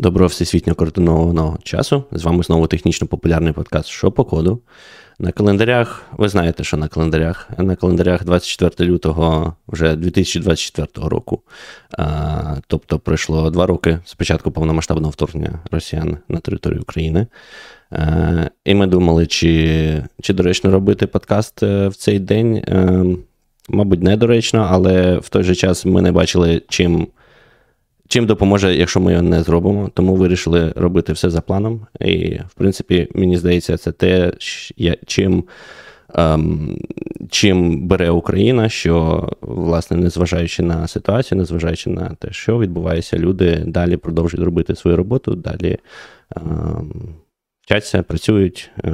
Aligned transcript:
Доброго 0.00 0.28
всесвітньо 0.28 0.74
координованого 0.74 1.58
часу. 1.62 2.04
З 2.12 2.24
вами 2.24 2.42
знову 2.42 2.66
технічно 2.66 3.06
популярний 3.06 3.52
подкаст 3.52 3.88
«Що 3.88 4.12
по 4.12 4.24
коду. 4.24 4.60
На 5.18 5.32
календарях, 5.32 6.02
ви 6.16 6.28
знаєте, 6.28 6.64
що 6.64 6.76
на 6.76 6.88
календарях? 6.88 7.50
На 7.58 7.76
календарях 7.76 8.24
24 8.24 8.90
лютого 8.90 9.54
вже 9.68 9.96
2024 9.96 11.08
року. 11.08 11.40
А, 11.98 12.56
Тобто 12.66 12.98
пройшло 12.98 13.50
два 13.50 13.66
роки 13.66 13.98
з 14.04 14.14
початку 14.14 14.50
повномасштабного 14.50 15.10
вторгнення 15.10 15.58
росіян 15.70 16.16
на 16.28 16.38
територію 16.38 16.82
України. 16.82 17.26
А, 17.90 18.44
І 18.64 18.74
ми 18.74 18.86
думали, 18.86 19.26
чи, 19.26 20.04
чи 20.22 20.34
доречно 20.34 20.70
робити 20.70 21.06
подкаст 21.06 21.62
е, 21.62 21.88
в 21.88 21.96
цей 21.96 22.18
день. 22.18 22.62
А, 22.66 22.70
е, 22.70 23.16
Мабуть, 23.68 24.02
недоречно, 24.02 24.68
але 24.70 25.18
в 25.18 25.28
той 25.28 25.42
же 25.42 25.54
час 25.54 25.86
ми 25.86 26.02
не 26.02 26.12
бачили, 26.12 26.62
чим. 26.68 27.08
Чим 28.10 28.26
допоможе, 28.26 28.76
якщо 28.76 29.00
ми 29.00 29.12
його 29.12 29.22
не 29.22 29.42
зробимо, 29.42 29.90
тому 29.94 30.14
вирішили 30.14 30.72
робити 30.76 31.12
все 31.12 31.30
за 31.30 31.40
планом. 31.40 31.86
І, 32.00 32.38
в 32.48 32.54
принципі, 32.54 33.08
мені 33.14 33.36
здається, 33.36 33.76
це 33.76 33.92
те, 33.92 34.32
чим 35.06 35.44
ем, 36.14 36.78
чим 37.30 37.86
бере 37.88 38.10
Україна, 38.10 38.68
що, 38.68 39.28
власне, 39.40 39.96
незважаючи 39.96 40.62
на 40.62 40.88
ситуацію, 40.88 41.38
незважаючи 41.38 41.90
на 41.90 42.14
те, 42.18 42.32
що 42.32 42.58
відбувається, 42.58 43.18
люди 43.18 43.62
далі 43.66 43.96
продовжують 43.96 44.44
робити 44.44 44.74
свою 44.74 44.96
роботу, 44.96 45.34
далі 45.34 45.78
ем, 46.36 46.92
вчаться, 47.62 48.02
працюють, 48.02 48.70
е, 48.84 48.92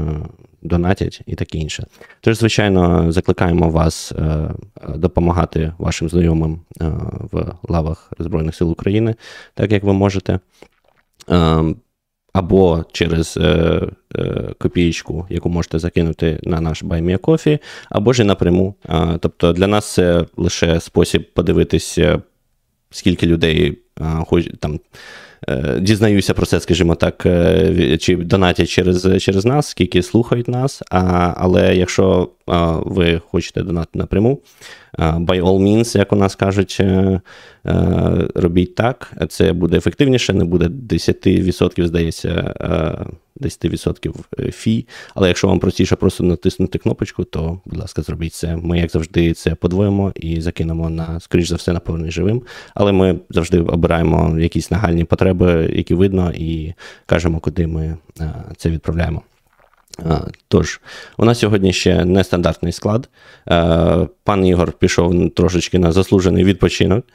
донатять 0.66 1.20
і 1.26 1.34
таке 1.34 1.58
інше. 1.58 1.86
Тож, 2.20 2.38
звичайно, 2.38 3.12
закликаємо 3.12 3.70
вас 3.70 4.12
е, 4.12 4.50
допомагати 4.94 5.72
вашим 5.78 6.08
знайомим 6.08 6.60
е, 6.80 6.92
в 7.32 7.54
лавах 7.68 8.12
Збройних 8.18 8.54
сил 8.54 8.70
України, 8.70 9.14
так 9.54 9.72
як 9.72 9.84
ви 9.84 9.92
можете. 9.92 10.38
Або 12.36 12.84
через 12.92 13.36
е, 13.36 13.80
е, 14.16 14.54
копієчку, 14.58 15.26
яку 15.30 15.48
можете 15.48 15.78
закинути 15.78 16.40
на 16.42 16.60
наш 16.60 16.84
BuyMeACoffee, 16.84 17.58
або 17.90 18.12
ж 18.12 18.22
і 18.22 18.24
напряму. 18.24 18.74
Е, 18.88 19.18
тобто 19.20 19.52
для 19.52 19.66
нас 19.66 19.94
це 19.94 20.26
лише 20.36 20.80
спосіб 20.80 21.34
подивитися, 21.34 22.22
скільки 22.90 23.26
людей 23.26 23.78
е, 24.00 24.04
хоч 24.26 24.50
там 24.60 24.80
Е, 24.80 25.25
дізнаюся 25.78 26.34
про 26.34 26.46
це, 26.46 26.60
скажімо 26.60 26.94
так, 26.94 27.26
е, 27.26 27.98
чи 28.00 28.16
донатять 28.16 28.68
через 28.68 29.22
через 29.22 29.44
нас, 29.44 29.68
скільки 29.68 30.02
слухають 30.02 30.48
нас. 30.48 30.82
А, 30.90 31.34
Але 31.36 31.76
якщо 31.76 32.30
ви 32.86 33.20
хочете 33.30 33.62
донати 33.62 33.90
напряму, 33.94 34.40
by 34.98 35.42
all 35.42 35.58
means, 35.58 35.98
як 35.98 36.12
у 36.12 36.16
нас 36.16 36.34
кажуть, 36.34 36.76
е, 36.80 37.20
робіть 38.34 38.74
так, 38.74 39.12
це 39.28 39.52
буде 39.52 39.76
ефективніше, 39.76 40.32
не 40.32 40.44
буде 40.44 40.68
10%, 40.68 41.86
здається. 41.86 42.54
10% 43.40 44.14
е, 44.40 44.50
фі. 44.50 44.86
Але 45.14 45.28
якщо 45.28 45.48
вам 45.48 45.58
простіше 45.58 45.96
просто 45.96 46.24
натиснути 46.24 46.78
кнопочку, 46.78 47.24
то, 47.24 47.60
будь 47.64 47.78
ласка, 47.78 48.02
зробіть 48.02 48.34
це. 48.34 48.56
Ми, 48.56 48.78
як 48.78 48.90
завжди, 48.90 49.32
це 49.32 49.54
подвоїмо 49.54 50.12
і 50.16 50.40
закинемо 50.40 50.90
на, 50.90 51.20
скоріш 51.20 51.48
за 51.48 51.56
все, 51.56 51.72
на 51.72 52.10
живим. 52.10 52.42
Але 52.74 52.92
ми 52.92 53.18
завжди 53.30 53.60
обираємо 53.60 54.38
якісь 54.38 54.70
нагальні 54.70 55.04
потреби, 55.04 55.70
які 55.72 55.94
видно, 55.94 56.32
і 56.34 56.74
кажемо, 57.06 57.40
куди 57.40 57.66
ми 57.66 57.96
е, 58.20 58.34
це 58.56 58.70
відправляємо. 58.70 59.22
Тож, 60.48 60.80
у 61.16 61.24
нас 61.24 61.38
сьогодні 61.38 61.72
ще 61.72 62.04
нестандартний 62.04 62.72
склад. 62.72 63.08
Пан 64.24 64.46
Ігор 64.46 64.72
пішов 64.72 65.30
трошечки 65.34 65.78
на 65.78 65.92
заслужений 65.92 66.44
відпочинок, 66.44 67.06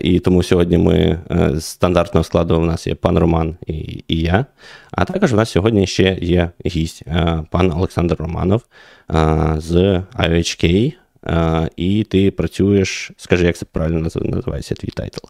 і 0.00 0.18
тому 0.18 0.42
сьогодні 0.42 0.78
ми 0.78 1.20
з 1.54 1.64
стандартного 1.64 2.24
складу 2.24 2.56
у 2.56 2.64
нас 2.64 2.86
є 2.86 2.94
пан 2.94 3.18
Роман 3.18 3.56
і 3.66 4.04
і 4.08 4.20
я. 4.20 4.46
А 4.90 5.04
також 5.04 5.32
у 5.32 5.36
нас 5.36 5.50
сьогодні 5.50 5.86
ще 5.86 6.18
є 6.22 6.50
гість, 6.66 7.02
пан 7.50 7.72
Олександр 7.72 8.16
Романов 8.18 8.62
з 9.56 10.02
IOHK. 10.18 10.92
І 11.76 12.04
ти 12.04 12.30
працюєш, 12.30 13.10
скажи, 13.16 13.46
як 13.46 13.56
це 13.56 13.64
правильно 13.72 14.08
називається 14.14 14.74
твій 14.74 14.92
тайтл? 14.96 15.26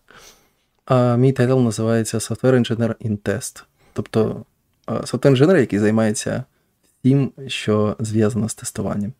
Мій 1.16 1.32
тайтл 1.32 1.58
називається 1.58 2.18
Software 2.18 2.58
Engineer 2.58 2.94
in 3.06 3.18
Test. 3.18 3.62
Тобто 3.92 4.44
софт-інженер, 4.88 5.56
який 5.56 5.78
займається 5.78 6.44
тим, 7.02 7.32
що 7.46 7.96
зв'язано 8.00 8.48
з 8.48 8.54
тестуванням. 8.54 9.12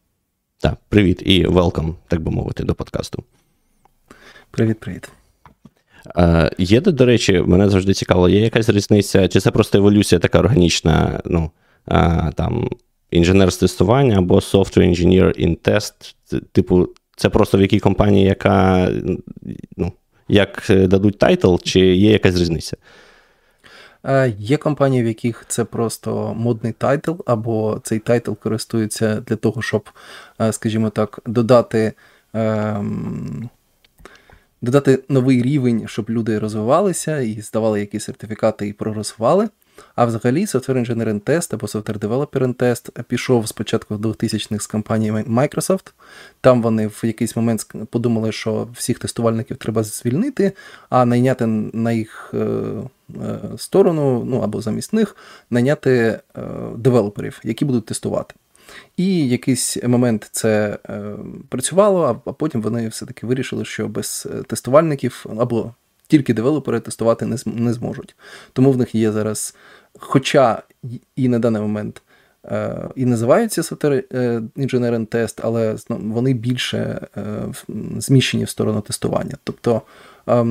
Так, 0.59 0.77
привіт 0.89 1.23
і 1.25 1.47
welcome, 1.47 1.95
так 2.09 2.21
би 2.21 2.31
мовити, 2.31 2.65
до 2.65 2.75
подкасту. 2.75 3.25
Привіт-привіт. 4.51 5.09
Є, 6.59 6.81
до 6.81 7.07
речі, 7.07 7.43
мене 7.47 7.69
завжди 7.69 7.95
цікаво, 7.95 8.29
є 8.29 8.41
якась 8.41 8.69
різниця, 8.69 9.29
чи 9.29 9.41
це 9.41 9.51
просто 9.51 9.79
еволюція 9.79 10.19
така 10.19 10.39
органічна, 10.39 11.21
ну, 11.25 11.51
там, 12.35 12.69
інженер 13.11 13.53
з 13.53 13.57
тестування 13.57 14.19
або 14.19 14.35
software 14.35 14.89
engineer 14.89 15.47
in 15.47 15.59
test, 15.59 16.15
типу, 16.53 16.89
це 17.17 17.29
просто 17.29 17.59
в 17.59 17.61
якій 17.61 17.81
компанії, 17.81 18.27
яка, 18.27 18.89
ну, 19.77 19.93
як 20.29 20.65
дадуть 20.69 21.19
title, 21.19 21.57
чи 21.63 21.81
є 21.81 22.11
якась 22.11 22.37
різниця? 22.37 22.77
Е, 24.05 24.35
є 24.39 24.57
компанії, 24.57 25.03
в 25.03 25.07
яких 25.07 25.45
це 25.49 25.65
просто 25.65 26.35
модний 26.35 26.73
title, 26.73 27.13
або 27.27 27.81
цей 27.85 27.99
title 27.99 28.33
користується 28.33 29.21
для 29.21 29.37
того, 29.37 29.63
щоб, 29.63 29.91
е, 30.41 30.53
скажімо 30.53 30.91
так, 30.91 31.21
додати. 31.27 31.93
Ем, 32.35 33.51
додати 34.63 35.05
новий 35.09 35.43
рівень, 35.43 35.89
щоб 35.89 36.11
люди 36.11 36.39
розвивалися 36.39 37.21
і 37.21 37.41
здавали 37.41 37.81
якісь 37.81 38.05
сертифікати 38.05 38.69
і 38.69 38.73
проросували. 38.73 39.49
А 39.95 40.05
взагалі, 40.05 40.45
Software 40.45 40.87
Engineering 40.87 41.21
Test 41.21 41.55
або 41.55 41.67
Software 41.67 41.99
Developer 41.99 42.55
Test 42.55 43.03
пішов 43.03 43.49
спочатку 43.49 43.95
2000-х 43.95 44.65
з 44.65 44.67
компанії 44.67 45.13
Microsoft. 45.13 45.93
Там 46.41 46.63
вони 46.63 46.87
в 46.87 47.01
якийсь 47.03 47.37
момент 47.37 47.73
подумали, 47.91 48.33
що 48.33 48.69
всіх 48.75 48.99
тестувальників 48.99 49.57
треба 49.57 49.83
звільнити, 49.83 50.53
а 50.91 51.05
найняти 51.05 51.47
на 51.47 51.93
їх 51.93 52.31
е, 52.35 52.39
е, 52.39 53.39
сторону, 53.57 54.25
ну 54.25 54.41
або 54.41 54.61
замість 54.61 54.93
них, 54.93 55.17
найняти 55.51 56.21
е, 56.37 56.43
девелоперів, 56.77 57.41
які 57.45 57.65
будуть 57.65 57.87
тестувати. 57.87 58.35
І 58.97 59.29
якийсь 59.29 59.85
момент 59.85 60.29
це 60.33 60.79
працювало, 61.49 62.23
а 62.25 62.33
потім 62.33 62.63
вони 62.63 62.89
все-таки 62.89 63.27
вирішили, 63.27 63.65
що 63.65 63.89
без 63.89 64.29
тестувальників 64.47 65.27
або 65.39 65.75
тільки 66.13 66.35
девелопери 66.35 66.81
тестувати 66.81 67.27
не 67.27 67.37
не 67.47 67.73
зможуть. 67.73 68.15
Тому 68.53 68.73
в 68.73 68.77
них 68.77 68.95
є 68.95 69.13
зараз, 69.13 69.57
хоча 69.99 70.63
і 71.17 71.29
на 71.29 71.39
даний 71.39 71.63
момент 71.63 72.03
е, 72.45 72.89
і 72.97 73.07
називаються 73.07 73.63
Software 73.63 74.03
Engineering 74.57 75.07
Test, 75.07 75.41
але 75.43 75.77
вони 75.89 76.33
більше 76.33 77.07
е, 77.17 77.23
зміщені 77.99 78.45
в 78.45 78.49
сторону 78.49 78.81
тестування. 78.81 79.37
Тобто 79.45 79.83
е, 80.29 80.47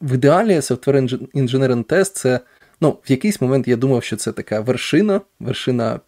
в 0.00 0.14
ідеалі 0.14 0.56
Software 0.56 1.28
Engineering 1.34 1.84
Test 1.84 2.12
це 2.12 2.40
ну, 2.80 2.90
в 2.90 3.10
якийсь 3.10 3.40
момент 3.40 3.68
я 3.68 3.76
думав, 3.76 4.04
що 4.04 4.16
це 4.16 4.32
така 4.32 4.60
вершина, 4.60 5.20
вершина 5.40 6.00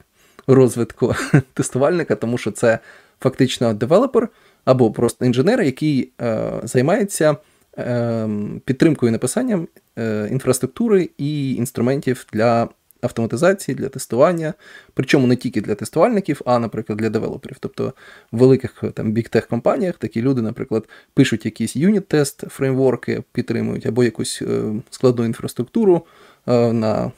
розвитку 0.46 1.14
тестувальника, 1.54 2.14
тому 2.14 2.38
що 2.38 2.50
це 2.50 2.78
фактично 3.20 3.74
девелопер 3.74 4.28
або 4.64 4.90
просто 4.90 5.24
інженер, 5.24 5.62
який 5.62 6.12
е, 6.20 6.52
займається. 6.62 7.36
Ем, 7.76 8.60
підтримкою 8.64 9.12
написанням 9.12 9.68
е, 9.98 10.28
інфраструктури 10.30 11.10
і 11.18 11.54
інструментів 11.54 12.26
для 12.32 12.68
автоматизації, 13.00 13.74
для 13.74 13.88
тестування, 13.88 14.54
причому 14.94 15.26
не 15.26 15.36
тільки 15.36 15.60
для 15.60 15.74
тестувальників, 15.74 16.40
а, 16.44 16.58
наприклад, 16.58 16.98
для 16.98 17.10
девелоперів. 17.10 17.56
Тобто 17.60 17.92
в 18.32 18.38
великих 18.38 18.84
там 18.94 19.12
бігтех 19.12 19.46
компаніях 19.46 19.96
такі 19.96 20.22
люди, 20.22 20.42
наприклад, 20.42 20.88
пишуть 21.14 21.44
якісь 21.44 21.76
юніт-тест, 21.76 22.48
фреймворки, 22.48 23.22
підтримують, 23.32 23.86
або 23.86 24.04
якусь 24.04 24.42
е, 24.42 24.62
складну 24.90 25.24
інфраструктуру 25.24 26.06
е, 26.46 26.72
на 26.72 27.12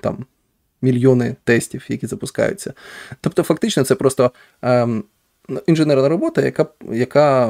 там. 0.00 0.26
Мільйони 0.82 1.36
тестів, 1.44 1.84
які 1.88 2.06
запускаються. 2.06 2.72
Тобто, 3.20 3.42
фактично, 3.42 3.84
це 3.84 3.94
просто 3.94 4.30
ем, 4.62 5.04
інженерна 5.66 6.08
робота, 6.08 6.42
яка, 6.42 6.66
яка 6.92 7.46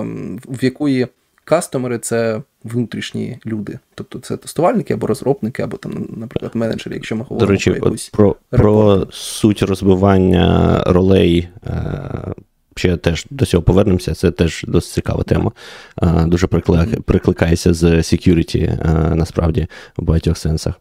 в 0.46 0.64
якої 0.64 1.08
Кастомери 1.44 1.99
це 1.99 2.43
внутрішні 2.64 3.38
люди, 3.46 3.79
тобто 3.94 4.19
це 4.19 4.37
тестувальники 4.37 4.94
або 4.94 5.06
розробники, 5.06 5.62
або 5.62 5.76
там, 5.76 6.08
наприклад, 6.17 6.52
менеджери, 6.55 6.96
якщо 6.96 7.17
ми 7.17 7.23
говоримо 7.23 7.46
До 7.46 7.52
речі, 7.52 7.70
про 7.70 7.85
якусь 7.85 8.08
про, 8.08 8.37
про 8.50 9.06
суть 9.11 9.62
розбивання 9.62 10.82
ролей. 10.87 11.49
Е- 11.67 12.35
Ще 12.76 12.96
теж 12.96 13.26
до 13.31 13.46
цього 13.46 13.62
повернемося, 13.62 14.14
це 14.14 14.31
теж 14.31 14.64
досить 14.69 14.93
цікава 14.93 15.23
тема. 15.23 15.52
А, 15.96 16.26
дуже 16.26 16.46
прикликається 16.46 17.75
з 17.75 17.85
security, 17.85 18.79
а, 18.82 19.14
насправді, 19.14 19.67
в 19.96 20.02
багатьох 20.02 20.38
сенсах. 20.38 20.75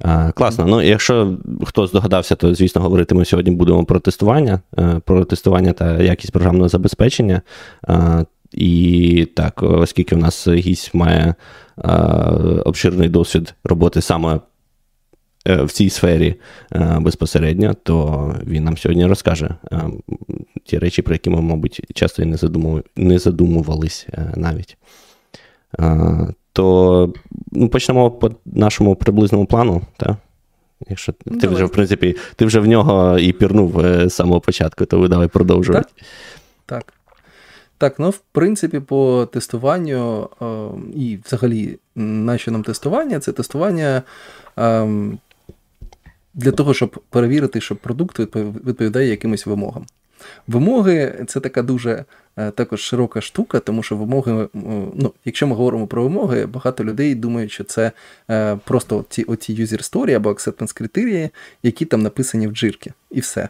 А, 0.00 0.32
класно. 0.32 0.66
Ну, 0.66 0.82
якщо 0.82 1.38
хтось 1.64 1.90
здогадався, 1.90 2.34
то, 2.34 2.54
звісно, 2.54 2.82
говорити 2.82 3.14
ми 3.14 3.24
сьогодні 3.24 3.50
будемо 3.50 3.84
про 3.84 4.00
тестування, 4.00 4.60
е, 4.78 5.00
про 5.04 5.24
тестування 5.24 5.72
та 5.72 6.02
якість 6.02 6.32
програмного 6.32 6.68
забезпечення. 6.68 7.42
І 8.52 9.28
так, 9.34 9.62
оскільки 9.62 10.14
в 10.14 10.18
нас 10.18 10.48
гість 10.48 10.94
має 10.94 11.34
е, 11.78 11.90
обширний 12.64 13.08
досвід 13.08 13.54
роботи 13.64 14.00
саме 14.00 14.40
в 15.46 15.68
цій 15.68 15.90
сфері 15.90 16.34
безпосередньо, 17.00 17.74
то 17.82 18.34
він 18.46 18.64
нам 18.64 18.76
сьогодні 18.76 19.06
розкаже 19.06 19.54
ті 20.64 20.78
речі, 20.78 21.02
про 21.02 21.14
які 21.14 21.30
ми, 21.30 21.40
мабуть, 21.40 21.80
часто 21.94 22.22
і 22.22 22.24
не 22.24 22.36
задумували, 22.36 22.82
не 22.96 23.18
задумувались 23.18 24.06
навіть. 24.36 24.76
То 26.52 27.12
ну, 27.52 27.68
почнемо 27.68 28.10
по 28.10 28.30
нашому 28.44 28.96
приблизному 28.96 29.46
плану. 29.46 29.82
так? 29.96 30.16
Якщо 30.88 31.12
ти 31.12 31.30
давай. 31.30 31.56
вже, 31.56 31.64
в 31.64 31.70
принципі, 31.70 32.16
ти 32.36 32.44
вже 32.44 32.60
в 32.60 32.66
нього 32.66 33.18
і 33.18 33.32
пірнув 33.32 33.80
з 33.82 34.10
самого 34.10 34.40
початку, 34.40 34.84
то 34.84 34.98
ви 34.98 35.08
давай 35.08 35.28
продовжувати. 35.28 35.88
Так. 36.66 36.84
так. 36.84 36.97
Так, 37.78 37.98
ну 37.98 38.10
в 38.10 38.18
принципі, 38.18 38.80
по 38.80 39.28
тестуванню 39.32 40.30
е, 40.42 40.46
і 40.94 41.18
взагалі, 41.26 41.78
нащо 41.94 42.50
нам 42.50 42.62
тестування? 42.62 43.20
Це 43.20 43.32
тестування 43.32 44.02
е, 44.58 44.88
для 46.34 46.52
того, 46.52 46.74
щоб 46.74 47.00
перевірити, 47.10 47.60
що 47.60 47.76
продукт 47.76 48.18
відповідає 48.18 49.08
якимось 49.08 49.46
вимогам. 49.46 49.86
Вимоги 50.46 51.24
це 51.28 51.40
така 51.40 51.62
дуже 51.62 52.04
е, 52.36 52.50
також 52.50 52.80
широка 52.80 53.20
штука, 53.20 53.60
тому 53.60 53.82
що 53.82 53.96
вимоги, 53.96 54.48
ну, 54.94 55.12
якщо 55.24 55.46
ми 55.46 55.54
говоримо 55.54 55.86
про 55.86 56.02
вимоги, 56.02 56.46
багато 56.46 56.84
людей 56.84 57.14
думають, 57.14 57.52
що 57.52 57.64
це 57.64 57.92
просто 58.64 58.98
оці, 58.98 59.22
оці 59.22 59.54
user 59.54 59.92
story 59.92 60.12
або 60.12 60.30
acceptance 60.30 60.74
критерії, 60.74 61.30
які 61.62 61.84
там 61.84 62.02
написані 62.02 62.48
в 62.48 62.52
джирки, 62.52 62.92
і 63.10 63.20
все. 63.20 63.48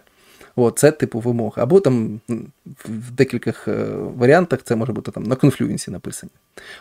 О, 0.60 0.70
це 0.70 0.92
типу 0.92 1.20
вимог. 1.20 1.54
Або 1.56 1.80
там 1.80 2.20
в 2.84 3.10
декількох 3.10 3.68
е, 3.68 3.86
варіантах 4.16 4.62
це 4.62 4.76
може 4.76 4.92
бути 4.92 5.10
там 5.10 5.22
на 5.22 5.36
конфлюенсі 5.36 5.90
написані. 5.90 6.32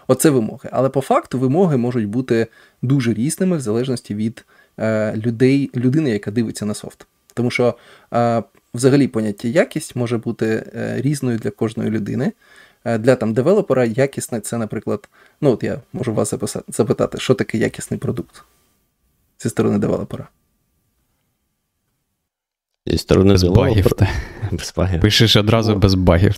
Оце 0.08 0.30
вимоги. 0.30 0.70
Але 0.72 0.90
по 0.90 1.02
факту 1.02 1.40
вимоги 1.40 1.78
можуть 1.78 2.08
бути 2.08 2.48
дуже 2.82 3.14
різними 3.14 3.58
в 3.58 3.62
залежності 3.62 4.16
від 4.16 4.46
е, 4.80 5.16
людей, 5.16 5.72
людини, 5.76 6.10
яка 6.10 6.32
дивиться 6.32 6.66
на 6.66 6.74
софт. 6.74 7.08
Тому 7.34 7.52
що 7.52 7.76
е, 8.14 8.44
взагалі 8.74 9.08
поняття 9.08 9.48
якість 9.48 9.96
може 9.96 10.18
бути 10.18 10.72
різною 10.98 11.38
для 11.38 11.50
кожної 11.50 11.90
людини. 11.90 12.32
Для 12.86 13.16
там 13.16 13.34
девелопера 13.34 13.86
якісне 13.86 14.40
це, 14.40 14.58
наприклад, 14.58 15.10
ну 15.42 15.52
от 15.52 15.64
я 15.64 15.82
можу 15.94 16.14
вас 16.14 16.34
запитати, 16.68 17.18
що 17.18 17.34
таке 17.34 17.58
якісний 17.58 18.00
продукт 18.00 18.44
зі 19.40 19.50
сторони 19.50 19.80
девелопера. 19.80 20.28
Зі 22.92 22.98
сторони 22.98 23.32
без 23.32 23.44
багів. 23.44 23.88
Без 24.52 24.74
багів. 24.78 25.02
Пишеш 25.02 25.36
одразу 25.36 25.74
О. 25.74 25.76
без 25.76 25.96
багів. 25.96 26.36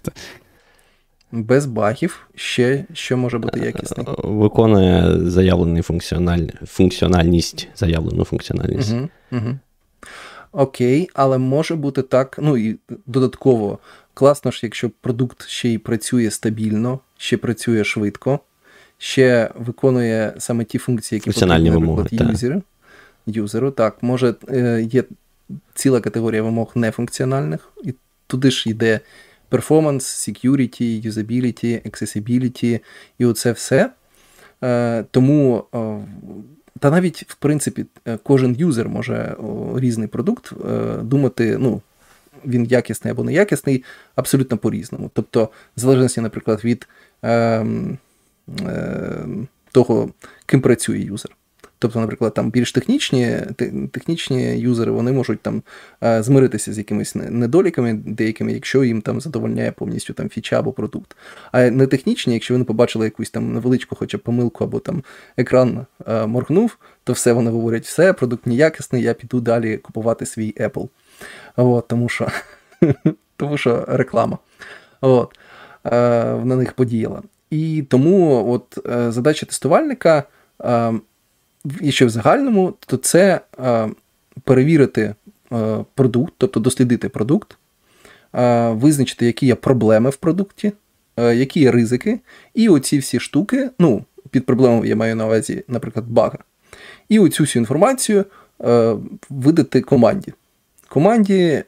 Без 1.31 1.65
багів 1.65 2.27
ще 2.35 2.85
що 2.93 3.17
може 3.17 3.37
бути 3.37 3.59
якісний. 3.59 4.05
Е, 4.09 4.13
виконує 4.23 5.29
заявлений 5.29 5.81
функціональ... 5.81 6.47
функціональність, 6.65 7.67
заявлену 7.75 8.23
функціональність. 8.23 8.93
Угу, 8.93 9.09
угу. 9.31 9.57
Окей, 10.51 11.09
але 11.13 11.37
може 11.37 11.75
бути 11.75 12.01
так. 12.01 12.39
Ну 12.41 12.57
і 12.57 12.79
додатково 13.07 13.79
класно 14.13 14.51
ж, 14.51 14.59
якщо 14.63 14.91
продукт 15.01 15.47
ще 15.47 15.69
й 15.69 15.77
працює 15.77 16.31
стабільно, 16.31 16.99
ще 17.17 17.37
працює 17.37 17.83
швидко, 17.83 18.39
ще 18.97 19.49
виконує 19.55 20.33
саме 20.37 20.63
ті 20.63 20.77
функції, 20.77 21.17
які 21.25 21.39
потрібні, 21.39 21.69
наприклад, 21.69 22.31
юзеру. 22.31 22.61
Юзеру, 23.25 23.71
так, 23.71 24.03
може 24.03 24.35
е, 24.49 24.87
є 24.91 25.03
ціла 25.73 26.01
категорія 26.01 26.43
вимог 26.43 26.71
нефункціональних, 26.75 27.73
і 27.83 27.93
туди 28.27 28.51
ж 28.51 28.69
йде 28.69 28.99
performance, 29.51 29.99
security, 29.99 31.07
usability, 31.07 31.89
accessibility 31.89 32.79
і 33.17 33.25
оце 33.25 33.51
все. 33.51 33.91
Е, 34.63 35.03
тому, 35.11 35.63
е, 35.75 35.99
та 36.79 36.91
навіть, 36.91 37.25
в 37.27 37.35
принципі, 37.35 37.85
е, 38.07 38.17
кожен 38.23 38.55
юзер 38.55 38.89
може 38.89 39.35
різний 39.75 40.07
продукт 40.07 40.53
думати, 41.03 41.57
ну, 41.59 41.81
він 42.45 42.65
якісний 42.65 43.11
або 43.11 43.23
неякісний, 43.23 43.83
абсолютно 44.15 44.57
по-різному. 44.57 45.11
Тобто, 45.13 45.49
в 45.77 45.79
залежності, 45.79 46.21
наприклад, 46.21 46.61
від 46.63 46.87
е, 47.23 47.65
е, 48.61 49.25
того, 49.71 50.09
ким 50.45 50.61
працює 50.61 50.99
юзер. 50.99 51.31
Тобто, 51.81 51.99
наприклад, 51.99 52.33
там 52.33 52.51
більш 52.51 52.71
технічні 52.71 53.37
технічні 53.91 54.59
юзери 54.59 54.91
вони 54.91 55.11
можуть 55.11 55.41
там 55.41 55.63
е, 56.03 56.23
змиритися 56.23 56.73
з 56.73 56.77
якимись 56.77 57.15
недоліками 57.15 57.93
деякими, 57.93 58.53
якщо 58.53 58.83
їм 58.83 59.01
там 59.01 59.21
задовольняє 59.21 59.71
повністю 59.71 60.13
там 60.13 60.29
фіча 60.29 60.59
або 60.59 60.71
продукт. 60.71 61.17
А 61.51 61.69
не 61.69 61.87
технічні, 61.87 62.33
якщо 62.33 62.53
вони 62.53 62.65
побачили 62.65 63.05
якусь 63.05 63.29
там 63.29 63.53
невеличку, 63.53 63.95
хоча 63.95 64.17
б 64.17 64.21
помилку, 64.21 64.63
або 64.63 64.79
там 64.79 65.03
екран 65.37 65.85
е, 66.07 66.25
моргнув, 66.25 66.77
то 67.03 67.13
все 67.13 67.33
вони 67.33 67.51
говорять, 67.51 67.85
все, 67.85 68.13
продукт 68.13 68.47
неякісний, 68.47 69.03
я 69.03 69.13
піду 69.13 69.41
далі 69.41 69.77
купувати 69.77 70.25
свій 70.25 70.53
Apple. 70.59 70.89
От, 71.55 71.87
Тому 71.87 72.09
що 72.09 72.27
тому 73.37 73.57
що 73.57 73.85
реклама 73.87 74.37
От, 75.01 75.39
е, 75.85 75.89
на 76.35 76.55
них 76.55 76.73
подіяла. 76.73 77.21
І 77.49 77.85
тому 77.89 78.51
от 78.53 78.77
задача 79.13 79.45
тестувальника 79.45 80.23
і 81.81 81.91
ще 81.91 82.05
в 82.05 82.09
загальному, 82.09 82.73
то 82.79 82.97
це 82.97 83.41
е, 83.59 83.89
перевірити 84.43 85.15
е, 85.51 85.85
продукт, 85.95 86.33
тобто 86.37 86.59
дослідити 86.59 87.09
продукт, 87.09 87.57
е, 88.35 88.69
визначити, 88.69 89.25
які 89.25 89.45
є 89.45 89.55
проблеми 89.55 90.09
в 90.09 90.15
продукті, 90.15 90.71
які 91.17 91.59
є 91.59 91.71
ризики, 91.71 92.19
і 92.53 92.69
оці 92.69 92.97
всі 92.97 93.19
штуки, 93.19 93.69
ну, 93.79 94.05
під 94.29 94.45
проблемою 94.45 94.89
я 94.89 94.95
маю 94.95 95.15
на 95.15 95.25
увазі, 95.25 95.63
наприклад, 95.67 96.05
бага. 96.07 96.37
І 97.09 97.19
оцю 97.19 97.43
всю 97.43 97.61
інформацію 97.61 98.25
видати 99.29 99.81
команді. 99.81 100.33
Команді. 100.89 101.63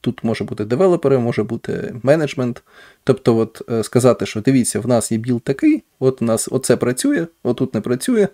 Тут 0.00 0.24
може 0.24 0.44
бути 0.44 0.64
девелопери, 0.64 1.18
може 1.18 1.42
бути 1.42 1.94
менеджмент. 2.02 2.62
Тобто, 3.04 3.36
от 3.36 3.62
сказати, 3.86 4.26
що 4.26 4.40
дивіться, 4.40 4.80
в 4.80 4.88
нас 4.88 5.12
є 5.12 5.18
build 5.18 5.42
такий, 5.42 5.82
от 5.98 6.22
у 6.22 6.24
нас 6.24 6.48
оце 6.52 6.76
працює, 6.76 7.26
отут 7.42 7.74
не 7.74 7.80
працює. 7.80 8.28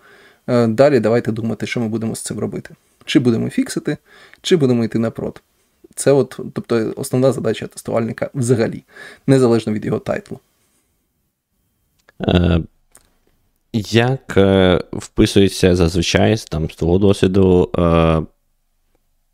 Е, 0.46 0.66
далі 0.66 1.00
давайте 1.00 1.32
думати, 1.32 1.66
що 1.66 1.80
ми 1.80 1.88
будемо 1.88 2.14
з 2.14 2.20
цим 2.20 2.38
робити. 2.38 2.74
Чи 3.04 3.18
будемо 3.18 3.50
фіксити, 3.50 3.96
чи 4.42 4.56
будемо 4.56 4.84
йти 4.84 4.98
на 4.98 5.11
prod. 5.11 5.42
Це 5.94 6.12
от, 6.12 6.40
тобто 6.52 6.92
основна 6.96 7.32
задача 7.32 7.66
тестувальника 7.66 8.30
взагалі, 8.34 8.82
незалежно 9.26 9.72
від 9.72 9.84
його 9.84 9.98
title 9.98 10.27
у. 10.27 10.38
Е, 12.20 12.60
як 13.90 14.36
е, 14.36 14.80
вписується 14.92 15.76
зазвичай 15.76 16.36
там, 16.50 16.70
з 16.70 16.76
того 16.76 16.98
досвіду 16.98 17.70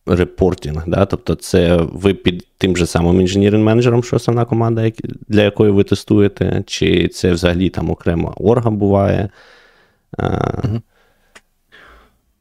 reporting? 0.07 0.85
Да? 0.87 1.07
Тобто, 1.07 1.35
це 1.35 1.77
ви 1.77 2.15
під 2.15 2.47
тим 2.59 2.77
же 2.77 2.87
самим 2.87 3.21
інженірним 3.21 3.62
менеджером, 3.62 4.05
що 4.05 4.17
основна 4.17 4.45
команда, 4.45 4.93
для 5.29 5.43
якої 5.43 5.71
ви 5.71 5.85
тестуєте, 5.85 6.65
чи 6.67 7.09
це 7.09 7.33
взагалі 7.33 7.71
там 7.71 7.91
окрема 7.91 8.35
орга 8.37 8.71
буває? 8.71 9.31
Угу 10.19 10.81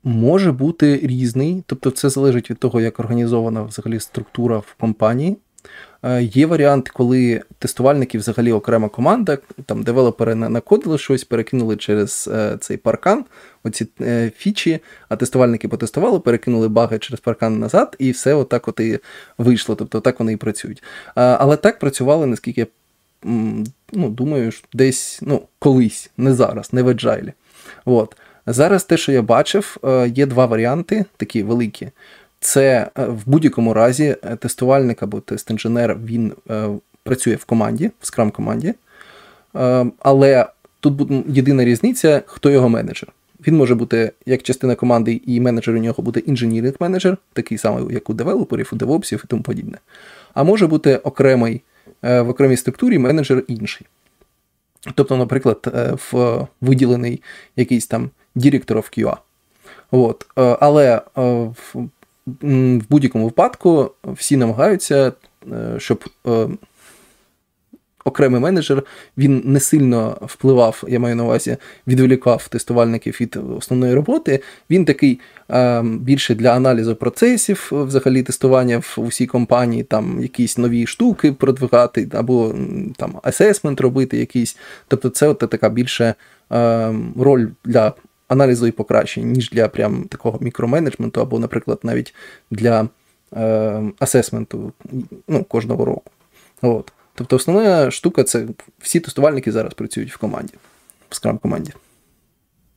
може 0.08 0.52
бути 0.52 1.00
різний, 1.04 1.64
тобто 1.66 1.92
це 1.92 2.10
залежить 2.10 2.50
від 2.50 2.58
того, 2.60 2.82
як 2.82 3.00
організована 3.00 3.64
взагалі 3.64 4.00
структура 4.00 4.58
в 4.58 4.76
компанії. 4.80 5.38
Е, 6.04 6.24
є 6.24 6.46
варіант, 6.46 6.90
коли 6.90 7.42
тестувальники 7.60 8.18
взагалі 8.18 8.52
окрема 8.52 8.90
команда, 8.90 9.38
там 9.66 9.84
девелопери 9.84 10.36
накодили 10.36 10.98
щось, 10.98 11.24
перекинули 11.24 11.78
через 11.78 12.30
е, 12.34 12.58
цей 12.60 12.78
паркан, 12.78 13.26
оці 13.64 13.88
е, 14.02 14.32
фічі, 14.38 14.80
а 15.10 15.16
тестувальники 15.16 15.68
потестували, 15.68 16.20
перекинули 16.20 16.68
баги 16.68 17.00
через 17.00 17.20
паркан 17.20 17.60
назад, 17.60 17.96
і 18.00 18.12
все 18.12 18.34
отак 18.34 18.68
от 18.68 18.80
і 18.80 19.00
вийшло. 19.38 19.76
Тобто 19.76 20.02
так 20.02 20.20
вони 20.20 20.34
і 20.34 20.38
працюють. 20.38 20.84
Але 21.16 21.58
так 21.58 21.80
працювали, 21.80 22.26
наскільки 22.26 22.62
я 22.62 22.68
ну, 23.94 24.10
думаю, 24.10 24.52
десь 24.74 25.20
ну, 25.22 25.42
колись, 25.60 26.12
не 26.18 26.34
зараз, 26.34 26.74
не 26.74 26.84
в 26.84 26.88
Agile. 26.88 27.34
От. 27.86 28.16
Зараз 28.48 28.84
те, 28.84 28.98
що 28.98 29.12
я 29.12 29.22
бачив, 29.22 29.78
е, 29.84 30.08
є 30.16 30.26
два 30.26 30.46
варіанти, 30.46 31.06
такі 31.18 31.44
великі. 31.44 31.90
Це 32.40 32.90
е, 33.00 33.06
в 33.06 33.22
будь-якому 33.26 33.74
разі 33.74 34.16
е, 34.24 34.36
тестувальник 34.36 35.04
або 35.04 35.20
тест-інженер 35.20 35.98
він 36.06 36.34
працює 37.04 37.36
в 37.36 37.46
команді, 37.46 37.92
в 38.02 38.08
скрам 38.08 38.32
команді. 38.32 38.74
Але 40.00 40.46
тут 40.80 41.12
єдина 41.28 41.66
різниця, 41.66 42.22
хто 42.26 42.50
його 42.50 42.70
менеджер. 42.70 43.10
Він 43.48 43.58
може 43.58 43.76
бути 43.76 44.12
як 44.26 44.44
частина 44.44 44.76
команди, 44.76 45.22
і 45.26 45.40
менеджер 45.40 45.76
у 45.76 45.80
нього 45.80 46.04
буде 46.04 46.20
інженіринг 46.20 46.76
менеджер, 46.80 47.18
такий 47.34 47.58
самий, 47.58 47.94
як 47.94 48.10
у 48.10 48.14
девелоперів, 48.14 48.70
у 48.74 48.76
девопсів 48.76 49.22
і 49.26 49.28
тому 49.28 49.44
подібне. 49.44 49.78
А 50.34 50.44
може 50.44 50.68
бути 50.68 50.98
окремий 50.98 51.62
в 52.02 52.30
окремій 52.30 52.58
структурі 52.58 53.00
менеджер 53.00 53.44
інший. 53.48 53.88
Тобто, 54.96 55.18
наприклад, 55.18 55.74
в 56.12 56.48
виділений 56.62 57.22
якийсь 57.56 57.88
там 57.88 58.10
Of 58.38 59.00
QA. 59.00 59.18
От. 59.92 60.26
Е, 60.40 60.58
але 60.60 60.96
е, 60.96 61.02
в, 61.74 61.88
будь-якому 62.90 63.26
випадку 63.26 63.92
всі 64.04 64.38
намагаються, 64.38 65.12
е, 65.52 65.76
щоб 65.78 66.04
окремий 68.06 68.42
менеджер 68.42 68.84
він 69.18 69.42
не 69.46 69.60
сильно 69.60 70.18
впливав, 70.22 70.84
я 70.88 71.00
маю 71.00 71.16
на 71.16 71.24
увазі, 71.24 71.58
відволікав 71.88 72.48
тестувальників 72.48 73.18
від 73.22 73.38
основної 73.58 73.94
роботи. 73.94 74.40
Він 74.70 74.86
такий 74.86 75.20
більше 75.84 76.36
для 76.36 76.50
аналізу 76.50 76.96
процесів, 76.96 77.70
взагалі 77.72 78.24
тестування 78.24 78.78
в 78.78 78.96
усій 78.98 79.26
компанії, 79.26 79.84
там 79.84 80.22
якісь 80.22 80.58
нові 80.58 80.88
штуки 80.88 81.32
продвигати, 81.32 82.10
або 82.14 82.56
там 82.98 83.20
асесмент 83.24 83.82
робити 83.82 84.18
якийсь. 84.18 84.58
Тобто, 84.88 85.10
це 85.10 85.28
от 85.28 85.40
така 85.40 85.70
більше 85.70 86.16
роль 87.16 87.48
для. 87.66 87.94
Аналізу 88.28 88.68
і 88.68 88.72
покращень, 88.72 89.32
ніж 89.32 89.50
для 89.50 89.68
прям 89.68 90.04
такого 90.04 90.40
мікроменеджменту, 90.42 91.22
або, 91.22 91.40
наприклад, 91.40 91.80
навіть 91.84 92.14
для 92.52 92.90
е, 93.34 93.84
асесменту 94.00 94.74
ну, 95.28 95.44
кожного 95.44 95.86
року. 95.86 96.12
От. 96.62 96.92
Тобто, 97.16 97.36
основна 97.36 97.92
штука 97.92 98.24
це 98.24 98.48
всі 98.80 99.00
тестувальники 99.00 99.52
зараз 99.52 99.74
працюють 99.74 100.14
в 100.14 100.18
команді, 100.18 100.54
в 101.10 101.16
скрам 101.16 101.38
команді. 101.38 101.74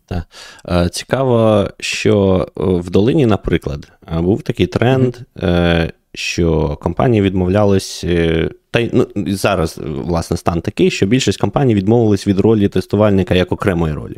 Так. 0.06 0.24
Е, 0.68 0.88
цікаво, 0.88 1.68
що 1.80 2.48
в 2.56 2.90
долині, 2.90 3.26
наприклад, 3.26 3.92
був 4.12 4.42
такий 4.42 4.66
тренд, 4.66 5.16
mm-hmm. 5.36 5.92
що 6.14 6.78
компанії 6.82 7.22
відмовлялись 7.22 8.04
та 8.70 8.80
й 8.80 8.90
ну, 8.92 9.06
зараз, 9.16 9.80
власне, 9.84 10.36
стан 10.36 10.60
такий, 10.60 10.90
що 10.90 11.06
більшість 11.06 11.40
компаній 11.40 11.74
відмовились 11.74 12.26
від 12.26 12.40
ролі 12.40 12.68
тестувальника 12.68 13.34
як 13.34 13.52
окремої 13.52 13.94
ролі. 13.94 14.16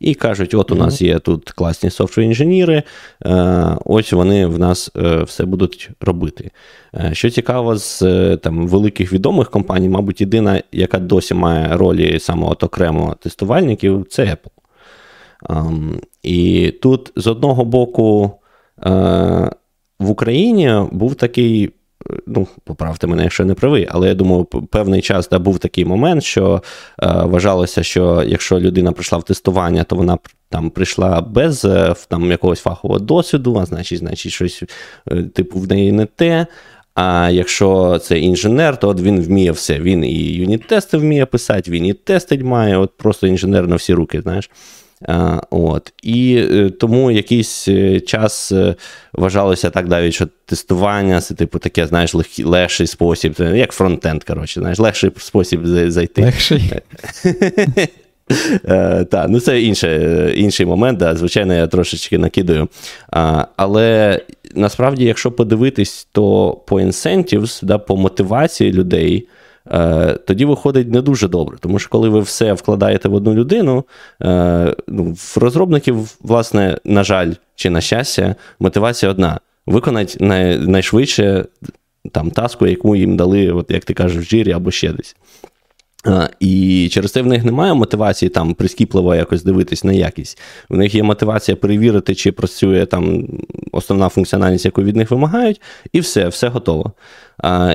І 0.00 0.14
кажуть: 0.14 0.54
от 0.54 0.70
у 0.70 0.74
нас 0.74 1.02
є 1.02 1.18
тут 1.18 1.50
класні 1.50 1.90
софтвер-інженіри, 1.90 2.82
е, 3.26 3.76
ось 3.84 4.12
вони 4.12 4.46
в 4.46 4.58
нас 4.58 4.90
е, 4.96 5.22
все 5.22 5.44
будуть 5.44 5.90
робити. 6.00 6.50
Е, 6.94 7.10
що 7.12 7.30
цікаво, 7.30 7.76
з 7.76 8.02
там 8.36 8.68
великих 8.68 9.12
відомих 9.12 9.50
компаній, 9.50 9.88
мабуть, 9.88 10.20
єдина, 10.20 10.62
яка 10.72 10.98
досі 10.98 11.34
має 11.34 11.76
ролі 11.76 12.18
саме 12.20 12.46
от 12.46 12.62
окремо 12.62 13.16
тестувальників, 13.20 14.06
це 14.10 14.24
Apple. 14.24 14.50
Ем, 15.50 16.00
і 16.22 16.70
тут 16.82 17.12
з 17.16 17.26
одного 17.26 17.64
боку 17.64 18.30
в 19.98 20.10
Україні 20.10 20.72
був 20.92 21.14
такий 21.14 21.70
ну, 22.26 22.46
поправте 22.64 23.06
мене, 23.06 23.22
якщо 23.22 23.44
не 23.44 23.54
правий, 23.54 23.88
але 23.90 24.08
я 24.08 24.14
думаю, 24.14 24.44
певний 24.44 25.02
час 25.02 25.28
да, 25.28 25.38
був 25.38 25.58
такий 25.58 25.84
момент, 25.84 26.24
що 26.24 26.62
е, 27.02 27.06
вважалося, 27.06 27.82
що 27.82 28.24
якщо 28.26 28.60
людина 28.60 28.92
прийшла 28.92 29.18
в 29.18 29.22
тестування, 29.22 29.84
то 29.84 29.96
вона 29.96 30.18
там 30.48 30.70
прийшла 30.70 31.20
без 31.20 31.64
е, 31.64 31.94
там, 32.08 32.30
якогось 32.30 32.60
фахового 32.60 33.00
досвіду, 33.00 33.56
а 33.56 33.66
значить, 33.66 33.98
значить, 33.98 34.32
щось 34.32 34.62
е, 35.10 35.22
типу 35.22 35.58
в 35.58 35.68
неї 35.68 35.92
не 35.92 36.06
те. 36.06 36.46
А 36.94 37.30
якщо 37.32 37.98
це 37.98 38.18
інженер, 38.18 38.76
то 38.76 38.88
от 38.88 39.00
він 39.00 39.20
вміє 39.20 39.52
все. 39.52 39.80
Він 39.80 40.04
і 40.04 40.32
юніт-тести 40.32 40.98
вміє 40.98 41.26
писати, 41.26 41.70
він 41.70 41.86
і 41.86 41.92
тестить 41.92 42.42
має, 42.42 42.76
от 42.76 42.96
просто 42.96 43.26
інженер 43.26 43.68
на 43.68 43.76
всі 43.76 43.94
руки, 43.94 44.20
знаєш. 44.20 44.50
От. 45.50 45.92
І 46.02 46.46
е, 46.50 46.70
тому 46.70 47.10
якийсь 47.10 47.68
е, 47.68 48.00
час 48.00 48.52
е, 48.52 48.74
вважалося 49.12 49.70
так 49.70 49.88
навіть, 49.88 50.14
що 50.14 50.28
тестування 50.46 51.20
це, 51.20 51.34
типу, 51.34 51.58
таке, 51.58 51.86
знаєш, 51.86 52.14
легкий, 52.14 52.44
легший 52.44 52.86
спосіб, 52.86 53.34
як 53.54 53.72
фронтенд, 53.72 54.24
коротше, 54.24 54.60
знаєш, 54.60 54.78
легший 54.78 55.10
спосіб 55.18 55.60
зайти. 55.66 56.22
Легший. 56.22 56.72
Так, 59.10 59.26
ну 59.28 59.40
це 59.40 59.62
інший 60.36 60.66
момент, 60.66 60.98
да, 60.98 61.16
звичайно, 61.16 61.54
я 61.54 61.66
трошечки 61.66 62.18
накидаю. 62.18 62.68
А, 63.10 63.46
Але 63.56 64.20
насправді, 64.54 65.04
якщо 65.04 65.32
подивитись, 65.32 66.08
то 66.12 66.52
по 66.66 66.80
incentives, 66.80 67.64
да, 67.64 67.78
по 67.78 67.96
мотивації 67.96 68.72
людей. 68.72 69.28
Е, 69.72 70.18
тоді 70.26 70.44
виходить 70.44 70.92
не 70.92 71.02
дуже 71.02 71.28
добре. 71.28 71.56
Тому 71.60 71.78
що 71.78 71.90
коли 71.90 72.08
ви 72.08 72.20
все 72.20 72.52
вкладаєте 72.52 73.08
в 73.08 73.14
одну 73.14 73.34
людину, 73.34 73.84
е, 74.22 74.74
ну, 74.88 75.12
в 75.16 75.36
розробників, 75.36 76.16
власне, 76.20 76.78
на 76.84 77.04
жаль, 77.04 77.32
чи 77.54 77.70
на 77.70 77.80
щастя, 77.80 78.34
мотивація 78.58 79.10
одна: 79.10 79.40
виконати 79.66 80.24
най, 80.24 80.58
найшвидше 80.58 81.44
там 82.12 82.30
таску, 82.30 82.66
яку 82.66 82.96
їм 82.96 83.16
дали, 83.16 83.52
от 83.52 83.70
як 83.70 83.84
ти 83.84 83.94
кажеш, 83.94 84.26
в 84.26 84.28
жирі 84.30 84.52
або 84.52 84.70
ще 84.70 84.92
десь. 84.92 85.16
І 86.40 86.88
через 86.92 87.12
це 87.12 87.22
в 87.22 87.26
них 87.26 87.44
немає 87.44 87.74
мотивації 87.74 88.28
там 88.28 88.54
прискіпливо 88.54 89.14
якось 89.14 89.44
дивитись 89.44 89.84
на 89.84 89.92
якість. 89.92 90.40
В 90.68 90.76
них 90.76 90.94
є 90.94 91.02
мотивація 91.02 91.56
перевірити, 91.56 92.14
чи 92.14 92.32
працює 92.32 92.86
там 92.86 93.28
основна 93.72 94.08
функціональність, 94.08 94.64
яку 94.64 94.82
від 94.82 94.96
них 94.96 95.10
вимагають, 95.10 95.60
і 95.92 96.00
все, 96.00 96.28
все 96.28 96.48
готово. 96.48 96.92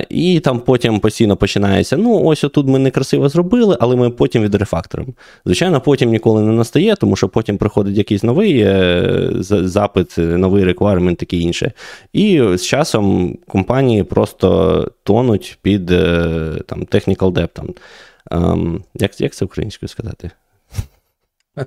І 0.08 0.40
там 0.40 0.60
потім 0.60 1.00
постійно 1.00 1.36
починається: 1.36 1.96
ну, 1.96 2.22
ось 2.24 2.44
отут 2.44 2.66
ми 2.66 2.78
некрасиво 2.78 3.28
зробили, 3.28 3.76
але 3.80 3.96
ми 3.96 4.10
потім 4.10 4.42
відрефакторимо. 4.42 5.12
Звичайно, 5.44 5.80
потім 5.80 6.10
ніколи 6.10 6.42
не 6.42 6.52
настає, 6.52 6.96
тому 6.96 7.16
що 7.16 7.28
потім 7.28 7.58
приходить 7.58 7.96
якийсь 7.96 8.22
новий 8.22 8.60
е, 8.60 9.30
запит, 9.40 10.14
новий 10.18 10.64
реквайрмент, 10.64 11.18
таке 11.18 11.36
інше. 11.36 11.72
І 12.12 12.42
з 12.54 12.66
часом 12.66 13.36
компанії 13.48 14.02
просто 14.02 14.88
тонуть 15.02 15.58
під 15.62 15.90
е, 15.90 16.34
там, 16.66 16.80
technical 16.82 17.32
debt. 17.32 17.48
Там. 17.52 17.68
Ем, 18.30 18.84
як 18.94 19.20
як 19.20 19.34
це 19.34 19.44
українською 19.44 19.88
сказати? 19.88 20.30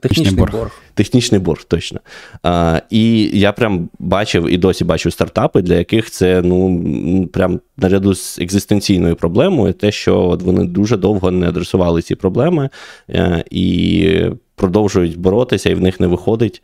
Технічний 0.01 0.35
борг. 0.35 0.51
борг. 0.51 0.81
Технічний 0.93 1.41
борг, 1.41 1.63
точно. 1.63 1.99
А, 2.43 2.81
І 2.89 3.31
я 3.39 3.51
прям 3.51 3.89
бачив 3.99 4.49
і 4.49 4.57
досі 4.57 4.85
бачу 4.85 5.11
стартапи, 5.11 5.61
для 5.61 5.75
яких 5.75 6.11
це 6.11 6.41
ну 6.41 7.27
прям 7.33 7.59
наряду 7.77 8.15
з 8.15 8.39
екзистенційною 8.39 9.15
проблемою, 9.15 9.73
те, 9.73 9.91
що 9.91 10.19
от 10.19 10.41
вони 10.41 10.63
дуже 10.63 10.97
довго 10.97 11.31
не 11.31 11.49
адресували 11.49 12.01
ці 12.01 12.15
проблеми, 12.15 12.69
е, 13.09 13.43
і 13.51 14.29
продовжують 14.55 15.17
боротися, 15.17 15.69
і 15.69 15.73
в 15.73 15.81
них 15.81 15.99
не 15.99 16.07
виходить, 16.07 16.63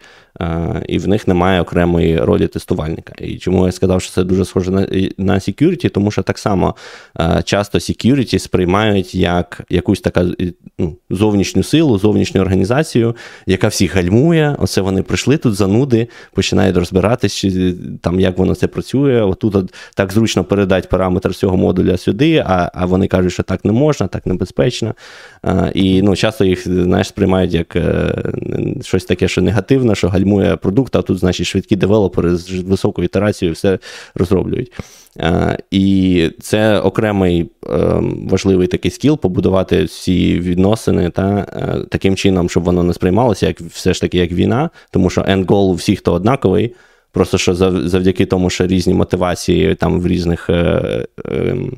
і 0.87 0.97
в 0.97 1.07
них 1.07 1.27
немає 1.27 1.61
окремої 1.61 2.19
ролі 2.19 2.47
тестувальника. 2.47 3.13
І 3.19 3.37
чому 3.37 3.65
я 3.65 3.71
сказав, 3.71 4.01
що 4.01 4.11
це 4.11 4.23
дуже 4.23 4.45
схоже 4.45 4.71
на 4.71 4.87
на 5.17 5.33
security, 5.33 5.89
тому 5.89 6.11
що 6.11 6.21
так 6.21 6.37
само 6.37 6.75
часто 7.43 7.77
security 7.77 8.39
сприймають 8.39 9.15
як 9.15 9.61
якусь 9.69 10.01
така 10.01 10.25
ну, 10.79 10.97
зовнішню 11.09 11.63
силу, 11.63 11.97
зовнішню 11.97 12.41
організацію, 12.41 13.15
яка 13.45 13.67
всіх 13.67 13.95
гальмує. 13.95 14.55
Оце 14.59 14.81
вони 14.81 15.01
прийшли 15.01 15.37
тут 15.37 15.55
зануди, 15.55 16.07
починають 16.33 16.77
розбиратись, 16.77 17.45
там 18.01 18.19
як 18.19 18.37
воно 18.37 18.55
це 18.55 18.67
працює. 18.67 19.21
Отут 19.21 19.55
от, 19.55 19.73
так 19.95 20.13
зручно 20.13 20.43
передати 20.43 20.87
параметр 20.91 21.35
цього 21.35 21.57
модуля 21.57 21.97
сюди, 21.97 22.43
а 22.47 22.71
а 22.73 22.85
вони 22.85 23.07
кажуть, 23.07 23.33
що 23.33 23.43
так 23.43 23.65
не 23.65 23.71
можна, 23.71 24.07
так 24.07 24.25
небезпечно. 24.25 24.95
І 25.73 26.01
ну, 26.01 26.15
часто 26.15 26.45
їх 26.45 26.67
знаєш, 26.67 27.07
сприймають 27.07 27.53
як 27.53 27.75
е, 27.75 28.15
щось 28.81 29.05
таке, 29.05 29.27
що 29.27 29.41
негативне, 29.41 29.95
що 29.95 30.09
гальмує 30.09 30.28
продукт, 30.61 30.95
а 30.95 31.01
тут, 31.01 31.19
значить, 31.19 31.47
швидкі 31.47 31.75
девелопери 31.75 32.35
з 32.35 32.51
високою 32.51 33.05
ітерацією 33.05 33.53
все 33.53 33.79
розроблюють. 34.15 34.71
І 35.71 36.29
це 36.41 36.79
окремий 36.79 37.49
ем, 37.69 38.27
важливий 38.29 38.67
такий 38.67 38.91
скіл 38.91 39.19
побудувати 39.19 39.83
всі 39.83 40.39
відносини 40.39 41.09
та 41.09 41.47
е, 41.53 41.85
таким 41.89 42.15
чином, 42.15 42.49
щоб 42.49 42.63
воно 42.63 42.83
не 42.83 42.93
сприймалося 42.93 43.47
як 43.47 43.61
все 43.61 43.93
ж 43.93 44.01
таки 44.01 44.17
як 44.17 44.31
війна, 44.31 44.69
тому 44.91 45.09
що 45.09 45.21
goal 45.21 45.55
у 45.55 45.73
всіх 45.73 46.01
то 46.01 46.13
однаковий. 46.13 46.75
Просто 47.11 47.37
що 47.37 47.55
завдяки 47.87 48.25
тому, 48.25 48.49
що 48.49 48.67
різні 48.67 48.93
мотивації 48.93 49.75
там 49.75 50.01
в 50.01 50.07
різних 50.07 50.49
е, 50.49 51.05
ем, 51.25 51.77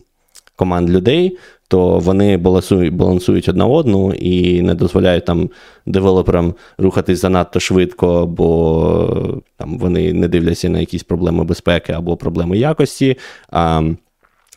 команд 0.62 0.90
людей, 0.90 1.38
то 1.68 2.00
вони 2.00 2.38
балансують 2.38 2.94
балансують 2.94 3.50
одна 3.50 3.66
одну 3.66 4.14
і 4.14 4.62
не 4.62 4.76
дозволяють 4.76 5.26
там 5.26 5.50
девелоперам 5.86 6.54
рухатись 6.78 7.22
занадто 7.22 7.60
швидко, 7.60 8.26
бо 8.26 9.42
там 9.58 9.78
вони 9.78 10.14
не 10.14 10.28
дивляться 10.28 10.70
на 10.70 10.80
якісь 10.80 11.04
проблеми 11.04 11.44
безпеки 11.44 11.94
або 11.94 12.18
проблеми 12.18 12.58
якості. 12.58 13.18
А 13.50 13.82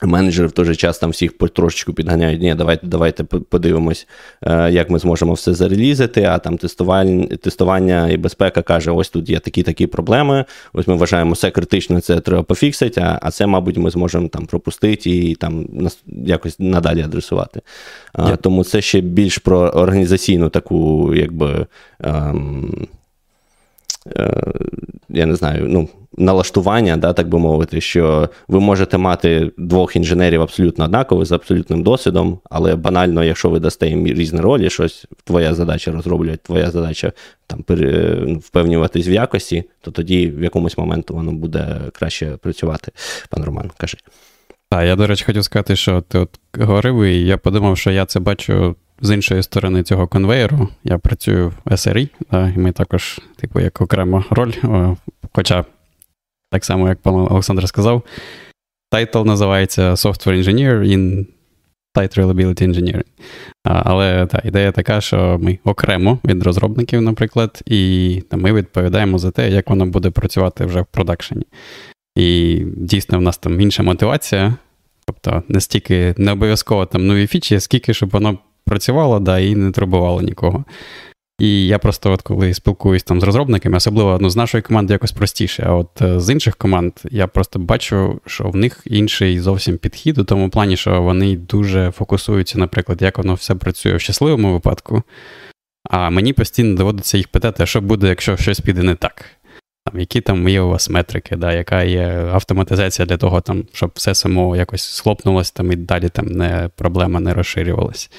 Менеджери 0.03 0.49
в 0.49 0.53
той 0.53 0.65
же 0.65 0.77
час 0.77 0.99
там 0.99 1.11
всіх 1.11 1.39
потрошечку 1.39 1.93
підганяють. 1.93 2.43
Ні, 2.43 2.55
давайте 2.55 2.87
давайте 2.87 3.25
подивимось, 3.25 4.07
е, 4.43 4.71
як 4.71 4.91
ми 4.91 4.99
зможемо 4.99 5.33
все 5.33 5.55
зарелізити. 5.55 6.23
А 6.23 6.39
там 6.39 6.59
тестування 6.59 7.27
тестування 7.27 8.11
і 8.11 8.17
безпека 8.17 8.63
каже: 8.63 8.91
ось 8.91 9.09
тут 9.09 9.31
є 9.31 9.39
такі-такі 9.39 9.87
проблеми. 9.87 10.45
Ось 10.73 10.87
ми 10.87 10.95
вважаємо, 10.95 11.33
все 11.33 11.51
критично, 11.51 12.01
це 12.01 12.21
треба 12.21 12.43
пофіксити, 12.43 13.01
а 13.01 13.19
а 13.23 13.31
це, 13.31 13.47
мабуть, 13.47 13.77
ми 13.77 13.91
зможемо 13.91 14.29
там 14.29 14.47
пропустити 14.47 15.11
і 15.11 15.35
там 15.35 15.67
якось 16.07 16.57
надалі 16.59 17.03
адресувати. 17.03 17.61
Yeah. 18.15 18.37
Тому 18.37 18.65
це 18.65 18.81
ще 18.81 19.01
більш 19.01 19.39
про 19.39 19.59
організаційну 19.59 20.49
таку, 20.49 21.13
якби. 21.15 21.67
Ем, 22.01 22.87
е, 24.17 24.43
я 25.09 25.27
не 25.27 25.37
знаю, 25.37 25.67
ну 25.69 25.89
налаштування, 26.19 26.97
да, 26.97 27.13
так 27.13 27.29
би 27.29 27.39
мовити, 27.39 27.81
що 27.81 28.29
ви 28.49 28.61
можете 28.61 28.99
мати 28.99 29.51
двох 29.59 29.97
інженерів 29.97 30.43
абсолютно 30.43 30.85
однакових 30.85 31.27
з 31.27 31.33
абсолютним 31.33 31.83
досвідом, 31.83 32.39
але 32.51 32.77
банально, 32.77 33.25
якщо 33.25 33.51
ви 33.51 33.61
дасте 33.61 33.89
їм 33.89 34.07
різні 34.07 34.41
ролі, 34.41 34.71
щось 34.71 35.07
твоя 35.25 35.55
задача 35.55 35.93
розроблювати, 35.93 36.41
твоя 36.43 36.71
задача 36.71 37.13
там 37.47 37.65
ну, 37.69 38.39
впевнюватись 38.39 39.09
в 39.09 39.11
якості, 39.11 39.65
то 39.81 39.91
тоді 39.91 40.29
в 40.29 40.43
якомусь 40.43 40.79
моменту 40.79 41.15
воно 41.15 41.33
буде 41.33 41.81
краще 41.93 42.27
працювати. 42.27 42.93
Пан 43.31 43.45
Роман, 43.45 43.71
кажи. 43.77 43.97
Так, 44.71 44.85
я, 44.85 44.97
до 44.97 45.07
речі, 45.07 45.25
хотів 45.25 45.45
сказати, 45.45 45.77
що 45.77 46.01
ти 46.01 46.19
от 46.19 46.39
говорив, 46.59 47.03
і 47.03 47.21
я 47.21 47.39
подумав, 47.39 47.79
що 47.79 47.91
я 47.91 48.07
це 48.07 48.21
бачу 48.21 48.77
з 49.01 49.15
іншої 49.15 49.43
сторони 49.43 49.83
цього 49.83 50.09
конвейеру. 50.09 50.69
Я 50.85 50.99
працюю 50.99 51.53
в 51.65 51.71
SRE, 51.71 52.09
да, 52.31 52.53
і 52.57 52.59
ми 52.59 52.73
також, 52.73 53.21
типу, 53.37 53.61
як 53.61 53.81
окрема 53.81 54.25
роль. 54.31 54.53
Хоча, 55.33 55.65
так 56.55 56.65
само, 56.65 56.89
як 56.89 56.99
пан 56.99 57.15
Олександр 57.15 57.69
сказав, 57.69 58.03
title 58.91 59.23
називається 59.23 59.91
Software 59.91 60.43
Engineer 60.43 60.81
in 60.83 61.27
Site 61.97 62.19
Reliability 62.19 62.63
Engineering. 62.69 63.05
Але 63.65 64.27
та, 64.27 64.43
ідея 64.45 64.73
така, 64.73 65.01
що 65.01 65.39
ми 65.43 65.59
окремо 65.65 66.19
від 66.25 66.43
розробників, 66.43 67.03
наприклад, 67.03 67.63
і 67.67 68.23
ми 68.33 68.53
відповідаємо 68.53 69.19
за 69.19 69.31
те, 69.31 69.51
як 69.51 69.71
воно 69.71 69.87
буде 69.87 70.11
працювати 70.11 70.65
вже 70.65 70.81
в 70.81 70.87
продакшені. 70.87 71.47
І 72.17 72.61
дійсно 72.77 73.19
в 73.19 73.23
нас 73.23 73.39
там 73.39 73.61
інша 73.61 73.83
мотивація. 73.83 74.57
Тобто 75.07 75.43
не 75.49 75.61
стільки 75.61 76.15
не 76.19 76.33
обов'язково 76.33 76.87
там 76.87 77.07
нові 77.07 77.27
фічі, 77.27 77.61
скільки 77.61 77.95
щоб 77.95 78.11
воно 78.11 78.39
працювало, 78.65 79.21
да, 79.21 79.39
і 79.39 79.55
не 79.55 79.71
турбувало 79.71 80.23
нікого. 80.23 80.65
І 81.39 81.67
я 81.67 81.79
просто, 81.79 82.13
от 82.13 82.23
коли 82.23 82.55
спілкуюсь 82.55 83.03
там 83.03 83.21
з 83.21 83.25
розробниками, 83.25 83.77
особливо 83.77 84.19
ну, 84.21 84.31
з 84.31 84.37
нашої 84.37 84.63
команди 84.63 84.93
якось 84.93 85.13
простіше. 85.13 85.65
А 85.67 85.75
от 85.75 86.03
е, 86.03 86.21
з 86.21 86.31
інших 86.31 86.57
команд 86.57 86.93
я 87.11 87.27
просто 87.27 87.59
бачу, 87.59 88.21
що 88.27 88.45
в 88.45 88.57
них 88.57 88.83
інший 88.87 89.41
зовсім 89.41 89.79
підхід 89.79 90.19
у 90.19 90.25
тому 90.25 90.51
плані, 90.51 90.77
що 90.77 91.03
вони 91.03 91.37
дуже 91.37 91.91
фокусуються, 91.91 92.59
наприклад, 92.59 93.03
як 93.03 93.19
воно 93.19 93.35
все 93.35 93.55
працює 93.55 93.97
в 93.97 94.01
щасливому 94.01 94.53
випадку. 94.53 95.03
А 95.91 96.11
мені 96.11 96.33
постійно 96.33 96.77
доводиться 96.77 97.17
їх 97.17 97.29
питати, 97.29 97.63
а 97.63 97.67
що 97.67 97.81
буде, 97.81 98.09
якщо 98.09 98.37
щось 98.37 98.61
піде 98.61 98.83
не 98.83 98.95
так. 98.95 99.25
Там, 99.87 100.01
Які 100.01 100.21
там 100.21 100.49
є 100.49 100.61
у 100.61 100.69
вас 100.69 100.91
метрики, 100.91 101.37
да, 101.37 101.53
яка 101.53 101.83
є 101.83 102.29
автоматизація 102.33 103.07
для 103.07 103.17
того, 103.17 103.41
там, 103.41 103.65
щоб 103.73 103.91
все 103.95 104.15
само 104.15 104.57
якось 104.57 104.83
схлопнулося 104.83 105.53
там, 105.55 105.73
і 105.73 105.77
далі 105.77 106.09
там 106.09 106.27
не 106.27 106.71
проблема 106.77 107.21
не 107.21 107.35
розширювалась. 107.35 108.11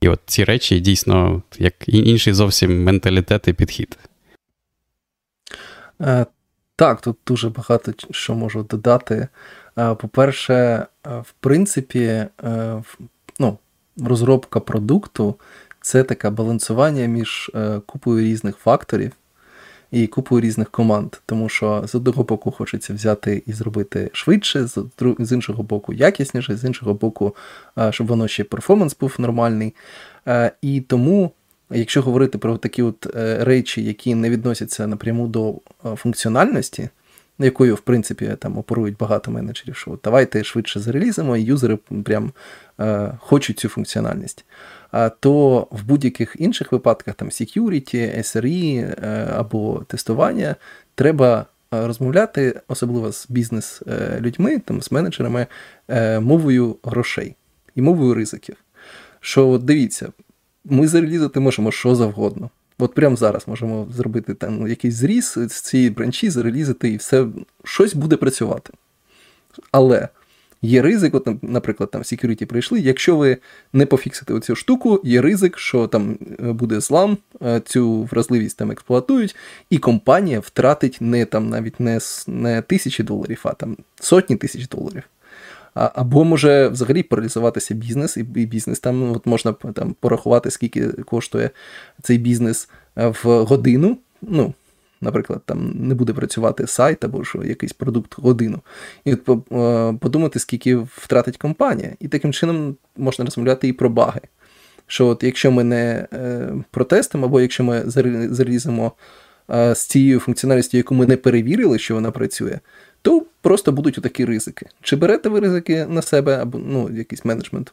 І 0.00 0.08
от 0.08 0.20
ці 0.26 0.44
речі 0.44 0.80
дійсно 0.80 1.42
як 1.58 1.74
інший 1.88 2.32
зовсім 2.32 2.84
менталітет 2.84 3.48
і 3.48 3.52
підхід. 3.52 3.98
Е, 6.00 6.26
так, 6.76 7.00
тут 7.00 7.16
дуже 7.26 7.48
багато 7.48 7.92
що 8.10 8.34
можу 8.34 8.62
додати. 8.62 9.28
Е, 9.78 9.94
по-перше, 9.94 10.54
е, 10.54 10.86
в 11.04 11.32
принципі, 11.40 12.26
ну, 13.38 13.58
розробка 13.96 14.60
продукту 14.60 15.34
це 15.80 16.02
таке 16.02 16.30
балансування 16.30 17.06
між 17.06 17.50
купою 17.86 18.24
різних 18.24 18.56
факторів 18.56 19.12
і 19.90 20.06
купою 20.06 20.40
різних 20.40 20.70
команд. 20.70 21.16
Тому 21.26 21.48
що 21.48 21.84
з 21.86 21.94
одного 21.94 22.24
боку 22.24 22.50
хочеться 22.50 22.94
взяти 22.94 23.42
і 23.46 23.52
зробити 23.52 24.10
швидше, 24.12 24.66
з 25.18 25.32
іншого 25.32 25.62
боку, 25.62 25.92
якісніше, 25.92 26.56
з 26.56 26.64
іншого 26.64 26.94
боку, 26.94 27.36
щоб 27.90 28.06
воно 28.06 28.28
ще 28.28 28.44
перформанс 28.44 28.96
був 29.00 29.14
нормальний. 29.18 29.74
І 30.62 30.80
тому. 30.80 31.30
Якщо 31.72 32.02
говорити 32.02 32.38
про 32.38 32.56
такі 32.56 32.82
от 32.82 33.16
е, 33.16 33.44
речі, 33.44 33.84
які 33.84 34.14
не 34.14 34.30
відносяться 34.30 34.86
напряму 34.86 35.28
до 35.28 35.54
функціональності, 35.96 36.88
якою, 37.38 37.74
в 37.74 37.80
принципі, 37.80 38.36
там 38.38 38.58
оперують 38.58 38.96
багато 38.96 39.30
менеджерів, 39.30 39.76
що 39.76 39.98
давайте 40.04 40.44
швидше 40.44 40.80
зарелізимо, 40.80 41.36
і 41.36 41.42
юзери 41.42 41.78
прям 42.04 42.24
е, 42.24 42.30
хочуть 43.20 43.58
цю 43.58 43.68
функціональність 43.68 44.44
то 45.20 45.66
в 45.70 45.84
будь-яких 45.84 46.36
інших 46.38 46.72
випадках, 46.72 47.14
там 47.14 47.28
security, 47.28 48.18
SRE 48.18 48.78
е, 48.78 49.28
або 49.36 49.84
тестування, 49.86 50.56
треба 50.94 51.46
е, 51.74 51.86
розмовляти, 51.86 52.60
особливо 52.68 53.12
з 53.12 53.26
бізнес-людьми, 53.30 54.58
там, 54.58 54.82
з 54.82 54.92
менеджерами, 54.92 55.46
е, 55.88 56.20
мовою 56.20 56.76
грошей 56.82 57.34
і 57.74 57.82
мовою 57.82 58.14
ризиків. 58.14 58.56
Що 59.20 59.48
от 59.48 59.64
дивіться, 59.64 60.08
ми 60.64 60.88
зарелізати 60.88 61.40
можемо 61.40 61.72
що 61.72 61.94
завгодно. 61.94 62.50
От 62.78 62.94
прямо 62.94 63.16
зараз 63.16 63.48
можемо 63.48 63.86
зробити 63.90 64.34
там 64.34 64.68
якийсь 64.68 64.94
зріз 64.94 65.38
з 65.48 65.60
цієї 65.60 65.90
бранчі, 65.90 66.30
зарелізати, 66.30 66.88
і 66.88 66.96
все 66.96 67.26
щось 67.64 67.94
буде 67.94 68.16
працювати. 68.16 68.72
Але 69.72 70.08
Є 70.62 70.82
ризик, 70.82 71.14
от, 71.14 71.28
наприклад, 71.42 71.90
там 71.90 72.02
security 72.02 72.44
прийшли. 72.44 72.80
Якщо 72.80 73.16
ви 73.16 73.36
не 73.72 73.86
пофіксите 73.86 74.34
оцю 74.34 74.56
штуку, 74.56 75.00
є 75.04 75.22
ризик, 75.22 75.58
що 75.58 75.86
там 75.86 76.18
е, 76.44 76.52
буде 76.52 76.80
злам, 76.80 77.18
е, 77.42 77.60
цю 77.64 78.02
вразливість 78.02 78.56
там 78.56 78.70
експлуатують, 78.70 79.36
і 79.70 79.78
компанія 79.78 80.40
втратить 80.40 80.98
не 81.00 81.24
там 81.24 81.48
навіть 81.48 81.80
не, 81.80 81.98
не 82.26 82.62
тисячі 82.62 83.04
доларів, 83.04 83.40
а 83.44 83.52
там 83.52 83.76
сотні 84.00 84.36
тисяч 84.36 84.68
доларів. 84.68 85.02
А, 85.74 85.90
Або 85.94 86.24
може 86.24 86.68
взагалі 86.68 87.02
паралізуватися 87.02 87.74
бізнес, 87.74 88.16
і 88.16 88.22
бізнес 88.22 88.80
там 88.80 89.12
от 89.12 89.26
можна 89.26 89.52
там 89.52 89.94
порахувати, 90.00 90.50
скільки 90.50 90.86
коштує 90.88 91.50
цей 92.02 92.18
бізнес 92.18 92.68
е, 92.96 93.06
в 93.06 93.44
годину. 93.44 93.98
Ну, 94.22 94.54
наприклад, 95.00 95.42
там 95.46 95.72
не 95.88 95.94
буде 95.94 96.12
працювати 96.12 96.66
сайт 96.66 97.04
або 97.04 97.24
що 97.24 97.44
якийсь 97.44 97.72
продукт 97.72 98.18
годину, 98.18 98.60
і 99.04 99.14
от 99.14 99.52
е, 99.52 99.98
подумати, 99.98 100.38
скільки 100.38 100.76
втратить 100.76 101.36
компанія. 101.36 101.92
І 102.00 102.08
таким 102.08 102.32
чином 102.32 102.76
можна 102.96 103.24
розмовляти 103.24 103.68
і 103.68 103.72
про 103.72 103.90
баги. 103.90 104.20
Що 104.86 105.06
от 105.06 105.22
якщо 105.22 105.50
ми 105.50 105.64
не 105.64 106.06
е, 106.12 106.48
протестимо, 106.70 107.26
або 107.26 107.40
якщо 107.40 107.64
ми 107.64 107.82
зарізимо 108.30 108.92
е, 109.50 109.74
з 109.74 109.86
цією 109.86 110.20
функціональністю, 110.20 110.76
яку 110.76 110.94
ми 110.94 111.06
не 111.06 111.16
перевірили, 111.16 111.78
що 111.78 111.94
вона 111.94 112.10
працює, 112.10 112.58
то 113.02 113.26
просто 113.40 113.72
будуть 113.72 113.98
отакі 113.98 114.24
ризики. 114.24 114.66
Чи 114.82 114.96
берете 114.96 115.28
ви 115.28 115.40
ризики 115.40 115.86
на 115.86 116.02
себе, 116.02 116.38
або 116.42 116.58
ну, 116.58 116.90
якийсь 116.90 117.24
менеджмент? 117.24 117.72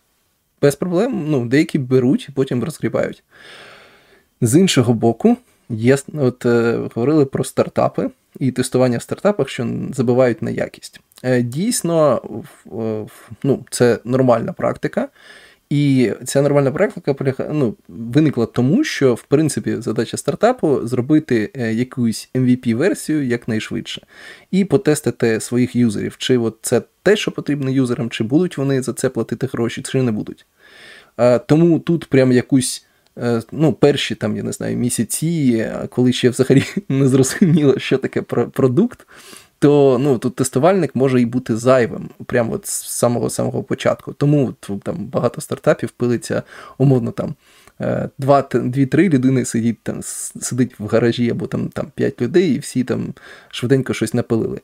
Без 0.62 0.76
проблем, 0.76 1.26
ну, 1.28 1.46
деякі 1.46 1.80
беруть 1.80 2.30
і 2.30 2.32
потім 2.32 2.64
розгрібають. 2.64 3.24
З 4.42 4.60
іншого 4.60 4.94
боку, 4.94 5.38
Є, 5.70 5.98
от 6.14 6.46
е, 6.46 6.80
говорили 6.96 7.26
про 7.26 7.44
стартапи 7.44 8.10
і 8.40 8.52
тестування 8.52 8.98
в 8.98 9.02
стартапах, 9.02 9.50
що 9.50 9.68
забивають 9.94 10.42
на 10.42 10.52
якість. 10.52 11.00
Е, 11.24 11.42
дійсно, 11.42 12.22
ну, 13.44 13.66
це 13.70 14.00
нормальна 14.04 14.54
практика. 14.54 15.08
І 15.70 16.12
ця 16.26 16.42
нормальна 16.42 16.72
практика 16.72 17.16
ну, 17.54 17.76
виникла 17.88 18.46
тому, 18.46 18.84
що 18.84 19.14
в 19.14 19.24
принципі 19.24 19.76
задача 19.80 20.18
стартапу 20.18 20.88
зробити 20.88 21.52
е, 21.56 21.74
якусь 21.74 22.30
MVP-версію 22.36 23.24
якнайшвидше, 23.24 24.02
і 24.52 24.66
потестити 24.66 25.40
своїх 25.40 25.76
юзерів, 25.76 26.18
чи 26.18 26.38
от 26.38 26.58
це 26.62 26.82
те, 27.04 27.16
що 27.16 27.32
потрібно 27.32 27.70
юзерам, 27.70 28.10
чи 28.10 28.24
будуть 28.24 28.58
вони 28.58 28.82
за 28.82 28.94
це 28.94 29.10
платити 29.10 29.48
гроші, 29.48 29.82
чи 29.82 30.02
не 30.02 30.12
будуть. 30.12 30.46
Тому 31.48 31.80
тут 31.80 32.06
прям 32.06 32.32
якусь 32.32 32.87
Е, 32.87 32.87
ну, 33.52 33.74
перші 33.74 34.16
там, 34.16 34.38
я 34.38 34.44
не 34.44 34.52
знаю, 34.52 34.78
місяці, 34.78 35.68
коли 35.90 36.14
ще 36.14 36.30
взагалі 36.30 36.64
не 36.90 37.08
зрозуміло, 37.08 37.80
що 37.80 37.98
таке 37.98 38.22
продукт, 38.22 39.08
то 39.60 39.98
ну, 40.02 40.18
тут 40.18 40.36
тестувальник 40.36 40.96
може 40.96 41.22
і 41.22 41.26
бути 41.26 41.58
зайвим 41.58 42.10
прямо 42.26 42.54
от 42.54 42.68
з 42.68 42.98
самого 42.98 43.30
самого 43.30 43.64
початку. 43.64 44.14
Тому 44.14 44.54
там 44.84 44.96
багато 44.96 45.42
стартапів 45.42 45.90
пилиться, 45.90 46.44
умовно 46.78 47.12
там. 47.12 47.36
Е, 47.82 48.10
дві-три 48.54 49.10
людини 49.10 49.46
сидять 49.46 49.78
там, 49.84 50.00
сидить 50.04 50.80
в 50.80 50.88
гаражі 50.88 51.30
або 51.30 51.48
там 51.48 51.70
там 51.70 51.92
п'ять 51.96 52.22
людей, 52.22 52.56
і 52.56 52.60
всі 52.60 52.84
там 52.84 53.14
швиденько 53.50 53.94
щось 53.94 54.14
напилили. 54.14 54.62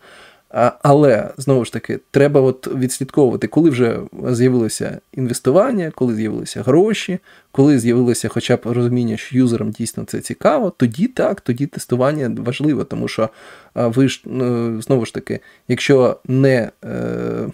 Але 0.82 1.30
знову 1.38 1.66
ж 1.66 1.74
таки, 1.74 2.00
треба 2.12 2.42
от 2.42 2.68
відслідковувати, 2.76 3.48
коли 3.48 3.70
вже 3.70 4.00
з'явилося 4.30 5.00
інвестування, 5.14 5.92
коли 5.96 6.16
з'явилися 6.16 6.62
гроші, 6.62 7.20
коли 7.52 7.80
з'явилося 7.80 8.28
хоча 8.28 8.56
б 8.56 8.60
розуміння, 8.64 9.18
що 9.18 9.38
юзерам 9.38 9.72
дійсно 9.72 10.04
це 10.04 10.22
цікаво, 10.22 10.70
тоді 10.70 11.08
так, 11.08 11.42
тоді 11.42 11.66
тестування 11.66 12.36
важливо, 12.38 12.84
тому 12.84 13.08
що 13.08 13.30
ви 13.76 14.08
ж 14.08 14.22
ну, 14.26 14.82
знову 14.82 15.06
ж 15.06 15.14
таки, 15.14 15.40
якщо 15.68 16.20
не 16.26 16.72
е, 16.84 17.48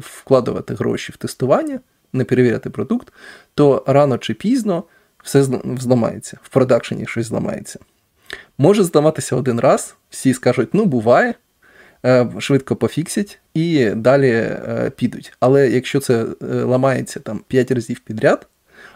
вкладувати 0.00 0.74
гроші 0.74 1.12
в 1.12 1.16
тестування, 1.16 1.80
не 2.12 2.24
перевіряти 2.24 2.70
продукт, 2.70 3.12
то 3.54 3.84
рано 3.86 4.18
чи 4.18 4.34
пізно 4.34 4.84
все 5.24 5.44
зламається, 5.78 6.38
в 6.42 6.48
продакшені 6.48 7.06
щось 7.06 7.26
зламається. 7.26 7.78
Може 8.58 8.84
здаватися 8.84 9.36
один 9.36 9.60
раз, 9.60 9.96
всі 10.10 10.34
скажуть, 10.34 10.68
ну 10.72 10.84
буває. 10.84 11.34
Е, 12.06 12.26
швидко 12.38 12.76
пофіксять 12.76 13.38
і 13.54 13.90
далі 13.90 14.30
е, 14.30 14.92
підуть. 14.96 15.32
Але 15.40 15.68
якщо 15.68 16.00
це 16.00 16.24
е, 16.24 16.46
ламається 16.46 17.20
там 17.20 17.40
5 17.48 17.70
разів 17.70 18.00
підряд, 18.00 18.46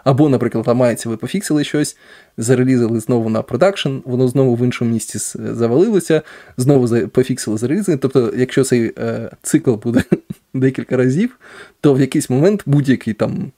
або, 0.05 0.29
наприклад, 0.29 0.67
ламається, 0.67 1.09
ви 1.09 1.17
пофіксили 1.17 1.65
щось, 1.65 1.97
зарелізили 2.37 3.01
знову 3.01 3.29
на 3.29 3.43
продакшн, 3.43 3.97
воно 4.05 4.29
знову 4.29 4.55
в 4.55 4.65
іншому 4.65 4.91
місці 4.91 5.19
завалилося, 5.39 6.23
знову 6.57 7.09
пофіксили, 7.09 7.59
зарелізили. 7.59 7.99
Тобто, 7.99 8.33
якщо 8.37 8.65
цей 8.65 8.95
цикл 9.43 9.75
буде 9.75 10.03
декілька 10.55 10.97
разів, 10.97 11.39
то 11.81 11.95
в 11.95 12.01
якийсь 12.01 12.31
момент 12.31 12.63
будь-який 12.67 13.15
там 13.15 13.53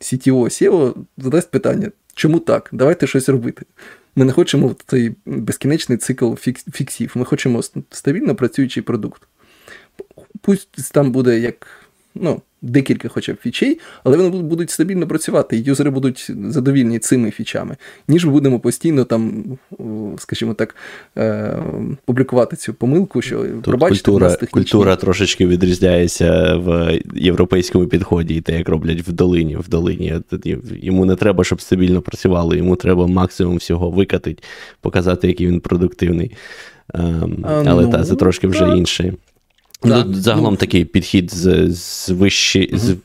CTO, 0.00 0.44
SEO 0.44 0.94
задасть 1.18 1.50
питання, 1.50 1.90
чому 2.14 2.38
так? 2.38 2.68
Давайте 2.72 3.06
щось 3.06 3.28
робити. 3.28 3.62
Ми 4.16 4.24
не 4.24 4.32
хочемо 4.32 4.76
цей 4.86 5.14
безкінечний 5.26 5.98
цикл 5.98 6.34
фіксів. 6.72 7.12
Ми 7.14 7.24
хочемо 7.24 7.62
стабільно 7.90 8.34
працюючий 8.34 8.82
продукт. 8.82 9.22
Пусть 10.40 10.92
там 10.92 11.12
буде 11.12 11.38
як 11.38 11.66
ну, 12.14 12.42
декілька 12.62 13.08
хоча 13.08 13.32
б 13.32 13.36
фічей, 13.42 13.78
але 14.04 14.16
вони 14.16 14.42
будуть 14.42 14.70
стабільно 14.70 15.06
працювати, 15.06 15.56
і 15.56 15.62
юзери 15.62 15.90
будуть 15.90 16.30
задовільні 16.48 16.98
цими 16.98 17.30
фічами, 17.30 17.76
ніж 18.08 18.24
ми 18.24 18.32
будемо 18.32 18.60
постійно 18.60 19.04
там, 19.04 19.44
скажімо 20.18 20.54
так, 20.54 20.76
е, 21.18 21.58
публікувати 22.04 22.56
цю 22.56 22.74
помилку, 22.74 23.22
що 23.22 23.42
Тут 23.42 23.62
пробачте, 23.62 24.04
культура, 24.04 24.30
технічні... 24.30 24.52
культура 24.52 24.96
трошечки 24.96 25.46
відрізняється 25.46 26.56
в 26.56 26.98
європейському 27.14 27.86
підході, 27.86 28.34
і 28.34 28.40
те, 28.40 28.58
як 28.58 28.68
роблять 28.68 29.08
в 29.08 29.12
долині. 29.12 29.56
В 29.56 29.68
долині 29.68 30.20
йому 30.82 31.04
не 31.04 31.16
треба, 31.16 31.44
щоб 31.44 31.60
стабільно 31.60 32.02
працювало, 32.02 32.54
йому 32.54 32.76
треба 32.76 33.06
максимум 33.06 33.56
всього 33.56 33.90
викатити, 33.90 34.42
показати, 34.80 35.28
який 35.28 35.46
він 35.46 35.60
продуктивний. 35.60 36.32
Ем, 36.94 37.44
але 37.66 37.82
ну, 37.82 37.92
та, 37.92 38.04
це 38.04 38.16
трошки 38.16 38.46
вже 38.46 38.60
так. 38.60 38.76
інше. 38.76 39.14
Ну, 39.84 40.14
загалом 40.14 40.54
ну, 40.54 40.56
такий 40.56 40.84
підхід 40.84 41.34
з 41.34 41.68
з, 41.70 42.08
вищі, 42.08 42.70
угу. 42.72 42.78
з, 42.78 42.96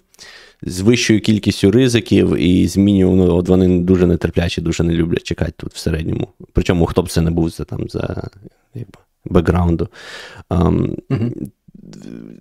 з 0.62 0.82
вищою 0.82 1.22
кількістю 1.22 1.72
ризиків 1.72 2.38
і 2.38 2.68
змінював, 2.68 3.16
ну, 3.16 3.36
от 3.36 3.48
вони 3.48 3.80
дуже 3.80 4.08
нетерплячі, 4.08 4.62
дуже 4.62 4.84
не 4.84 4.94
люблять 4.94 5.24
чекати 5.24 5.54
тут 5.58 5.74
в 5.74 5.78
середньому. 5.78 6.28
Причому 6.54 6.86
хто 6.86 7.02
б 7.02 7.10
це 7.10 7.22
не 7.22 7.32
був 7.32 7.50
за 7.50 7.64
там 7.64 7.90
за 7.90 8.30
якби, 8.76 9.00
бекграунду. 9.26 9.90
Um, 10.50 10.98
угу. 11.10 11.32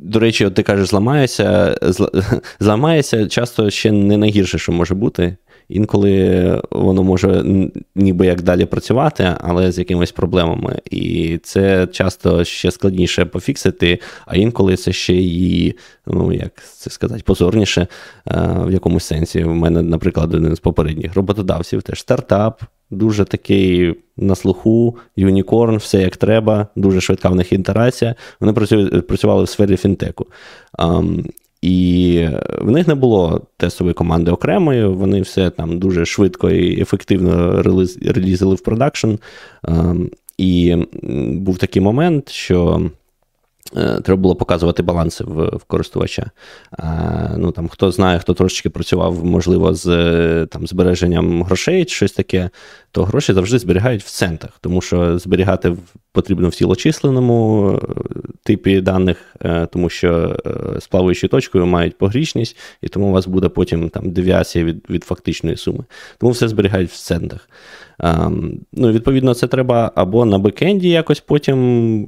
До 0.01 0.19
речі, 0.19 0.47
от 0.47 0.55
ти 0.55 0.63
кажеш, 0.63 0.89
зламається, 0.89 1.79
зламається 2.61 3.29
часто 3.29 3.71
ще 3.71 3.93
не 3.93 4.17
найгірше, 4.17 4.59
що 4.59 4.73
може 4.73 4.95
бути. 4.95 5.37
Інколи 5.69 6.63
воно 6.71 7.03
може 7.03 7.45
ніби 7.95 8.27
як 8.27 8.43
далі 8.43 8.65
працювати, 8.65 9.35
але 9.41 9.73
з 9.73 9.79
якимись 9.79 10.13
проблемами. 10.13 10.79
І 10.91 11.39
це 11.43 11.87
часто 11.87 12.45
ще 12.45 12.71
складніше 12.71 13.25
пофіксити, 13.25 13.99
а 14.27 14.37
інколи 14.37 14.77
це 14.77 14.93
ще 14.93 15.15
і, 15.15 15.75
ну 16.07 16.33
як 16.33 16.65
це 16.65 16.91
сказати, 16.91 17.23
позорніше 17.25 17.81
е, 17.81 17.87
в 18.67 18.73
якомусь 18.73 19.05
сенсі. 19.05 19.45
У 19.45 19.55
мене, 19.55 19.83
наприклад, 19.83 20.35
один 20.35 20.57
з 20.57 20.61
попередніх 20.61 21.15
роботодавців 21.15 21.83
теж 21.83 22.01
стартап. 22.01 22.63
Дуже 22.91 23.25
такий 23.25 23.95
на 24.17 24.35
слуху, 24.35 24.97
юнікорн, 25.17 25.77
все 25.77 26.03
як 26.03 26.17
треба, 26.17 26.67
дуже 26.77 27.01
швидка 27.01 27.29
в 27.29 27.35
них 27.35 27.53
інтерація. 27.53 28.15
Вони 28.41 28.53
працювали 29.03 29.45
в 29.45 29.49
сфері 29.49 29.77
фінтеку. 29.77 30.27
І 31.67 32.29
в 32.61 32.71
них 32.71 32.89
не 32.89 32.95
було 32.95 33.47
тестової 33.57 33.95
команди 33.95 34.31
окремої, 34.31 34.87
вони 34.87 35.21
все 35.21 35.51
там 35.51 35.79
дуже 35.79 36.07
швидко 36.07 36.51
і 36.51 36.81
ефективно 36.81 37.63
релізили 38.03 38.55
в 38.55 38.61
продакшн. 38.61 39.11
Ем, 39.69 40.11
і 40.39 40.77
був 41.33 41.59
такий 41.59 41.83
момент, 41.83 42.29
що 42.29 42.91
Е, 43.77 44.01
треба 44.01 44.23
було 44.23 44.37
показувати 44.37 44.83
баланси 44.83 45.25
в 45.25 45.57
в 45.57 45.65
користувача. 45.65 46.31
А, 46.71 47.29
ну, 47.39 47.53
там, 47.53 47.69
Хто 47.69 47.91
знає, 47.91 48.19
хто 48.19 48.35
трошечки 48.35 48.71
працював, 48.71 49.25
можливо, 49.25 49.75
з 49.75 49.87
там, 50.47 50.67
збереженням 50.67 51.43
грошей 51.43 51.85
чи 51.85 51.95
щось 51.95 52.13
таке, 52.13 52.51
то 52.97 53.05
гроші 53.05 53.33
завжди 53.33 53.59
зберігають 53.59 54.03
в 54.03 54.11
центах, 54.11 54.51
тому 54.61 54.81
що 54.81 55.19
зберігати 55.19 55.77
потрібно 56.13 56.49
в 56.49 56.55
цілочисленому 56.55 57.71
е, 57.73 57.95
типі 58.43 58.81
даних, 58.81 59.37
е, 59.45 59.67
тому 59.73 59.89
що 59.89 60.37
з 60.81 60.87
плаваючою 60.87 61.31
точкою 61.31 61.67
мають 61.67 61.99
погрішність, 61.99 62.57
і 62.83 62.89
тому 62.89 63.09
у 63.09 63.13
вас 63.13 63.27
буде 63.27 63.49
потім 63.49 63.89
там 63.89 64.11
девіація 64.11 64.65
від 64.65 64.91
від 64.91 65.05
фактичної 65.05 65.57
суми. 65.57 65.85
Тому 66.19 66.33
все 66.33 66.49
зберігають 66.49 66.91
в 66.91 66.97
центах. 66.97 67.49
Ем, 67.99 68.61
ну, 68.73 68.93
Відповідно, 68.93 69.35
це 69.35 69.47
треба 69.47 69.93
або 69.95 70.25
на 70.25 70.39
бекенді 70.39 70.89
якось 70.89 71.21
потім 71.21 71.59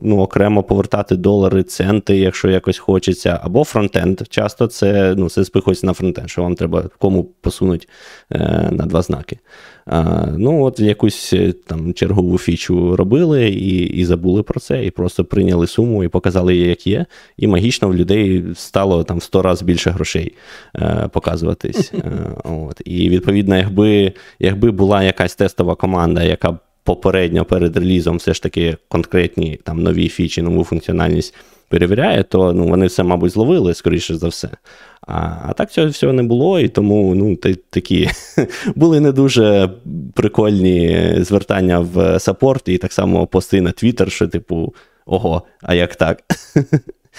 ну, 0.02 0.18
окремо 0.18 0.62
повертати 0.62 1.16
долари, 1.16 1.62
центи, 1.62 2.16
якщо 2.16 2.50
якось 2.50 2.78
хочеться, 2.78 3.40
або 3.42 3.64
фронтенд. 3.64 4.22
Часто 4.28 4.66
це 4.66 5.14
ну, 5.16 5.28
це 5.28 5.44
спихується 5.44 5.86
на 5.86 5.92
фронтенд, 5.92 6.30
що 6.30 6.42
вам 6.42 6.54
треба 6.54 6.84
кому 6.98 7.24
посунуть 7.24 7.88
е, 8.32 8.68
на 8.72 8.86
два 8.86 9.02
знаки. 9.02 9.38
Ну, 10.36 10.62
от 10.64 10.80
якусь 10.80 11.32
е, 11.32 11.52
там 11.52 11.94
чергову 11.94 12.38
фічу 12.38 12.96
робили 12.96 13.48
і 13.48 13.78
і 13.78 14.04
забули 14.04 14.42
про 14.42 14.60
це, 14.60 14.84
і 14.84 14.90
просто 14.90 15.24
прийняли 15.24 15.66
суму 15.66 16.04
і 16.04 16.08
показали 16.08 16.54
її, 16.56 16.68
як 16.68 16.86
є. 16.86 17.06
І 17.36 17.46
магічно 17.46 17.88
в 17.88 17.94
людей 17.94 18.44
стало 18.54 19.04
там 19.04 19.18
в 19.18 19.22
100 19.22 19.42
разів 19.42 19.66
більше 19.66 19.90
грошей 19.90 20.34
е, 20.76 21.08
показуватись. 21.12 21.92
Е, 22.04 22.10
от. 22.44 22.82
І 22.84 23.08
відповідно, 23.08 23.56
якби, 23.56 24.12
якби 24.38 24.70
була 24.70 25.02
якась 25.02 25.34
тестова 25.34 25.74
команда, 25.74 26.22
яка 26.22 26.58
попередньо 26.84 27.44
перед 27.44 27.76
релізом 27.76 28.16
все 28.16 28.34
ж 28.34 28.42
таки 28.42 28.76
конкретні 28.88 29.60
там 29.64 29.82
нові 29.82 30.08
фічі, 30.08 30.42
нову 30.42 30.64
функціональність 30.64 31.34
перевіряє, 31.68 32.22
то 32.22 32.52
ну, 32.52 32.68
вони 32.68 32.86
все, 32.86 33.02
мабуть, 33.02 33.32
зловили, 33.32 33.74
скоріше 33.74 34.16
за 34.16 34.28
все. 34.28 34.48
А 35.08 35.36
а 35.48 35.52
так 35.52 35.72
цього 35.72 35.88
всього 35.88 36.12
не 36.12 36.22
було, 36.22 36.60
і 36.60 36.68
тому 36.68 37.14
ну, 37.14 37.36
такі 37.70 38.10
були 38.74 39.00
не 39.00 39.12
дуже 39.12 39.70
прикольні 40.14 41.14
звертання 41.18 41.78
в 41.78 42.18
саппорт, 42.18 42.68
і 42.68 42.78
так 42.78 42.92
само 42.92 43.26
пости 43.26 43.60
на 43.60 43.72
Твіттер, 43.72 44.12
що, 44.12 44.28
типу, 44.28 44.74
ого, 45.06 45.42
а 45.62 45.74
як 45.74 45.96
так? 45.96 46.22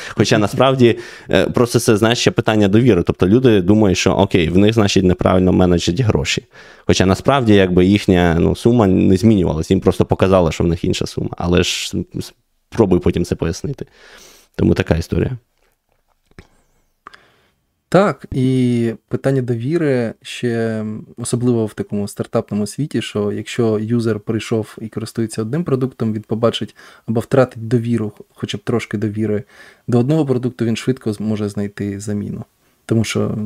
Хоча 0.09 0.37
насправді 0.37 0.97
е, 1.29 1.49
просто 1.49 1.79
це 1.79 1.97
знаєш, 1.97 2.19
ще 2.19 2.31
питання 2.31 2.67
довіри. 2.67 3.03
Тобто 3.03 3.27
люди 3.27 3.61
думають, 3.61 3.97
що 3.97 4.11
окей, 4.11 4.49
в 4.49 4.57
них, 4.57 4.73
значить, 4.73 5.03
неправильно 5.03 5.53
менеджать 5.53 5.99
гроші. 5.99 6.43
Хоча 6.87 7.05
насправді 7.05 7.53
якби 7.53 7.85
їхня 7.85 8.37
ну, 8.39 8.55
сума 8.55 8.87
не 8.87 9.17
змінювалася, 9.17 9.73
їм 9.73 9.81
просто 9.81 10.05
показали, 10.05 10.51
що 10.51 10.63
в 10.63 10.67
них 10.67 10.83
інша 10.83 11.05
сума. 11.05 11.29
Але 11.37 11.63
ж 11.63 11.93
спробуй 12.69 12.99
потім 12.99 13.25
це 13.25 13.35
пояснити. 13.35 13.85
Тому 14.55 14.73
така 14.73 14.95
історія. 14.95 15.37
Так, 17.91 18.25
і 18.31 18.93
питання 19.07 19.41
довіри 19.41 20.13
ще 20.21 20.85
особливо 21.17 21.65
в 21.65 21.73
такому 21.73 22.07
стартапному 22.07 22.67
світі, 22.67 23.01
що 23.01 23.31
якщо 23.31 23.79
юзер 23.79 24.19
прийшов 24.19 24.77
і 24.81 24.87
користується 24.87 25.41
одним 25.41 25.63
продуктом, 25.63 26.13
він 26.13 26.21
побачить 26.21 26.75
або 27.05 27.19
втратить 27.19 27.67
довіру, 27.67 28.11
хоча 28.33 28.57
б 28.57 28.61
трошки 28.63 28.97
довіри 28.97 29.43
до 29.87 29.99
одного 29.99 30.25
продукту, 30.25 30.65
він 30.65 30.75
швидко 30.75 31.13
зможе 31.13 31.49
знайти 31.49 31.99
заміну. 31.99 32.45
Тому 32.85 33.03
що, 33.03 33.37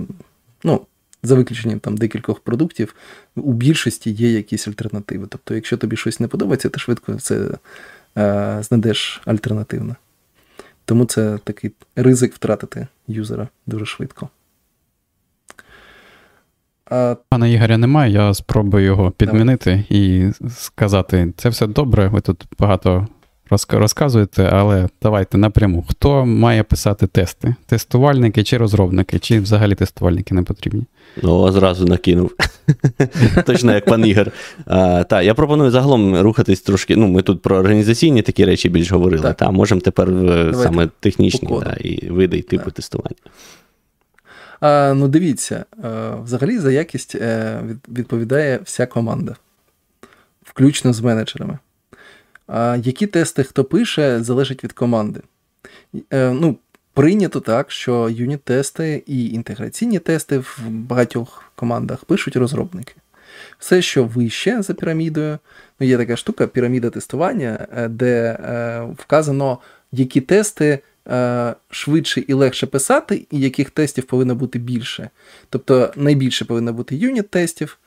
ну, 0.64 0.82
за 1.24 1.36
виключенням 1.36 1.80
там 1.80 1.98
декількох 1.98 2.40
продуктів, 2.40 2.96
у 3.36 3.54
більшості 3.54 4.12
є 4.12 4.32
якісь 4.32 4.68
альтернативи. 4.68 5.28
Тобто, 5.30 5.56
якщо 5.56 5.78
тобі 5.78 5.96
щось 5.98 6.20
не 6.20 6.28
подобається, 6.28 6.70
ти 6.70 6.80
швидко 6.80 7.16
це 7.16 7.50
е, 8.18 8.60
знайдеш 8.64 9.22
альтернативне. 9.26 9.96
Тому 10.86 11.06
це 11.06 11.38
такий 11.44 11.72
ризик 11.96 12.34
втратити 12.34 12.88
юзера 13.08 13.48
дуже 13.66 13.86
швидко. 13.86 14.30
А... 16.86 17.16
Пана 17.30 17.48
Ігоря 17.48 17.78
немає, 17.78 18.14
я 18.14 18.34
спробую 18.34 18.86
його 18.86 19.12
підмінити 19.12 19.70
Давай. 19.70 19.86
і 19.90 20.32
сказати: 20.50 21.34
це 21.38 21.50
все 21.50 21.68
добре, 21.68 22.08
ви 22.08 22.22
тут 22.22 22.46
багато 22.60 23.08
розказуєте, 23.70 24.50
але 24.54 24.88
давайте 25.02 25.38
напряму. 25.38 25.86
Хто 25.90 26.26
має 26.26 26.64
писати 26.64 27.08
тести? 27.08 27.56
Тестувальники 27.66 28.44
чи 28.44 28.58
розробники, 28.58 29.20
чи 29.20 29.40
взагалі 29.40 29.76
тестувальники 29.76 30.36
не 30.36 30.44
потрібні? 30.44 30.86
Ну, 31.22 31.52
зразу 31.52 31.86
накинув. 31.86 32.32
Точно 33.46 33.74
як 33.74 33.86
пан 33.86 34.06
Ігор. 34.06 34.32
Так, 35.10 35.24
я 35.24 35.34
пропоную 35.34 35.72
загалом 35.72 36.22
рухатись 36.22 36.62
трошки. 36.62 36.96
Ну, 36.96 37.08
ми 37.08 37.22
тут 37.22 37.42
про 37.42 37.58
організаційні 37.58 38.22
такі 38.22 38.46
речі 38.46 38.70
більш 38.70 38.92
говорили. 38.92 39.34
Та, 39.34 39.52
можемо 39.52 39.82
тепер 39.82 40.08
саме 40.54 40.90
технічні 41.00 41.62
і 41.82 42.10
види 42.10 42.38
і 42.38 42.42
типи 42.42 42.72
тестування. 42.72 43.16
Ну, 44.96 45.08
дивіться, 45.08 45.66
взагалі 46.24 46.60
за 46.60 46.72
якість 46.72 47.16
е, 47.16 47.60
відповідає 47.90 48.60
вся 48.64 48.86
команда, 48.86 49.36
включно 50.44 50.94
з 50.94 51.02
менеджерами. 51.02 51.58
Які 52.84 53.08
тести 53.08 53.44
хто 53.44 53.64
пише, 53.64 54.24
залежить 54.24 54.64
від 54.64 54.74
команди. 54.74 55.22
Е, 56.14 56.32
ну, 56.32 56.58
Прийнято 56.94 57.40
так, 57.40 57.72
що 57.72 58.10
юніт-тести 58.10 59.04
і 59.08 59.30
інтеграційні 59.30 60.00
тести 60.00 60.38
в 60.38 60.60
багатьох 60.70 61.52
командах 61.56 62.06
пишуть 62.06 62.36
розробники. 62.36 62.94
Все, 63.60 63.82
що 63.82 64.04
вище 64.04 64.62
за 64.62 64.74
пірамідою, 64.74 65.40
ну 65.80 65.88
є 65.88 65.98
така 65.98 66.16
штука, 66.16 66.48
піраміда 66.48 66.90
тестування, 66.90 67.68
е, 67.78 67.88
де 67.88 68.38
е, 68.44 68.82
вказано, 68.98 69.58
які 69.92 70.22
тести 70.22 70.80
е, 71.08 71.54
швидше 71.70 72.24
і 72.28 72.34
легше 72.34 72.68
писати, 72.68 73.28
і 73.32 73.40
яких 73.40 73.70
тестів 73.70 74.04
повинно 74.04 74.36
бути 74.36 74.60
більше. 74.60 75.10
Тобто 75.50 75.94
найбільше 75.96 76.46
повинно 76.46 76.74
бути 76.74 76.96
юніт-тестів, 76.96 77.78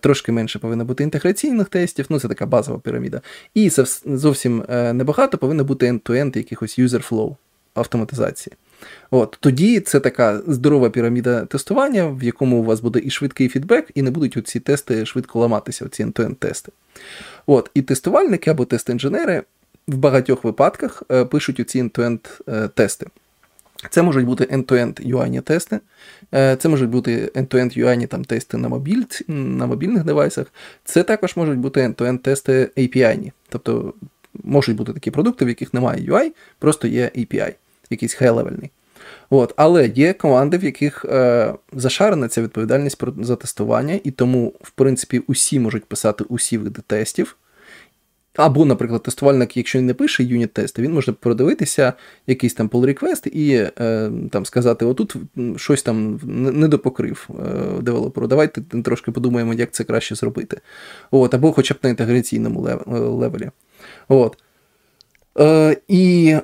трошки 0.00 0.32
менше 0.32 0.58
повинно 0.58 0.84
бути 0.84 1.04
інтеграційних 1.04 1.68
тестів, 1.68 2.06
ну 2.08 2.20
це 2.20 2.28
така 2.28 2.46
базова 2.46 2.78
піраміда. 2.78 3.20
І 3.54 3.70
зовсім 4.04 4.64
е, 4.68 4.92
небагато 4.92 5.38
повинно 5.38 5.64
бути 5.64 5.92
end-to-end 5.92 6.36
якихось 6.36 6.78
user 6.78 7.08
flow 7.08 7.36
автоматизації. 7.74 8.56
От 9.10 9.36
Тоді 9.40 9.80
це 9.80 10.00
така 10.00 10.40
здорова 10.46 10.90
піраміда 10.90 11.44
тестування, 11.44 12.06
в 12.06 12.22
якому 12.22 12.60
у 12.60 12.64
вас 12.64 12.80
буде 12.80 13.00
і 13.04 13.10
швидкий 13.10 13.48
фідбек, 13.48 13.90
і 13.94 14.02
не 14.02 14.10
будуть 14.10 14.48
ці 14.48 14.60
тести 14.60 15.06
швидко 15.06 15.40
ламатися, 15.40 15.88
ці 15.88 16.04
end-to-end 16.04 16.34
тести. 16.34 16.72
От, 17.46 17.70
І 17.74 17.82
тестувальники 17.82 18.50
або 18.50 18.64
тест-інженери 18.64 19.42
в 19.88 19.96
багатьох 19.96 20.44
випадках 20.44 21.02
е, 21.10 21.24
пишуть 21.24 21.60
оці 21.60 21.82
end-to-end 21.82 22.40
е, 22.48 22.68
тести. 22.68 23.06
Це 23.90 24.02
можуть 24.02 24.26
бути 24.26 24.44
end-to-end 24.44 25.14
UI 25.14 25.40
тести, 25.40 25.80
е, 26.34 26.56
це 26.56 26.68
можуть 26.68 26.90
бути 26.90 27.30
end-to-end 27.34 27.78
UI 27.78 28.06
там 28.06 28.24
тести 28.24 28.56
на 28.56 28.68
мобіль, 28.68 29.02
на 29.28 29.66
мобільних 29.66 30.04
девайсах. 30.04 30.46
Це 30.84 31.02
також 31.02 31.36
можуть 31.36 31.58
бути 31.58 31.80
end-to-end 31.80 32.18
тести 32.18 32.70
API. 32.76 33.32
Тобто 33.48 33.94
можуть 34.44 34.76
бути 34.76 34.92
такі 34.92 35.10
продукти, 35.10 35.44
в 35.44 35.48
яких 35.48 35.74
немає 35.74 36.10
UI, 36.10 36.30
просто 36.58 36.88
є 36.88 37.10
API, 37.16 37.54
якийсь 37.90 38.22
high-левельний. 38.22 38.70
От, 39.30 39.54
Але 39.56 39.86
є 39.86 40.12
команди, 40.12 40.58
в 40.58 40.64
яких 40.64 41.04
е, 41.04 41.54
зашарена 41.72 42.28
ця 42.28 42.42
відповідальність 42.42 43.02
за 43.20 43.36
тестування, 43.36 44.00
і 44.04 44.10
тому, 44.10 44.52
в 44.60 44.70
принципі, 44.70 45.22
усі 45.26 45.60
можуть 45.60 45.84
писати 45.84 46.24
усі 46.28 46.58
види 46.58 46.82
тестів. 46.86 47.36
Або, 48.36 48.64
наприклад, 48.64 49.02
тестувальник, 49.02 49.56
якщо 49.56 49.82
не 49.82 49.94
пише 49.94 50.22
unit-тести, 50.22 50.82
він 50.82 50.92
може 50.92 51.12
продивитися 51.12 51.92
якийсь 52.26 52.54
там 52.54 52.68
pull 52.68 52.84
request 52.84 53.28
і 53.28 53.70
е, 53.80 54.10
там 54.30 54.46
сказати: 54.46 54.84
отут 54.84 55.16
щось 55.56 55.82
там 55.82 56.20
не 56.52 56.68
допокрив 56.68 57.28
е, 57.30 57.82
девелоперу. 57.82 58.26
Давайте 58.26 58.60
трошки 58.60 59.12
подумаємо, 59.12 59.54
як 59.54 59.70
це 59.72 59.84
краще 59.84 60.14
зробити. 60.14 60.60
От, 61.10 61.34
Або 61.34 61.52
хоча 61.52 61.74
б 61.74 61.76
на 61.82 61.90
інтеграційному 61.90 62.68
е, 62.68 62.78
level 62.98 63.35
і. 63.35 63.50
От. 64.08 64.38
Е, 65.38 65.76
І 65.88 66.36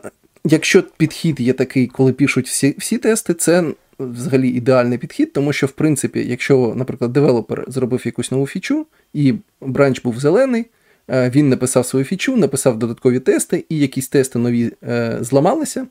якщо 0.45 0.83
підхід 0.97 1.41
є 1.41 1.53
такий, 1.53 1.87
коли 1.87 2.13
пишуть 2.13 2.47
всі, 2.47 2.75
всі 2.79 2.99
тести, 2.99 3.35
це. 3.35 3.65
Взагалі 3.99 4.49
ідеальний 4.49 4.99
підхід, 4.99 5.33
тому 5.33 5.53
що, 5.53 5.67
в 5.67 5.71
принципі, 5.71 6.25
якщо, 6.29 6.73
наприклад, 6.77 7.13
девелопер 7.13 7.65
зробив 7.69 8.03
якусь 8.05 8.31
нову 8.31 8.47
фічу, 8.47 8.87
і 9.15 9.35
branch 9.61 10.03
був 10.03 10.21
зелений, 10.21 10.67
він 11.09 11.49
написав 11.49 11.87
свою 11.87 12.05
фічу, 12.05 12.37
написав 12.37 12.79
додаткові 12.79 13.21
тести, 13.21 13.65
і 13.69 13.79
якісь 13.79 14.09
тести 14.09 14.39
нові 14.39 14.73
е, 14.83 15.19
зламалися, 15.21 15.87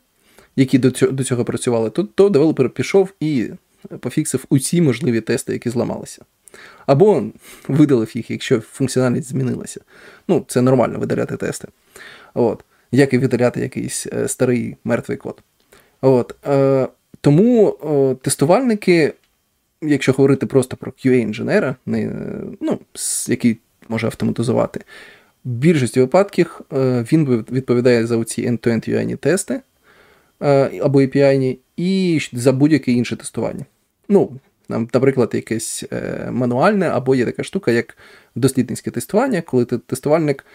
які 0.55 0.77
до 0.77 0.91
цього 0.91 1.11
до 1.11 1.23
цього 1.23 1.45
працювали, 1.45 1.89
то, 1.89 2.03
то 2.03 2.29
девелопер 2.29 2.69
пішов 2.69 3.13
і 3.19 3.49
пофіксив 3.99 4.45
усі 4.49 4.81
можливі 4.81 5.21
тести, 5.21 5.53
які 5.53 5.69
зламалися. 5.69 6.25
Або 6.85 7.23
видалив 7.67 8.17
їх, 8.17 8.31
якщо 8.31 8.59
функціональність 8.59 9.27
змінилася. 9.27 9.81
Ну, 10.27 10.45
це 10.47 10.61
нормально 10.61 10.99
видаляти 10.99 11.37
тести. 11.37 11.67
От. 12.33 12.63
Як 12.91 13.13
і 13.13 13.17
видаляти 13.17 13.59
якийсь 13.59 14.07
е, 14.13 14.27
старий 14.27 14.77
мертвий 14.83 15.17
код. 15.17 15.43
От. 16.01 16.35
Е, 16.47 16.87
Тому 17.21 17.69
е, 17.69 18.15
тестувальники, 18.15 19.13
якщо 19.81 20.11
говорити 20.11 20.45
просто 20.45 20.77
про 20.77 20.91
QA-інженера, 20.91 21.75
ну, 22.61 22.79
який 23.27 23.57
може 23.89 24.07
автоматизувати. 24.07 24.79
В 25.45 25.49
більшості 25.49 25.99
випадків 25.99 26.61
е, 26.73 27.05
він 27.11 27.45
відповідає 27.51 28.07
за 28.07 28.23
ці 28.23 28.47
end-to-end 28.49 28.89
UI 28.89 29.17
тести 29.17 29.61
е, 30.41 30.79
або 30.81 31.01
API, 31.01 31.57
і 31.77 32.19
за 32.33 32.51
будь-яке 32.51 32.91
інше 32.91 33.15
тестування. 33.15 33.65
Ну, 34.09 34.31
Наприклад, 34.69 35.31
якесь 35.33 35.83
е, 35.93 36.29
мануальне, 36.31 36.89
або 36.89 37.15
є 37.15 37.25
така 37.25 37.43
штука, 37.43 37.71
як 37.71 37.97
дослідницьке 38.35 38.91
тестування, 38.91 39.41
коли 39.41 39.65
тестувальник 39.65 40.45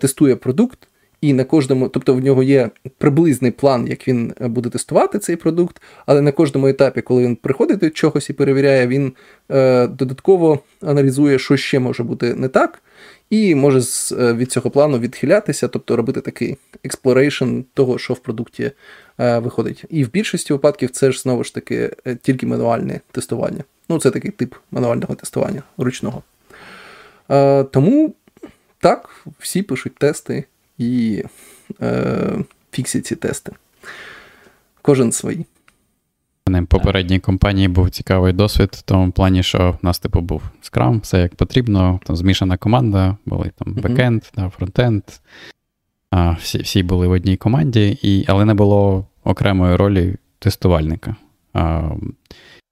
тестує 0.00 0.36
продукт, 0.36 0.87
і 1.20 1.32
на 1.32 1.44
кожному, 1.44 1.88
тобто 1.88 2.14
в 2.14 2.20
нього 2.20 2.42
є 2.42 2.70
приблизний 2.98 3.50
план, 3.50 3.86
як 3.86 4.08
він 4.08 4.34
буде 4.40 4.70
тестувати 4.70 5.18
цей 5.18 5.36
продукт, 5.36 5.82
але 6.06 6.20
на 6.20 6.32
кожному 6.32 6.66
етапі, 6.66 7.00
коли 7.00 7.22
він 7.22 7.36
приходить 7.36 7.78
до 7.78 7.90
чогось 7.90 8.30
і 8.30 8.32
перевіряє, 8.32 8.86
він 8.86 9.12
е, 9.50 9.86
додатково 9.86 10.58
аналізує, 10.82 11.38
що 11.38 11.56
ще 11.56 11.78
може 11.78 12.02
бути 12.02 12.34
не 12.34 12.48
так, 12.48 12.82
і 13.30 13.54
може 13.54 13.80
з, 13.80 14.12
е, 14.12 14.34
від 14.34 14.52
цього 14.52 14.70
плану 14.70 14.98
відхилятися, 14.98 15.68
тобто 15.68 15.96
робити 15.96 16.20
такий 16.20 16.56
exploration 16.84 17.64
того, 17.74 17.98
що 17.98 18.14
в 18.14 18.18
продукті 18.18 18.72
е, 19.18 19.38
виходить. 19.38 19.84
І 19.90 20.04
в 20.04 20.10
більшості 20.10 20.52
випадків 20.52 20.90
це 20.90 21.12
ж 21.12 21.20
знову 21.20 21.44
ж 21.44 21.54
таки 21.54 21.90
е, 22.06 22.14
тільки 22.22 22.46
мануальне 22.46 23.00
тестування. 23.10 23.64
Ну, 23.88 23.98
це 23.98 24.10
такий 24.10 24.30
тип 24.30 24.54
мануального 24.70 25.14
тестування 25.14 25.62
ручного. 25.78 26.22
Е, 27.30 27.64
тому 27.64 28.14
так, 28.78 29.26
всі 29.38 29.62
пишуть 29.62 29.94
тести 29.94 30.44
і 30.78 31.24
е, 31.80 32.38
фіксять 32.72 33.06
ці 33.06 33.16
тести. 33.16 33.52
Кожен 34.82 35.12
свій. 35.12 35.46
В 36.46 36.66
попередній 36.66 37.20
компанії 37.20 37.68
був 37.68 37.90
цікавий 37.90 38.32
досвід 38.32 38.68
в 38.72 38.82
тому 38.82 39.12
плані, 39.12 39.42
що 39.42 39.78
в 39.82 39.84
нас 39.84 39.98
типу 39.98 40.20
був 40.20 40.42
скрам, 40.60 41.00
все 41.00 41.20
як 41.20 41.34
потрібно, 41.34 42.00
там 42.04 42.16
змішана 42.16 42.56
команда, 42.56 43.16
були 43.26 43.50
там 43.58 43.74
бекенд, 43.74 44.22
да, 44.36 44.48
фронтенд. 44.48 45.02
А, 46.10 46.30
всі 46.30 46.58
всі 46.58 46.82
були 46.82 47.06
в 47.06 47.10
одній 47.10 47.36
команді, 47.36 47.98
і, 48.02 48.24
але 48.28 48.44
не 48.44 48.54
було 48.54 49.06
окремої 49.24 49.76
ролі 49.76 50.16
тестувальника. 50.38 51.16
А, 51.52 51.90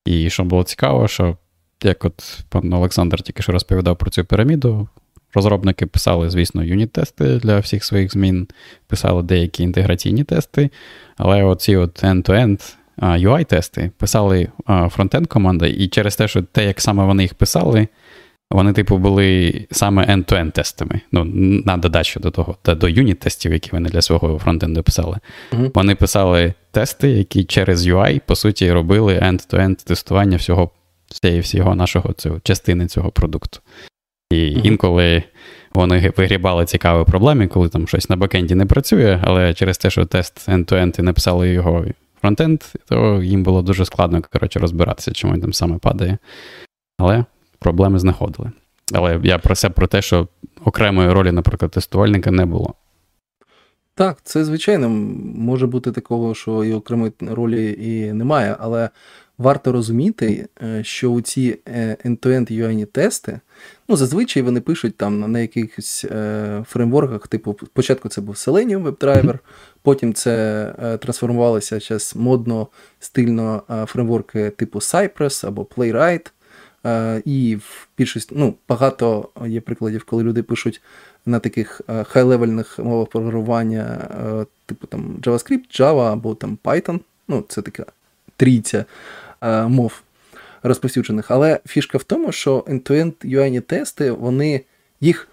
І 0.05 0.31
що 0.31 0.45
було 0.45 0.64
цікаво, 0.64 1.09
що 1.09 1.37
як 1.83 2.05
от 2.05 2.45
пан 2.49 2.73
Олександр 2.73 3.23
тільки 3.23 3.42
що 3.42 3.53
розповідав 3.53 3.97
про 3.97 4.11
цю 4.11 4.25
піраміду, 4.25 4.88
Розробники 5.37 5.87
писали, 5.87 6.31
звісно, 6.31 6.64
юніт-тести 6.64 7.38
для 7.38 7.59
всіх 7.59 7.85
своїх 7.85 8.12
змін, 8.12 8.49
писали 8.87 9.22
деякі 9.22 9.62
інтеграційні 9.62 10.25
тести, 10.25 10.70
але 11.16 11.42
оці 11.42 11.77
от 11.77 12.05
end-to-end 12.05 12.75
UI-тести 13.03 13.90
писали 13.99 14.49
фронтенд 14.90 15.27
команда, 15.27 15.66
і 15.66 15.88
через 15.88 16.16
те, 16.16 16.29
що 16.29 16.42
те, 16.42 16.64
як 16.64 16.81
саме 16.81 17.05
вони 17.05 17.22
їх 17.22 17.35
писали, 17.35 17.88
вони, 18.51 18.72
типу, 18.72 18.99
були 18.99 19.66
саме 19.70 20.07
end-to-end 20.07 20.53
тестами. 20.53 21.01
Ну, 21.12 21.25
на 21.64 21.77
додачу 21.77 22.20
до 22.20 22.31
того, 22.31 22.57
та 22.62 22.75
до 22.75 22.88
юніт-тестів, 22.88 23.53
які 23.53 23.70
вони 23.72 23.88
для 23.88 24.03
свого 24.03 24.38
фронтенду 24.38 24.83
писали. 24.83 25.18
Uh-huh. 25.53 25.70
Вони 25.75 25.94
писали 25.94 26.55
тести, 26.70 27.09
які 27.09 27.44
через 27.44 27.87
UI, 27.87 28.20
по 28.27 28.37
суті, 28.37 28.72
робили 28.72 29.18
end-to-end 29.18 29.85
тестування 29.85 30.37
всього 30.37 30.70
всього 31.40 31.75
нашого 31.75 32.12
цього, 32.12 32.40
частини 32.42 32.87
цього 32.87 33.11
продукту. 33.11 33.61
І 34.30 34.50
інколи 34.50 35.22
вони 35.74 36.12
вигрібали 36.16 36.64
цікаві 36.64 37.04
проблеми, 37.04 37.48
коли 37.48 37.68
там 37.68 37.88
щось 37.88 38.10
на 38.10 38.16
бекенді 38.16 38.54
не 38.54 38.66
працює, 38.66 39.20
але 39.24 39.54
через 39.54 39.78
те, 39.78 39.90
що 39.90 40.04
тест 40.04 40.48
end-to-end 40.48 41.00
і 41.00 41.02
написали 41.02 41.48
його 41.48 41.84
фронтенд, 42.20 42.62
то 42.88 43.22
їм 43.22 43.42
було 43.42 43.62
дуже 43.62 43.84
складно 43.84 44.22
коротше, 44.32 44.58
розбиратися, 44.58 45.12
чому 45.12 45.34
він 45.34 45.40
там 45.40 45.52
саме 45.52 45.78
падає. 45.78 46.18
Але 46.98 47.24
проблеми 47.58 47.98
знаходили. 47.98 48.50
Але 48.94 49.20
я 49.22 49.38
просив 49.38 49.72
про 49.72 49.86
те, 49.86 50.02
що 50.02 50.28
окремої 50.64 51.12
ролі, 51.12 51.32
наприклад, 51.32 51.70
тестувальника 51.70 52.30
не 52.30 52.46
було. 52.46 52.74
Так, 53.94 54.18
це 54.22 54.44
звичайно 54.44 54.88
може 55.34 55.66
бути 55.66 55.92
такого, 55.92 56.34
що 56.34 56.64
і 56.64 56.72
окремої 56.72 57.12
ролі 57.20 57.76
і 57.80 58.12
немає, 58.12 58.56
але 58.60 58.90
варто 59.38 59.72
розуміти, 59.72 60.49
е, 60.62 60.85
що 60.85 61.11
у 61.11 61.20
ці 61.20 61.59
е, 61.68 61.96
end-to-end 62.05 62.53
UI 62.53 62.87
тести, 62.87 63.40
ну, 63.88 63.96
зазвичай 63.96 64.42
вони 64.42 64.61
пишуть 64.61 64.96
там 64.96 65.33
на 65.33 65.38
якихось 65.38 66.05
е, 66.11 66.64
фреймворках, 66.68 67.29
типу, 67.29 67.57
спочатку 67.66 68.09
це 68.09 68.20
був 68.20 68.35
Selenium 68.35 68.83
WebDriver, 68.83 69.38
потім 69.83 70.14
це 70.14 70.96
трансформувалося 71.01 71.81
зараз 71.81 72.16
модно, 72.16 72.68
стильно 73.01 73.62
фреймворки 73.87 74.51
типу 74.51 74.79
Cypress 74.79 75.46
або 75.46 75.62
Playwright. 75.62 76.31
І 77.25 77.57
в 77.57 77.88
більшості, 77.99 78.35
ну, 78.38 78.55
багато 78.68 79.29
є 79.46 79.61
прикладів, 79.61 80.05
коли 80.05 80.22
люди 80.22 80.42
пишуть 80.42 80.83
на 81.27 81.38
таких 81.38 81.81
хай-левельних 81.87 82.79
мовах 82.79 83.09
програмування, 83.09 84.09
типу 84.66 84.87
там 84.87 85.16
JavaScript, 85.22 85.81
Java 85.81 86.12
або 86.12 86.35
там 86.35 86.59
Python. 86.64 87.01
Ну, 87.29 87.44
це 87.49 87.62
така 87.62 87.87
трійця 88.37 88.85
мов 89.42 90.03
розповсюджених. 90.62 91.31
Але 91.31 91.61
фішка 91.66 91.99
в 91.99 92.03
тому, 92.03 92.33
що 92.33 92.59
end-to-end 92.59 93.12
UI 93.25 93.61
тести, 93.61 94.11
вони 94.11 94.61
їх 95.01 95.29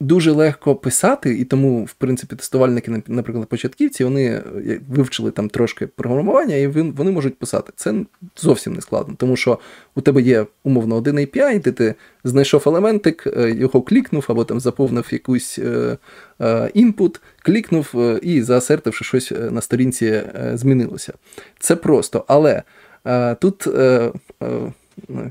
дуже 0.00 0.30
легко 0.30 0.74
писати, 0.74 1.38
і 1.38 1.44
тому, 1.44 1.84
в 1.84 1.92
принципі, 1.92 2.36
тестувальники, 2.36 3.02
наприклад, 3.06 3.48
початківці, 3.48 4.04
вони 4.04 4.24
е, 4.26 4.80
вивчили 4.88 5.30
там 5.30 5.48
трошки 5.48 5.86
програмування, 5.86 6.56
і 6.56 6.66
вони 6.66 7.10
можуть 7.10 7.38
писати. 7.38 7.72
Це 7.76 7.94
зовсім 8.36 8.72
не 8.72 8.80
складно, 8.80 9.14
тому 9.18 9.36
що 9.36 9.58
у 9.94 10.00
тебе 10.00 10.22
є 10.22 10.46
умовно 10.64 10.96
один 10.96 11.18
API, 11.18 11.62
де 11.62 11.72
ти 11.72 11.94
знайшов 12.24 12.62
елементик, 12.66 13.26
е, 13.36 13.50
його 13.50 13.82
клікнув, 13.82 14.24
або 14.28 14.44
там 14.44 14.60
заповнив 14.60 15.08
якусь 15.10 15.60
input, 16.74 17.20
клікнув 17.42 17.94
і 18.22 18.42
заассертив, 18.42 18.85
що 18.85 19.04
щось 19.04 19.32
на 19.50 19.60
сторінці 19.60 20.22
змінилося. 20.54 21.12
Це 21.58 21.76
просто, 21.76 22.24
але. 22.28 22.62
Е, 23.06 23.34
тут 23.34 23.66
е, 23.66 24.12
е, 24.42 24.72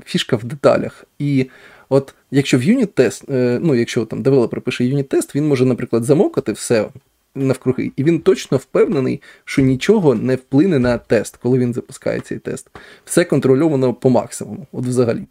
фішка 0.04 0.36
в 0.36 0.44
деталях. 0.44 1.04
І 1.18 1.46
от 1.88 2.14
якщо 2.30 2.58
в 2.58 2.62
unit-тест, 2.62 3.24
ну 3.60 3.74
якщо 3.74 4.04
там 4.04 4.22
девелопер 4.22 4.60
пише 4.60 4.84
unit-тест, 4.84 5.34
він 5.34 5.48
може, 5.48 5.64
наприклад, 5.64 6.04
замокати 6.04 6.52
все 6.52 6.88
навкруги, 7.34 7.92
і 7.96 8.04
він 8.04 8.20
точно 8.20 8.58
впевнений, 8.58 9.22
що 9.44 9.62
нічого 9.62 10.14
не 10.14 10.36
вплине 10.36 10.78
на 10.78 10.98
тест, 10.98 11.36
коли 11.36 11.58
він 11.58 11.74
запускає 11.74 12.20
цей 12.20 12.38
тест. 12.38 12.70
Все 13.04 13.24
контрольовано 13.24 13.94
по 13.94 14.10
максимуму, 14.10 14.66
от 14.72 14.84
взагалі. 14.84 15.22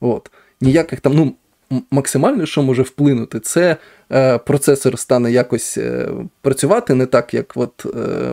От. 0.00 0.30
Ніяких 0.60 1.00
там, 1.00 1.14
ну, 1.14 1.34
максимально, 1.90 2.46
що 2.46 2.62
може 2.62 2.82
вплинути, 2.82 3.40
це 3.40 3.76
е, 4.12 4.38
процесор 4.38 4.98
стане 4.98 5.32
якось 5.32 5.78
е, 5.78 6.08
працювати 6.40 6.94
не 6.94 7.06
так, 7.06 7.34
як 7.34 7.52
от, 7.54 7.86
е, 7.96 8.32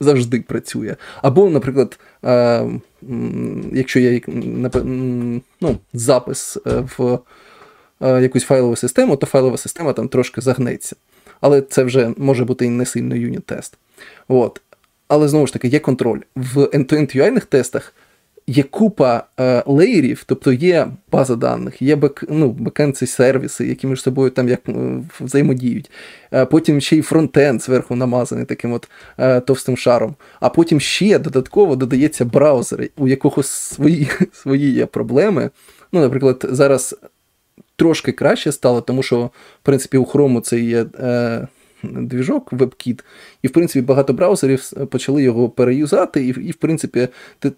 завжди 0.00 0.40
працює. 0.40 0.96
Або, 1.22 1.50
наприклад, 1.50 1.98
е, 2.24 2.66
якщо 3.72 4.00
є 4.00 4.20
ну, 5.60 5.78
запис 5.92 6.58
е, 6.66 6.84
в 6.98 7.18
е, 8.00 8.22
якусь 8.22 8.44
файлову 8.44 8.76
систему, 8.76 9.16
то 9.16 9.26
файлова 9.26 9.56
система 9.56 9.92
там 9.92 10.08
трошки 10.08 10.40
загнеться. 10.40 10.96
Але 11.40 11.62
це 11.62 11.84
вже 11.84 12.14
може 12.16 12.44
бути 12.44 12.66
і 12.66 12.70
не 12.70 12.86
сильно 12.86 13.14
юніт-тест. 13.14 13.78
От. 14.28 14.60
Але 15.08 15.28
знову 15.28 15.46
ж 15.46 15.52
таки, 15.52 15.68
є 15.68 15.78
контроль. 15.78 16.20
В 16.36 16.58
end-to-end 16.58 17.16
UI 17.16 17.44
тестах 17.44 17.94
є 18.50 18.62
купа 18.62 19.24
е, 19.40 19.62
леєрів, 19.66 20.24
тобто 20.26 20.52
є 20.52 20.88
база 21.12 21.36
даних, 21.36 21.82
є 21.82 21.96
бек, 21.96 22.24
ну, 22.28 22.50
бекенці 22.50 23.06
сервіси, 23.06 23.66
які 23.66 23.86
між 23.86 24.02
собою 24.02 24.30
там 24.30 24.48
як 24.48 24.60
взаємодіють. 25.20 25.90
Е, 26.32 26.46
потім 26.46 26.80
ще 26.80 26.96
й 26.96 27.02
фронтенд 27.02 27.62
зверху 27.62 27.96
намазаний 27.96 28.44
таким 28.44 28.72
от 28.72 28.88
е, 29.18 29.40
товстим 29.40 29.76
шаром. 29.76 30.14
А 30.40 30.48
потім 30.48 30.80
ще 30.80 31.18
додатково 31.18 31.76
додається 31.76 32.24
браузер, 32.24 32.88
у 32.96 33.08
якого 33.08 33.42
свої, 33.42 34.08
свої 34.32 34.72
є 34.72 34.86
проблеми. 34.86 35.50
Ну, 35.92 36.00
Наприклад, 36.00 36.44
зараз. 36.50 36.96
Трошки 37.76 38.12
краще 38.12 38.52
стало, 38.52 38.80
тому 38.80 39.02
що, 39.02 39.22
в 39.22 39.30
принципі, 39.62 39.98
у 39.98 40.04
Chrome 40.04 40.40
це 40.40 40.60
є 40.60 40.86
е, 40.98 41.48
двіжок 41.82 42.52
WebKit, 42.52 43.00
і, 43.42 43.48
в 43.48 43.50
принципі, 43.50 43.86
багато 43.86 44.12
браузерів 44.12 44.70
почали 44.90 45.22
його 45.22 45.48
переюзати, 45.48 46.26
і, 46.26 46.28
і 46.28 46.50
в 46.50 46.56
принципі, 46.56 47.08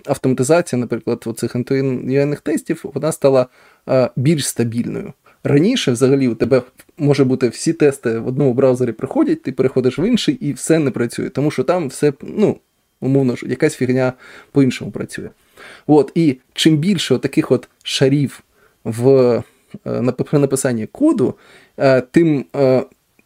автоматизація, 0.07 0.81
наприклад, 0.81 1.23
оцих 1.27 1.57
антуєнних 1.57 2.41
тестів, 2.41 2.85
вона 2.95 3.13
стала 3.13 3.47
більш 4.17 4.49
стабільною. 4.49 5.13
Раніше, 5.45 5.93
взагалі, 5.93 6.29
у 6.29 6.35
тебе 6.35 6.63
може 6.99 7.25
бути 7.25 7.49
всі 7.49 7.73
тести 7.73 8.19
в 8.19 8.27
одному 8.27 8.55
браузері 8.55 8.93
приходять, 8.93 9.43
ти 9.43 9.53
переходиш 9.53 9.99
в 9.99 10.09
інший 10.09 10.35
і 10.35 10.53
все 10.53 10.79
не 10.79 10.91
працює, 10.91 11.29
тому 11.29 11.51
що 11.51 11.65
там 11.65 11.89
все, 11.89 12.13
ну, 12.23 12.59
умовно, 13.01 13.35
якась 13.43 13.75
фігня 13.75 14.13
по-іншому 14.53 14.91
працює. 14.91 15.31
От, 15.87 16.13
І 16.15 16.37
чим 16.53 16.77
більше 16.77 17.19
таких 17.19 17.51
от 17.51 17.69
шарів 17.83 18.43
в 18.85 19.09
е, 19.87 20.15
написанні 20.33 20.87
коду, 20.87 21.35
е, 21.79 22.01
тим 22.01 22.45
е, 22.57 22.83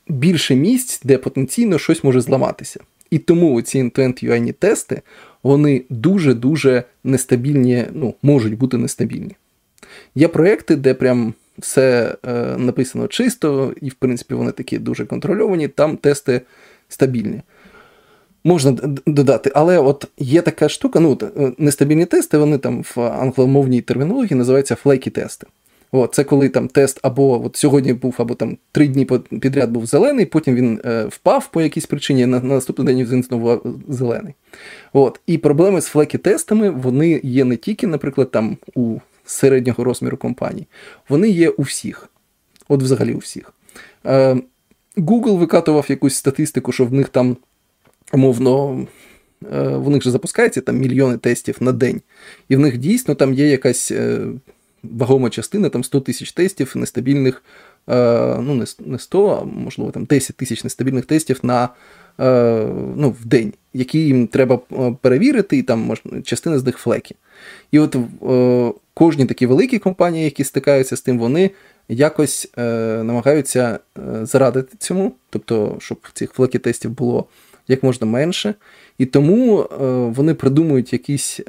більше 0.09 0.55
місць, 0.55 1.01
де 1.05 1.19
потенційно 1.19 1.79
щось 1.79 2.05
може 2.05 2.21
зламатися. 2.21 2.81
І 3.11 3.19
тому 3.19 3.63
ці 3.63 3.83
end-to-end 3.83 4.25
UI 4.25 4.53
тести 4.53 5.03
вони 5.43 5.83
дуже-дуже 5.91 6.83
нестабільні, 7.05 7.85
ну, 7.93 8.15
можуть 8.23 8.59
бути 8.59 8.77
нестабільні. 8.77 9.37
Є 10.15 10.29
проекти, 10.29 10.77
де 10.77 10.95
прям 10.95 11.35
все 11.59 12.17
е, 12.27 12.33
написано 12.57 13.07
чисто, 13.07 13.75
і, 13.81 13.89
в 13.89 13.95
принципі, 13.95 14.35
вони 14.35 14.53
такі 14.53 14.79
дуже 14.79 15.07
контрольовані, 15.07 15.69
там 15.69 15.97
тести 15.97 16.41
стабільні. 16.89 17.43
Можна 18.45 18.77
додати, 19.07 19.53
але 19.55 19.79
от 19.79 20.09
є 20.19 20.43
така 20.43 20.69
штука, 20.69 21.01
ну, 21.01 21.19
е, 21.23 21.53
нестабільні 21.59 22.07
тести, 22.07 22.39
вони 22.39 22.59
там 22.59 22.83
в 22.83 23.01
англомовній 23.01 23.81
термінології 23.81 24.39
називаються 24.39 24.75
флейкі 24.75 25.11
тести. 25.11 25.47
О, 25.93 26.07
це 26.07 26.25
коли 26.25 26.49
там 26.49 26.69
тест 26.69 27.01
або 27.03 27.45
от 27.45 27.57
сьогодні 27.57 27.93
був, 27.93 28.15
або 28.19 28.35
там 28.35 28.59
три 28.73 28.89
дні 28.89 29.05
підряд 29.41 29.71
був 29.71 29.87
зелений, 29.87 30.27
потім 30.27 30.55
він 30.55 30.81
е, 30.85 31.05
впав 31.05 31.49
по 31.51 31.63
якійсь 31.63 31.87
причині, 31.87 32.27
на, 32.27 32.41
на 32.41 32.55
наступний 32.55 32.95
день 32.95 33.07
він 33.07 33.23
знову 33.23 33.77
зелений. 33.89 34.35
От. 34.93 35.21
І 35.27 35.39
проблеми 35.39 35.81
з 35.81 35.95
флекі-тестами 35.95 36.71
вони 36.71 37.21
є 37.23 37.45
не 37.45 37.57
тільки, 37.57 37.87
наприклад, 37.87 38.31
там 38.31 38.57
у 38.75 38.99
середнього 39.27 39.85
розміру 39.85 40.17
компаній, 40.17 40.67
вони 41.09 41.29
є 41.29 41.49
у 41.49 41.63
всіх. 41.63 42.09
От 42.69 42.83
взагалі 42.83 43.15
у 43.15 43.19
всіх. 43.19 43.53
Е, 44.07 44.37
Google 44.97 45.39
викатував 45.39 45.87
якусь 45.89 46.15
статистику, 46.15 46.73
що 46.73 46.85
в 46.85 46.93
них 46.93 47.09
там, 47.09 47.37
умовно, 48.13 48.87
е, 49.53 49.69
в 49.69 49.91
них 49.91 50.03
же 50.03 50.11
запускається 50.11 50.61
там 50.61 50.79
мільйони 50.79 51.17
тестів 51.17 51.57
на 51.61 51.73
день, 51.73 52.01
і 52.49 52.57
в 52.57 52.59
них 52.59 52.79
дійсно 52.79 53.15
там 53.15 53.35
є 53.35 53.49
якась. 53.49 53.91
Е, 53.91 54.27
вагома 54.93 55.31
частина, 55.31 55.69
там 55.69 55.85
100 55.85 56.01
тисяч 56.01 56.33
тестів 56.33 56.73
нестабільних, 56.75 57.43
е, 57.89 58.37
ну 58.41 58.65
не 58.87 58.99
100, 58.99 59.29
а 59.29 59.45
можливо 59.45 59.91
там 59.91 60.05
10 60.05 60.37
тисяч 60.37 60.65
нестабільних 60.65 61.07
тестів 61.07 61.41
на 61.43 61.69
е, 62.21 62.67
ну, 62.97 63.11
в 63.21 63.27
день, 63.27 63.53
які 63.75 63.99
їм 63.99 64.27
треба 64.27 64.61
е, 64.73 64.97
перевірити, 65.01 65.59
і 65.59 65.63
там 65.63 65.81
можна, 65.81 66.23
частина 66.23 66.59
з 66.59 66.65
них 66.65 66.79
флеки. 66.79 67.15
І 67.73 67.79
от 67.79 67.97
кожні 68.95 69.27
такі 69.27 69.47
великі 69.47 69.79
компанії, 69.79 70.25
які 70.25 70.45
стикаються 70.45 70.97
з 70.97 71.01
тим, 71.01 71.19
вони 71.19 71.51
якось 71.89 72.51
намагаються 72.57 73.79
зарадити 74.23 74.77
цьому, 74.79 75.13
тобто, 75.31 75.77
щоб 75.79 75.99
цих 76.13 76.33
флекі 76.33 76.59
тестів 76.59 76.91
було 76.91 77.27
як 77.69 77.83
можна 77.83 78.07
менше. 78.07 78.55
І 78.99 79.07
тому 79.07 79.67
вони 80.17 80.35
придумують 80.35 80.93
якісь 80.93 81.41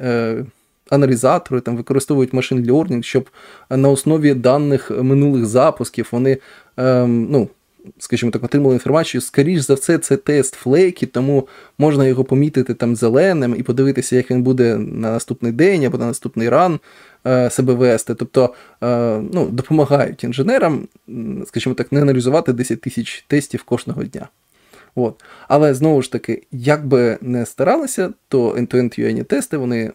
аналізатори, 0.90 1.60
там 1.60 1.76
використовують 1.76 2.32
машин 2.32 2.64
learning, 2.64 3.02
щоб 3.02 3.30
на 3.70 3.88
основі 3.88 4.34
даних 4.34 4.90
минулих 4.90 5.46
запусків 5.46 6.08
вони, 6.12 6.38
ем, 6.76 7.28
ну, 7.30 7.48
скажімо 7.98 8.30
так, 8.30 8.44
отримали 8.44 8.74
інформацію. 8.74 9.20
Скоріш 9.20 9.60
за 9.60 9.74
все, 9.74 9.98
це 9.98 10.16
тест 10.16 10.54
флейки, 10.54 11.06
тому 11.06 11.48
можна 11.78 12.06
його 12.06 12.24
помітити 12.24 12.74
там 12.74 12.96
зеленим 12.96 13.54
і 13.58 13.62
подивитися, 13.62 14.16
як 14.16 14.30
він 14.30 14.42
буде 14.42 14.76
на 14.76 15.10
наступний 15.10 15.52
день 15.52 15.84
або 15.84 15.98
на 15.98 16.06
наступний 16.06 16.48
ран 16.48 16.80
е, 17.26 17.50
себе 17.50 17.74
вести. 17.74 18.14
Тобто 18.14 18.54
е, 18.82 19.20
ну, 19.32 19.46
допомагають 19.46 20.24
інженерам, 20.24 20.88
скажімо 21.46 21.74
так, 21.74 21.92
не 21.92 22.02
аналізувати 22.02 22.52
10 22.52 22.80
тисяч 22.80 23.24
тестів 23.28 23.62
кожного 23.62 24.04
дня. 24.04 24.28
От. 24.94 25.24
Але 25.48 25.74
знову 25.74 26.02
ж 26.02 26.12
таки, 26.12 26.42
як 26.52 26.86
би 26.86 27.18
не 27.20 27.46
старалися, 27.46 28.12
то 28.28 28.50
end-to-end 28.50 29.00
UI 29.00 29.24
тести 29.24 29.56
вони 29.56 29.92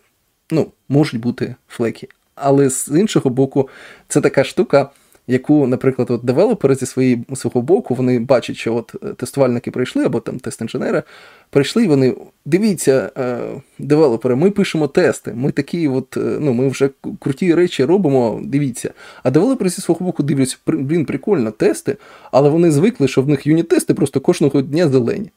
ну, 0.54 0.68
можуть 0.90 1.22
бути 1.22 1.56
флеки. 1.68 2.08
Але 2.36 2.70
з 2.70 3.00
іншого 3.00 3.30
боку, 3.30 3.70
це 4.08 4.22
така 4.22 4.44
штука, 4.44 4.90
яку, 5.28 5.68
наприклад, 5.68 6.12
от 6.12 6.26
девелопери 6.26 6.76
зі 6.76 6.86
свої, 6.86 7.26
свого 7.36 7.62
боку 7.62 7.96
вони 7.96 8.20
бачать, 8.20 8.56
що 8.56 8.76
от 8.76 8.96
е, 9.04 9.08
тестувальники 9.08 9.72
прийшли, 9.72 10.06
або 10.06 10.20
там 10.20 10.40
тест-інженери 10.40 11.04
прийшли, 11.50 11.84
і 11.84 11.88
вони 11.88 12.16
дивіться, 12.46 13.12
е, 13.18 13.40
девелопери, 13.80 14.36
ми 14.36 14.52
пишемо 14.52 14.88
тести, 14.88 15.34
ми 15.34 15.52
такі, 15.52 15.88
от, 15.88 16.18
е, 16.18 16.38
ну, 16.40 16.54
ми 16.54 16.68
вже 16.68 16.90
круті 17.20 17.56
речі 17.56 17.86
робимо, 17.86 18.42
дивіться. 18.44 18.94
А 19.24 19.32
девелопери 19.32 19.70
зі 19.70 19.82
свого 19.82 20.06
боку 20.06 20.24
дивляться, 20.24 20.58
блін, 20.68 21.06
прикольно, 21.06 21.52
тести, 21.52 21.98
але 22.32 22.50
вони 22.50 22.72
звикли, 22.72 23.08
що 23.08 23.22
в 23.22 23.28
них 23.30 23.48
юніт-тести 23.48 23.94
просто 23.94 24.20
кожного 24.20 24.62
дня 24.62 24.90
зелені. 24.90 25.32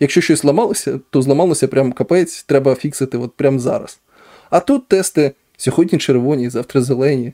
Якщо 0.00 0.20
щось 0.20 0.40
зламалося, 0.40 1.00
то 1.10 1.22
зламалося 1.22 1.68
прям 1.68 1.92
капець, 1.92 2.42
треба 2.42 2.74
фіксити 2.74 3.18
от 3.18 3.32
прямо 3.32 3.58
зараз. 3.58 4.00
А 4.50 4.60
тут 4.60 4.88
тести 4.88 5.32
сьогодні 5.56 5.98
червоні, 5.98 6.50
завтра 6.50 6.82
зелені. 6.82 7.32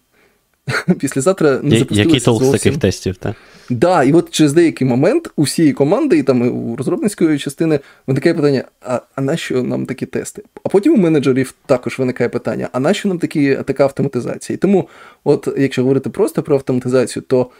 Післязавтра 0.98 1.60
не 1.62 1.78
запустилися 1.78 2.08
Який 2.08 2.20
толк 2.20 2.44
з 2.44 2.50
таких 2.50 2.76
тестів, 2.76 3.16
так? 3.16 3.36
Да, 3.70 4.02
і 4.02 4.12
от 4.12 4.30
через 4.30 4.52
деякий 4.52 4.86
момент 4.86 5.30
у 5.36 5.42
всієї 5.42 5.74
команди, 5.74 6.18
і 6.18 6.22
там 6.22 6.44
і 6.44 6.48
у 6.48 6.76
розробницької 6.76 7.38
частини 7.38 7.80
виникає 8.06 8.34
питання: 8.34 8.64
а 8.80 9.00
а 9.14 9.20
нащо 9.20 9.62
нам 9.62 9.86
такі 9.86 10.06
тести? 10.06 10.42
А 10.64 10.68
потім 10.68 10.94
у 10.94 10.96
менеджерів 10.96 11.54
також 11.66 11.98
виникає 11.98 12.28
питання: 12.28 12.68
а 12.72 12.80
нащо 12.80 13.08
нам 13.08 13.18
такі, 13.18 13.58
така 13.66 13.84
автоматизація? 13.84 14.54
І 14.54 14.58
тому, 14.58 14.88
от 15.24 15.48
якщо 15.58 15.82
говорити 15.82 16.10
просто 16.10 16.42
про 16.42 16.56
автоматизацію, 16.56 17.22
то 17.22 17.50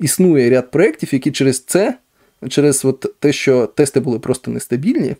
існує 0.00 0.50
ряд 0.50 0.70
проєктів, 0.70 1.08
які 1.12 1.30
через 1.30 1.60
це, 1.60 1.94
через 2.48 2.84
от 2.84 3.14
те, 3.18 3.32
що 3.32 3.66
тести 3.66 4.00
були 4.00 4.18
просто 4.18 4.50
нестабільні. 4.50 5.16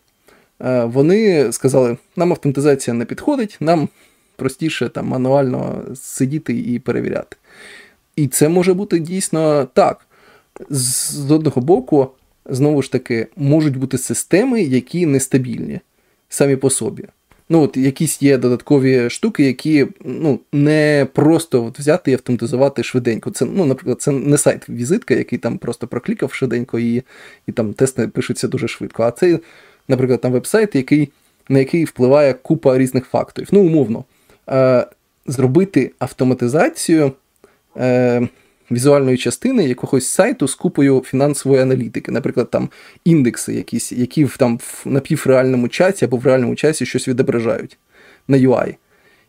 Е, 0.64 0.84
вони 0.84 1.52
сказали, 1.52 1.96
нам 2.16 2.30
автоматизація 2.30 2.94
не 2.94 3.04
підходить, 3.04 3.56
нам 3.60 3.88
простіше 4.36 4.88
там 4.88 5.06
мануально 5.06 5.84
сидіти 5.94 6.58
і 6.58 6.78
перевіряти. 6.78 7.36
І 8.16 8.28
це 8.28 8.48
може 8.48 8.74
бути 8.74 8.98
дійсно 8.98 9.64
так. 9.64 10.06
З 10.70 11.30
одного 11.30 11.62
боку, 11.62 12.08
знову 12.46 12.82
ж 12.82 12.92
таки, 12.92 13.26
можуть 13.36 13.76
бути 13.76 13.98
системи, 13.98 14.62
які 14.62 15.06
нестабільні 15.06 15.80
самі 16.28 16.56
по 16.56 16.70
собі. 16.70 17.04
Ну, 17.48 17.62
от 17.62 17.76
Якісь 17.76 18.22
є 18.22 18.38
додаткові 18.38 19.10
штуки, 19.10 19.44
які 19.44 19.86
ну, 20.04 20.40
не 20.52 21.06
просто 21.12 21.64
от 21.64 21.78
взяти 21.78 22.10
і 22.10 22.14
автоматизувати 22.14 22.82
швиденько. 22.82 23.30
Це, 23.30 23.44
ну, 23.44 23.64
Наприклад, 23.64 24.02
це 24.02 24.10
не 24.10 24.38
сайт-візитка, 24.38 25.14
який 25.14 25.38
там 25.38 25.58
просто 25.58 25.86
проклікав 25.86 26.32
швиденько 26.32 26.78
і 26.78 27.02
і 27.46 27.52
там 27.52 27.72
тести 27.72 28.08
пишуться 28.08 28.48
дуже 28.48 28.68
швидко. 28.68 29.02
А 29.02 29.10
це 29.10 29.38
наприклад, 29.88 30.20
там 30.20 30.32
веб-сайт, 30.32 30.74
який, 30.74 31.08
на 31.48 31.58
який 31.58 31.84
впливає 31.84 32.32
купа 32.34 32.78
різних 32.78 33.04
факторів. 33.04 33.48
Ну, 33.52 33.60
умовно, 33.60 34.04
е, 34.48 34.86
зробити 35.26 35.92
автоматизацію 35.98 37.12
е, 37.76 38.28
візуальної 38.70 39.16
частини 39.16 39.64
якогось 39.64 40.08
сайту 40.08 40.48
з 40.48 40.54
купою 40.54 41.02
фінансової 41.06 41.62
аналітики, 41.62 42.12
наприклад, 42.12 42.50
там 42.50 42.68
індекси, 43.04 43.54
якісь, 43.54 43.92
які 43.92 44.24
в, 44.24 44.36
там, 44.36 44.58
в 44.58 44.82
напівреальному 44.84 45.68
часі 45.68 46.04
або 46.04 46.16
в 46.16 46.26
реальному 46.26 46.54
часі 46.54 46.86
щось 46.86 47.08
відображають 47.08 47.78
на 48.28 48.36
UI. 48.36 48.74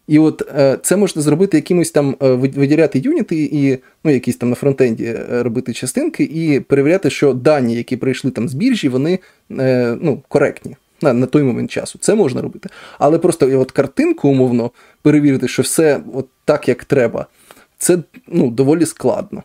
І 0.08 0.20
от 0.20 0.42
е, 0.56 0.78
це 0.82 0.98
можна 0.98 1.22
зробити 1.22 1.58
якимось 1.58 1.92
там 1.92 2.16
е, 2.24 2.32
виділяти 2.34 3.00
юніти 3.00 3.44
і 3.44 3.78
ну, 4.04 4.12
якісь 4.12 4.36
там 4.36 4.50
на 4.50 4.56
фронтенді 4.56 5.06
е, 5.06 5.44
робити 5.44 5.74
частинки, 5.74 6.24
і 6.24 6.60
перевіряти, 6.60 7.10
що 7.10 7.34
дані, 7.34 7.76
які 7.76 7.98
прийшли 7.98 8.32
там 8.32 8.50
з 8.50 8.54
біржі, 8.54 8.90
вони 8.90 9.20
ну, 9.50 10.24
коректні 10.28 10.76
на 11.02 11.14
на 11.14 11.26
той 11.26 11.44
момент 11.44 11.72
часу. 11.72 12.00
Це 12.02 12.16
можна 12.16 12.42
робити. 12.42 12.70
Але 13.00 13.18
просто 13.18 13.60
от 13.60 13.72
картинку, 13.72 14.30
умовно, 14.30 14.72
перевірити, 15.02 15.48
що 15.48 15.62
все 15.62 16.00
от 16.14 16.28
так, 16.46 16.68
як 16.68 16.86
треба, 16.86 17.26
це 17.78 17.98
ну, 18.28 18.52
доволі 18.52 18.86
складно. 18.86 19.44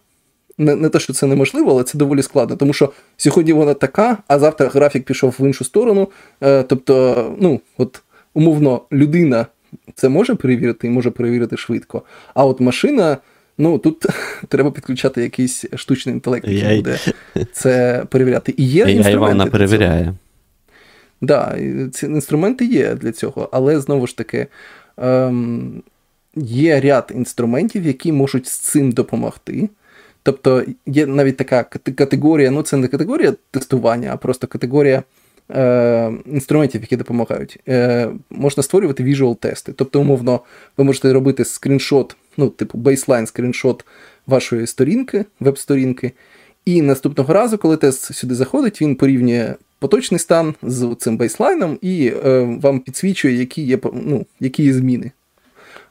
Не 0.58 0.74
не 0.74 0.88
те, 0.88 0.98
що 0.98 1.12
це 1.12 1.26
неможливо, 1.26 1.70
але 1.70 1.84
це 1.84 1.98
доволі 1.98 2.22
складно, 2.22 2.56
тому 2.56 2.72
що 2.72 2.92
сьогодні 3.16 3.52
вона 3.52 3.74
така, 3.74 4.18
а 4.28 4.38
завтра 4.38 4.68
графік 4.68 5.04
пішов 5.04 5.36
в 5.38 5.46
іншу 5.46 5.64
сторону. 5.64 6.08
Тобто, 6.40 7.36
ну, 7.40 7.60
от 7.78 8.02
умовно, 8.34 8.82
людина 8.92 9.46
це 9.94 10.08
може 10.08 10.34
перевірити 10.34 10.86
і 10.86 10.90
може 10.90 11.10
перевірити 11.10 11.56
швидко. 11.56 12.02
А 12.34 12.44
от 12.44 12.60
машина, 12.60 13.16
ну 13.58 13.78
тут 13.78 14.06
треба 14.48 14.70
підключати 14.70 15.22
якийсь 15.22 15.64
штучний 15.74 16.14
інтелект, 16.14 16.48
який 16.48 16.76
буде 16.76 16.98
це 17.52 18.04
перевіряти. 18.10 18.54
І 18.56 18.64
є 18.64 18.82
інструменти 18.82 19.38
вона 19.38 19.46
перевіряє. 19.46 20.04
Так, 20.04 20.14
да, 21.20 21.58
ці 21.92 22.06
інструменти 22.06 22.64
є 22.64 22.94
для 22.94 23.12
цього, 23.12 23.48
але 23.52 23.80
знову 23.80 24.06
ж 24.06 24.16
таки. 24.16 24.46
Ем, 24.96 25.82
Є 26.36 26.80
ряд 26.80 27.12
інструментів, 27.14 27.86
які 27.86 28.12
можуть 28.12 28.46
з 28.46 28.58
цим 28.58 28.92
допомогти. 28.92 29.68
Тобто 30.22 30.64
є 30.86 31.06
навіть 31.06 31.36
така 31.36 31.64
категорія, 31.96 32.50
ну 32.50 32.62
це 32.62 32.76
не 32.76 32.88
категорія 32.88 33.34
тестування, 33.50 34.10
а 34.12 34.16
просто 34.16 34.46
категорія 34.46 35.02
інструментів, 36.26 36.80
які 36.80 36.96
допомагають. 36.96 37.58
Е, 37.68 38.08
Можна 38.30 38.62
створювати 38.62 39.04
visual 39.04 39.36
тести. 39.36 39.72
Тобто, 39.72 40.00
умовно, 40.00 40.40
ви 40.76 40.84
можете 40.84 41.12
робити 41.12 41.44
скріншот, 41.44 42.16
ну, 42.36 42.48
типу, 42.48 42.78
бейслайн 42.78 43.26
скріншот 43.26 43.84
вашої 44.26 44.66
сторінки, 44.66 45.24
веб-сторінки. 45.40 46.12
І 46.64 46.82
наступного 46.82 47.34
разу, 47.34 47.58
коли 47.58 47.76
тест 47.76 48.14
сюди 48.14 48.34
заходить, 48.34 48.82
він 48.82 48.96
порівнює 48.96 49.54
поточний 49.78 50.18
стан 50.18 50.54
з 50.62 50.96
цим 50.98 51.16
бейслайном 51.16 51.78
і 51.82 52.12
е, 52.24 52.58
вам 52.62 52.80
підсвічує, 52.80 53.34
які 53.34 53.62
є 53.62 53.78
ну, 53.92 54.26
які 54.40 54.64
є 54.64 54.72
зміни 54.72 55.10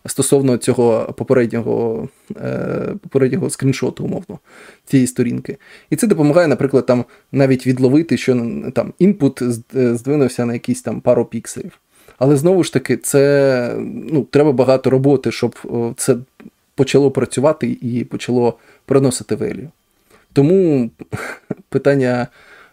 стосовно 0.06 0.58
цього 0.58 1.14
попереднього 1.18 2.08
е, 2.38 2.94
попереднього 3.02 3.50
скріншоту, 3.50 4.04
умовно, 4.04 4.40
цієї 4.86 5.08
сторінки. 5.08 5.58
І 5.90 5.96
це 5.96 6.08
допомагає, 6.08 6.48
наприклад, 6.48 6.86
там 6.86 7.06
навіть 7.32 7.68
відловити, 7.68 8.18
що 8.18 8.34
там 8.74 8.94
інпут 9.00 9.42
е, 9.76 9.96
здвинувся 9.96 10.46
на 10.46 10.54
якісь 10.54 10.82
там 10.82 11.02
пару 11.02 11.26
пікселів. 11.26 11.80
Але 12.18 12.36
знову 12.38 12.64
ж 12.64 12.74
таки, 12.74 12.98
це 12.98 13.76
ну, 13.86 14.28
треба 14.32 14.52
багато 14.52 14.90
роботи, 14.90 15.32
щоб 15.32 15.56
це 15.98 16.16
почало 16.76 17.12
працювати 17.12 17.78
і 17.82 18.04
почало 18.04 18.58
приносити 18.86 19.36
велію. 19.36 19.70
Тому 20.34 20.90
питання 21.70 22.28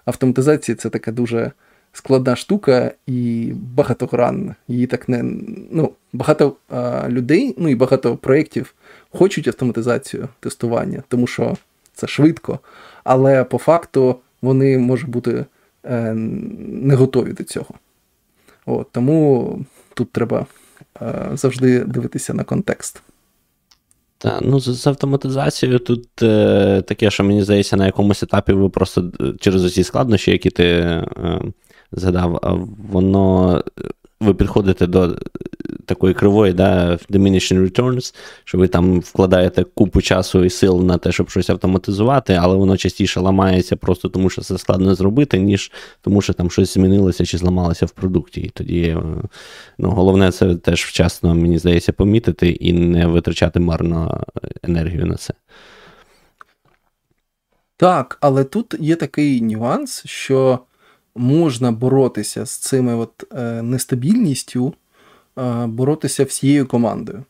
автоматизації 0.05 0.77
це 0.77 0.91
таке 0.91 1.13
дуже 1.13 1.53
складна 1.93 2.37
штука 2.37 2.93
і 3.07 3.53
багатогранна. 3.55 4.55
Її 4.69 4.87
так 4.87 5.09
не 5.09 5.23
ну, 5.71 5.93
багато 6.13 6.57
а, 6.69 7.09
людей, 7.09 7.55
ну 7.59 7.69
і 7.69 7.75
багато 7.75 8.17
проєктів 8.17 8.75
хочуть 9.11 9.49
автоматизацію 9.49 10.29
тестування, 10.41 11.03
тому 11.09 11.27
що 11.27 11.57
це 11.95 12.07
швидко, 12.07 12.59
але 13.05 13.45
по 13.45 13.59
факту 13.59 14.17
вони 14.43 14.79
можуть 14.79 15.11
бути 15.11 15.45
е, 15.85 16.15
не 16.15 16.95
готові 16.95 17.33
до 17.33 17.45
цього. 17.45 17.75
От, 18.67 18.89
Тому 18.93 19.59
тут 19.95 20.13
треба 20.13 20.47
е, 21.03 21.31
завжди 21.35 21.85
дивитися 21.85 22.35
на 22.35 22.45
контекст. 22.45 23.03
Так, 24.19 24.43
ну 24.43 24.61
з, 24.61 24.81
з 24.81 24.87
автоматизацією 24.87 25.79
тут 25.79 26.23
е, 26.23 26.83
таке, 26.87 27.11
що 27.11 27.25
мені 27.25 27.43
здається, 27.43 27.77
на 27.77 27.87
якомусь 27.87 28.23
етапі 28.23 28.53
ви 28.53 28.69
просто 28.69 29.13
е, 29.21 29.33
через 29.41 29.65
усі 29.65 29.85
складнощі, 29.85 30.31
які 30.31 30.51
ти 30.51 30.65
е, 30.65 31.07
згадав, 31.93 32.41
воно 32.93 33.63
ви 34.21 34.35
підходите 34.35 34.87
до 34.87 35.17
такої 35.85 36.15
кривої, 36.15 36.53
да, 36.53 36.99
diminishing 37.11 37.71
returns, 37.71 38.15
що 38.45 38.59
ви 38.59 38.69
там 38.69 39.01
вкладаєте 39.01 39.65
купу 39.65 40.03
часу 40.03 40.45
і 40.45 40.51
сил 40.51 40.85
на 40.85 40.99
те, 40.99 41.13
щоб 41.13 41.31
щось 41.31 41.51
автоматизувати, 41.51 42.39
але 42.41 42.57
воно 42.57 42.77
частіше 42.77 43.21
ламається 43.21 43.77
просто 43.77 44.09
тому, 44.09 44.31
що 44.31 44.43
це 44.43 44.59
складно 44.59 44.95
зробити, 44.95 45.39
ніж 45.39 45.73
тому, 46.01 46.23
що 46.23 46.33
там 46.33 46.51
щось 46.51 46.75
змінилося 46.75 47.25
чи 47.25 47.39
зламалося 47.39 47.87
в 47.87 47.91
продукті. 47.91 48.41
І 48.41 48.49
тоді 48.49 48.83
е, 48.83 49.03
ну, 49.79 49.91
головне 49.91 50.33
це 50.33 50.57
теж 50.57 50.85
вчасно, 50.85 51.35
мені 51.35 51.59
здається, 51.59 51.93
помітити 51.93 52.49
і 52.49 52.73
не 52.73 53.07
витрачати 53.07 53.61
марно 53.61 54.25
енергію 54.63 55.07
на 55.07 55.15
це. 55.15 55.35
Так, 57.77 58.19
але 58.21 58.45
тут 58.45 58.75
є 58.79 58.97
такий 58.97 59.41
нюанс, 59.41 60.03
що 60.07 60.59
можна 61.19 61.73
боротися 61.73 62.47
з 62.47 62.51
цими 62.51 62.95
от, 62.95 63.25
е, 63.33 63.63
нестабільністю, 63.63 64.75
е, 65.39 65.67
боротися 65.67 66.25
всією 66.25 66.67
командою. 66.67 67.25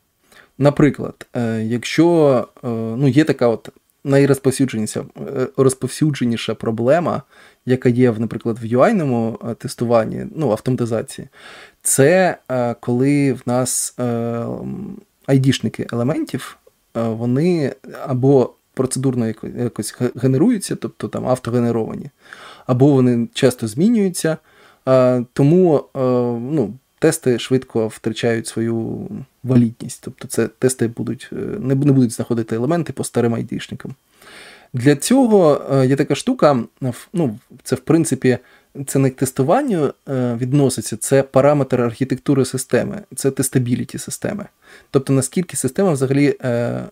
Наприклад, 0.57 1.27
е, 1.35 1.63
якщо 1.63 2.47
е, 2.63 2.67
ну, 2.71 3.07
є 3.07 3.23
така 3.23 3.47
от 3.47 3.69
найрозповсюдженіша 4.03 4.99
е, 4.99 5.47
розповсюдженіша 5.57 6.55
проблема, 6.55 7.21
яка 7.65 7.89
є, 7.89 8.11
наприклад, 8.11 8.57
в 8.61 8.65
UI-ному 8.65 9.39
е, 9.49 9.53
тестуванні, 9.53 10.25
ну, 10.35 10.51
автоматизації, 10.51 11.27
це 11.81 12.37
коли 12.79 13.33
в 13.33 13.41
нас 13.45 13.95
айдішники 15.25 15.87
елементів, 15.91 16.57
вони 16.95 17.75
або 18.07 18.53
процедурно 18.73 19.33
якось 19.57 19.95
генеруються, 20.15 20.75
тобто 20.75 21.07
там 21.07 21.27
автогенеровані, 21.27 22.09
або 22.69 22.87
вони 22.87 23.27
часто 23.33 23.67
змінюються. 23.67 24.37
Тому 25.33 25.83
ну, 26.51 26.73
тести 26.99 27.39
швидко 27.39 27.87
втрачають 27.87 28.47
свою 28.47 29.07
валідність. 29.43 30.01
Тобто 30.03 30.27
це 30.27 30.47
тести 30.47 30.87
будуть, 30.87 31.29
е, 31.31 31.35
не 31.59 31.75
будуть 31.75 32.11
знаходити 32.11 32.55
елементи 32.55 32.93
по 32.93 33.03
старим 33.03 33.35
айдішникам. 33.35 33.95
Для 34.73 34.95
цього 34.95 35.61
е, 35.73 35.87
є 35.87 35.95
така 35.95 36.15
штука, 36.15 36.63
ну, 37.13 37.39
це 37.63 37.75
в 37.75 37.79
принципі. 37.79 38.37
Це 38.87 38.99
не 38.99 39.09
к 39.09 39.15
тестуванню 39.15 39.93
е, 40.09 40.35
відноситься, 40.35 40.97
це 40.97 41.23
параметр 41.23 41.81
архітектури 41.81 42.45
системи, 42.45 43.01
це 43.15 43.31
тестабіліті 43.31 43.97
системи. 43.97 44.45
Тобто, 44.91 45.13
наскільки 45.13 45.57
система 45.57 45.91
взагалі 45.91 46.35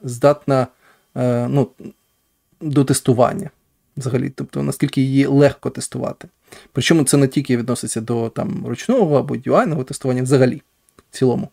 здатна 0.03 0.67
ну, 1.49 1.67
до 2.61 2.84
тестування 2.84 3.49
взагалі, 3.97 4.31
тобто 4.35 4.63
наскільки 4.63 5.01
її 5.01 5.25
легко 5.25 5.69
тестувати. 5.69 6.27
Причому 6.71 7.03
це 7.03 7.17
не 7.17 7.27
тільки 7.27 7.57
відноситься 7.57 8.01
до 8.01 8.29
там, 8.29 8.65
ручного 8.67 9.17
або 9.17 9.35
UI-ного 9.35 9.83
тестування, 9.83 10.23
взагалі, 10.23 10.61
в 11.11 11.17
цілому. 11.17 11.49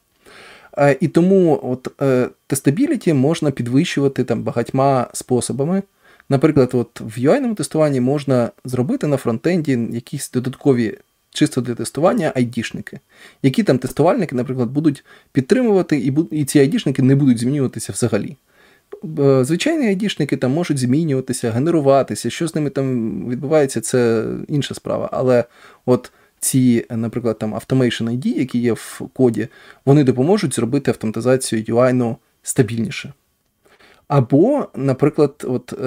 Е, 0.78 0.96
і 1.00 1.08
тому 1.08 1.60
от, 1.62 2.02
е, 2.02 2.28
тестабіліті 2.46 3.14
можна 3.14 3.50
підвищувати 3.50 4.24
там 4.24 4.42
багатьма 4.42 5.06
способами. 5.12 5.82
Наприклад, 6.28 6.70
от 6.72 7.00
в 7.00 7.18
UI-ному 7.18 7.54
тестуванні 7.54 8.00
можна 8.00 8.50
зробити 8.64 9.06
на 9.06 9.16
фронтенді 9.16 9.88
якісь 9.92 10.30
додаткові. 10.30 10.98
Чисто 11.30 11.60
для 11.60 11.74
тестування 11.74 12.32
айдішники, 12.34 12.98
які 13.42 13.62
там 13.62 13.78
тестувальники, 13.78 14.36
наприклад, 14.36 14.70
будуть 14.70 15.04
підтримувати, 15.32 15.96
і 15.96 16.14
і 16.30 16.44
ці 16.44 16.58
айдішники 16.58 17.02
не 17.02 17.16
будуть 17.16 17.38
змінюватися 17.38 17.92
взагалі. 17.92 18.36
Е, 19.18 19.44
звичайні 19.44 19.86
айдішники 19.86 20.36
там 20.36 20.50
можуть 20.50 20.78
змінюватися, 20.78 21.50
генеруватися, 21.50 22.30
що 22.30 22.48
з 22.48 22.54
ними 22.54 22.70
там 22.70 23.28
відбувається, 23.28 23.80
це 23.80 24.26
інша 24.48 24.74
справа. 24.74 25.08
Але 25.12 25.44
от 25.86 26.12
ці, 26.38 26.86
наприклад, 26.90 27.38
там 27.38 27.54
Automation 27.54 28.10
ID, 28.10 28.26
які 28.26 28.58
є 28.58 28.72
в 28.72 29.00
коді, 29.12 29.48
вони 29.84 30.04
допоможуть 30.04 30.54
зробити 30.54 30.90
автоматизацію 30.90 31.62
UI 31.62 32.16
стабільніше. 32.42 33.12
Або, 34.08 34.68
наприклад, 34.74 35.44
от, 35.48 35.72
е, 35.72 35.86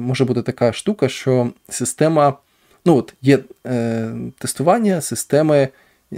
може 0.00 0.24
бути 0.24 0.42
така 0.42 0.72
штука, 0.72 1.08
що 1.08 1.50
система, 1.68 2.38
ну 2.84 2.96
от 2.96 3.14
є 3.22 3.38
е, 3.66 4.12
тестування 4.38 5.00
системи 5.00 5.68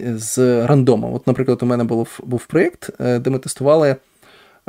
з 0.05 0.67
рандомом. 0.67 1.15
От, 1.15 1.27
наприклад, 1.27 1.63
у 1.63 1.67
мене 1.67 1.85
був 1.85 2.21
був 2.25 2.47
проєкт, 2.47 2.91
е, 3.01 3.19
де 3.19 3.31
ми 3.31 3.39
тестували 3.39 3.97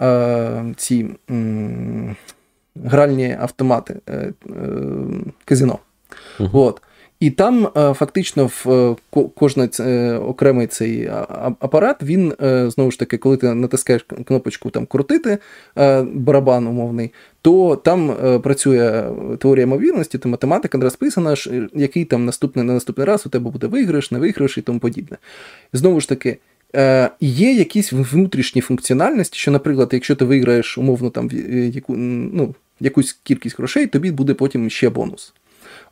Е, 0.02 0.74
ці 0.78 1.06
гральні 2.84 3.38
автомати 3.40 3.96
е, 4.10 4.12
е, 4.14 4.34
казино. 5.46 5.80
uh 6.40 6.50
От. 6.54 6.82
І 7.20 7.32
там 7.32 7.68
фактично 7.94 8.50
в 8.64 8.96
кожний 9.36 9.70
окремий 10.18 10.68
цей 10.68 11.10
апарат, 11.60 12.04
він 12.04 12.34
знову 12.70 12.92
ж 12.92 13.00
таки, 13.00 13.18
коли 13.18 13.38
ти 13.38 13.54
натискаєш 13.54 14.06
кнопочку 14.26 14.70
там 14.70 14.86
крутити 14.86 15.38
барабан 16.14 16.68
умовний, 16.68 17.14
то 17.42 17.76
там 17.76 18.16
працює 18.44 19.12
теорія 19.40 19.64
ймовірності, 19.64 20.18
то 20.18 20.30
математика 20.30 20.78
розписана, 20.78 21.36
який 21.74 22.06
там 22.06 22.26
наступний 22.26 22.66
на 22.66 22.74
наступний 22.74 23.08
раз 23.08 23.26
у 23.26 23.30
тебе 23.30 23.52
буде 23.52 23.68
виграш, 23.68 24.12
не 24.12 24.20
виграш 24.20 24.58
і 24.58 24.62
тому 24.62 24.80
подібне. 24.80 25.18
Знову 25.74 26.00
ж 26.00 26.10
таки, 26.10 26.38
Е, 26.76 27.10
Є 27.20 27.54
якісь 27.54 27.94
внутрішні 27.94 28.62
функціональності, 28.62 29.40
що, 29.40 29.52
наприклад, 29.52 29.90
якщо 29.92 30.16
ти 30.16 30.26
виграєш 30.26 30.78
умовно 30.78 31.10
там 31.10 31.30
яку, 31.74 31.96
ну, 31.98 32.56
якусь 32.80 33.20
кількість 33.24 33.58
грошей, 33.58 33.88
тобі 33.88 34.12
буде 34.12 34.34
потім 34.34 34.70
ще 34.70 34.90
бонус. 34.90 35.34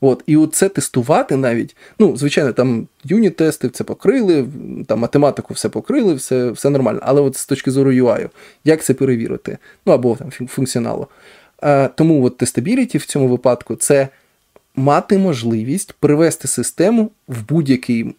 От, 0.01 0.23
І 0.27 0.37
оце 0.37 0.69
тестувати 0.69 1.35
навіть, 1.35 1.75
ну, 1.99 2.17
звичайно, 2.17 2.53
там 2.53 2.87
юніт-тести 3.03 3.69
це 3.69 3.83
покрили, 3.83 4.47
там 4.87 4.99
математику 4.99 5.53
все 5.53 5.69
покрили, 5.69 6.13
все 6.13 6.51
все 6.51 6.69
нормально. 6.69 6.99
Але 7.03 7.21
от 7.21 7.37
з 7.37 7.45
точки 7.45 7.71
зору 7.71 7.91
UI, 7.91 8.29
як 8.63 8.83
це 8.83 8.93
перевірити? 8.93 9.57
Ну 9.85 9.93
або 9.93 10.15
там 10.15 10.47
функціоналу. 10.47 11.07
Е, 11.63 11.87
Тому 11.95 12.23
от 12.23 12.37
тестабіліті 12.37 12.97
в 12.97 13.05
цьому 13.05 13.27
випадку 13.27 13.75
це 13.75 14.07
мати 14.75 15.17
можливість 15.17 15.93
привести 15.93 16.47
систему 16.47 17.11
в 17.27 17.47
будь-який 17.49 18.15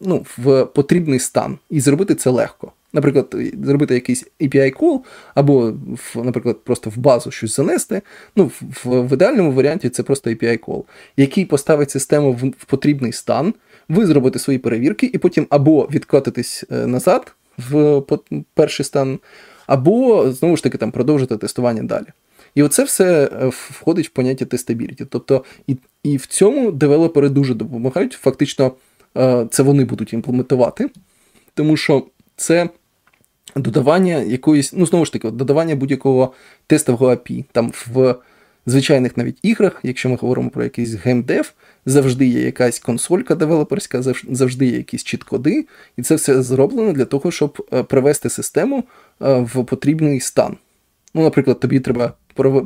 ну, 0.00 0.26
в 0.38 0.64
потрібний 0.64 1.18
стан 1.18 1.58
і 1.70 1.80
зробити 1.80 2.14
це 2.14 2.30
легко. 2.30 2.72
Наприклад, 2.92 3.36
зробити 3.64 3.94
якийсь 3.94 4.24
API 4.40 4.76
call, 4.76 5.00
або, 5.34 5.72
наприклад, 6.14 6.56
просто 6.64 6.90
в 6.90 6.96
базу 6.96 7.30
щось 7.30 7.56
занести. 7.56 8.02
Ну, 8.36 8.50
в, 8.60 8.84
в 8.84 9.12
ідеальному 9.12 9.52
варіанті 9.52 9.88
це 9.88 10.02
просто 10.02 10.30
API 10.30 10.58
call, 10.58 10.84
який 11.16 11.44
поставить 11.44 11.90
систему 11.90 12.32
в, 12.32 12.48
в 12.48 12.64
потрібний 12.64 13.12
стан, 13.12 13.54
ви 13.88 14.06
зробите 14.06 14.38
свої 14.38 14.58
перевірки, 14.58 15.10
і 15.12 15.18
потім 15.18 15.46
або 15.50 15.88
відкотитись 15.92 16.64
е, 16.72 16.86
назад 16.86 17.34
в 17.70 18.02
перший 18.54 18.86
стан, 18.86 19.18
або 19.66 20.30
знову 20.32 20.56
ж 20.56 20.62
таки 20.62 20.78
там 20.78 20.90
продовжити 20.90 21.36
тестування 21.36 21.82
далі. 21.82 22.06
І 22.54 22.62
оце 22.62 22.84
все 22.84 23.24
е, 23.24 23.46
входить 23.48 24.06
в 24.06 24.10
поняття 24.10 24.44
testability. 24.44 25.04
Тобто, 25.04 25.44
і 25.66 25.76
і 26.02 26.16
в 26.16 26.26
цьому 26.26 26.72
девелопери 26.72 27.28
дуже 27.28 27.54
допомагають. 27.54 28.12
Фактично, 28.12 28.72
е, 29.16 29.46
це 29.50 29.62
вони 29.62 29.84
будуть 29.84 30.12
імплементувати, 30.12 30.90
тому 31.54 31.76
що 31.76 32.06
це 32.36 32.68
додавання 33.56 34.16
якоїсь, 34.16 34.72
ну, 34.72 34.86
знову 34.86 35.04
ж 35.04 35.12
таки, 35.12 35.30
додавання 35.30 35.76
будь-якого 35.76 36.32
тестового 36.66 37.12
API. 37.12 37.44
Там 37.52 37.72
в 37.94 38.14
звичайних 38.66 39.16
навіть 39.16 39.38
іграх, 39.42 39.80
якщо 39.82 40.08
ми 40.08 40.16
говоримо 40.16 40.50
про 40.50 40.64
якийсь 40.64 40.94
геймдев, 40.94 41.52
завжди 41.86 42.26
є 42.26 42.40
якась 42.40 42.78
консолька 42.78 43.34
девелоперська, 43.34 44.02
завжди 44.30 44.66
є 44.66 44.76
якісь 44.76 45.04
чіт-коди, 45.04 45.66
і 45.96 46.02
це 46.02 46.14
все 46.14 46.42
зроблено 46.42 46.92
для 46.92 47.04
того, 47.04 47.30
щоб 47.30 47.66
е, 47.72 47.82
привести 47.82 48.30
систему 48.30 48.84
в 49.20 49.64
потрібний 49.64 50.20
стан. 50.20 50.56
Ну, 51.14 51.22
наприклад, 51.22 51.60
тобі 51.60 51.80
треба 51.80 52.12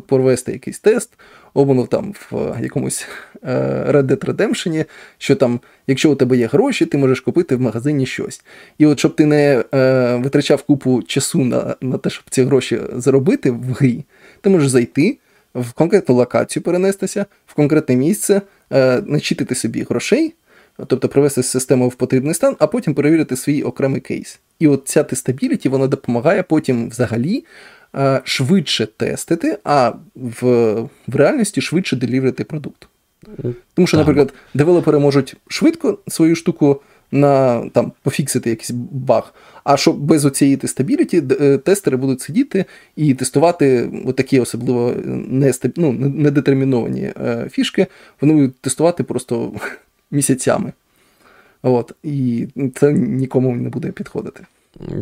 провести 0.06 0.52
якийсь 0.52 0.78
тест, 0.78 1.10
обманув 1.54 1.88
там 1.88 2.14
в 2.30 2.56
якомусь 2.62 3.06
е, 3.42 3.50
Red 3.88 4.02
Dead 4.02 4.24
Redemption, 4.24 4.84
що 5.18 5.36
там, 5.36 5.60
якщо 5.86 6.12
у 6.12 6.14
тебе 6.14 6.36
є 6.36 6.46
гроші, 6.46 6.86
ти 6.86 6.98
можеш 6.98 7.20
купити 7.20 7.56
в 7.56 7.60
магазині 7.60 8.06
щось. 8.06 8.42
І 8.78 8.86
от 8.86 8.98
щоб 8.98 9.16
ти 9.16 9.26
не 9.26 9.64
е, 9.74 10.16
витрачав 10.16 10.62
купу 10.62 11.02
часу 11.02 11.44
на 11.44 11.76
на 11.80 11.98
те, 11.98 12.10
щоб 12.10 12.24
ці 12.30 12.42
гроші 12.42 12.80
заробити 12.96 13.50
в 13.50 13.72
грі, 13.72 14.04
ти 14.40 14.50
можеш 14.50 14.68
зайти 14.68 15.18
в 15.54 15.72
конкретну 15.72 16.14
локацію, 16.14 16.62
перенестися, 16.62 17.26
в 17.46 17.54
конкретне 17.54 17.96
місце, 17.96 18.42
е, 18.72 19.02
начитити 19.06 19.54
собі 19.54 19.82
грошей. 19.82 20.34
Тобто 20.86 21.08
привести 21.08 21.42
систему 21.42 21.88
в 21.88 21.94
потрібний 21.94 22.34
стан, 22.34 22.56
а 22.58 22.66
потім 22.66 22.94
перевірити 22.94 23.36
свій 23.36 23.62
окремий 23.62 24.00
кейс. 24.00 24.40
І 24.58 24.68
от 24.68 24.82
ця 24.84 25.02
тестабіліті 25.02 25.68
вона 25.68 25.86
допомагає 25.86 26.42
потім 26.42 26.88
взагалі 26.88 27.44
Е, 27.44 27.76
швидше 28.24 28.86
тестити, 28.86 29.59
а 29.64 29.92
в 30.14 30.42
в 31.07 31.16
реальності 31.16 31.61
швидше 31.61 31.97
деліверити 31.97 32.44
продукт. 32.44 32.88
Тому 33.74 33.86
що, 33.86 33.97
наприклад, 33.97 34.34
девелопери 34.55 34.99
можуть 34.99 35.36
швидко 35.49 35.99
свою 36.09 36.36
штуку 36.36 36.80
на 37.11 37.62
там 37.68 37.92
пофіксити 38.03 38.51
якийсь 38.51 38.70
баг. 38.90 39.34
А 39.64 39.76
щоб 39.76 39.99
без 39.99 40.24
оцієї 40.24 40.57
тестабіліті 40.57 41.22
е, 41.40 41.59
тестери 41.59 41.97
будуть 41.97 42.20
сидіти 42.20 42.64
і 42.97 43.14
тестувати 43.14 43.90
такі 44.16 44.40
особливо 44.40 44.94
ну, 45.76 45.92
недетерміновані 45.92 47.12
е, 47.20 47.49
фішки, 47.53 47.86
вони 48.20 48.32
будуть 48.32 48.61
тестувати 48.61 49.05
просто 49.05 49.53
місяцями. 50.11 50.72
От, 51.62 51.92
І 52.03 52.47
це 52.74 52.92
нікому 52.92 53.57
не 53.57 53.68
буде 53.68 53.90
підходити. 53.90 54.44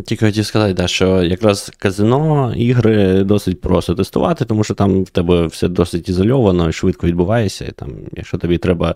Тільки 0.05 0.27
хотів 0.27 0.47
сказати, 0.47 0.75
да, 0.75 0.89
що 0.89 1.23
якраз 1.23 1.73
казино 1.79 2.55
ігри 2.57 3.25
досить 3.25 3.61
просто 3.61 3.95
тестувати, 3.95 4.45
тому 4.45 4.65
що 4.65 4.75
там 4.75 5.05
в 5.05 5.11
тебе 5.11 5.47
все 5.47 5.69
досить 5.69 6.09
ізольовано 6.09 6.73
швидко 6.73 7.07
відбувається. 7.07 7.65
І 7.65 7.73
там, 7.73 7.91
Якщо 8.13 8.39
тобі 8.39 8.59
треба 8.59 8.95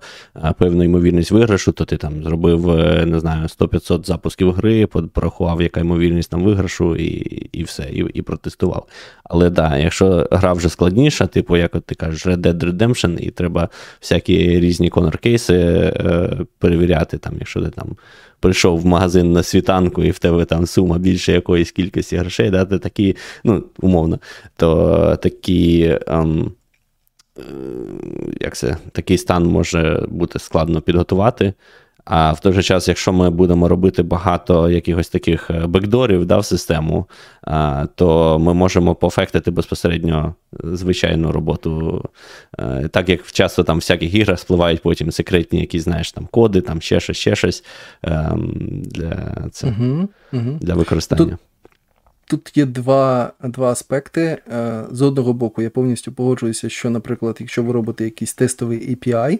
певну 0.58 0.84
ймовірність 0.84 1.30
виграшу, 1.30 1.72
то 1.72 1.84
ти 1.84 1.96
там 1.96 2.22
зробив 2.22 2.70
е, 2.70 3.06
не 3.06 3.20
знаю, 3.20 3.46
100-500 3.46 4.06
запусків 4.06 4.52
гри, 4.52 4.86
порахував, 4.86 5.62
яка 5.62 5.80
ймовірність 5.80 6.30
там 6.30 6.44
виграшу, 6.44 6.96
і 6.96 7.08
і 7.52 7.62
все, 7.62 7.82
і 7.82 8.06
і 8.14 8.22
протестував. 8.22 8.86
Але 9.24 9.50
да, 9.50 9.78
якщо 9.78 10.28
гра 10.30 10.52
вже 10.52 10.68
складніша, 10.68 11.26
типу, 11.26 11.56
як 11.56 11.74
от 11.74 11.84
ти 11.84 11.94
кажеш, 11.94 12.26
Red 12.26 12.36
Dead 12.36 12.58
Redemption, 12.58 13.18
і 13.20 13.30
треба 13.30 13.68
всякі 14.00 14.60
різні 14.60 14.90
конор-кейси 14.90 15.54
е, 15.54 16.30
перевіряти, 16.58 17.18
там, 17.18 17.34
якщо 17.38 17.60
ти 17.60 17.70
там 17.70 17.96
прийшов 18.40 18.80
в 18.80 18.86
магазин 18.86 19.32
на 19.32 19.42
світанку, 19.42 20.02
і 20.02 20.10
в 20.10 20.18
тебе 20.18 20.44
там 20.44 20.66
сума 20.66 20.98
більше 20.98 21.32
якоїсь 21.32 21.72
кількості 21.72 22.16
грошей, 22.16 22.50
да, 22.50 22.64
ти 22.64 22.78
такі, 22.78 23.16
ну, 23.44 23.64
умовно, 23.80 24.18
то 24.56 25.16
такі. 25.16 25.98
Ем, 26.06 26.52
е, 27.38 27.42
як 28.40 28.56
це, 28.56 28.76
Такий 28.92 29.18
стан 29.18 29.46
може 29.46 30.06
бути 30.08 30.38
складно 30.38 30.80
підготувати. 30.80 31.52
А 32.10 32.32
в 32.32 32.40
той 32.40 32.52
же 32.52 32.62
час, 32.62 32.88
якщо 32.88 33.12
ми 33.12 33.30
будемо 33.30 33.68
робити 33.68 34.02
багато 34.02 34.70
якихось 34.70 35.08
таких 35.08 35.50
е, 35.50 35.66
бекдорів 35.66 36.26
да, 36.26 36.38
в 36.38 36.44
систему, 36.44 37.06
то 37.94 38.38
ми 38.38 38.54
можемо 38.54 38.94
пофектити 38.94 39.50
безпосередньо 39.50 40.34
звичайну 40.52 41.32
роботу. 41.32 42.04
Е, 42.58 42.88
так 42.88 43.08
як 43.08 43.32
часто 43.32 43.64
там 43.64 43.76
в 43.76 43.80
всяких 43.80 44.14
іграх 44.14 44.38
спливають 44.38 44.82
потім 44.82 45.12
секретні 45.12 45.60
якісь, 45.60 45.82
знаєш, 45.82 46.12
там 46.12 46.28
коди, 46.30 46.60
там 46.60 46.80
ще 46.80 47.00
щось, 47.00 47.16
ще 47.16 47.36
щось 47.36 47.64
ем, 48.02 48.52
для 48.84 49.36
це, 49.52 49.66
угу, 49.66 50.08
угу. 50.32 50.58
для 50.60 50.74
використання. 50.74 51.24
Тут... 51.24 51.38
Тут 52.30 52.56
є 52.56 52.66
два 52.66 53.32
два 53.42 53.72
аспекти. 53.72 54.38
Е, 54.52 54.84
з 54.90 55.02
одного 55.02 55.32
боку, 55.32 55.62
я 55.62 55.70
повністю 55.70 56.12
погоджуюся, 56.12 56.68
що, 56.68 56.90
наприклад, 56.90 57.36
якщо 57.40 57.62
ви 57.62 57.72
робите 57.72 58.04
якийсь 58.04 58.34
тестовий 58.34 58.96
API, 58.96 59.38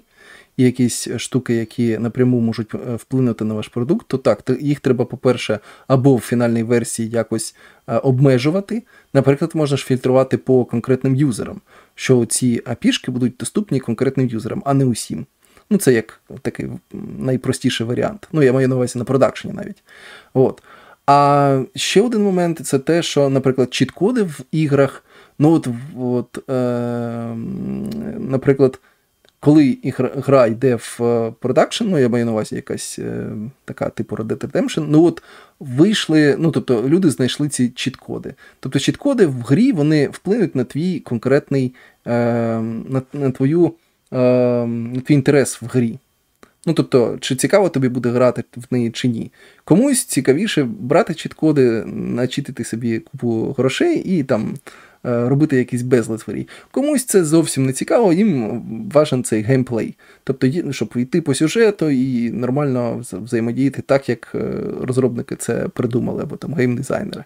якісь 0.65 1.09
штуки, 1.17 1.55
які 1.55 1.99
напряму 1.99 2.41
можуть 2.41 2.75
е, 2.75 2.79
вплинути 2.97 3.45
на 3.45 3.55
ваш 3.55 3.69
продукт, 3.69 4.07
то 4.09 4.19
так, 4.19 4.51
їх 4.61 4.81
треба, 4.81 5.05
по-перше, 5.05 5.59
або 5.87 6.17
в 6.17 6.21
фінальній 6.21 6.63
версії 6.63 7.11
якось 7.11 7.55
е, 7.87 7.97
обмежувати. 7.97 8.83
Наприклад, 9.15 9.51
можна 9.55 9.77
ж 9.77 9.85
фільтрувати 9.85 10.37
по 10.37 10.65
конкретним 10.65 11.17
юзерам, 11.17 11.61
що 11.95 12.27
ці 12.27 12.61
API 12.61 13.11
будуть 13.11 13.37
доступні 13.37 13.81
конкретним 13.81 14.29
юзерам, 14.29 14.63
а 14.67 14.75
не 14.75 14.85
усім. 14.85 15.27
Ну, 15.71 15.79
це 15.79 15.93
як 15.93 16.21
такий 16.43 16.67
найпростіший 17.19 17.87
варіант. 17.87 18.29
Ну, 18.33 18.43
я 18.43 18.53
маю 18.53 18.69
на 18.69 18.75
увазі 18.75 18.99
на 18.99 19.05
продакшені 19.05 19.55
навіть. 19.55 19.83
От. 20.35 20.63
А 21.07 21.63
ще 21.75 22.03
один 22.03 22.23
момент 22.23 22.61
це 22.67 22.79
те, 22.79 23.03
що, 23.03 23.29
наприклад, 23.29 23.75
чіт-коди 23.75 24.23
в 24.23 24.41
іграх, 24.53 25.05
ну 25.39 25.53
от, 25.53 25.69
от 25.99 26.51
е, 26.51 27.35
наприклад, 28.19 28.81
коли 29.41 29.79
гра 29.99 30.47
йде 30.47 30.75
в 30.75 30.99
е, 31.01 31.33
продакшн, 31.41 31.85
ну 31.85 31.99
я 31.99 32.09
маю 32.09 32.27
на 32.27 32.33
увазі 32.33 32.55
якась 32.55 32.99
е, 32.99 33.27
така 33.65 33.89
типу 33.89 34.17
Red 34.17 34.27
Dead 34.27 34.51
Redemption, 34.51 34.87
ну 34.89 35.05
от 35.05 35.23
вийшли, 35.61 36.37
ну 36.39 36.51
тобто 36.51 36.89
люди 36.89 37.11
знайшли 37.11 37.49
ці 37.49 37.69
чіт-коди. 37.69 38.35
Тобто 38.61 38.79
чіт-коди 38.79 39.27
в 39.27 39.43
грі 39.43 39.73
вони 39.73 40.09
вплинуть 40.09 40.55
на 40.55 40.65
твій 40.65 41.01
конкретний, 41.01 41.75
е, 42.07 42.13
на, 42.89 43.03
на 43.13 43.31
твою, 43.31 43.73
е, 44.13 44.19
на 44.67 45.01
твій 45.01 45.15
інтерес 45.15 45.63
в 45.63 45.67
грі. 45.67 45.99
Ну, 46.67 46.75
тобто, 46.75 47.19
чи 47.21 47.37
цікаво 47.37 47.69
тобі 47.69 47.89
буде 47.89 48.09
грати 48.09 48.45
в 48.57 48.65
неї 48.71 48.91
чи 48.91 49.09
ні. 49.09 49.33
Комусь 49.65 50.05
цікавіше 50.05 50.63
брати 50.65 51.15
чіт-коди, 51.15 51.85
начитити 51.87 52.65
собі 52.65 52.99
купу 52.99 53.55
грошей 53.59 53.99
і 53.99 54.23
там 54.23 54.55
робити 55.03 55.57
якийсь 55.57 55.83
безлад. 55.83 56.27
Комусь 56.71 57.05
це 57.05 57.25
зовсім 57.25 57.67
не 57.67 57.73
цікаво, 57.73 58.13
їм 58.13 58.63
важен 58.93 59.25
цей 59.25 59.43
геймплей. 59.43 59.95
Тобто, 60.25 60.73
щоб 60.73 60.93
йти 60.97 61.21
по 61.21 61.35
сюжету 61.35 61.91
і 61.91 62.31
нормально 62.31 63.05
взаємодіяти 63.13 63.83
так, 63.83 64.09
як 64.09 64.33
е, 64.35 64.53
розробники 64.83 65.37
це 65.37 65.69
придумали, 65.69 66.23
або 66.23 66.37
там 66.37 66.55
геймдизайнери. 66.55 67.25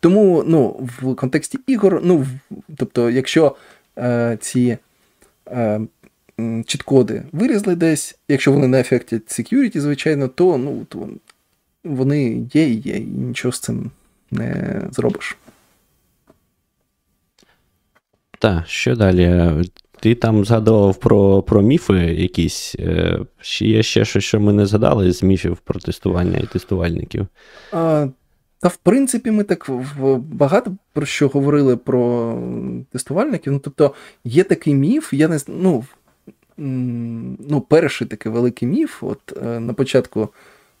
Тому 0.00 0.44
ну, 0.46 0.88
в 1.02 1.14
контексті 1.14 1.58
ігор, 1.66 2.00
ну, 2.04 2.26
тобто, 2.76 3.10
якщо 3.10 3.56
е, 3.98 4.38
ці. 4.40 4.78
Е, 5.48 5.80
Чіткоди 6.66 7.22
вирізли 7.32 7.76
десь, 7.76 8.18
якщо 8.28 8.52
вони 8.52 8.68
не 8.68 8.80
ефектять 8.80 9.22
security, 9.22 9.80
звичайно, 9.80 10.28
то 10.28 10.58
ну, 10.58 10.86
то 10.88 11.08
вони 11.84 12.46
є 12.52 12.68
і 12.68 12.74
є, 12.74 12.96
і 12.96 13.00
нічого 13.00 13.52
з 13.52 13.60
цим 13.60 13.90
не 14.30 14.80
зробиш. 14.90 15.36
Так, 18.40 18.66
що 18.66 18.96
далі? 18.96 19.50
Ти 20.00 20.14
там 20.14 20.44
згадував 20.44 20.96
про 20.96 21.42
про 21.42 21.62
міфи 21.62 21.94
якісь. 21.98 22.76
Чи 23.40 23.66
є 23.66 23.82
ще 23.82 24.04
щось, 24.04 24.24
що 24.24 24.40
ми 24.40 24.52
не 24.52 24.66
згадали 24.66 25.12
з 25.12 25.22
міфів 25.22 25.56
про 25.56 25.80
тестування 25.80 26.38
і 26.38 26.46
тестувальників? 26.46 27.26
А, 27.72 28.06
Та, 28.60 28.68
в 28.68 28.76
принципі, 28.76 29.30
ми 29.30 29.44
так 29.44 29.70
багато 30.18 30.76
про 30.92 31.06
що 31.06 31.28
говорили 31.28 31.76
про 31.76 32.34
тестувальників. 32.92 33.52
Ну, 33.52 33.58
тобто, 33.58 33.94
є 34.24 34.44
такий 34.44 34.74
міф, 34.74 35.12
я 35.12 35.28
не 35.28 35.38
ну, 35.48 35.84
ну, 37.48 37.60
перший 37.68 38.06
такий 38.06 38.32
великий 38.32 38.68
міф. 38.68 39.02
От 39.02 39.38
е, 39.46 39.60
на 39.60 39.72
початку, 39.72 40.28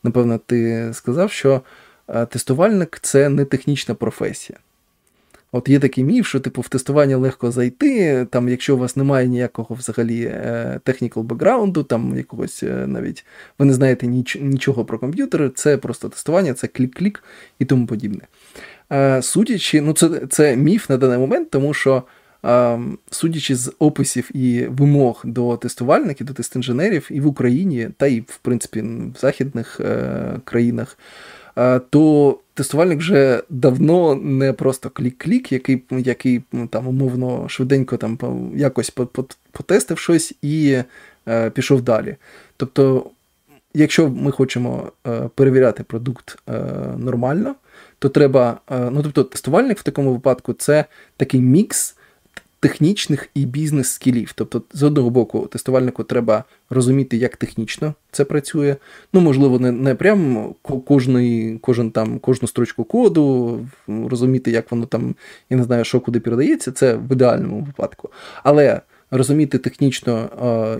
напевно, 0.02 0.38
ти 0.38 0.90
сказав, 0.92 1.30
що 1.30 1.60
е, 2.08 2.26
тестувальник 2.26 2.98
це 3.02 3.28
не 3.28 3.44
технічна 3.44 3.94
професія. 3.94 4.58
От 5.52 5.68
є 5.68 5.78
такий 5.78 6.04
міф, 6.04 6.26
що 6.26 6.40
типу 6.40 6.60
в 6.60 6.68
тестування 6.68 7.16
легко 7.16 7.50
зайти, 7.50 8.26
там, 8.30 8.48
якщо 8.48 8.76
у 8.76 8.78
вас 8.78 8.96
немає 8.96 9.28
ніякого 9.28 9.74
взагалі 9.74 10.24
е, 10.24 10.80
technical 10.84 11.22
бекграунду, 11.22 11.82
там 11.82 12.16
якогось 12.16 12.64
навіть 12.86 13.24
ви 13.58 13.66
не 13.66 13.72
знаєте 13.72 14.06
ніч, 14.06 14.38
нічого 14.40 14.84
про 14.84 14.98
комп'ютери, 14.98 15.50
це 15.54 15.76
просто 15.76 16.08
тестування, 16.08 16.54
це 16.54 16.66
клік-клік 16.66 17.22
і 17.58 17.64
тому 17.64 17.86
подібне. 17.86 18.20
Судячи, 19.22 19.80
ну 19.80 19.92
це 19.92 20.08
це 20.30 20.56
міф 20.56 20.90
на 20.90 20.96
даний 20.96 21.18
момент, 21.18 21.50
тому 21.50 21.74
що 21.74 22.02
Судячи 23.10 23.56
з 23.56 23.72
описів 23.78 24.36
і 24.36 24.66
вимог 24.66 25.22
до 25.24 25.56
тестувальників, 25.56 26.26
до 26.26 26.32
тест-інженерів 26.32 27.06
і 27.10 27.20
в 27.20 27.26
Україні, 27.26 27.88
та 27.96 28.06
й 28.06 28.20
в 28.20 28.38
принципі 28.42 28.80
в 28.82 29.20
західних 29.20 29.80
е, 29.80 30.40
країнах, 30.44 30.98
е, 30.98 31.04
то 31.90 32.38
тестувальник 32.54 32.98
вже 32.98 33.42
давно 33.48 34.14
не 34.14 34.52
просто 34.52 34.88
клік-клік, 34.88 35.52
який 35.52 35.82
який 35.90 36.42
там 36.70 36.88
умовно 36.88 37.48
швиденько 37.48 37.96
там 37.96 38.18
якось 38.56 38.90
потестив 39.52 39.98
щось 39.98 40.34
і 40.42 40.82
е, 41.28 41.50
пішов 41.50 41.82
далі. 41.82 42.16
Тобто, 42.56 43.10
якщо 43.74 44.08
ми 44.08 44.30
хочемо 44.30 44.92
перевіряти 45.34 45.82
продукт 45.82 46.38
нормально, 46.96 47.54
то 47.98 48.08
треба. 48.08 48.60
Ну 48.70 49.02
тобто, 49.02 49.24
тестувальник 49.24 49.78
в 49.78 49.82
такому 49.82 50.12
випадку 50.12 50.52
це 50.52 50.84
такий 51.16 51.40
мікс 51.40 51.96
технічних 52.60 53.28
і 53.34 53.46
бізнес-скілів. 53.46 54.32
Тобто, 54.34 54.62
з 54.72 54.82
одного 54.82 55.10
боку, 55.10 55.46
тестувальнику 55.46 56.04
треба 56.04 56.44
розуміти, 56.70 57.16
як 57.16 57.36
технічно 57.36 57.94
це 58.10 58.24
працює. 58.24 58.76
Ну, 59.12 59.20
можливо, 59.20 59.58
не 59.58 59.72
не 59.72 59.94
прям 59.94 60.54
кожний, 60.86 61.58
кожен 61.58 61.90
там, 61.90 62.18
кожну 62.18 62.48
строчку 62.48 62.84
коду, 62.84 63.60
розуміти, 63.88 64.50
як 64.50 64.70
воно 64.70 64.86
там, 64.86 65.14
я 65.50 65.56
не 65.56 65.62
знаю, 65.62 65.84
що 65.84 66.00
куди 66.00 66.20
передається, 66.20 66.72
це 66.72 66.94
в 66.94 67.12
ідеальному 67.12 67.60
випадку. 67.60 68.10
Але 68.42 68.80
розуміти 69.10 69.58
технічно, 69.58 70.30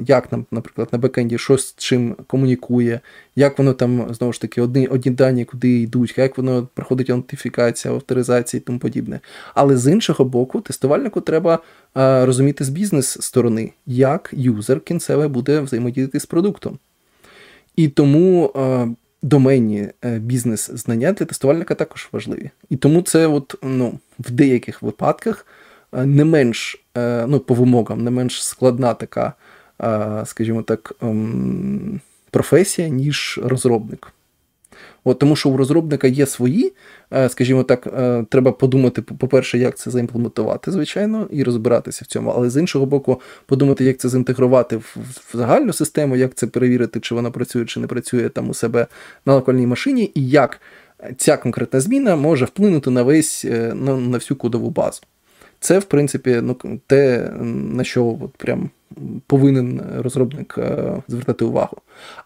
як 0.07 0.33
нам, 0.33 0.47
наприклад, 0.51 0.89
на 0.93 0.99
бекенді 0.99 1.39
що 1.39 1.59
з 1.59 1.75
чим 1.77 2.17
комунікує, 2.27 3.01
як 3.37 3.59
воно 3.59 3.73
там 3.73 4.15
знову 4.15 4.33
ж 4.33 4.41
таки 4.41 4.63
одні 4.63 4.87
одні 4.87 5.13
дані, 5.13 5.45
куди 5.45 5.81
йдуть, 5.81 6.19
як 6.19 6.37
воно 6.37 6.69
проходить 6.75 7.11
аутентифікація, 7.11 7.95
авторизація 7.95 8.59
і 8.59 8.65
тому 8.65 8.79
подібне. 8.79 9.21
Але 9.55 9.77
з 9.77 9.93
іншого 9.93 10.25
боку, 10.25 10.61
тестувальнику 10.61 11.21
треба 11.21 11.59
розуміти 11.95 12.65
з 12.65 12.69
бізнес-сторони, 12.69 13.73
як 13.87 14.31
юзер 14.33 14.81
кінцеве 14.81 15.29
буде 15.29 15.61
взаємодіяти 15.61 16.21
з 16.21 16.27
продуктом. 16.27 16.79
І 17.77 17.89
тому. 17.89 18.53
Доменні 19.23 19.89
е, 20.05 20.19
бізнес-знання 20.19 21.13
для 21.13 21.27
тестувальника 21.27 21.75
також 21.75 22.09
важливі. 22.13 22.51
І 22.71 22.77
тому 22.77 23.03
це 23.03 23.27
от, 23.27 23.55
ну, 23.63 23.99
в 24.19 24.31
деяких 24.31 24.83
випадках 24.83 25.47
не 25.93 26.25
менш, 26.25 26.85
е, 26.97 27.27
ну, 27.27 27.41
по 27.41 27.55
вимогам, 27.55 28.05
не 28.05 28.11
менш 28.11 28.45
складна 28.45 28.95
така, 28.95 29.33
е, 29.83 30.23
скажімо 30.27 30.63
так, 30.63 30.93
ем, 31.03 32.01
професія, 32.31 32.89
ніж 32.89 33.41
розробник. 33.43 34.13
От, 35.05 35.19
Тому 35.19 35.37
що 35.37 35.49
у 35.49 35.57
розробника 35.57 36.07
є 36.07 36.27
свої, 36.27 36.73
скажімо 37.29 37.63
так, 37.63 37.87
треба 38.29 38.53
подумати, 38.53 39.03
по-перше, 39.03 39.59
як 39.59 39.79
це 39.79 39.91
заімплементувати, 39.91 40.71
звичайно, 40.71 41.29
і 41.31 41.43
розбиратися 41.43 42.01
в 42.05 42.07
цьому. 42.07 42.31
Але 42.31 42.51
з 42.51 42.61
іншого 42.61 42.87
боку, 42.87 43.21
подумати, 43.47 43.85
як 43.85 43.99
це 43.99 44.09
зінтегрувати 44.09 44.77
в 44.77 44.97
загальну 45.35 45.73
систему, 45.73 46.17
як 46.17 46.35
це 46.35 46.47
перевірити, 46.47 47.01
чи 47.01 47.15
вона 47.15 47.31
працює, 47.31 47.65
чи 47.65 47.81
не 47.81 47.87
працює 47.87 48.29
там 48.29 48.49
у 48.51 48.55
себе 48.55 48.87
на 49.27 49.35
локальній 49.35 49.67
машині, 49.67 50.13
і 50.15 50.29
як 50.29 50.61
ця 51.17 51.37
конкретна 51.37 51.81
зміна 51.81 52.17
може 52.17 52.45
вплинути 52.45 52.91
на 52.91 53.03
весь 53.03 53.45
на, 53.75 53.97
на 53.97 54.19
всю 54.19 54.39
кодову 54.39 54.71
базу. 54.71 55.01
Це, 55.61 55.79
в 55.79 55.85
принципі, 55.85 56.41
ну, 56.43 56.57
те, 56.87 57.31
на 57.75 57.85
що 57.85 58.07
от 58.07 58.31
прям 58.37 58.71
повинен 59.27 59.83
розробник 59.99 60.55
е, 60.59 61.03
звертати 61.09 61.45
увагу. 61.45 61.77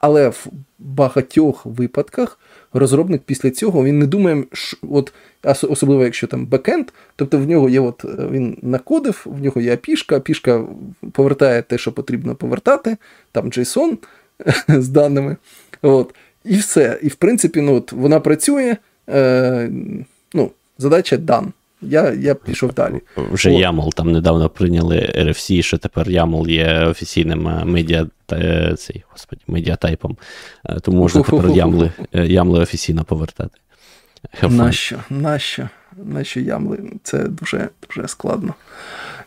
Але 0.00 0.28
в 0.28 0.46
багатьох 0.78 1.66
випадках 1.66 2.38
розробник 2.72 3.22
після 3.22 3.50
цього 3.50 3.84
він 3.84 3.98
не 3.98 4.06
думає, 4.06 4.44
що, 4.52 4.76
от, 4.90 5.12
особливо 5.42 6.04
якщо 6.04 6.26
там 6.26 6.46
бекенд, 6.46 6.86
тобто 7.16 7.38
в 7.38 7.48
нього 7.48 7.68
є 7.68 7.80
от, 7.80 8.04
е, 8.04 8.08
він 8.30 8.58
накодив, 8.62 9.22
в 9.24 9.42
нього 9.42 9.60
є 9.60 9.74
апішка, 9.74 10.16
апішка 10.16 10.64
повертає 11.12 11.62
те, 11.62 11.78
що 11.78 11.92
потрібно 11.92 12.34
повертати, 12.34 12.96
там 13.32 13.50
JSON 13.50 13.96
з 14.68 14.88
даними. 14.88 15.36
От, 15.82 16.14
І 16.44 16.56
все. 16.56 16.98
І 17.02 17.08
в 17.08 17.14
принципі, 17.14 17.60
ну, 17.60 17.74
от, 17.74 17.92
вона 17.92 18.20
працює, 18.20 18.76
е, 19.08 19.70
ну, 20.34 20.50
задача 20.78 21.16
дан 21.16 21.52
я 21.88 22.12
я 22.12 22.34
пішов 22.34 22.72
далі. 22.72 23.00
Вже 23.16 23.50
О. 23.50 23.52
YAML 23.52 23.94
там 23.94 24.12
недавно 24.12 24.48
прийняли 24.48 24.96
RFC, 25.18 25.62
що 25.62 25.78
тепер 25.78 26.08
YAML 26.08 26.48
є 26.48 26.84
офіційним 26.84 27.48
е, 27.48 27.64
медіа 27.64 28.06
е, 28.32 28.74
цей, 28.78 29.04
господи, 29.10 29.42
медіатайпом, 29.46 30.16
е, 30.64 30.80
тому 30.80 30.98
можна 30.98 31.22
тепер 31.22 31.46
YAML, 31.46 31.90
YAML 32.12 32.60
офіційно 32.60 33.04
повертати. 33.04 33.58
Нащо? 34.42 34.96
Нащо? 35.10 35.68
Нащо 36.04 36.40
YAML? 36.40 36.78
Це 37.02 37.18
дуже 37.18 37.68
дуже 37.88 38.08
складно. 38.08 38.54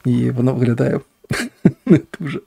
І 0.06 0.30
воно 0.32 0.54
виглядає 0.54 1.00
не 1.86 2.00
дуже. 2.20 2.40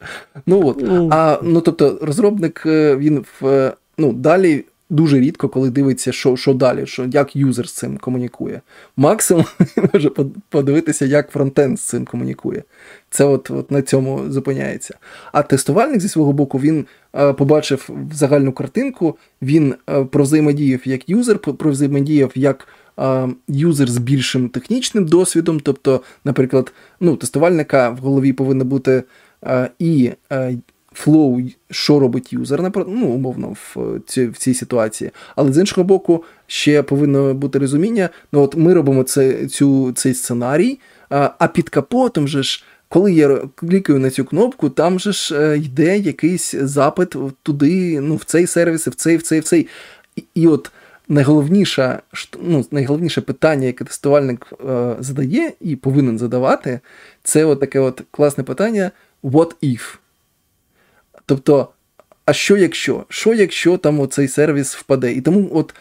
Ну 0.47 0.67
от. 0.67 0.79
Ну. 0.81 1.09
А, 1.13 1.39
ну, 1.43 1.61
тобто, 1.61 1.99
розробник 2.03 2.63
він 2.67 3.25
в. 3.41 3.73
Ну, 3.99 4.13
далі 4.13 4.65
дуже 4.91 5.21
рідко, 5.21 5.49
коли 5.49 5.71
дивиться, 5.71 6.13
що 6.13 6.37
що 6.37 6.55
далі, 6.55 6.87
що 6.87 7.05
як 7.05 7.37
юзер 7.37 7.69
з 7.69 7.73
цим 7.73 7.99
комунікує. 7.99 8.61
Максимум 8.97 9.45
може 9.93 10.11
подивитися, 10.49 11.07
як 11.07 11.31
фронтенд 11.31 11.81
з 11.81 11.83
цим 11.83 12.05
комунікує. 12.05 12.63
Це 13.11 13.25
от 13.25 13.51
от 13.51 13.71
на 13.71 13.83
цьому 13.83 14.23
зупиняється. 14.29 14.99
А 15.33 15.43
тестувальник 15.43 16.01
зі 16.01 16.09
свого 16.09 16.33
боку 16.33 16.59
він 16.59 16.87
е, 17.15 17.33
побачив 17.33 17.91
загальну 18.13 18.53
картинку, 18.53 19.17
він 19.43 19.75
е, 19.91 20.07
взаємодіяв 20.13 20.81
як 20.85 21.09
юзер, 21.09 21.39
про 21.39 21.71
взаємодіяв 21.71 22.33
як 22.35 22.69
е, 22.99 23.29
юзер 23.49 23.91
з 23.91 23.99
більшим 23.99 24.49
технічним 24.49 25.07
досвідом. 25.07 25.61
Тобто, 25.61 26.01
наприклад, 26.25 26.73
ну, 27.01 27.17
тестувальника 27.17 27.91
в 27.91 27.99
голові 27.99 28.33
повинна 28.33 28.65
бути 28.65 29.03
е, 29.45 29.71
і 29.79 30.11
е, 30.33 30.59
flow, 31.01 31.41
що 31.71 31.99
робить 31.99 32.33
юзер, 32.33 32.73
ну, 32.87 33.07
умовно, 33.07 33.57
в 33.75 34.01
цій, 34.07 34.27
в 34.27 34.37
цій 34.37 34.55
ситуації. 34.55 35.11
Але 35.37 35.53
з 35.53 35.59
іншого 35.59 35.85
боку, 35.85 36.25
ще 36.47 36.83
повинно 36.83 37.35
бути 37.35 37.59
розуміння. 37.59 38.09
Ну, 38.33 38.43
от 38.43 38.57
Ми 38.57 38.75
робимо 38.75 39.03
це, 39.03 39.47
цю, 39.47 39.93
цей 39.93 40.15
сценарій, 40.15 40.79
а 41.09 41.49
під 41.55 41.69
капотом 41.69 42.29
же 42.29 42.43
ж. 42.43 42.65
Коли 42.93 43.13
я 43.13 43.39
клікаю 43.55 43.99
на 43.99 44.11
цю 44.11 44.25
кнопку, 44.25 44.69
там 44.71 45.01
же 45.01 45.13
ж 45.13 45.41
е, 45.41 45.59
йде 45.59 45.99
якийсь 45.99 46.55
запит 46.55 47.17
туди, 47.43 48.01
ну, 48.01 48.17
в 48.17 48.25
цей 48.25 48.47
сервіс, 48.47 48.87
в 48.87 48.95
цей, 48.95 49.17
в 49.17 49.23
цей, 49.23 49.41
в 49.41 49.45
цей. 49.45 49.67
І, 50.17 50.25
і 50.35 50.47
от 50.47 50.71
найголовніше 51.09 52.01
ну, 52.43 52.65
найголовніше 52.71 53.21
питання, 53.21 53.67
яке 53.67 53.85
тестувальник 53.85 54.47
е, 54.69 54.97
задає 55.01 55.53
і 55.61 55.77
повинен 55.77 56.19
задавати, 56.19 56.81
це 57.23 57.45
от 57.45 57.61
таке 57.61 57.81
от 57.81 58.03
класне 58.11 58.45
питання: 58.45 58.91
what 59.23 59.55
if? 59.63 60.00
Тобто, 61.31 61.69
а 62.25 62.33
що 62.33 62.57
якщо? 62.57 63.05
Що 63.09 63.35
якщо 63.35 63.77
там 63.77 64.01
оцей 64.01 64.29
сервіс 64.29 64.75
впаде? 64.75 65.13
І 65.13 65.21
тому 65.21 65.51
от 65.53 65.75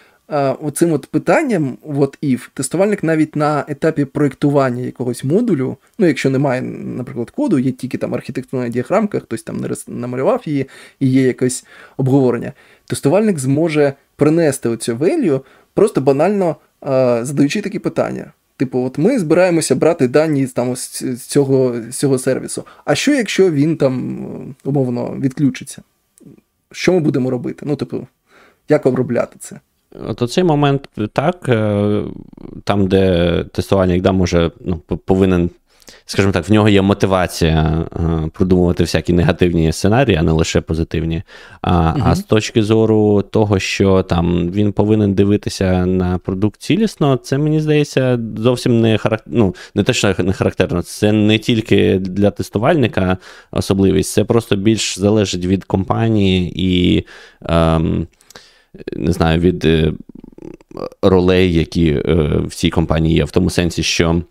оцим 0.61 0.93
от 0.93 1.05
питанням, 1.05 1.77
what 1.87 2.17
if, 2.23 2.49
тестувальник 2.53 3.03
навіть 3.03 3.35
на 3.35 3.65
етапі 3.67 4.05
проєктування 4.05 4.83
якогось 4.83 5.23
модулю, 5.23 5.77
ну 5.99 6.07
якщо 6.07 6.29
немає, 6.29 6.61
наприклад, 6.61 7.29
коду, 7.29 7.59
є 7.59 7.71
тільки 7.71 7.97
там 7.97 8.13
архітектурна 8.13 8.69
діаграмка, 8.69 9.19
хтось 9.19 9.43
там 9.43 9.65
намалював 9.87 10.41
її 10.45 10.65
і 10.99 11.07
є 11.07 11.21
якесь 11.21 11.65
обговорення, 11.97 12.53
тестувальник 12.85 13.39
зможе 13.39 13.93
принести 14.15 14.69
оцю 14.69 14.95
value, 14.95 15.41
просто 15.73 16.01
банально 16.01 16.55
а, 16.81 17.19
задаючи 17.25 17.61
такі 17.61 17.79
питання. 17.79 18.31
Типу, 18.59 18.79
от 18.79 18.97
ми 18.97 19.19
збираємося 19.19 19.75
брати 19.75 20.07
дані 20.07 20.47
там, 20.47 20.75
з 20.75 21.25
цього 21.27 21.75
з 21.89 21.95
цього 21.95 22.17
сервісу. 22.17 22.63
А 22.85 22.95
що, 22.95 23.11
якщо 23.11 23.51
він 23.51 23.77
там 23.77 24.55
умовно 24.63 25.17
відключиться? 25.19 25.81
Що 26.71 26.93
ми 26.93 26.99
будемо 26.99 27.29
робити? 27.29 27.65
Ну, 27.65 27.75
типу, 27.75 28.07
як 28.69 28.85
обробляти 28.85 29.35
це? 29.39 29.59
От 30.07 30.21
оцей 30.21 30.43
момент 30.43 30.89
так, 31.13 31.49
е, 31.49 32.03
там, 32.63 32.87
де 32.87 33.43
тестувальник 33.53 34.01
да, 34.01 34.11
може, 34.11 34.51
ну, 34.59 34.77
повинен 35.05 35.49
скажімо 36.05 36.33
так, 36.33 36.49
в 36.49 36.51
нього 36.51 36.69
є 36.69 36.81
мотивація 36.81 37.85
е, 37.95 38.29
продумувати 38.33 38.83
всякі 38.83 39.13
негативні 39.13 39.71
сценарії, 39.71 40.17
а 40.17 40.23
не 40.23 40.31
лише 40.31 40.61
позитивні. 40.61 41.23
А 41.61 41.93
угу. 41.95 42.03
а 42.05 42.15
з 42.15 42.23
точки 42.23 42.63
зору 42.63 43.21
того, 43.21 43.59
що 43.59 44.03
там 44.03 44.51
він 44.51 44.71
повинен 44.71 45.13
дивитися 45.13 45.85
на 45.85 46.17
продукт 46.17 46.61
цілісно, 46.61 47.17
це 47.17 47.37
мені 47.37 47.59
здається 47.59 48.19
зовсім 48.37 48.81
не 48.81 48.97
характер... 48.97 49.33
ну, 49.35 49.55
не 49.75 49.83
те, 49.83 49.93
що 49.93 50.15
не 50.17 50.33
характерно, 50.33 50.81
це 50.81 51.11
не 51.11 51.37
тільки 51.37 51.99
для 51.99 52.31
тестувальника 52.31 53.17
особливість, 53.51 54.11
це 54.11 54.23
просто 54.23 54.55
більш 54.55 54.99
залежить 54.99 55.45
від 55.45 55.63
компанії 55.63 56.51
і. 56.55 57.05
Ем, 57.41 58.07
не 58.93 59.11
знаю, 59.11 59.39
від 59.39 59.65
е, 59.65 59.93
ролей, 61.01 61.53
які 61.53 61.87
е, 61.89 62.03
в 62.45 62.55
цій 62.55 62.69
компанії 62.69 63.15
є, 63.15 63.23
в 63.23 63.31
тому 63.31 63.49
сенсі, 63.49 63.83
що. 63.83 64.21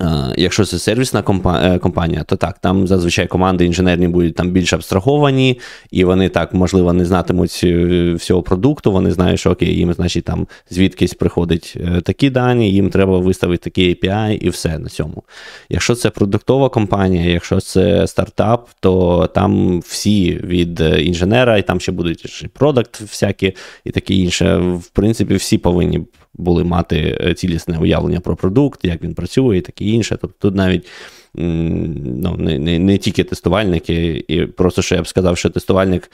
Е, 0.00 0.34
якщо 0.36 0.64
це 0.64 0.78
сервісна 0.78 1.24
е, 1.46 1.78
компанія, 1.78 2.22
то 2.22 2.36
так, 2.36 2.58
там 2.58 2.86
зазвичай 2.86 3.26
команди 3.26 3.66
інженерні 3.66 4.08
будуть 4.08 4.34
там 4.34 4.50
більш 4.50 4.72
абстраговані, 4.72 5.60
і 5.90 6.04
вони 6.04 6.28
так, 6.28 6.54
можливо, 6.54 6.92
не 6.92 7.04
знатимуть 7.04 7.60
е, 7.64 8.14
всього 8.14 8.42
продукту. 8.42 8.92
Вони 8.92 9.10
знають, 9.10 9.40
що 9.40 9.50
окей, 9.50 9.76
їм, 9.76 9.92
значить, 9.92 10.24
там 10.24 10.46
звідкись 10.70 11.14
приходять 11.14 11.76
такі 12.04 12.30
дані, 12.30 12.72
їм 12.72 12.90
треба 12.90 13.18
виставити 13.18 13.70
такий 13.70 13.94
API 13.94 14.36
і 14.36 14.48
все 14.48 14.78
на 14.78 14.88
цьому. 14.88 15.22
Якщо 15.68 15.94
це 15.94 16.10
продуктова 16.10 16.68
компанія, 16.68 17.30
якщо 17.30 17.60
це 17.60 18.06
стартап, 18.06 18.68
то 18.80 19.26
там 19.34 19.80
всі 19.80 20.40
від 20.44 20.80
інженера, 20.80 21.58
і 21.58 21.62
там 21.62 21.80
ще 21.80 21.92
будуть 21.92 22.46
продакт 22.52 23.00
всякі 23.00 23.54
і 23.84 23.90
таке 23.90 24.14
інше. 24.14 24.56
В 24.56 24.88
принципі, 24.88 25.34
всі 25.34 25.58
повинні 25.58 26.00
були 26.34 26.64
мати 26.64 27.18
е, 27.20 27.34
цілісне 27.34 27.78
уявлення 27.78 28.20
про 28.20 28.36
продукт, 28.36 28.84
як 28.84 29.02
він 29.02 29.14
працює 29.14 29.58
і 29.58 29.60
таке 29.60 29.84
інше. 29.84 30.18
Тобто 30.20 30.36
тут 30.38 30.54
навіть 30.54 30.86
ну, 31.34 32.36
не 32.38 32.58
не, 32.58 32.78
не 32.78 32.98
тільки 32.98 33.24
тестувальники, 33.24 34.24
і 34.28 34.46
просто 34.46 34.82
що 34.82 34.94
я 34.94 35.02
б 35.02 35.06
сказав, 35.06 35.38
що 35.38 35.50
тестувальник 35.50 36.10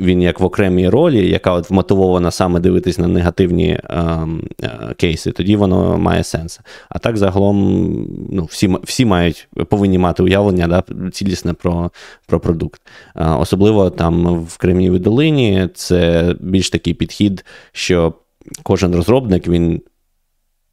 він 0.00 0.22
як 0.22 0.40
в 0.40 0.44
окремій 0.44 0.88
ролі, 0.88 1.30
яка 1.30 1.52
от 1.52 1.70
вмотивована 1.70 2.30
саме 2.30 2.60
дивитись 2.60 2.98
на 2.98 3.06
негативні 3.06 3.68
е, 3.68 3.82
е, 4.62 4.94
кейси, 4.96 5.32
тоді 5.32 5.56
воно 5.56 5.98
має 5.98 6.24
сенс. 6.24 6.60
А 6.88 6.98
так 6.98 7.16
загалом 7.16 7.58
ну, 8.30 8.44
всі 8.44 8.76
всі 8.82 9.04
мають, 9.04 9.48
повинні 9.68 9.98
мати 9.98 10.22
уявлення 10.22 10.66
да, 10.68 11.10
цілісне 11.10 11.52
про 11.52 11.90
про 12.26 12.40
продукт. 12.40 12.80
Е, 13.16 13.28
особливо 13.28 13.90
там 13.90 14.44
в 14.44 14.56
Кремнівій 14.56 14.98
долині 14.98 15.68
це 15.74 16.34
більш 16.40 16.70
такий 16.70 16.94
підхід, 16.94 17.44
що 17.72 18.14
кожен 18.62 18.94
розробник 18.94 19.48
він 19.48 19.82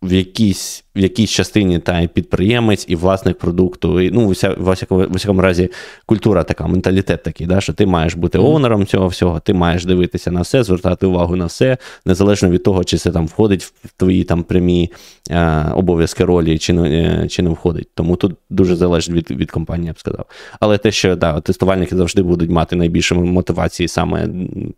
в 0.01 0.13
якійсь 0.13 0.84
в 0.95 0.99
якійсь 0.99 1.30
частині 1.30 1.80
та 1.80 1.99
і 1.99 2.07
підприємець, 2.07 2.86
і 2.88 2.95
власник 2.95 3.38
продукту. 3.38 4.01
І, 4.01 4.11
ну, 4.11 4.30
вся, 4.30 4.55
в 4.57 4.76
усякому 5.15 5.41
разі, 5.41 5.70
культура 6.05 6.43
така, 6.43 6.68
менталітет 6.68 7.24
такий, 7.24 7.47
да, 7.47 7.61
що 7.61 7.74
ти 7.74 7.86
маєш 7.86 8.15
бути 8.15 8.39
оунером 8.39 8.86
цього 8.86 9.07
всього, 9.07 9.39
ти 9.39 9.53
маєш 9.53 9.86
дивитися 9.86 10.32
на 10.32 10.41
все, 10.41 10.63
звертати 10.63 11.05
увагу 11.05 11.36
на 11.36 11.45
все, 11.45 11.78
незалежно 12.05 12.49
від 12.49 12.63
того, 12.63 12.84
чи 12.84 12.97
це 12.97 13.11
там 13.11 13.28
входить 13.28 13.63
в 13.63 13.91
твої 13.97 14.24
там 14.24 14.43
прямі 14.43 14.91
е, 15.30 15.65
обов'язки 15.76 16.26
ролі, 16.26 16.57
чи 16.57 16.74
не 16.74 17.28
чи 17.28 17.41
не 17.41 17.49
входить. 17.49 17.88
Тому 17.95 18.15
тут 18.15 18.36
дуже 18.49 18.76
залежить 18.76 19.15
від 19.15 19.32
від 19.32 19.51
компанії, 19.51 19.88
я 19.88 19.93
б 19.93 19.99
сказав. 19.99 20.26
Але 20.59 20.78
те, 20.78 20.91
що 20.91 21.15
да, 21.15 21.41
тестувальники 21.41 21.95
завжди 21.95 22.22
будуть 22.22 22.49
мати 22.49 22.76
найбільше 22.76 23.15
мотивації 23.15 23.88
саме 23.88 24.30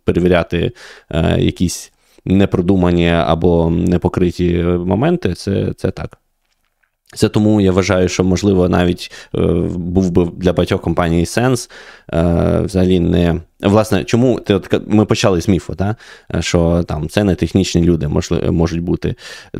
перевіряти 0.04 0.72
е, 1.10 1.40
якісь 1.40 1.92
непродумані 2.24 3.10
або 3.10 3.70
непокриті 3.70 4.62
моменти, 4.62 5.34
це, 5.34 5.72
це 5.76 5.90
так. 5.90 6.18
Це 7.14 7.28
тому 7.28 7.60
я 7.60 7.72
вважаю, 7.72 8.08
що, 8.08 8.24
можливо, 8.24 8.68
навіть 8.68 9.12
е, 9.34 9.38
був 9.76 10.10
би 10.10 10.28
для 10.36 10.52
багатьох 10.52 10.80
компаній 10.80 11.26
сенс 11.26 11.70
е, 12.12 12.60
взагалі 12.64 13.00
не. 13.00 13.40
Власне, 13.60 14.04
чому 14.04 14.40
ми 14.86 15.04
почали 15.04 15.40
з 15.40 15.48
міфу, 15.48 15.74
да? 15.74 15.96
що 16.40 16.82
там 16.82 17.08
це 17.08 17.24
не 17.24 17.34
технічні 17.34 17.82
люди 17.82 18.08
можуть 18.50 18.80
бути. 18.80 19.14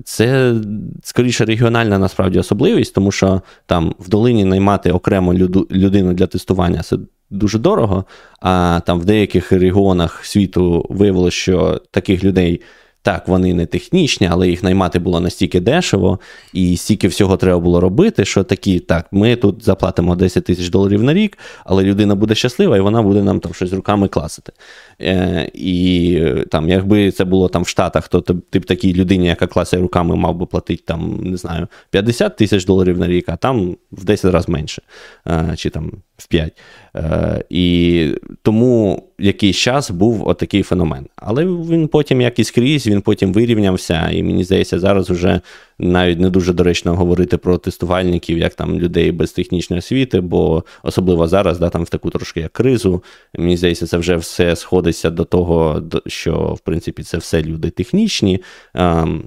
Це 0.04 0.54
скоріше 1.02 1.44
регіональна 1.44 1.98
насправді 1.98 2.38
особливість, 2.38 2.94
тому 2.94 3.12
що 3.12 3.42
там 3.66 3.94
в 3.98 4.08
долині 4.08 4.44
наймати 4.44 4.92
окремо 4.92 5.34
люду, 5.34 5.66
людину 5.70 6.12
для 6.12 6.26
тестування 6.26 6.82
це 6.82 6.96
дуже 7.30 7.58
дорого, 7.58 8.04
а 8.40 8.80
там 8.86 9.00
в 9.00 9.04
деяких 9.04 9.52
регіонах 9.52 10.24
світу 10.24 10.86
виявилося, 10.88 11.36
що 11.36 11.82
таких 11.90 12.24
людей. 12.24 12.60
Так, 13.02 13.28
вони 13.28 13.54
не 13.54 13.66
технічні, 13.66 14.28
але 14.30 14.48
їх 14.48 14.62
наймати 14.62 14.98
було 14.98 15.20
настільки 15.20 15.60
дешево, 15.60 16.20
і 16.52 16.76
стільки 16.76 17.08
всього 17.08 17.36
треба 17.36 17.58
було 17.58 17.80
робити, 17.80 18.24
що 18.24 18.44
такі, 18.44 18.80
так, 18.80 19.06
ми 19.12 19.36
тут 19.36 19.64
заплатимо 19.64 20.16
10 20.16 20.44
тисяч 20.44 20.68
доларів 20.68 21.02
на 21.02 21.14
рік, 21.14 21.38
але 21.64 21.82
людина 21.82 22.14
буде 22.14 22.34
щаслива, 22.34 22.76
і 22.76 22.80
вона 22.80 23.02
буде 23.02 23.22
нам 23.22 23.40
там 23.40 23.54
щось 23.54 23.72
руками 23.72 24.08
класити. 24.08 24.52
Е, 25.00 25.50
І 25.54 26.22
там, 26.50 26.68
якби 26.68 27.10
це 27.10 27.24
було 27.24 27.48
там 27.48 27.62
в 27.62 27.68
Штатах, 27.68 28.08
то 28.08 28.20
ти 28.20 28.58
б 28.58 28.64
такій 28.64 28.94
людині, 28.94 29.26
яка 29.26 29.46
класить 29.46 29.80
руками, 29.80 30.16
мав 30.16 30.36
би 30.36 30.46
платити 30.46 30.82
там, 30.86 31.20
не 31.24 31.36
знаю, 31.36 31.66
50 31.90 32.36
тисяч 32.36 32.64
доларів 32.64 32.98
на 32.98 33.08
рік, 33.08 33.28
а 33.28 33.36
там 33.36 33.76
в 33.92 34.04
10 34.04 34.32
разів 34.32 34.50
менше, 34.50 34.82
е, 35.26 35.54
чи 35.56 35.70
там 35.70 35.92
в 36.20 36.26
5. 36.26 36.52
Е, 36.96 37.44
І 37.50 38.14
тому 38.42 39.02
якийсь 39.18 39.56
час 39.56 39.90
був 39.90 40.28
отакий 40.28 40.62
феномен. 40.62 41.06
Але 41.16 41.44
він 41.44 41.88
потім, 41.88 42.20
як 42.20 42.38
і 42.38 42.44
скрізь, 42.44 42.86
він 42.86 43.00
потім 43.00 43.32
вирівнявся, 43.32 44.10
і 44.12 44.22
мені 44.22 44.44
здається, 44.44 44.78
зараз 44.78 45.10
вже 45.10 45.40
навіть 45.78 46.20
не 46.20 46.30
дуже 46.30 46.52
доречно 46.52 46.96
говорити 46.96 47.36
про 47.36 47.58
тестувальників, 47.58 48.38
як 48.38 48.54
там 48.54 48.80
людей 48.80 49.12
без 49.12 49.32
технічної 49.32 49.78
освіти, 49.78 50.20
бо 50.20 50.64
особливо 50.82 51.28
зараз, 51.28 51.58
да, 51.58 51.68
там 51.68 51.84
в 51.84 51.88
таку 51.88 52.10
трошки 52.10 52.40
як 52.40 52.52
кризу. 52.52 53.02
Мені 53.38 53.56
здається, 53.56 53.86
це 53.86 53.96
вже 53.98 54.16
все 54.16 54.56
сходиться 54.56 55.10
до 55.10 55.24
того, 55.24 55.82
що 56.06 56.54
в 56.56 56.60
принципі 56.60 57.02
це 57.02 57.18
все 57.18 57.42
люди 57.42 57.70
технічні, 57.70 58.42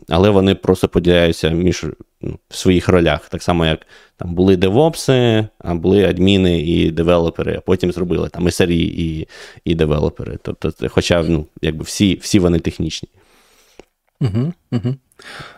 але 0.09 0.29
вони 0.29 0.55
просто 0.55 0.87
поділяються 0.87 1.49
між 1.49 1.85
ну, 2.21 2.39
в 2.49 2.55
своїх 2.55 2.89
ролях, 2.89 3.29
так 3.29 3.43
само 3.43 3.65
як 3.65 3.79
там 4.17 4.35
були 4.35 4.57
девопси, 4.57 5.47
а 5.59 5.75
були 5.75 6.03
адміни 6.03 6.61
і 6.61 6.91
девелопери, 6.91 7.55
а 7.57 7.61
потім 7.61 7.91
зробили 7.91 8.29
там 8.29 8.47
SRE 8.47 8.71
і 8.71 9.27
і 9.65 9.75
девелопери. 9.75 10.37
Тобто, 10.41 10.89
хоча 10.89 11.23
ну, 11.23 11.45
якби 11.61 11.83
всі 11.83 12.15
всі 12.15 12.39
вони 12.39 12.59
технічні. 12.59 13.09
Угу, 14.21 14.53
угу. 14.71 14.95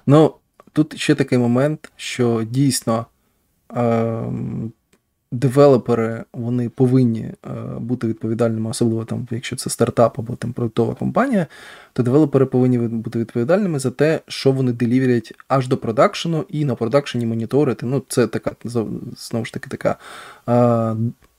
Ну, 0.05 0.33
тут 0.73 0.97
ще 0.97 1.15
такий 1.15 1.37
момент, 1.37 1.91
що 1.95 2.43
дійсно 2.43 3.05
е, 3.77 4.23
девелопери 5.35 6.23
вони 6.33 6.69
повинні 6.69 7.21
е, 7.21 7.49
бути 7.79 8.07
відповідальними, 8.07 8.69
особливо 8.69 9.05
там, 9.05 9.27
якщо 9.31 9.55
це 9.55 9.69
стартап 9.69 10.19
або 10.19 10.35
там 10.35 10.53
продуктова 10.53 10.95
компанія, 10.95 11.47
то 11.93 12.03
девелопери 12.03 12.45
повинні 12.45 12.77
бути 12.77 13.19
відповідальними 13.19 13.79
за 13.79 13.91
те, 13.91 14.19
що 14.27 14.51
вони 14.51 14.71
деліверять 14.71 15.33
аж 15.47 15.67
до 15.67 15.77
продакшену 15.77 16.45
і 16.49 16.65
на 16.65 16.75
продакшені 16.75 17.25
моніторити. 17.25 17.85
Ну, 17.85 18.03
це 18.07 18.27
така 18.27 18.51
знову 19.15 19.45
ж 19.45 19.53
таки 19.53 19.69
така. 19.69 19.95
Е, 20.49 20.95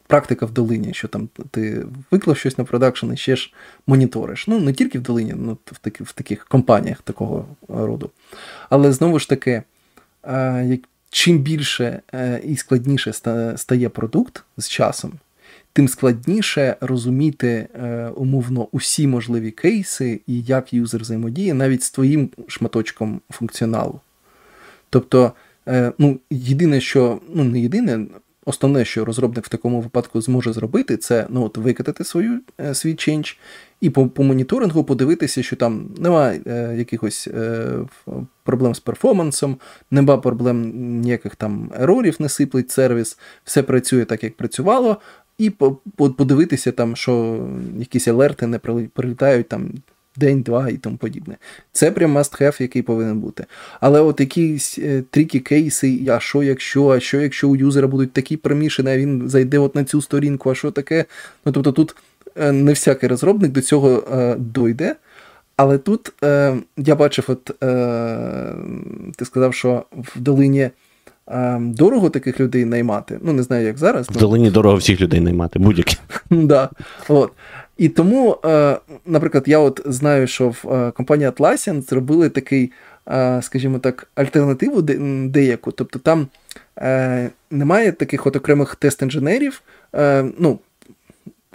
Практика 0.09 0.47
в 0.47 0.51
долині, 0.51 0.95
що 0.95 1.09
там 1.09 1.29
ти 1.51 1.85
виклав 2.11 2.37
щось 2.37 2.59
на 2.59 2.65
продакшн 2.65 3.13
і 3.13 3.17
ще 3.17 3.37
ж 3.37 3.53
моніториш. 3.87 4.47
Ну, 4.47 4.61
не 4.61 4.73
тільки 4.73 4.99
в 4.99 5.03
долині, 5.03 5.35
ну 5.37 5.59
в 5.67 5.79
таких 5.79 6.07
в 6.07 6.13
таких 6.13 6.45
компаніях 6.45 7.03
такого 7.03 7.45
роду. 7.69 8.11
Але 8.71 8.93
знову 8.93 9.19
ж 9.19 9.29
таки, 9.29 9.63
е, 10.25 10.79
чим 11.17 11.39
більше 11.39 12.01
е, 12.15 12.41
і 12.45 12.57
складніше 12.57 13.13
стає 13.57 13.89
продукт 13.89 14.45
з 14.57 14.69
часом, 14.69 15.13
тим 15.73 15.89
складніше 15.89 16.77
розуміти 16.81 17.69
е, 17.75 18.09
умовно 18.17 18.69
усі 18.73 19.07
можливі 19.07 19.51
кейси 19.51 20.21
і 20.27 20.43
як 20.43 20.73
юзер 20.73 21.01
взаємодіє 21.01 21.55
навіть 21.55 21.83
з 21.83 21.91
твоїм 21.91 22.31
шматочком 22.49 23.21
функціоналу. 23.31 24.01
Тобто, 24.91 25.33
ну, 25.99 26.19
єдине, 26.31 26.81
що 26.81 27.21
ну 27.35 27.45
не 27.45 27.61
єдине, 27.61 28.07
Основне, 28.49 28.85
що 28.85 29.05
розробник 29.05 29.45
в 29.45 29.49
такому 29.49 29.81
випадку 29.81 30.21
зможе 30.21 30.53
зробити, 30.53 30.97
це 30.97 31.27
ну, 31.31 31.45
от, 31.45 31.57
викатати 31.57 32.05
свою, 32.05 32.41
е, 32.61 32.75
свій 32.75 32.95
ченч 32.95 33.39
і 33.81 33.91
по 33.91 34.09
по 34.09 34.23
моніторингу 34.23 34.85
подивитися, 34.85 35.43
що 35.43 35.57
там 35.57 35.89
немає 35.99 36.41
е, 36.47 36.75
якихось 36.77 37.29
е, 37.29 37.69
проблем 38.45 38.75
з 38.75 38.81
перформансом, 38.81 39.57
немає 39.91 40.21
проблем 40.21 40.73
ніяких 41.01 41.37
там 41.37 41.73
ерорів, 41.81 42.17
не 42.19 42.29
сиплить 42.29 42.71
сервіс, 42.71 43.19
все 43.45 43.63
працює 43.63 44.05
так, 44.05 44.25
як 44.25 44.37
працювало, 44.37 44.97
і 45.39 45.51
по, 45.51 45.73
подивитися, 45.97 46.73
там, 46.73 46.97
що 46.97 47.43
якісь 47.79 48.09
алерти 48.09 48.47
не 48.47 48.59
прилітають 48.89 49.49
там 49.49 49.73
день-два 50.17 50.69
і 50.69 50.77
тому 50.77 50.97
подібне. 50.97 51.37
Це 51.73 51.91
прям 51.91 52.19
must 52.19 52.43
have, 52.43 52.63
який 52.63 52.83
повинен 52.83 53.21
бути. 53.21 53.45
Але 53.81 54.01
от 54.01 54.21
якісь 54.21 54.79
е, 54.79 55.03
трікі 55.11 55.41
кейси, 55.41 56.01
а 56.11 56.21
що 56.21 56.43
якщо, 56.43 56.89
а 56.89 57.01
що 57.01 57.21
якщо 57.21 57.49
у 57.49 57.57
юзера 57.57 57.89
будуть 57.89 58.13
такі 58.13 58.37
примішені, 58.37 58.91
а 58.91 58.99
він 58.99 59.29
зайде 59.29 59.59
от 59.59 59.75
на 59.75 59.85
цю 59.85 60.03
сторінку, 60.03 60.51
а 60.51 60.55
що 60.55 60.71
таке? 60.71 61.05
Ну 61.45 61.53
тобто 61.53 61.73
тут 61.73 61.97
е, 62.37 62.53
не 62.53 62.73
всякий 62.73 63.09
розробник 63.09 63.53
до 63.53 63.61
цього 63.61 64.05
е, 64.13 64.35
дойде. 64.39 64.97
Але 65.57 65.79
тут 65.79 66.13
е, 66.25 66.57
я 66.77 66.97
бачив, 66.97 67.25
от 67.29 67.63
е, 67.63 68.55
ти 69.17 69.25
сказав, 69.25 69.55
що 69.55 69.85
в 69.93 70.21
долині 70.21 70.71
дорого 71.59 72.11
таких 72.11 72.41
людей 72.41 72.65
наймати. 72.65 73.19
Ну, 73.23 73.33
не 73.33 73.43
знаю, 73.43 73.67
як 73.67 73.79
зараз. 73.79 74.09
В 74.09 74.17
долині 74.17 74.51
дорого 74.51 74.77
всіх 74.77 75.01
людей 75.01 75.21
наймати, 75.21 75.59
будь-які. 75.59 75.97
Да, 76.31 76.71
от. 77.09 77.33
І 77.77 77.89
тому, 77.89 78.39
е, 78.45 78.79
наприклад, 79.07 79.45
я 79.47 79.59
от 79.59 79.81
знаю, 79.85 80.27
що 80.27 80.49
в 80.49 80.73
е, 80.73 80.91
компанії 80.91 81.31
Atlassian 81.31 81.83
зробили 81.83 82.29
такий, 82.29 82.73
е, 83.09 83.43
скажімо 83.43 83.79
так, 83.79 84.09
альтернативу 84.15 84.83
деяку. 85.29 85.73
Тобто 85.73 85.99
там 85.99 86.27
немає 87.51 87.93
таких 87.93 88.27
от 88.27 88.37
окремих 88.37 88.77
тест-інженерів, 88.77 89.63
ну, 90.39 90.59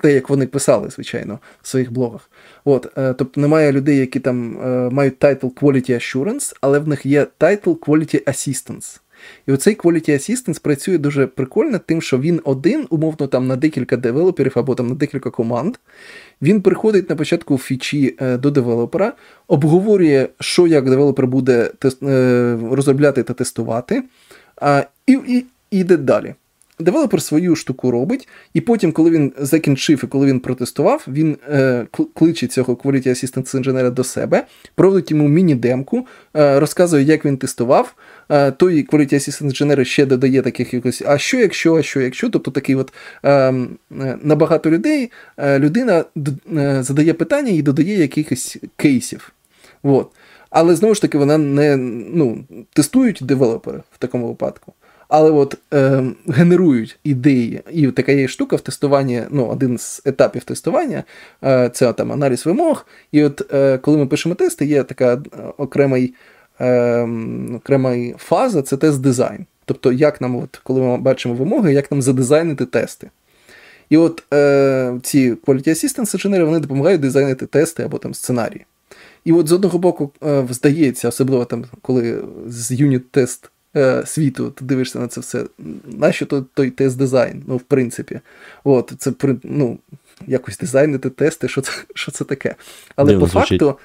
те, 0.01 0.13
як 0.13 0.29
вони 0.29 0.47
писали, 0.47 0.89
звичайно, 0.89 1.39
в 1.61 1.67
своїх 1.67 1.91
блогах. 1.91 2.29
От, 2.65 2.91
Тобто 3.17 3.41
немає 3.41 3.71
людей, 3.71 3.97
які 3.97 4.19
там 4.19 4.57
мають 4.93 5.19
title 5.19 5.47
Quality 5.47 5.91
Assurance, 5.91 6.55
але 6.61 6.79
в 6.79 6.87
них 6.87 7.05
є 7.05 7.27
title 7.37 7.71
Quality 7.71 8.23
Assistance. 8.23 8.99
І 9.47 9.51
оцей 9.51 9.77
Quality 9.77 10.09
Assistance 10.09 10.61
працює 10.61 10.97
дуже 10.97 11.27
прикольно, 11.27 11.79
тим, 11.79 12.01
що 12.01 12.19
він 12.19 12.41
один, 12.43 12.87
умовно, 12.89 13.27
там 13.27 13.47
на 13.47 13.55
декілька 13.55 13.97
девелоперів 13.97 14.53
або 14.55 14.75
там 14.75 14.87
на 14.87 14.95
декілька 14.95 15.29
команд. 15.29 15.77
Він 16.41 16.61
приходить 16.61 17.09
на 17.09 17.15
початку 17.15 17.57
фічі 17.57 18.15
е, 18.21 18.37
до 18.37 18.51
девелопера, 18.51 19.13
обговорює, 19.47 20.27
що 20.39 20.67
як 20.67 20.89
девелопер 20.89 21.27
буде 21.27 21.71
е, 22.03 22.57
розробляти 22.71 23.23
та 23.23 23.33
тестувати, 23.33 24.03
і, 25.07 25.13
і, 25.27 25.45
і 25.71 25.79
йде 25.79 25.97
далі. 25.97 26.35
Девелопер 26.81 27.21
свою 27.21 27.55
штуку 27.55 27.91
робить, 27.91 28.27
і 28.53 28.61
потім, 28.61 28.91
коли 28.91 29.09
він 29.09 29.33
закінчив 29.39 30.01
і 30.03 30.07
коли 30.07 30.27
він 30.27 30.39
протестував, 30.39 31.05
він 31.07 31.37
е, 31.49 31.87
кличе 32.13 32.47
цього 32.47 32.73
Quality 32.73 33.07
Assistance 33.07 33.57
інженера 33.57 33.89
до 33.89 34.03
себе, 34.03 34.45
проводить 34.75 35.11
йому 35.11 35.27
міні-демку, 35.27 36.07
е, 36.35 36.59
розказує, 36.59 37.03
як 37.03 37.25
він 37.25 37.37
тестував. 37.37 37.95
Е, 38.29 38.51
той 38.51 38.87
Quality 38.87 39.13
Assistant 39.13 39.43
інженер 39.43 39.87
ще 39.87 40.05
додає 40.05 40.41
таких 40.41 40.73
якось, 40.73 41.03
а 41.05 41.17
що, 41.17 41.37
якщо, 41.37 41.75
а 41.75 41.83
що, 41.83 42.01
якщо. 42.01 42.29
Тобто 42.29 42.51
такий 42.51 42.75
от 42.75 42.93
е, 43.23 43.31
е 43.31 43.53
на 44.21 44.35
багато 44.35 44.71
людей 44.71 45.11
е, 45.37 45.59
людина 45.59 46.05
е, 46.57 46.83
задає 46.83 47.13
питання 47.13 47.51
і 47.51 47.61
додає 47.61 47.97
якихось 47.97 48.57
кейсів. 48.75 49.31
От. 49.83 50.07
Але 50.49 50.75
знову 50.75 50.95
ж 50.95 51.01
таки, 51.01 51.17
вона 51.17 51.37
не 51.37 51.77
ну, 52.13 52.43
тестують 52.73 53.19
девелопери 53.21 53.81
в 53.91 53.97
такому 53.97 54.27
випадку 54.27 54.73
але 55.11 55.31
от 55.31 55.55
е, 55.73 56.03
генерують 56.27 56.99
ідеї. 57.03 57.61
І 57.71 57.87
така 57.87 58.11
є 58.11 58.27
штука 58.27 58.55
в 58.55 58.61
тестуванні, 58.61 59.23
ну, 59.29 59.45
один 59.45 59.77
з 59.77 60.01
етапів 60.05 60.43
тестування 60.43 61.03
е, 61.43 61.69
це 61.73 61.93
там 61.93 62.11
аналіз 62.11 62.45
вимог. 62.45 62.85
І 63.11 63.23
от 63.23 63.53
е, 63.53 63.77
коли 63.77 63.97
ми 63.97 64.05
пишемо 64.05 64.35
тести, 64.35 64.65
є 64.65 64.83
така 64.83 65.13
е, 65.13 65.19
окремий, 65.57 66.13
е, 66.59 67.09
окрема 67.55 67.95
фаза 68.17 68.61
це 68.61 68.77
тест 68.77 69.01
дизайн. 69.01 69.45
Тобто, 69.65 69.91
як 69.91 70.21
нам, 70.21 70.35
от, 70.35 70.61
коли 70.63 70.81
ми 70.81 70.97
бачимо 70.97 71.35
вимоги, 71.35 71.73
як 71.73 71.91
нам 71.91 72.01
задизайнити 72.01 72.65
тести. 72.65 73.09
І 73.89 73.97
от 73.97 74.23
е, 74.33 74.99
ці 75.03 75.33
Quality 75.33 75.69
Assistance 75.69 76.15
інженери 76.15 76.43
вони 76.43 76.59
допомагають 76.59 77.01
дизайнити 77.01 77.45
тести 77.45 77.83
або 77.83 77.97
там 77.97 78.13
сценарії. 78.13 78.65
І 79.25 79.31
от 79.31 79.47
з 79.47 79.51
одного 79.51 79.79
боку, 79.79 80.11
е, 80.23 80.47
здається, 80.49 81.07
особливо 81.07 81.45
там, 81.45 81.65
коли 81.81 82.23
з 82.47 82.71
юніт-тест 82.71 83.49
е, 83.75 84.05
світу, 84.05 84.49
ти 84.49 84.65
дивишся 84.65 84.99
на 84.99 85.07
це 85.07 85.21
все. 85.21 85.45
Нащо 85.85 86.25
то, 86.25 86.45
той 86.53 86.69
тест-дизайн? 86.69 87.43
Ну, 87.47 87.57
в 87.57 87.61
принципі. 87.61 88.19
От, 88.63 88.93
це 88.97 89.11
ну, 89.43 89.77
якось 90.27 90.57
дизайнити 90.57 91.09
тести, 91.09 91.47
що 91.47 91.61
це 91.61 91.71
що 91.95 92.11
це 92.11 92.23
таке. 92.23 92.55
Але 92.95 93.07
дивно 93.07 93.25
по 93.25 93.31
звучить. 93.31 93.59
факту, 93.59 93.79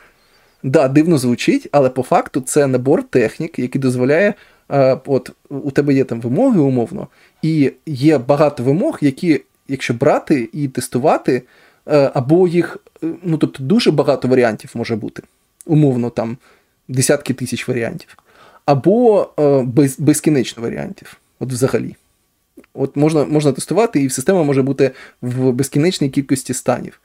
да, 0.62 0.88
дивно 0.88 1.18
звучить, 1.18 1.68
але 1.72 1.90
по 1.90 2.02
факту 2.02 2.40
це 2.40 2.66
набор 2.66 3.02
технік, 3.02 3.58
який 3.58 3.80
дозволяє. 3.80 4.34
Е, 4.70 4.98
от 5.06 5.30
У 5.48 5.70
тебе 5.70 5.94
є 5.94 6.04
там 6.04 6.20
вимоги, 6.20 6.60
умовно, 6.60 7.08
і 7.42 7.72
є 7.86 8.18
багато 8.18 8.62
вимог, 8.62 8.98
які, 9.00 9.40
якщо 9.68 9.94
брати 9.94 10.48
і 10.52 10.68
тестувати, 10.68 11.42
е, 11.86 12.10
або 12.14 12.48
їх, 12.48 12.76
е, 13.02 13.06
ну 13.22 13.38
тобто 13.38 13.62
дуже 13.62 13.90
багато 13.90 14.28
варіантів 14.28 14.70
може 14.74 14.96
бути. 14.96 15.22
Умовно, 15.66 16.10
там 16.10 16.36
десятки 16.88 17.34
тисяч 17.34 17.68
варіантів 17.68 18.16
або 18.66 19.28
е, 19.38 19.62
без, 19.62 20.00
безкінечно 20.00 20.62
варіантів. 20.62 21.16
От 21.40 21.52
взагалі. 21.52 21.96
От 22.74 22.96
Можна 22.96 23.24
можна 23.24 23.52
тестувати, 23.52 24.02
і 24.02 24.10
система 24.10 24.42
може 24.42 24.62
бути 24.62 24.90
в 25.22 25.52
безкінечній 25.52 26.08
кількості 26.08 26.54
станів. 26.54 27.00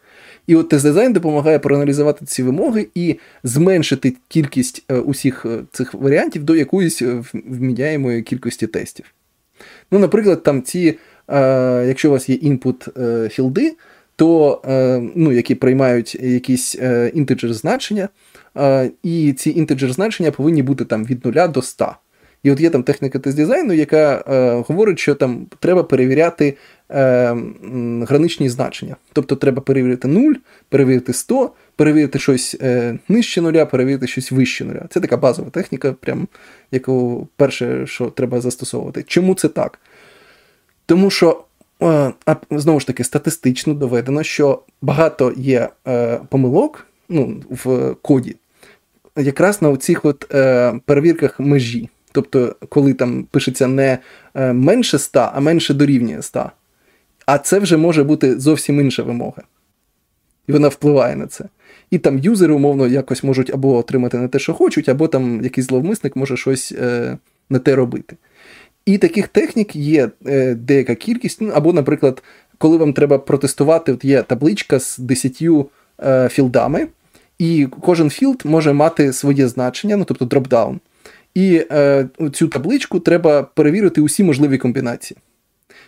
І 0.48 0.56
от 0.56 0.70
тест-дизайн 0.70 1.14
допомагає 1.14 1.60
проаналізувати 1.60 2.26
ці 2.26 2.44
вимоги 2.44 2.88
і 2.96 3.16
зменшити 3.44 4.16
кількість 4.28 4.84
е, 4.90 4.96
усіх 4.96 5.46
е, 5.46 5.60
цих 5.72 5.94
варіантів 5.94 6.44
до 6.44 6.56
якоїсь 6.56 7.02
вміняємої 7.34 8.22
кількості 8.22 8.68
тестів. 8.68 9.06
Ну, 9.92 10.00
Наприклад, 10.00 10.44
там 10.44 10.64
ці, 10.64 10.98
якщо 11.88 12.10
у 12.10 12.12
вас 12.12 12.30
є 12.30 12.36
інпут 12.36 12.88
філди, 13.30 13.76
то, 14.16 14.62
ну, 15.16 15.32
які 15.32 15.56
приймають 15.56 16.16
якісь 16.16 16.76
інтеджер 17.14 17.54
значення, 17.54 18.10
і 19.04 19.34
ці 19.34 19.50
інтеджер 19.50 19.94
значення 19.94 20.32
повинні 20.32 20.64
бути 20.64 20.86
там 20.86 21.06
від 21.06 21.26
0 21.26 21.48
до 21.48 21.62
100. 21.62 21.96
І 22.44 22.52
от 22.52 22.60
є 22.60 22.70
там 22.70 22.84
техніка 22.84 23.20
тест-дизайну, 23.20 23.74
яка 23.74 24.24
е, 24.28 24.64
говорить, 24.68 25.00
що 25.00 25.16
там 25.16 25.48
треба 25.60 25.84
перевіряти 25.84 26.58
е, 26.90 27.36
граничні 28.08 28.50
значення. 28.50 28.96
Тобто 29.14 29.36
треба 29.36 29.62
перевірити 29.62 30.08
0, 30.08 30.34
перевірити 30.70 31.14
100, 31.14 31.52
перевірити 31.76 32.20
щось 32.20 32.58
е, 32.62 32.98
нижче 33.10 33.42
нуля, 33.42 33.66
перевірити 33.66 34.08
щось 34.08 34.32
вище 34.32 34.66
нуля. 34.66 34.86
Це 34.90 35.00
така 35.00 35.18
базова 35.18 35.50
техніка, 35.50 35.94
прям, 35.94 36.28
яку 36.72 37.28
перше, 37.36 37.88
що 37.88 38.06
треба 38.06 38.42
застосовувати. 38.42 39.04
Чому 39.08 39.36
це 39.36 39.48
так? 39.48 39.80
Тому 40.86 41.10
що, 41.10 41.44
е, 41.84 42.14
знову 42.52 42.80
ж 42.80 42.88
таки, 42.88 43.04
статистично 43.04 43.74
доведено, 43.74 44.24
що 44.24 44.62
багато 44.82 45.34
є 45.38 45.70
е, 45.88 46.20
помилок 46.30 46.88
ну, 47.10 47.42
в 47.50 47.96
коді 48.02 48.36
якраз 49.22 49.62
на 49.62 49.78
цих 49.78 50.06
от 50.06 50.36
е, 50.36 50.74
перевірках 50.86 51.40
межі. 51.40 51.90
Тобто, 52.12 52.56
коли 52.70 52.94
там 52.94 53.24
пишеться 53.32 53.68
не 53.68 53.98
е, 54.36 54.54
менше 54.54 55.00
100, 55.00 55.30
а 55.34 55.40
менше 55.40 55.74
дорівнює 55.74 56.22
100. 56.22 56.52
А 57.26 57.38
це 57.38 57.60
вже 57.60 57.78
може 57.78 58.04
бути 58.04 58.40
зовсім 58.40 58.80
інша 58.80 59.04
вимога. 59.04 59.42
І 60.48 60.52
вона 60.52 60.68
впливає 60.68 61.16
на 61.16 61.28
це. 61.28 61.46
І 61.92 61.98
там 61.98 62.20
юзери, 62.20 62.54
умовно, 62.54 62.88
якось 62.88 63.24
можуть 63.24 63.50
або 63.50 63.76
отримати 63.76 64.18
не 64.18 64.28
те, 64.28 64.40
що 64.40 64.54
хочуть, 64.54 64.90
або 64.90 65.08
там 65.08 65.44
якийсь 65.44 65.68
зловмисник 65.68 66.16
може 66.16 66.38
щось 66.38 66.72
е, 66.72 67.18
не 67.50 67.60
те 67.60 67.76
робити. 67.76 68.16
І 68.86 68.98
таких 68.98 69.28
технік 69.28 69.76
є 69.76 70.10
е, 70.26 70.56
деяка 70.56 70.96
кількість, 70.96 71.42
ну, 71.42 71.52
або, 71.54 71.74
наприклад, 71.74 72.24
коли 72.58 72.78
вам 72.78 72.94
треба 72.94 73.18
протестувати, 73.18 73.92
от 73.92 74.06
є 74.06 74.24
табличка 74.24 74.80
з 74.80 74.98
10 74.98 75.42
е, 76.04 76.30
філдами. 76.30 76.88
І 77.42 77.68
кожен 77.82 78.10
філд 78.10 78.42
може 78.46 78.74
мати 78.74 79.14
своє 79.14 79.48
значення, 79.48 79.98
ну 79.98 80.04
тобто 80.04 80.26
dropdown. 80.26 80.80
І 81.36 81.66
е, 81.72 82.08
цю 82.34 82.48
табличку 82.48 83.00
треба 83.00 83.44
перевірити 83.44 84.02
усі 84.02 84.24
можливі 84.24 84.58
комбінації. 84.58 85.18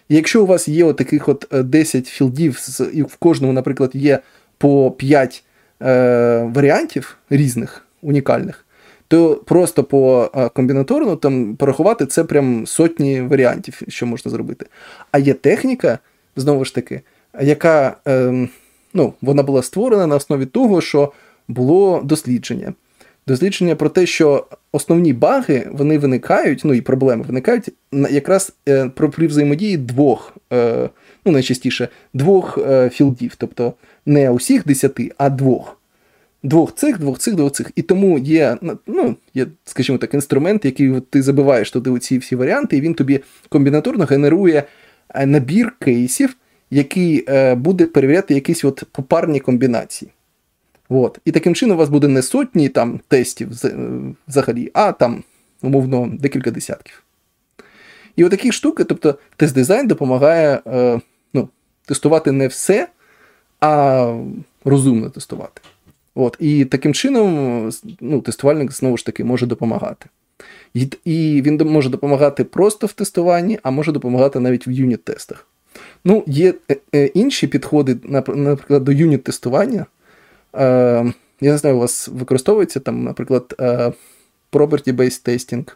Якщо 0.10 0.44
у 0.44 0.46
вас 0.46 0.68
є 0.68 0.84
от 0.84 0.98
таких 0.98 1.30
от 1.30 1.48
10 1.52 2.04
е, 2.06 2.10
філдів, 2.10 2.60
і 2.94 3.04
в 3.04 3.16
кожному, 3.16 3.54
наприклад, 3.54 3.92
є 3.94 4.20
по 4.58 4.92
5 4.92 5.44
е, 5.82 6.50
варіантів 6.54 7.18
різних, 7.30 7.86
унікальних, 8.02 8.66
то 9.08 9.36
просто 9.36 9.84
по 9.84 10.32
е, 10.36 10.50
комбінаторно 10.50 11.16
там 11.16 11.56
порахувати 11.56 12.06
це 12.06 12.24
прям 12.24 12.68
сотні 12.68 13.22
варіантів, 13.22 13.82
що 13.88 14.06
можна 14.06 14.32
зробити. 14.32 14.66
А 15.12 15.20
є 15.20 15.34
техніка, 15.34 16.00
знову 16.36 16.66
ж 16.66 16.76
таки, 16.76 17.02
яка 17.42 17.98
е, 18.08 18.48
ну, 18.94 19.14
вона 19.22 19.44
була 19.44 19.62
створена 19.62 20.08
на 20.08 20.16
основі 20.16 20.46
того, 20.46 20.82
що 20.82 21.12
було 21.48 22.02
дослідження. 22.04 22.74
Дослідження 23.28 23.76
про 23.76 23.90
те, 23.90 24.06
що 24.06 24.48
основні 24.72 25.14
баги 25.14 25.68
вони 25.72 25.98
виникають, 25.98 26.62
ну 26.66 26.74
і 26.74 26.82
проблеми 26.82 27.24
виникають 27.28 27.70
якраз 27.92 28.54
е, 28.70 28.90
при 28.90 29.28
взаємодії 29.28 29.78
двох, 29.78 30.38
е, 30.54 30.90
ну 31.26 31.32
найчастіше 31.32 31.88
двох 32.14 32.58
е, 32.58 32.90
філдів, 32.90 33.36
тобто 33.38 33.74
не 34.06 34.30
усіх 34.30 34.68
десяти, 34.68 35.12
а 35.18 35.30
двох. 35.30 35.80
Двох 36.44 36.76
цих, 36.76 37.00
двох 37.00 37.20
цих, 37.20 37.36
двох 37.36 37.52
цих. 37.52 37.72
І 37.76 37.82
тому 37.82 38.20
є, 38.20 38.58
ну, 38.88 39.16
є, 39.34 39.48
скажімо 39.66 39.98
так, 39.98 40.14
інструмент, 40.14 40.66
який 40.66 41.02
ти 41.10 41.22
забиваєш 41.22 41.72
туди 41.72 41.90
оці 41.90 42.18
всі 42.18 42.36
варіанти, 42.36 42.78
і 42.78 42.82
він 42.82 42.94
тобі 42.94 43.20
комбінаторно 43.50 44.06
генерує 44.06 44.64
набір 45.26 45.74
кейсів, 45.80 46.36
який 46.72 47.26
буде 47.56 47.86
перевіряти 47.86 48.34
якісь 48.34 48.66
от 48.66 48.84
попарні 48.92 49.40
комбінації. 49.40 50.12
От. 50.94 51.20
І 51.26 51.32
таким 51.32 51.56
чином 51.56 51.78
у 51.78 51.80
вас 51.80 51.90
буде 51.90 52.08
не 52.08 52.22
сотні 52.22 52.70
там 52.70 53.00
тестів 53.08 53.50
взагалі, 54.28 54.72
а 54.74 54.92
там, 54.92 55.24
умовно, 55.62 56.10
декілька 56.20 56.52
десятків. 56.52 57.04
І 58.16 58.24
отакі 58.24 58.52
штуки, 58.52 58.84
тобто 58.84 59.16
тест-дизайн 59.38 59.88
допомагає 59.88 60.62
е, 60.68 61.00
ну, 61.34 61.50
тестувати 61.86 62.32
не 62.32 62.48
все, 62.48 62.88
а 63.60 64.24
розумно 64.66 65.10
тестувати. 65.10 65.62
От. 66.16 66.38
І 66.40 66.66
таким 66.66 66.94
чином 66.94 67.72
ну, 68.02 68.22
тестувальник 68.22 68.72
знову 68.72 68.98
ж 68.98 69.06
таки 69.06 69.24
може 69.24 69.46
допомагати. 69.46 70.06
І, 70.74 70.88
і 71.06 71.42
він 71.42 71.58
може 71.66 71.90
допомагати 71.90 72.44
просто 72.44 72.88
в 72.88 72.94
тестуванні, 72.94 73.60
а 73.64 73.72
може 73.72 73.92
допомагати 73.92 74.40
навіть 74.40 74.68
в 74.68 74.70
юніт-тестах. 74.70 75.48
Ну, 76.06 76.24
є 76.28 76.54
е, 76.72 76.78
е, 76.96 77.06
інші 77.06 77.48
підходи, 77.48 77.98
наприклад, 78.04 78.84
до 78.84 78.92
юніт-тестування. 78.92 79.86
Е, 80.56 81.14
я 81.42 81.52
не 81.52 81.58
знаю, 81.58 81.76
у 81.76 81.80
вас 81.80 82.08
використовується 82.08 82.80
там, 82.80 83.04
наприклад, 83.04 83.56
property-based 84.52 85.30
testing 85.30 85.72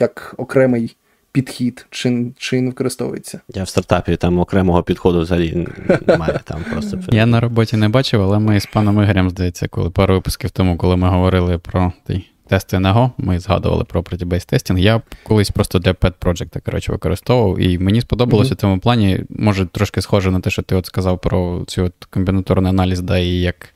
як 0.00 0.34
окремий 0.36 0.96
підхід, 1.32 1.86
чи 1.90 2.26
чи 2.38 2.60
не 2.60 2.68
використовується? 2.68 3.40
Я 3.54 3.62
в 3.62 3.68
стартапі 3.68 4.16
там 4.16 4.38
окремого 4.38 4.82
підходу 4.82 5.20
взагалі 5.20 5.68
немає. 6.06 6.40
Там 6.44 6.64
просто... 6.72 6.98
Я 7.12 7.26
на 7.26 7.40
роботі 7.40 7.76
не 7.76 7.88
бачив, 7.88 8.22
але 8.22 8.38
ми 8.38 8.60
з 8.60 8.66
паном 8.66 9.02
Ігорем, 9.02 9.30
здається, 9.30 9.68
коли 9.68 9.90
пару 9.90 10.14
випусків 10.14 10.50
тому, 10.50 10.76
коли 10.76 10.96
ми 10.96 11.08
говорили 11.08 11.58
про 11.58 11.92
той 12.06 12.30
тести 12.48 12.78
на 12.78 12.94
Go, 12.94 13.10
ми 13.18 13.38
згадували 13.38 13.84
про 13.84 14.00
property-based 14.00 14.52
testing. 14.52 14.78
Я 14.78 15.02
колись 15.22 15.50
просто 15.50 15.78
для 15.78 15.92
pet 15.92 16.12
project 16.20 16.60
коротше, 16.64 16.92
використовував, 16.92 17.60
і 17.60 17.78
мені 17.78 18.00
сподобалося 18.00 18.50
mm-hmm. 18.50 18.56
в 18.56 18.60
цьому 18.60 18.78
плані, 18.78 19.24
може, 19.28 19.66
трошки 19.66 20.02
схоже 20.02 20.30
на 20.30 20.40
те, 20.40 20.50
що 20.50 20.62
ти 20.62 20.74
от 20.74 20.86
сказав 20.86 21.20
про 21.20 21.64
цю 21.66 21.84
от 21.84 22.04
комбінаторний 22.10 22.70
аналіз, 22.70 23.00
да, 23.00 23.18
і 23.18 23.28
як 23.28 23.74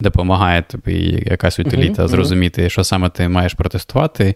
допомагає 0.00 0.62
тобі 0.62 1.24
якась 1.26 1.58
утиліта 1.58 2.02
mm-hmm. 2.02 2.08
зрозуміти, 2.08 2.70
що 2.70 2.84
саме 2.84 3.08
ти 3.08 3.28
маєш 3.28 3.54
протестувати. 3.54 4.34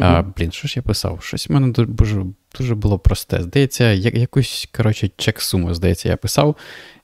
А, 0.00 0.22
Блін, 0.22 0.52
що 0.52 0.68
ж 0.68 0.74
я 0.76 0.82
писав? 0.82 1.18
Щось 1.22 1.48
в 1.48 1.52
мене 1.52 1.68
дуже 1.72 2.24
дуже 2.58 2.74
було 2.74 2.98
просте. 2.98 3.42
Здається, 3.42 3.92
я, 3.92 4.10
якусь 4.14 4.68
коротше, 4.72 5.10
чек-суму, 5.16 5.74
здається, 5.74 6.08
я 6.08 6.16
писав. 6.16 6.56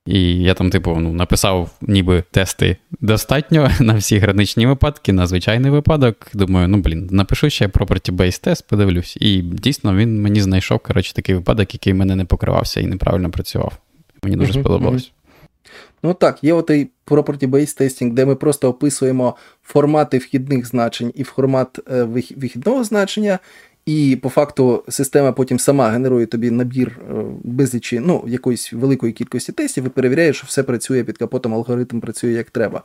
І 0.07 0.35
я 0.35 0.55
там, 0.55 0.71
типу, 0.71 0.97
ну, 1.01 1.13
написав 1.13 1.71
ніби 1.81 2.25
тести 2.31 2.77
достатньо 3.01 3.71
на 3.81 3.95
всі 3.95 4.19
граничні 4.19 4.67
випадки, 4.67 5.13
на 5.13 5.27
звичайний 5.27 5.71
випадок. 5.71 6.17
Думаю, 6.35 6.69
ну 6.69 6.79
блін, 6.79 7.09
напишу 7.11 7.51
ще 7.51 7.67
property-based 7.67 8.43
тест, 8.43 8.69
подивлюсь. 8.69 9.17
І 9.21 9.43
дійсно 9.43 9.97
він 9.97 10.23
мені 10.23 10.41
знайшов 10.41 10.79
коротше, 10.79 11.15
такий 11.15 11.35
випадок, 11.35 11.75
який 11.75 11.93
в 11.93 11.97
мене 11.97 12.17
не 12.17 12.25
покривався 12.25 12.81
і 12.81 12.87
неправильно 12.87 13.31
працював. 13.31 13.73
Мені 14.23 14.37
дуже 14.37 14.53
uh-huh, 14.53 14.61
сподобалось. 14.61 15.03
Uh-huh. 15.03 15.11
Ну 16.03 16.15
так, 16.15 16.45
є 16.45 16.53
отий 16.53 16.91
property-based 17.07 17.83
testing, 17.83 18.13
де 18.13 18.27
ми 18.27 18.37
просто 18.37 18.69
описуємо 18.69 19.37
формати 19.63 20.19
вхідних 20.19 20.67
значень 20.67 21.13
і 21.15 21.25
формат 21.25 21.81
е, 21.91 22.03
вихідного 22.37 22.85
значення, 22.85 23.39
і 23.87 24.19
по 24.23 24.29
факту 24.29 24.85
система 24.89 25.33
потім 25.33 25.59
сама 25.59 25.89
генерує 25.89 26.27
тобі 26.27 26.51
набір 26.51 26.99
е, 27.01 27.15
безлічі, 27.45 28.01
ну, 28.01 28.25
якоїсь 28.27 28.73
великої 28.73 29.13
кількості 29.13 29.53
тестів 29.53 29.87
і 29.87 29.89
перевіряє, 29.89 30.33
що 30.33 30.47
все 30.47 30.63
працює 30.63 31.05
під 31.05 31.19
капотом, 31.19 31.55
алгоритм 31.55 32.01
працює 32.01 32.33
як 32.33 32.51
треба. 32.51 32.83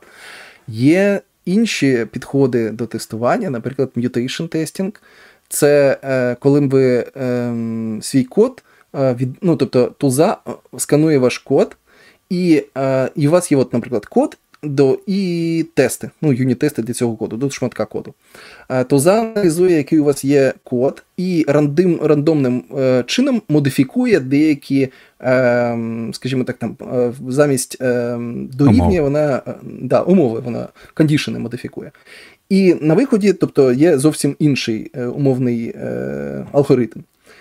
Є 0.68 1.20
інші 1.44 2.06
підходи 2.12 2.70
до 2.70 2.86
тестування, 2.86 3.50
наприклад, 3.50 3.90
mutation 3.96 4.48
testing. 4.48 4.94
Це 5.48 5.98
е, 6.04 6.36
коли 6.40 6.60
ви 6.60 7.04
е, 7.16 7.54
свій 8.00 8.24
код, 8.24 8.62
е, 8.94 9.14
від, 9.14 9.28
ну, 9.42 9.56
тобто 9.56 9.86
туза 9.86 10.36
сканує 10.78 11.18
ваш 11.18 11.38
код. 11.38 11.76
І 12.30 12.64
е, 12.76 13.10
і 13.14 13.28
у 13.28 13.30
вас 13.30 13.52
є, 13.52 13.58
от, 13.58 13.72
наприклад, 13.72 14.06
код 14.06 14.38
до, 14.62 14.98
і 15.06 15.66
тести, 15.74 16.10
ну, 16.22 16.32
юніт-тести 16.32 16.82
для 16.82 16.92
цього 16.92 17.16
коду, 17.16 17.36
до 17.36 17.50
шматка 17.50 17.84
коду. 17.84 18.14
Е, 18.68 18.84
то 18.84 18.98
зааналізує, 18.98 19.76
який 19.76 19.98
у 19.98 20.04
вас 20.04 20.24
є 20.24 20.52
код, 20.64 21.02
і 21.16 21.44
рандом, 21.48 22.00
рандомним 22.02 22.64
е, 22.78 23.04
чином 23.06 23.42
модифікує 23.48 24.20
деякі, 24.20 24.88
е, 25.20 25.78
скажімо 26.12 26.44
так, 26.44 26.56
там, 26.56 26.76
е, 26.92 27.12
замість 27.28 27.76
е, 27.80 28.18
дорівнює 28.52 29.00
вона 29.00 29.42
е, 29.46 29.54
да, 29.62 30.00
умови, 30.00 30.40
вона 30.40 30.68
кондішени 30.94 31.38
модифікує. 31.38 31.90
І 32.48 32.74
на 32.80 32.94
виході, 32.94 33.32
тобто, 33.32 33.72
є 33.72 33.98
зовсім 33.98 34.36
інший 34.38 34.90
умовний 35.14 35.74
алгоритм. 36.52 37.00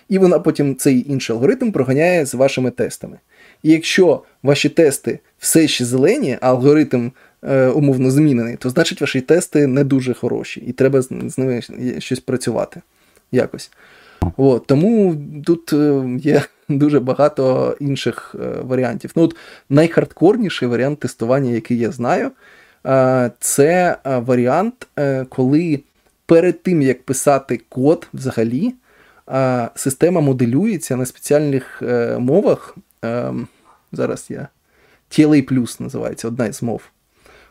І 0.10 0.18
вона 0.18 0.40
потім 0.40 0.76
цей 0.76 1.12
інший 1.12 1.34
алгоритм 1.34 1.72
проганяє 1.72 2.26
з 2.26 2.34
вашими 2.34 2.72
тестами. 2.72 3.18
І 3.64 3.72
якщо 3.72 4.24
ваші 4.44 4.70
тести 4.70 5.20
все 5.40 5.68
ще 5.68 5.86
зелені, 5.86 6.38
а 6.42 6.50
алгоритм 6.50 7.10
е, 7.44 7.68
умовно 7.68 8.12
змінений, 8.12 8.56
то 8.56 8.70
значить 8.70 9.02
ваші 9.02 9.22
тести 9.22 9.68
не 9.68 9.84
дуже 9.84 10.14
хороші, 10.14 10.64
і 10.68 10.72
треба 10.72 11.02
з 11.02 11.38
ними 11.38 11.62
щось 12.00 12.20
працювати 12.20 12.82
якось. 13.32 13.72
От, 14.38 14.68
Тому 14.68 15.16
тут 15.46 15.74
е, 15.74 16.04
є 16.20 16.42
дуже 16.70 17.00
багато 17.00 17.76
інших 17.80 18.36
е, 18.40 18.62
варіантів. 18.62 19.12
Ну, 19.16 19.24
от 19.24 19.36
Найхардкорніший 19.70 20.68
варіант 20.68 21.00
тестування, 21.00 21.52
який 21.52 21.78
я 21.78 21.92
знаю, 21.92 22.32
е, 22.86 23.32
це 23.40 23.98
варіант, 24.06 24.88
коли 25.30 25.80
перед 26.26 26.64
тим, 26.64 26.82
як 26.82 27.04
писати 27.04 27.62
код 27.70 28.08
взагалі, 28.14 28.74
система 29.76 30.22
моделюється 30.22 30.96
на 30.96 31.06
спеціальних 31.06 31.84
мовах. 32.20 32.78
Ем, 33.02 33.48
зараз 33.92 34.26
я 34.30 34.48
TLA+, 35.10 35.82
називається 35.82 36.28
одна 36.28 36.46
із 36.46 36.64
мов. 36.64 36.82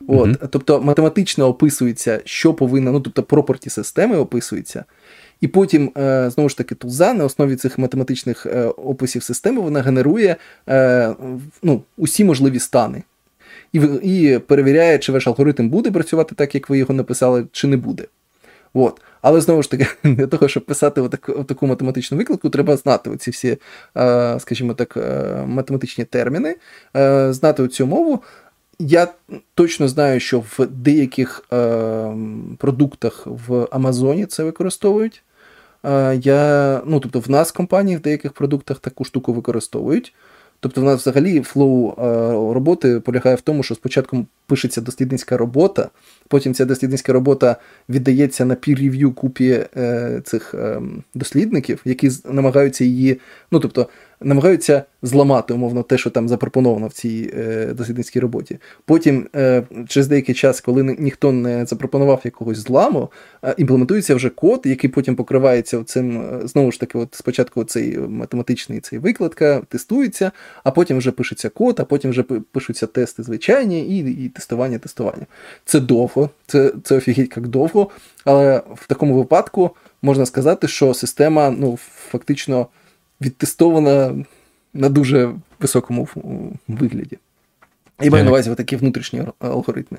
От, 0.09 0.29
mm-hmm. 0.29 0.49
Тобто 0.51 0.81
математично 0.81 1.47
описується, 1.47 2.21
що 2.25 2.55
повинна, 2.55 2.91
ну 2.91 3.01
тобто 3.01 3.23
пропорті 3.23 3.71
системи 3.71 4.17
описується. 4.17 4.85
І 5.41 5.49
потім, 5.49 5.93
е, 5.97 6.31
знову 6.31 6.49
ж 6.49 6.57
таки, 6.57 6.75
тулза 6.75 7.15
на 7.15 7.25
основі 7.25 7.57
цих 7.57 7.79
математичних 7.79 8.47
е, 8.47 8.65
описів 8.65 9.23
системи 9.23 9.61
вона 9.61 9.83
генерує 9.83 10.37
е, 10.69 11.15
ну, 11.63 11.83
усі 11.97 12.25
можливі 12.25 12.59
стани. 12.59 13.03
І 13.73 13.79
і 14.03 14.39
перевіряє, 14.39 14.99
чи 14.99 15.13
ваш 15.13 15.27
алгоритм 15.27 15.69
буде 15.69 15.91
працювати 15.91 16.35
так, 16.35 16.55
як 16.55 16.71
ви 16.71 16.79
його 16.79 16.95
написали, 16.95 17.47
чи 17.53 17.67
не 17.67 17.77
буде. 17.77 18.05
От. 18.75 19.01
Але 19.23 19.41
знову 19.41 19.63
ж 19.63 19.71
таки, 19.71 19.87
для 20.05 20.27
того, 20.27 20.49
щоб 20.49 20.65
писати 20.65 21.01
отаку, 21.01 21.45
таку 21.45 21.67
математичну 21.67 22.19
викладку, 22.19 22.51
треба 22.51 22.77
знати 22.77 23.11
оці 23.11 23.31
всі, 23.31 23.59
е, 23.97 24.41
скажімо 24.41 24.75
так, 24.75 24.97
е, 24.97 25.45
математичні 25.47 26.05
терміни, 26.05 26.57
е, 26.97 27.33
знати 27.33 27.69
цю 27.69 27.87
мову. 27.87 28.23
Я 28.79 29.09
точно 29.55 29.89
знаю, 29.89 30.21
що 30.21 30.41
в 30.41 30.67
деяких 30.67 31.45
продуктах 32.59 33.27
в 33.27 33.69
Амазоні 33.71 34.27
це 34.27 34.45
використовують. 34.45 35.23
Я, 36.15 36.81
ну, 36.87 37.01
Тобто, 37.01 37.21
в 37.21 37.31
нас 37.31 37.53
компанії 37.53 37.97
в 37.97 38.01
деяких 38.01 38.33
продуктах 38.33 38.79
таку 38.79 39.05
штуку 39.05 39.33
використовують. 39.33 40.15
Тобто, 40.61 40.81
в 40.81 40.85
нас 40.85 41.01
взагалі 41.01 41.41
flow 41.41 41.95
роботи 42.55 43.01
полягає 43.01 43.37
в 43.37 43.41
тому, 43.41 43.63
що 43.63 43.75
спочатку 43.75 44.27
пишеться 44.47 44.81
дослідницька 44.81 45.37
робота, 45.37 45.89
потім 46.29 46.55
ця 46.55 46.65
дослідницька 46.65 47.13
робота 47.13 47.57
віддається 47.89 48.45
на 48.45 48.55
peer-review 48.55 49.15
купі 49.15 49.65
е, 49.77 50.21
цих 50.25 50.55
е, 50.55 50.83
дослідників, 51.15 51.81
які 51.85 52.11
намагаються 52.25 52.85
її, 52.85 53.21
ну 53.51 53.61
тобто 53.61 53.89
намагаються 54.21 54.85
зламати 55.03 55.55
умовно 55.55 55.83
те, 55.83 55.99
що 55.99 56.11
там 56.11 56.29
запропоновано 56.29 56.87
в 56.87 56.93
цій 56.93 57.31
е, 57.39 57.67
дослідницькій 57.67 58.21
роботі. 58.21 58.59
Потім, 58.85 59.29
е, 59.37 59.63
через 59.89 60.09
деякий 60.09 60.35
час, 60.35 60.61
коли 60.61 60.97
ніхто 60.99 61.33
не 61.33 61.67
запропонував 61.67 62.21
якогось 62.25 62.59
зламу, 62.59 63.11
е, 63.45 63.55
імплементується 63.59 64.15
вже 64.15 64.29
код, 64.29 64.63
який 64.65 64.91
потім 64.91 65.17
покривається 65.17 65.85
цим, 65.85 66.21
е, 66.21 66.41
знову 66.47 66.73
ж 66.73 66.81
таки, 66.81 66.99
от 66.99 67.15
спочатку 67.15 67.65
цей 67.65 67.99
математичний 67.99 68.81
цей 68.81 68.99
викладка 68.99 69.63
тестується, 69.69 70.33
а 70.65 70.71
потім 70.71 70.99
вже 70.99 71.11
пишеться 71.11 71.49
код, 71.49 71.81
а 71.81 71.85
потім 71.85 72.11
вже 72.11 72.23
пишуться 72.23 72.87
тести 72.87 73.23
звичайні 73.23 73.99
і 73.99 74.25
і 74.25 74.29
тестування, 74.29 74.79
тестування. 74.79 75.27
Це 75.65 75.81
довго, 75.81 76.31
це 76.47 76.73
це 76.85 76.97
офігеть 76.97 77.37
як 77.37 77.49
довго, 77.49 77.91
але 78.25 78.63
в 78.75 78.87
такому 78.87 79.15
випадку 79.15 79.71
можна 80.03 80.27
сказати, 80.27 80.69
що 80.69 80.95
система 80.95 81.51
ну, 81.51 81.79
фактично 82.11 82.67
відтестована 83.21 84.25
на 84.75 84.89
дуже 84.89 85.35
високому 85.61 86.09
вигляді. 86.69 87.19
І 88.03 88.11
маю 88.11 88.25
на 88.25 88.31
увазі 88.31 88.55
такі 88.55 88.77
внутрішні 88.77 89.23
алгоритми. 89.39 89.99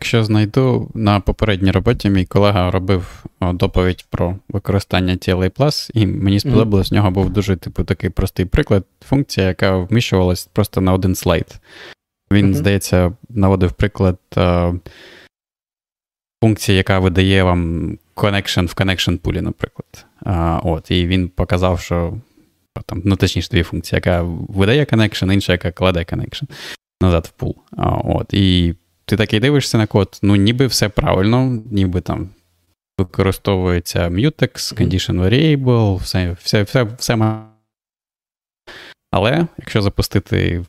Якщо 0.00 0.24
знайду 0.24 0.90
на 0.94 1.20
попередній 1.20 1.70
роботі, 1.70 2.10
мій 2.10 2.24
колега 2.24 2.70
робив 2.70 3.24
доповідь 3.40 4.06
про 4.10 4.36
використання 4.48 5.14
TLA+, 5.14 5.90
і 5.94 6.06
мені 6.06 6.40
сподобалось, 6.40 6.86
mm-hmm. 6.86 6.90
в 6.90 6.94
нього 6.94 7.10
був 7.10 7.30
дуже 7.30 7.56
типу 7.56 7.84
такий 7.84 8.10
простий 8.10 8.46
приклад, 8.46 8.84
функція, 9.08 9.46
яка 9.46 9.76
вміщувалась 9.76 10.48
просто 10.52 10.80
на 10.80 10.92
один 10.92 11.14
слайд. 11.14 11.60
Він, 12.32 12.46
mm-hmm. 12.46 12.54
здається, 12.54 13.12
наводив 13.28 13.72
приклад 13.72 14.18
а, 14.36 14.72
функції, 16.42 16.76
яка 16.76 16.98
видає 16.98 17.42
вам 17.42 17.90
connection 18.16 18.66
в 18.66 18.74
connection 18.74 19.16
пулі, 19.16 19.40
наприклад. 19.40 20.06
А, 20.24 20.60
от, 20.64 20.90
І 20.90 21.06
він 21.06 21.28
показав, 21.28 21.80
що 21.80 22.14
там, 22.86 23.02
ну, 23.04 23.16
точніше, 23.16 23.48
дві 23.50 23.62
функції, 23.62 23.96
яка 23.96 24.22
видає 24.48 24.84
connection, 24.84 25.32
інша, 25.32 25.52
яка 25.52 25.72
кладе 25.72 26.00
connection 26.00 26.44
назад 27.02 27.26
в 27.26 27.30
пул. 27.30 27.56
А, 27.76 27.88
от, 27.88 28.34
І 28.34 28.74
ти 29.04 29.16
такий 29.16 29.40
дивишся 29.40 29.78
на 29.78 29.86
код, 29.86 30.18
ну, 30.22 30.36
ніби 30.36 30.66
все 30.66 30.88
правильно, 30.88 31.62
ніби 31.70 32.00
там 32.00 32.28
використовується 32.98 34.08
mutex, 34.08 34.52
condition 34.52 35.20
variable, 35.20 35.96
все, 35.96 36.36
все, 36.42 36.62
все, 36.62 36.84
все. 36.84 37.42
Але 39.10 39.46
якщо 39.58 39.82
запустити 39.82 40.64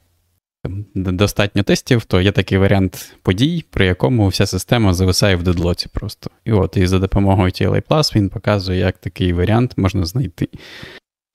достатньо 0.96 1.64
тестів, 1.64 2.06
то 2.06 2.22
є 2.22 2.32
такий 2.32 2.58
варіант 2.58 3.16
подій, 3.22 3.66
при 3.70 3.86
якому 3.86 4.28
вся 4.28 4.46
система 4.46 4.94
зависає 4.94 5.36
в 5.36 5.44
дедлоці 5.44 5.90
просто. 5.94 6.30
І 6.46 6.52
от 6.52 6.78
і 6.78 6.88
за 6.88 7.00
допомогою 7.00 7.52
TLA 7.52 7.88
Plus 7.88 8.16
він 8.16 8.30
показує, 8.30 8.80
як 8.80 8.98
такий 8.98 9.34
варіант 9.34 9.78
можна 9.78 10.06
знайти. 10.06 10.50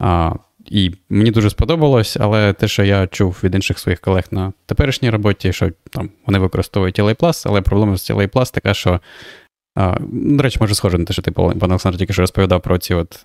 А, 0.01 0.33
І 0.71 0.93
мені 1.09 1.31
дуже 1.31 1.51
сподобалось, 1.51 2.17
але 2.21 2.53
те, 2.53 2.69
що 2.69 2.85
я 2.85 3.07
чув 3.07 3.41
від 3.45 3.55
інших 3.55 3.79
своїх 3.79 4.01
колег 4.01 4.25
на 4.31 4.53
теперішній 4.67 5.11
роботі, 5.11 5.53
що 5.53 5.71
там 5.91 6.11
вони 6.27 6.39
використовують 6.39 6.99
Plus, 6.99 7.43
але 7.47 7.61
проблема 7.61 7.97
з 7.97 8.11
TLA 8.11 8.29
Plus 8.29 8.55
така, 8.55 8.75
що 8.75 9.01
До 10.11 10.43
речі, 10.43 10.59
може 10.61 10.75
схоже 10.75 10.99
на 10.99 11.05
те, 11.05 11.13
що 11.13 11.23
ти, 11.23 11.31
пан 11.31 11.63
Олександр, 11.63 11.99
тільки 11.99 12.13
що 12.13 12.23
розповідав 12.23 12.63
про 12.63 12.79
ці 12.79 12.95
от 12.95 13.23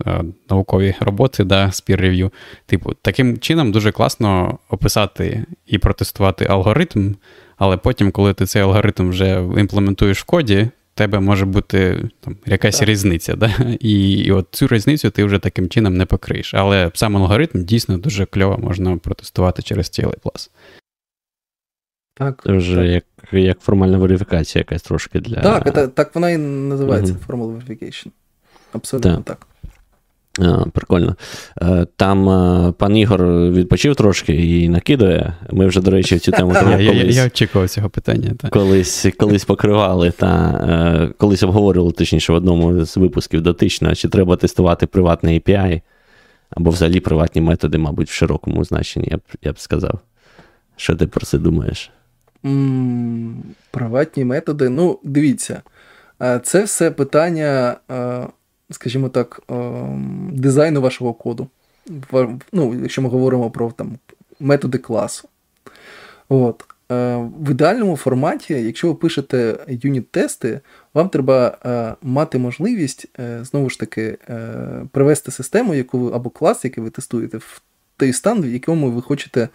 наукові 0.50 0.96
роботи, 1.00 1.44
да, 1.44 1.72
з 1.72 1.84
peer 1.84 2.02
review. 2.02 2.32
Типу, 2.66 2.94
таким 3.02 3.38
чином 3.40 3.72
дуже 3.72 3.92
класно 3.92 4.60
описати 4.70 5.46
і 5.68 5.78
протестувати 5.78 6.46
алгоритм, 6.46 7.14
але 7.58 7.78
потім, 7.78 8.12
коли 8.12 8.34
ти 8.34 8.46
цей 8.46 8.62
алгоритм 8.62 9.10
вже 9.10 9.44
імплементуєш 9.58 10.20
в 10.20 10.24
коді, 10.24 10.70
тебе 11.02 11.20
може 11.20 11.46
бути 11.46 12.10
там, 12.20 12.38
якась 12.46 12.80
так. 12.80 12.90
різниця. 12.90 13.36
Да? 13.36 13.52
І, 13.80 14.12
і 14.12 14.32
от 14.32 14.48
цю 14.52 14.68
різницю 14.68 15.10
ти 15.10 15.24
вже 15.24 15.40
таким 15.40 15.70
чином 15.70 15.98
не 15.98 16.06
покриєш. 16.06 16.54
Але 16.54 16.92
сам 16.94 17.18
алгоритм 17.18 17.64
дійсно 17.64 17.98
дуже 17.98 18.26
кльово 18.26 18.58
можна 18.58 18.98
протестувати 18.98 19.62
через 19.62 19.86
TLA+. 19.86 20.50
Так, 22.14 22.42
Це 22.46 22.52
вже 22.52 22.76
так. 22.76 22.86
як 22.86 23.04
як 23.32 23.60
формальна 23.60 23.98
верифікація 23.98 24.60
якась 24.60 24.82
трошки 24.82 25.20
для. 25.20 25.42
Так, 25.42 25.76
це, 25.76 25.88
так 25.88 26.16
вона 26.16 26.30
і 26.30 26.38
називається 26.38 27.14
uh 27.14 27.28
Formal 27.28 27.58
Verification. 27.58 28.08
Абсолютно 28.74 29.22
так. 29.22 29.48
А, 30.42 30.66
Прикольно. 30.74 31.16
Е, 31.62 31.86
там 31.96 32.30
е, 32.30 32.72
пан 32.72 32.98
Ігор 32.98 33.26
відпочив 33.52 33.96
трошки 33.96 34.34
і 34.34 34.70
накидує. 34.70 35.34
Ми 35.52 35.68
вже, 35.68 35.82
до 35.82 35.92
речі, 35.92 36.16
в 36.16 36.20
цю 36.20 36.32
тему 36.32 36.54
колись, 36.60 36.80
я, 36.80 36.92
я, 36.92 37.04
я 37.04 37.26
очікував 37.26 37.70
цього 37.70 37.90
питання. 37.90 38.32
Так. 38.40 38.52
Колись 38.52 39.08
колись 39.18 39.46
покривали 39.46 40.12
та 40.12 40.50
е, 41.10 41.14
колись 41.18 41.44
обговорювали, 41.44 41.92
точніше, 41.94 42.34
в 42.34 42.36
одному 42.36 42.86
з 42.86 42.98
випусків 42.98 43.42
дотично, 43.42 43.96
чи 43.96 44.10
треба 44.10 44.36
тестувати 44.36 44.88
приватний 44.88 45.40
API, 45.40 45.82
або 46.50 46.72
взагалі 46.72 47.00
приватні 47.00 47.42
методи, 47.42 47.78
мабуть, 47.78 48.10
в 48.10 48.14
широкому 48.14 48.64
значенні, 48.64 49.08
я 49.12 49.18
б 49.18 49.22
я 49.42 49.52
б 49.52 49.60
сказав. 49.60 50.00
Що 50.76 50.96
ти 50.96 51.08
про 51.08 51.26
це 51.26 51.38
думаєш? 51.38 51.92
М-м, 52.46 53.44
Приватні 53.72 54.26
методи. 54.26 54.70
Ну, 54.70 55.00
дивіться, 55.04 55.62
це 56.44 56.64
все 56.64 56.92
питання, 56.92 57.76
скажімо 58.72 59.10
так, 59.10 59.42
дизайну 60.32 60.82
вашого 60.82 61.14
коду. 61.14 61.48
Ну, 62.52 62.76
Якщо 62.82 63.02
ми 63.02 63.10
говоримо 63.10 63.52
про 63.52 63.72
там, 63.72 63.98
методи 64.40 64.78
класу. 64.78 65.28
От. 66.30 66.66
В 67.40 67.52
ідеальному 67.52 67.98
форматі, 67.98 68.54
якщо 68.54 68.88
ви 68.88 68.96
пишете 68.96 69.58
юніт-тести, 69.68 70.60
вам 70.94 71.10
треба 71.10 71.58
е, 71.66 71.96
мати 72.02 72.38
можливість 72.38 73.06
е, 73.20 73.40
знову 73.44 73.70
ж 73.70 73.80
таки 73.80 74.18
е, 74.30 74.86
привести 74.92 75.32
систему, 75.32 75.74
яку 75.74 76.00
ви, 76.00 76.12
або 76.16 76.30
клас, 76.30 76.66
який 76.66 76.84
ви 76.84 76.90
тестуєте, 76.90 77.38
в 77.38 77.62
той 77.98 78.14
стан, 78.14 78.42
в 78.42 78.54
якому 78.54 78.92
ви 78.92 79.02
хочете 79.02 79.50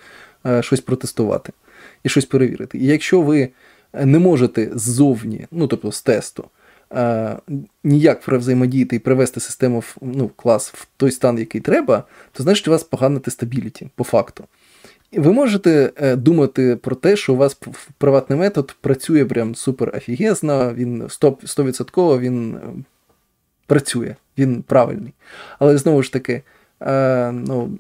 щось 0.61 0.81
протестувати 0.81 1.53
і 2.03 2.09
щось 2.09 2.25
перевірити. 2.25 2.79
І 2.79 2.87
якщо 2.87 3.21
ви 3.21 3.49
не 4.05 4.19
можете 4.19 4.71
ззовні, 4.75 5.47
ну 5.51 5.67
тобто 5.67 5.93
з 5.93 6.03
тесту, 6.03 6.45
е, 6.93 7.37
ніяк 7.85 8.29
взаємодіяти 8.29 8.97
і 8.97 8.99
привести 8.99 9.41
систему 9.41 9.81
в 9.81 9.97
ну, 10.01 10.31
клас 10.37 10.71
в 10.75 10.87
той 10.97 11.11
стан, 11.11 11.39
який 11.39 11.61
треба, 11.61 12.05
то 12.33 12.43
значить 12.43 12.69
у 12.69 12.71
вас 12.71 12.85
погана 12.85 13.19
тестабіліті, 13.19 13.89
по 13.95 14.05
факту. 14.05 14.45
Ви 15.13 15.33
можете 15.33 15.93
е, 15.97 16.17
думати 16.17 16.77
про 16.77 16.97
те, 16.97 17.17
що 17.17 17.35
у 17.35 17.37
вас 17.37 17.61
приватний 17.99 18.39
метод 18.39 18.77
працює 18.81 19.25
прям 19.25 19.55
супер 19.55 19.97
офігезно, 19.97 20.75
він 20.75 21.03
100%, 21.03 22.19
він 22.19 22.55
е, 22.55 22.61
працює, 23.67 24.15
він 24.39 24.63
правильний. 24.63 25.13
Але 25.59 25.79
знову 25.79 26.03
ж 26.03 26.13
таки, 26.13 26.43
е, 26.83 27.33
ну, 27.33 27.79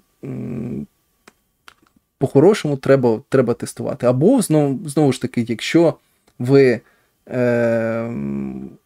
по-хорошому 2.18 2.76
треба 2.76 3.20
треба 3.28 3.54
тестувати. 3.54 4.06
Або 4.06 4.42
знову 4.42 4.88
знову 4.88 5.12
ж 5.12 5.22
таки, 5.22 5.46
якщо 5.48 5.94
ви 6.38 6.80
е, 7.28 8.10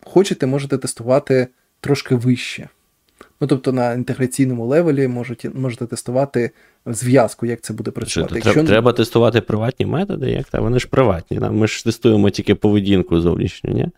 хочете, 0.04 0.46
можете 0.46 0.78
тестувати 0.78 1.48
трошки 1.80 2.14
вище. 2.14 2.68
Ну, 3.40 3.46
Тобто 3.46 3.72
на 3.72 3.92
інтеграційному 3.92 4.66
левелі 4.66 5.08
можете 5.08 5.50
можете 5.50 5.86
тестувати 5.86 6.50
зв'язку, 6.86 7.46
як 7.46 7.60
це 7.60 7.72
буде 7.72 7.90
працювати. 7.90 8.40
Що, 8.40 8.48
Якщо... 8.48 8.64
Треба 8.64 8.92
тестувати 8.92 9.40
приватні 9.40 9.86
методи, 9.86 10.30
як 10.30 10.46
та? 10.46 10.60
вони 10.60 10.78
ж 10.78 10.88
приватні. 10.88 11.40
Ми 11.40 11.66
ж 11.66 11.84
тестуємо 11.84 12.30
тільки 12.30 12.54
поведінку 12.54 13.20
зовнішню, 13.20 13.70
ні? 13.70 13.88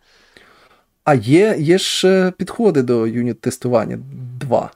А 1.05 1.15
є 1.15 1.57
є 1.59 1.79
ж 1.79 2.09
е, 2.09 2.31
підходи 2.31 2.83
до 2.83 3.07
юніт-тестування 3.07 3.99
два. 4.41 4.71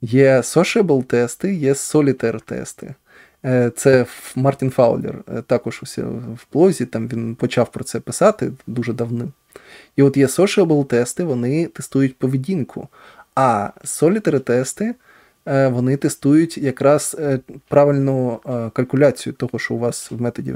Є 0.00 0.36
sociable 0.36 1.04
тести, 1.04 1.54
є 1.54 1.72
solitaire 1.72 2.40
тести. 2.40 2.94
Е, 3.44 3.70
це 3.76 4.06
Мартін 4.36 4.70
Фаулер, 4.70 5.24
е, 5.36 5.42
також 5.42 5.80
ось 5.82 5.98
в 6.34 6.44
плозі, 6.50 6.86
там 6.86 7.08
він 7.08 7.34
почав 7.34 7.72
про 7.72 7.84
це 7.84 8.00
писати 8.00 8.52
дуже 8.66 8.92
давно. 8.92 9.28
І 9.96 10.02
от 10.02 10.16
є 10.16 10.26
sociable 10.26 10.84
тести, 10.84 11.24
вони 11.24 11.66
тестують 11.66 12.18
поведінку. 12.18 12.88
А 13.34 13.70
solitary 13.84 14.40
тести 14.40 14.94
е, 15.48 15.68
вони 15.68 15.96
тестують 15.96 16.58
якраз 16.58 17.16
правильну 17.68 18.40
калькуляцію 18.72 19.32
того, 19.32 19.58
що 19.58 19.74
у 19.74 19.78
вас 19.78 20.10
в 20.10 20.22
методі 20.22 20.54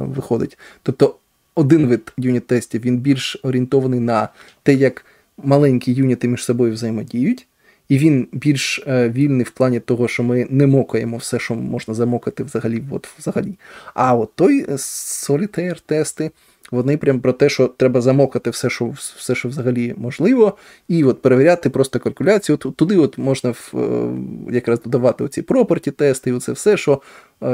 виходить. 0.00 0.58
Тобто 0.82 1.16
один 1.54 1.86
вид 1.86 2.12
юніт-тестів 2.18 2.80
він 2.80 2.98
більш 2.98 3.40
орієнтований 3.42 4.00
на 4.00 4.28
те, 4.62 4.74
як 4.74 5.04
маленькі 5.38 5.92
юніти 5.92 6.28
між 6.28 6.44
собою 6.44 6.72
взаємодіють 6.72 7.46
і 7.88 7.98
він 7.98 8.28
більш 8.32 8.84
е, 8.86 9.08
вільний 9.08 9.44
в 9.44 9.50
плані 9.50 9.80
того, 9.80 10.08
що 10.08 10.22
ми 10.22 10.46
не 10.50 10.66
мокаємо 10.66 11.16
все, 11.16 11.38
що 11.38 11.54
можна 11.54 11.94
замокати 11.94 12.44
взагалі. 12.44 12.82
от 12.90 13.08
взагалі. 13.18 13.54
А 13.94 14.14
от 14.14 14.30
той 14.34 14.60
е, 14.60 14.72
solitaire 14.72 15.80
тести 15.86 16.30
вони 16.70 16.96
прям 16.96 17.20
про 17.20 17.32
те, 17.32 17.48
що 17.48 17.66
треба 17.68 18.00
замокати 18.00 18.50
все, 18.50 18.70
що 18.70 18.94
все, 19.16 19.34
що 19.34 19.48
взагалі 19.48 19.94
можливо, 19.96 20.56
і 20.88 21.04
от 21.04 21.22
перевіряти 21.22 21.70
просто 21.70 22.00
калькуляцію. 22.00 22.58
От, 22.64 22.76
туди 22.76 22.96
от 22.96 23.18
можна 23.18 23.50
в, 23.50 23.72
е, 23.74 24.54
якраз 24.54 24.80
додавати 24.80 25.24
оці 25.24 25.42
проперті 25.42 25.90
тести, 25.90 26.30
і 26.30 26.32
оце 26.32 26.52
все, 26.52 26.76
що 26.76 27.02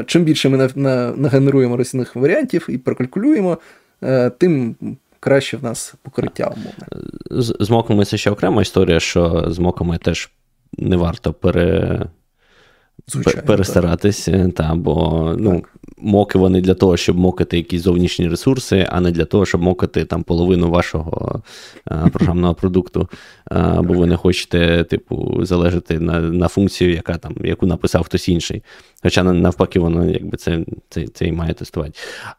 чим 0.07 0.25
більше 0.25 0.49
ми 0.49 0.57
на, 0.57 0.71
на, 0.75 1.13
нагенеруємо 1.17 1.77
різних 1.77 2.17
варіантів 2.17 2.67
і 2.69 2.79
прокалькулюємо, 2.79 3.59
тим 4.39 4.77
краще 5.21 5.57
в 5.57 5.65
нас 5.65 5.95
покриття 6.03 6.47
умовне. 6.57 6.87
З, 7.31 7.57
з 7.61 7.71
моками 7.71 8.05
це 8.05 8.17
ще 8.17 8.31
окрема 8.31 8.63
історія, 8.63 9.01
що 9.01 9.45
з 9.49 9.59
моками 9.59 9.99
теж 9.99 10.31
не 10.79 10.97
варто 10.97 11.33
пере... 11.33 12.07
Звичайно, 13.07 13.43
перестаратись. 13.47 14.29
Та, 14.57 14.75
бо 14.75 15.35
ну, 15.39 15.65
моки 15.99 16.39
вони 16.39 16.61
для 16.61 16.75
того, 16.75 16.97
щоб 16.97 17.19
мокати 17.19 17.57
якісь 17.57 17.83
зовнішні 17.83 18.29
ресурси, 18.29 18.87
а 18.91 19.01
не 19.01 19.11
для 19.11 19.25
того, 19.25 19.47
щоб 19.47 19.63
мокати 19.63 20.05
там 20.05 20.23
половину 20.23 20.71
вашого 20.71 21.43
а, 21.85 22.09
програмного 22.13 22.55
продукту. 22.55 23.09
А, 23.45 23.83
бо 23.83 23.95
ви 23.95 24.07
не 24.07 24.17
хочете, 24.17 24.85
типу, 24.85 25.39
залежати 25.43 26.01
на 26.01 26.21
на 26.21 26.49
функцію, 26.49 26.93
яка 26.93 27.19
там, 27.19 27.37
яку 27.45 27.67
написав 27.67 28.03
хтось 28.03 28.29
інший. 28.29 28.63
Хоча 29.03 29.23
навпаки, 29.23 29.81
воно 29.81 30.11
якби 30.11 30.37
це 30.37 30.65
це, 30.89 31.07
це 31.07 31.27
і 31.27 31.33
має 31.33 31.55
тестувати. 31.55 31.93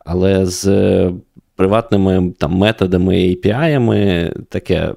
Але 0.06 0.46
з 0.46 0.66
приватними 1.56 2.34
там 2.40 2.52
методами 2.54 3.16
API, 3.16 4.46
таке. 4.50 4.94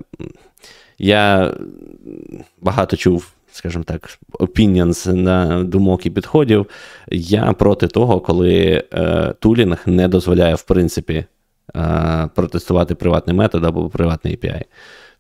Я 0.99 1.55
багато 2.61 2.97
чув, 2.97 3.33
скажімо 3.53 3.85
так, 3.85 4.19
opinions 4.33 5.13
на 5.13 5.65
думок 5.65 6.07
і 6.07 6.11
підходів. 6.11 6.67
Я 7.11 7.53
проти 7.53 7.89
того, 7.89 8.21
коли 8.21 8.85
е, 8.95 9.35
тулінг 9.41 9.83
не 9.87 10.09
дозволяє, 10.09 10.55
в 10.55 10.63
принципі, 10.63 11.25
е, 11.77 12.29
протестувати 12.35 12.95
приватний 12.95 13.37
метод 13.37 13.65
або 13.65 13.89
приватний 13.89 14.37
API. 14.37 14.63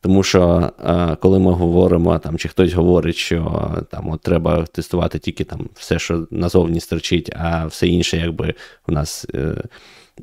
Тому 0.01 0.23
що 0.23 0.71
е, 0.85 1.17
коли 1.21 1.39
ми 1.39 1.53
говоримо, 1.53 2.19
там, 2.19 2.39
чи 2.39 2.49
хтось 2.49 2.73
говорить, 2.73 3.17
що 3.17 3.71
там 3.91 4.11
от 4.11 4.21
треба 4.21 4.65
тестувати 4.65 5.19
тільки 5.19 5.45
там 5.45 5.69
все, 5.75 5.99
що 5.99 6.27
назовні 6.31 6.81
стерчить, 6.81 7.31
а 7.37 7.67
все 7.67 7.89
інше, 7.89 8.17
якби 8.17 8.55
у 8.89 8.93
нас. 8.93 9.27
Е, 9.35 9.63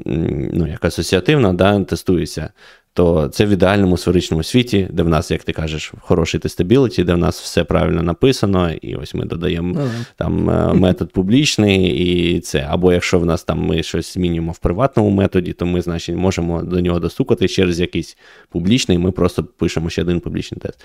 ну, 0.05 0.67
як 0.67 0.85
асоціативна, 0.85 1.53
да, 1.53 1.83
тестується, 1.83 2.49
то 2.93 3.27
це 3.27 3.45
в 3.45 3.49
ідеальному 3.49 3.97
сферичному 3.97 4.43
світі, 4.43 4.87
де 4.91 5.03
в 5.03 5.09
нас, 5.09 5.31
як 5.31 5.43
ти 5.43 5.53
кажеш, 5.53 5.93
хороший 5.99 6.39
тестабіліті, 6.39 7.03
де 7.03 7.13
в 7.13 7.17
нас 7.17 7.41
все 7.41 7.63
правильно 7.63 8.03
написано, 8.03 8.71
і 8.71 8.95
ось 8.95 9.13
ми 9.13 9.25
додаємо 9.25 9.75
ага. 9.79 10.05
там 10.15 10.49
е, 10.49 10.73
метод 10.73 11.11
публічний, 11.11 11.89
і 11.89 12.39
це. 12.39 12.67
Або 12.69 12.93
якщо 12.93 13.19
в 13.19 13.25
нас 13.25 13.43
там 13.43 13.59
ми 13.59 13.83
щось 13.83 14.13
змінюємо 14.13 14.51
в 14.51 14.57
приватному 14.57 15.09
методі, 15.09 15.53
то 15.53 15.65
ми, 15.65 15.81
значить, 15.81 16.15
можемо 16.15 16.63
до 16.63 16.81
нього 16.81 16.99
достукати 16.99 17.47
через 17.47 17.79
якийсь 17.79 18.17
публічний, 18.49 18.97
ми 18.97 19.11
просто 19.11 19.43
пишемо 19.43 19.89
ще 19.89 20.01
один 20.01 20.19
публічний 20.19 20.61
тест. 20.61 20.79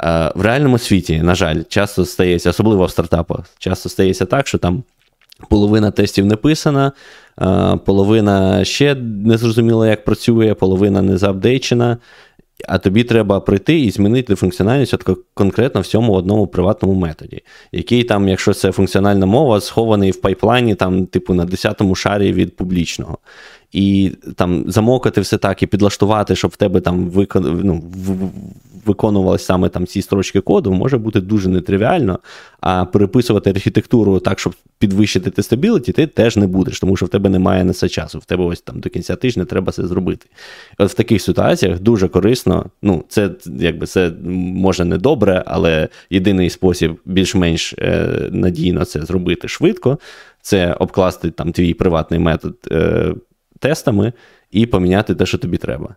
Е, 0.00 0.32
в 0.34 0.40
реальному 0.40 0.78
світі, 0.78 1.22
на 1.22 1.34
жаль, 1.34 1.62
часто 1.68 2.04
стається, 2.04 2.50
особливо 2.50 2.84
в 2.84 2.90
стартапах, 2.90 3.50
часто 3.58 3.88
стається 3.88 4.24
так, 4.24 4.46
що 4.46 4.58
там 4.58 4.82
половина 5.48 5.90
тестів 5.90 6.26
не 6.26 6.36
писана, 6.36 6.92
половина 7.84 8.64
ще 8.64 8.94
не 9.24 9.38
зрозуміла, 9.38 9.88
як 9.88 10.04
працює, 10.04 10.54
половина 10.54 11.02
не 11.02 11.18
заапдейчена. 11.18 11.98
А 12.68 12.78
тобі 12.78 13.04
треба 13.04 13.40
прийти 13.40 13.80
і 13.80 13.90
змінити 13.90 14.34
функціональність 14.34 14.94
от 14.94 15.18
конкретно 15.34 15.80
в 15.80 15.86
цьому 15.86 16.12
одному 16.12 16.46
приватному 16.46 16.94
методі, 16.94 17.40
який 17.72 18.04
там, 18.04 18.28
якщо 18.28 18.54
це 18.54 18.72
функціональна 18.72 19.26
мова, 19.26 19.60
схований 19.60 20.10
в 20.10 20.20
пайплайні, 20.20 20.74
там, 20.74 21.06
типу, 21.06 21.34
на 21.34 21.46
10-му 21.46 21.94
шарі 21.94 22.32
від 22.32 22.56
публічного 22.56 23.18
і 23.72 24.12
там 24.36 24.64
замовкати 24.68 25.20
все 25.20 25.38
так 25.38 25.62
і 25.62 25.66
підлаштувати, 25.66 26.36
щоб 26.36 26.50
в 26.50 26.56
тебе 26.56 26.80
там 26.80 27.08
викон... 27.10 27.60
ну, 27.64 27.82
виконувалися 28.86 29.44
саме 29.44 29.68
там 29.68 29.86
ці 29.86 30.02
строчки 30.02 30.40
коду, 30.40 30.72
може 30.72 30.98
бути 30.98 31.20
дуже 31.20 31.48
нетривіально, 31.48 32.18
а 32.60 32.84
переписувати 32.84 33.50
архітектуру 33.50 34.18
так, 34.18 34.38
щоб 34.38 34.54
підвищити 34.78 35.30
тестабіліті, 35.30 35.92
ти 35.92 36.06
теж 36.06 36.36
не 36.36 36.46
будеш, 36.46 36.80
тому 36.80 36.96
що 36.96 37.06
в 37.06 37.08
тебе 37.08 37.30
немає 37.30 37.64
на 37.64 37.72
це 37.72 37.88
часу. 37.88 38.18
В 38.18 38.24
тебе 38.24 38.44
ось 38.44 38.60
там 38.60 38.80
до 38.80 38.88
кінця 38.88 39.16
тижня 39.16 39.44
треба 39.44 39.72
це 39.72 39.86
зробити. 39.86 40.26
От 40.78 40.90
в 40.90 40.94
таких 40.94 41.22
ситуаціях 41.22 41.80
дуже 41.80 42.08
корисно, 42.08 42.66
ну, 42.82 43.04
це 43.08 43.30
якби 43.58 43.86
це 43.86 44.12
може 44.24 44.84
не 44.84 44.98
добре, 44.98 45.44
але 45.46 45.88
єдиний 46.10 46.50
спосіб 46.50 46.98
більш-менш 47.04 47.74
е, 47.78 48.08
надійно 48.30 48.84
це 48.84 49.02
зробити 49.02 49.48
швидко. 49.48 49.98
Це 50.42 50.72
обкласти 50.72 51.30
там 51.30 51.52
твій 51.52 51.74
приватний 51.74 52.20
метод 52.20 52.54
е, 52.72 53.14
тестами 53.62 54.12
і 54.50 54.66
поміняти 54.66 55.14
те, 55.14 55.26
що 55.26 55.38
тобі 55.38 55.56
треба. 55.56 55.96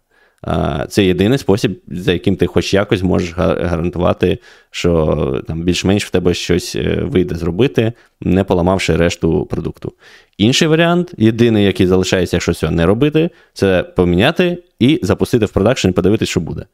Це 0.89 1.05
єдиний 1.05 1.37
спосіб, 1.37 1.81
за 1.87 2.13
яким 2.13 2.35
ти 2.35 2.47
хоч 2.47 2.73
якось 2.73 3.03
можеш 3.03 3.33
гарантувати, 3.37 4.37
що 4.71 5.43
там 5.47 5.61
більш-менш 5.61 6.05
в 6.05 6.09
тебе 6.09 6.33
щось 6.33 6.75
е, 6.75 7.01
вийде 7.03 7.35
зробити, 7.35 7.93
не 8.21 8.43
поламавши 8.43 8.95
решту 8.95 9.45
продукту. 9.45 9.93
Інший 10.37 10.67
варіант, 10.67 11.13
єдиний, 11.17 11.65
який 11.65 11.87
залишається, 11.87 12.35
якщо 12.35 12.53
цього 12.53 12.71
не 12.71 12.85
робити, 12.85 13.29
це 13.53 13.83
поміняти 13.83 14.63
і 14.79 14.99
запустити 15.03 15.45
в 15.45 15.51
продакшн 15.51 15.87
і 15.87 15.91
подивитися, 15.91 16.31
що 16.31 16.39
буде. 16.39 16.65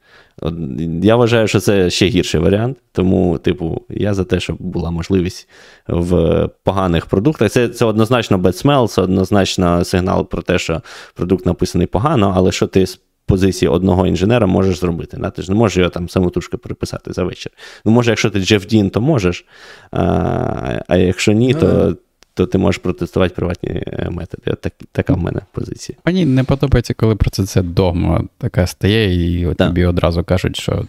Я 1.04 1.16
вважаю, 1.16 1.48
що 1.48 1.60
це 1.60 1.90
ще 1.90 2.06
гірший 2.06 2.42
варіант, 2.42 2.78
тому, 2.92 3.38
типу, 3.38 3.82
я 3.90 4.14
за 4.14 4.24
те, 4.24 4.40
щоб 4.40 4.58
була 4.60 4.92
можливість 4.92 5.50
в 5.88 6.50
поганих 6.64 7.06
продуктах. 7.06 7.52
Це 7.52 7.68
це 7.68 7.86
однозначно 7.86 8.38
bad 8.38 8.66
smell, 8.66 8.88
це 8.88 9.02
однозначно 9.02 9.84
сигнал 9.84 10.28
про 10.28 10.42
те, 10.42 10.60
що 10.60 10.82
продукт 11.14 11.46
написаний 11.46 11.88
погано, 11.88 12.34
але 12.36 12.52
що 12.52 12.68
ти 12.68 12.86
позиції 13.32 13.70
одного 13.70 14.08
інженера 14.08 14.48
можеш 14.48 14.80
зробити. 14.80 15.18
Да? 15.18 15.30
Ти 15.30 15.42
ж 15.42 15.52
не 15.52 15.58
можеш 15.58 15.78
його 15.78 15.90
там 15.90 16.10
самотужки 16.10 16.58
переписати 16.58 17.14
за 17.14 17.24
вечір. 17.24 17.52
Ну, 17.86 17.92
може, 17.92 18.12
якщо 18.12 18.30
ти 18.30 18.40
Джеф 18.40 18.66
Дін, 18.66 18.90
то 18.90 19.02
можеш, 19.02 19.46
а 19.92 20.82
а 20.88 20.98
якщо 20.98 21.32
ні, 21.32 21.54
то. 21.54 21.98
То 22.34 22.46
ти 22.46 22.58
можеш 22.58 22.82
протестувати 22.82 23.34
приватні 23.36 23.70
е, 23.70 24.10
методи. 24.12 24.56
Так, 24.62 24.74
Така 24.92 25.14
в 25.14 25.18
мене 25.18 25.42
позиція. 25.52 25.98
Мені 26.06 26.26
не 26.26 26.44
подобається, 26.44 26.94
коли 26.94 27.16
про 27.16 27.30
це 27.30 27.46
це 27.46 27.62
догма 27.62 28.24
така 28.38 28.68
стає, 28.68 29.40
і 29.40 29.46
от 29.46 29.58
тобі 29.58 29.86
одразу 29.86 30.24
кажуть, 30.24 30.60
що 30.60 30.86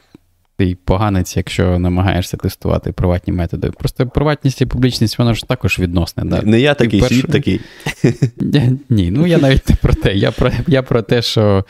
ти 0.56 0.76
поганець, 0.84 1.36
якщо 1.36 1.78
намагаєшся 1.78 2.36
тестувати 2.36 2.92
приватні 2.92 3.32
методи. 3.32 3.70
Просто 3.70 4.06
приватність 4.06 4.60
і 4.62 4.66
публічність, 4.66 5.18
воно 5.18 5.34
ж 5.34 5.48
також 5.48 5.78
відносне. 5.78 6.24
Да? 6.24 6.42
Не 6.42 6.60
я 6.60 6.74
такий, 6.74 7.00
перш... 7.00 7.12
світ 7.12 7.26
такий. 7.26 7.60
Ні, 8.88 9.10
ну 9.10 9.26
я 9.26 9.38
навіть 9.38 9.68
не 9.68 9.76
про 9.76 9.94
те. 9.94 10.14
Я 10.14 10.30
про, 10.30 10.50
Я 10.66 10.82
про 10.82 11.02
те, 11.02 11.22
що 11.22 11.64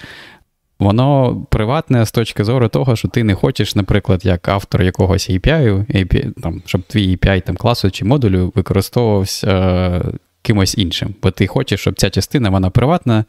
Воно 0.82 1.36
приватне 1.50 2.06
з 2.06 2.12
точки 2.12 2.44
зору 2.44 2.68
того, 2.68 2.96
що 2.96 3.08
ти 3.08 3.24
не 3.24 3.34
хочеш, 3.34 3.74
наприклад, 3.74 4.24
як 4.24 4.48
автор 4.48 4.82
якогось 4.82 5.30
API, 5.30 5.86
API 5.96 6.40
там, 6.42 6.62
щоб 6.66 6.82
твій 6.82 7.16
API 7.16 7.42
там, 7.42 7.56
класу 7.56 7.90
чи 7.90 8.04
модулю 8.04 8.52
використовувався 8.54 9.50
е, 9.50 10.02
кимось 10.42 10.78
іншим. 10.78 11.14
Бо 11.22 11.30
ти 11.30 11.46
хочеш, 11.46 11.80
щоб 11.80 11.94
ця 11.94 12.10
частина 12.10 12.50
вона 12.50 12.70
приватна, 12.70 13.24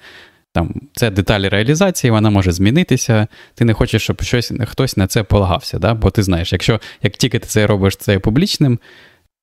там, 0.53 0.73
це 0.95 1.11
деталі 1.11 1.49
реалізації, 1.49 2.11
вона 2.11 2.30
може 2.30 2.51
змінитися. 2.51 3.27
Ти 3.55 3.65
не 3.65 3.73
хочеш, 3.73 4.03
щоб 4.03 4.21
щось, 4.21 4.51
хтось 4.67 4.97
на 4.97 5.07
це 5.07 5.23
полагався. 5.23 5.80
Да? 5.80 5.93
Бо 5.93 6.09
ти 6.09 6.23
знаєш, 6.23 6.51
якщо 6.51 6.80
як 7.01 7.13
тільки 7.13 7.39
ти 7.39 7.47
це 7.47 7.67
робиш 7.67 7.95
це 7.95 8.19
публічним, 8.19 8.80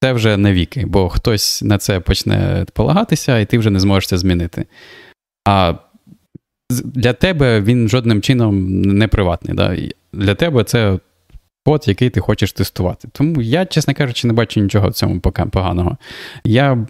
це 0.02 0.12
вже 0.12 0.36
навіки, 0.36 0.84
бо 0.86 1.08
хтось 1.08 1.62
на 1.62 1.78
це 1.78 2.00
почне 2.00 2.66
полагатися, 2.72 3.38
і 3.38 3.46
ти 3.46 3.58
вже 3.58 3.70
не 3.70 3.80
зможеш 3.80 4.08
це 4.08 4.18
змінити. 4.18 4.66
А 5.44 5.74
для 6.70 7.12
тебе 7.12 7.60
він 7.60 7.88
жодним 7.88 8.22
чином 8.22 8.82
не 8.82 9.08
приватний. 9.08 9.56
Да? 9.56 9.76
Для 10.12 10.34
тебе 10.34 10.64
це 10.64 10.98
код, 11.64 11.84
який 11.86 12.10
ти 12.10 12.20
хочеш 12.20 12.52
тестувати. 12.52 13.08
Тому 13.12 13.42
я, 13.42 13.66
чесно 13.66 13.94
кажучи, 13.94 14.26
не 14.26 14.32
бачу 14.32 14.60
нічого 14.60 14.88
в 14.88 14.92
цьому 14.92 15.20
поганого. 15.20 15.96
Я 16.44 16.86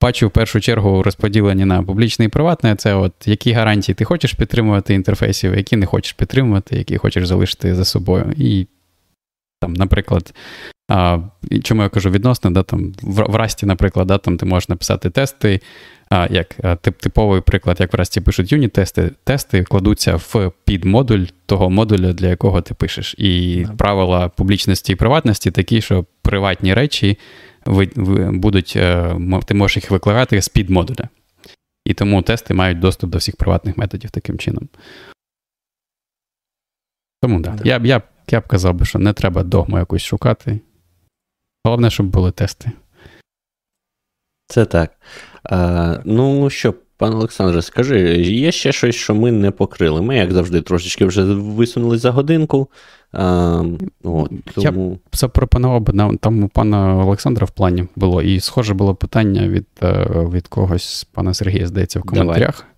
бачу 0.00 0.28
в 0.28 0.30
першу 0.30 0.60
чергу 0.60 1.02
розподілення 1.02 1.66
на 1.66 1.82
публічне 1.82 2.24
і 2.24 2.28
приватне. 2.28 2.76
Це 2.76 2.94
от 2.94 3.12
які 3.26 3.52
гарантії 3.52 3.94
ти 3.94 4.04
хочеш 4.04 4.32
підтримувати 4.32 4.94
інтерфейсів, 4.94 5.54
які 5.56 5.76
не 5.76 5.86
хочеш 5.86 6.12
підтримувати, 6.12 6.76
які 6.76 6.96
хочеш 6.98 7.26
залишити 7.26 7.74
за 7.74 7.84
собою. 7.84 8.34
І 8.36 8.66
там, 9.62 9.72
наприклад, 9.72 10.34
а, 10.90 11.18
чому 11.62 11.82
я 11.82 11.88
кажу 11.88 12.10
відносно, 12.10 12.50
да, 12.50 12.62
там, 12.62 12.92
в, 13.02 13.22
в 13.32 13.36
Расті, 13.36 13.66
наприклад, 13.66 14.06
да, 14.06 14.18
там 14.18 14.36
ти 14.36 14.46
можеш 14.46 14.68
написати 14.68 15.10
тести. 15.10 15.60
А, 16.10 16.28
як 16.30 16.54
тип, 16.80 16.96
Типовий 16.96 17.40
приклад, 17.40 17.76
як 17.80 17.92
в 17.92 17.96
Расті 17.96 18.20
пишуть 18.20 18.52
юніт-тести, 18.52 19.10
тести 19.24 19.62
кладуться 19.62 20.16
в 20.16 20.52
підмодуль 20.64 21.24
того 21.46 21.70
модуля, 21.70 22.12
для 22.12 22.28
якого 22.28 22.60
ти 22.60 22.74
пишеш. 22.74 23.14
І 23.18 23.28
yeah. 23.28 23.76
правила 23.76 24.28
публічності 24.28 24.92
і 24.92 24.96
приватності 24.96 25.50
такі, 25.50 25.80
що 25.80 26.04
приватні 26.22 26.74
речі 26.74 27.18
ви, 27.64 27.90
ви, 27.96 28.30
будуть, 28.32 28.72
е, 28.76 29.16
ти 29.44 29.54
можеш 29.54 29.76
їх 29.76 29.90
викликати 29.90 30.42
з 30.42 30.48
підмодуля. 30.48 31.08
І 31.84 31.94
тому 31.94 32.22
тести 32.22 32.54
мають 32.54 32.78
доступ 32.78 33.10
до 33.10 33.18
всіх 33.18 33.36
приватних 33.36 33.76
методів 33.76 34.10
таким 34.10 34.38
чином. 34.38 34.68
Тому 37.22 37.40
да. 37.40 37.50
Yeah. 37.50 37.66
Я 37.66 37.80
я, 37.84 38.02
я 38.30 38.40
б 38.40 38.46
казав 38.46 38.74
би, 38.74 38.84
що 38.84 38.98
не 38.98 39.12
треба 39.12 39.42
догму 39.42 39.78
якусь 39.78 40.02
шукати. 40.02 40.60
Головне, 41.64 41.90
щоб 41.90 42.06
були 42.06 42.30
тести. 42.30 42.70
Це 44.46 44.64
так. 44.64 44.90
А, 45.44 45.98
Ну 46.04 46.50
що, 46.50 46.74
пан 46.96 47.14
Олександре, 47.14 47.62
скажи, 47.62 48.00
є 48.22 48.52
ще 48.52 48.72
щось, 48.72 48.94
що 48.94 49.14
ми 49.14 49.32
не 49.32 49.50
покрили? 49.50 50.02
Ми, 50.02 50.16
як 50.16 50.32
завжди, 50.32 50.60
трошечки 50.60 51.04
вже 51.04 51.22
висунули 51.24 51.98
за 51.98 52.10
годинку. 52.10 52.68
А, 53.12 53.62
от, 54.04 54.30
тому... 54.54 54.90
Я 54.90 54.98
запропонував 55.18 55.80
би 55.80 56.16
там 56.20 56.44
у 56.44 56.48
пана 56.48 56.96
Олександра 56.96 57.44
в 57.44 57.50
плані 57.50 57.84
було, 57.96 58.22
і 58.22 58.40
схоже 58.40 58.74
було 58.74 58.94
питання 58.94 59.48
від 59.48 59.66
е, 59.82 60.06
від 60.32 60.48
когось 60.48 61.04
пана 61.04 61.34
Сергія, 61.34 61.66
здається, 61.66 62.00
в 62.00 62.02
коментарях. 62.02 62.58
Давай. 62.58 62.71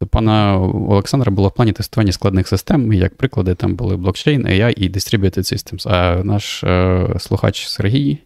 У 0.00 0.06
пана 0.06 0.58
Олександра 0.88 1.32
було 1.32 1.48
в 1.48 1.54
плані 1.54 1.72
тестування 1.72 2.12
складних 2.12 2.48
систем, 2.48 2.92
як 2.92 3.16
приклади, 3.16 3.54
там 3.54 3.74
були 3.74 3.96
блокчейн, 3.96 4.46
AI 4.46 4.72
і 4.72 4.90
Distributed 4.90 5.38
Systems. 5.38 5.88
А 5.88 6.24
наш 6.24 6.64
е, 6.64 7.06
слухач 7.18 7.66
Сергій 7.66 8.18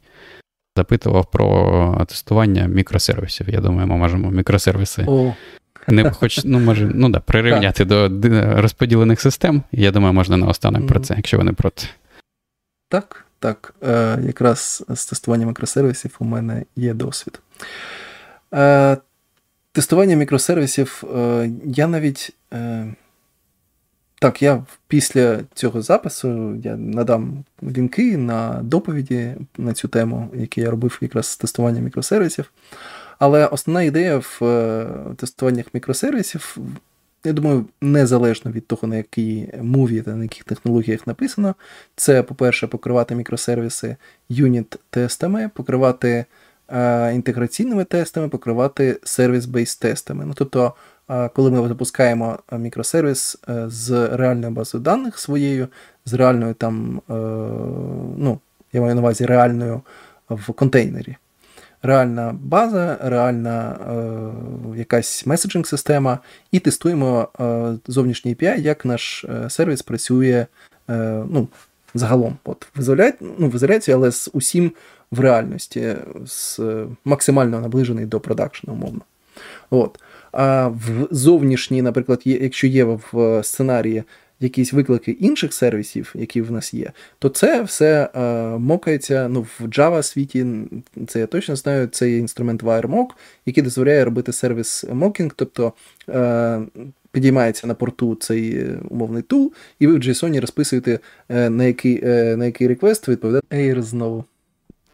запитував 0.76 1.30
про 1.30 2.06
тестування 2.08 2.66
мікросервісів. 2.66 3.48
Я 3.48 3.60
думаю, 3.60 3.86
ми 3.86 3.96
можемо 3.96 4.30
мікросервіси. 4.30 5.04
О. 5.08 5.34
Не 5.88 6.10
хоч, 6.10 6.44
ну, 6.44 6.58
може, 6.58 6.90
ну 6.94 7.08
да, 7.08 7.20
прирівняти 7.20 7.84
до 7.84 8.10
розподілених 8.60 9.20
систем. 9.20 9.62
Я 9.72 9.90
думаю, 9.90 10.14
можна 10.14 10.36
наостанок 10.36 10.82
mm-hmm. 10.82 10.88
про 10.88 11.00
це, 11.00 11.14
якщо 11.16 11.36
вони 11.36 11.52
проти. 11.52 11.86
Так, 12.88 13.24
так. 13.38 13.74
Е, 13.82 14.18
Якраз 14.26 14.84
з 14.88 15.06
тестуванням 15.06 15.48
мікросервісів 15.48 16.16
у 16.18 16.24
мене 16.24 16.64
є 16.76 16.94
досвід. 16.94 17.40
Е, 18.54 18.96
Тестування 19.72 20.16
мікросервісів 20.16 21.04
е, 21.16 21.50
я 21.64 21.86
навіть. 21.86 22.36
Е, 22.52 22.94
так, 24.20 24.42
я 24.42 24.64
після 24.88 25.40
цього 25.54 25.82
запису 25.82 26.54
я 26.54 26.76
надам 26.76 27.44
лінки 27.62 28.16
на 28.16 28.60
доповіді 28.62 29.34
на 29.58 29.72
цю 29.72 29.88
тему, 29.88 30.30
які 30.34 30.60
я 30.60 30.70
робив 30.70 30.98
якраз 31.00 31.26
з 31.26 31.36
тестування 31.36 31.80
мікросервісів. 31.80 32.52
Але 33.18 33.46
основна 33.46 33.82
ідея 33.82 34.18
в 34.18 34.38
е, 34.44 34.86
тестуваннях 35.16 35.66
мікросервісів, 35.74 36.56
я 37.24 37.32
думаю, 37.32 37.66
незалежно 37.80 38.50
від 38.50 38.66
того, 38.66 38.88
на 38.88 38.96
якій 38.96 39.48
мові 39.62 40.02
та 40.02 40.16
на 40.16 40.22
яких 40.22 40.44
технологіях 40.44 41.06
написано, 41.06 41.54
це, 41.96 42.22
по-перше, 42.22 42.66
покривати 42.66 43.14
мікросервіси 43.14 43.96
юніт-тестами, 44.28 45.50
покривати 45.54 46.24
інтеграційними 47.14 47.84
тестами, 47.84 48.28
покривати 48.28 49.00
сервіс-бейс 49.02 49.80
тестами. 49.80 50.24
Ну, 50.26 50.32
тобто 50.36 50.74
коли 51.32 51.50
ми 51.50 51.68
запускаємо 51.68 52.38
е, 52.52 52.58
мікросервіс 52.58 53.38
е, 53.48 53.64
з 53.68 54.08
реальною 54.16 54.52
базою 54.52 54.84
даних 54.84 55.18
своєю, 55.18 55.68
з 56.04 56.14
реальною 56.14 56.54
там, 56.54 57.02
е, 57.10 57.12
ну, 58.18 58.38
я 58.72 58.80
маю 58.80 58.94
на 58.94 59.00
увазі 59.00 59.26
реальною 59.26 59.80
в 60.28 60.52
контейнері. 60.52 61.16
Реальна 61.82 62.38
база, 62.42 62.98
реальна 63.02 63.78
е, 64.74 64.78
якась 64.78 65.26
меседжинг 65.26 65.66
система, 65.66 66.18
і 66.52 66.58
тестуємо 66.58 67.28
е, 67.40 67.72
зовнішній 67.86 68.34
API, 68.34 68.60
як 68.60 68.84
наш 68.84 69.26
сервіс 69.48 69.82
працює 69.82 70.46
е, 70.90 71.24
ну, 71.30 71.48
загалом. 71.94 72.36
От 72.44 72.66
В 72.76 72.80
ізоляції, 72.80 73.30
ну, 73.38 73.48
в 73.48 73.54
ізоляції, 73.54 73.94
але 73.94 74.12
з 74.12 74.30
усім 74.32 74.72
в 75.10 75.20
реальності, 75.20 75.96
з 76.26 76.60
максимально 77.04 77.60
наближений 77.60 78.06
до 78.06 78.20
продакшну, 78.20 78.72
умовно. 78.72 79.00
От. 79.70 80.00
А 80.32 80.68
в 80.68 81.08
зовнішній, 81.10 81.82
наприклад, 81.82 82.22
є, 82.24 82.38
якщо 82.38 82.66
є 82.66 82.84
в 82.84 83.40
сценарії 83.44 84.02
якісь 84.40 84.72
виклики 84.72 85.10
інших 85.10 85.52
сервісів, 85.52 86.12
які 86.14 86.42
в 86.42 86.52
нас 86.52 86.74
є, 86.74 86.92
то 87.18 87.28
це 87.28 87.62
все 87.62 88.10
е, 88.14 88.20
мокається 88.58 89.28
ну, 89.28 89.42
в 89.42 89.64
Java 89.64 90.02
світі. 90.02 90.46
Це 91.06 91.20
я 91.20 91.26
точно 91.26 91.56
знаю. 91.56 91.86
Це 91.86 92.10
є 92.10 92.18
інструмент 92.18 92.62
WireMock, 92.62 93.06
який 93.46 93.64
дозволяє 93.64 94.04
робити 94.04 94.32
сервіс 94.32 94.84
мокінг, 94.92 95.32
тобто 95.36 95.72
е, 96.08 96.60
підіймається 97.12 97.66
на 97.66 97.74
порту 97.74 98.14
цей 98.14 98.66
умовний 98.88 99.22
тул, 99.22 99.52
і 99.78 99.86
ви 99.86 99.94
в 99.94 99.98
JSON 99.98 100.40
розписуєте, 100.40 100.98
е, 101.28 101.50
на 101.50 101.64
який 101.64 102.00
е, 102.04 102.36
на 102.36 102.44
який 102.44 102.68
реквест 102.68 103.08
відповідає 103.08 103.74
Air 103.74 103.82
знову. 103.82 104.24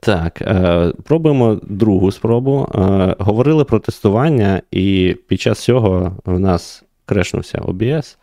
Так, 0.01 0.43
е, 0.43 0.93
пробуємо 1.05 1.61
другу 1.63 2.13
спробу. 2.13 2.69
Е, 2.75 3.17
говорили 3.19 3.65
про 3.65 3.79
тестування, 3.79 4.63
і 4.71 5.17
під 5.29 5.41
час 5.41 5.59
цього 5.59 6.17
в 6.25 6.39
нас 6.39 6.85
крешнувся 7.07 7.59
OBS. 7.59 8.17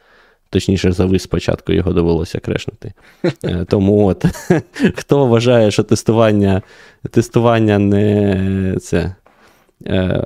Точніше, 0.50 0.92
завис 0.92 1.24
спочатку 1.24 1.74
його 1.74 1.94
довелося 1.94 2.40
крешнути. 2.40 2.94
Е, 3.44 3.66
тому 3.70 4.06
от, 4.06 4.26
хто 4.96 5.26
вважає, 5.26 5.72
що 5.72 5.84
тестування 5.84 6.62
тестування 7.12 7.80
не 7.80 8.78
це 8.82 9.16
е, 9.88 10.26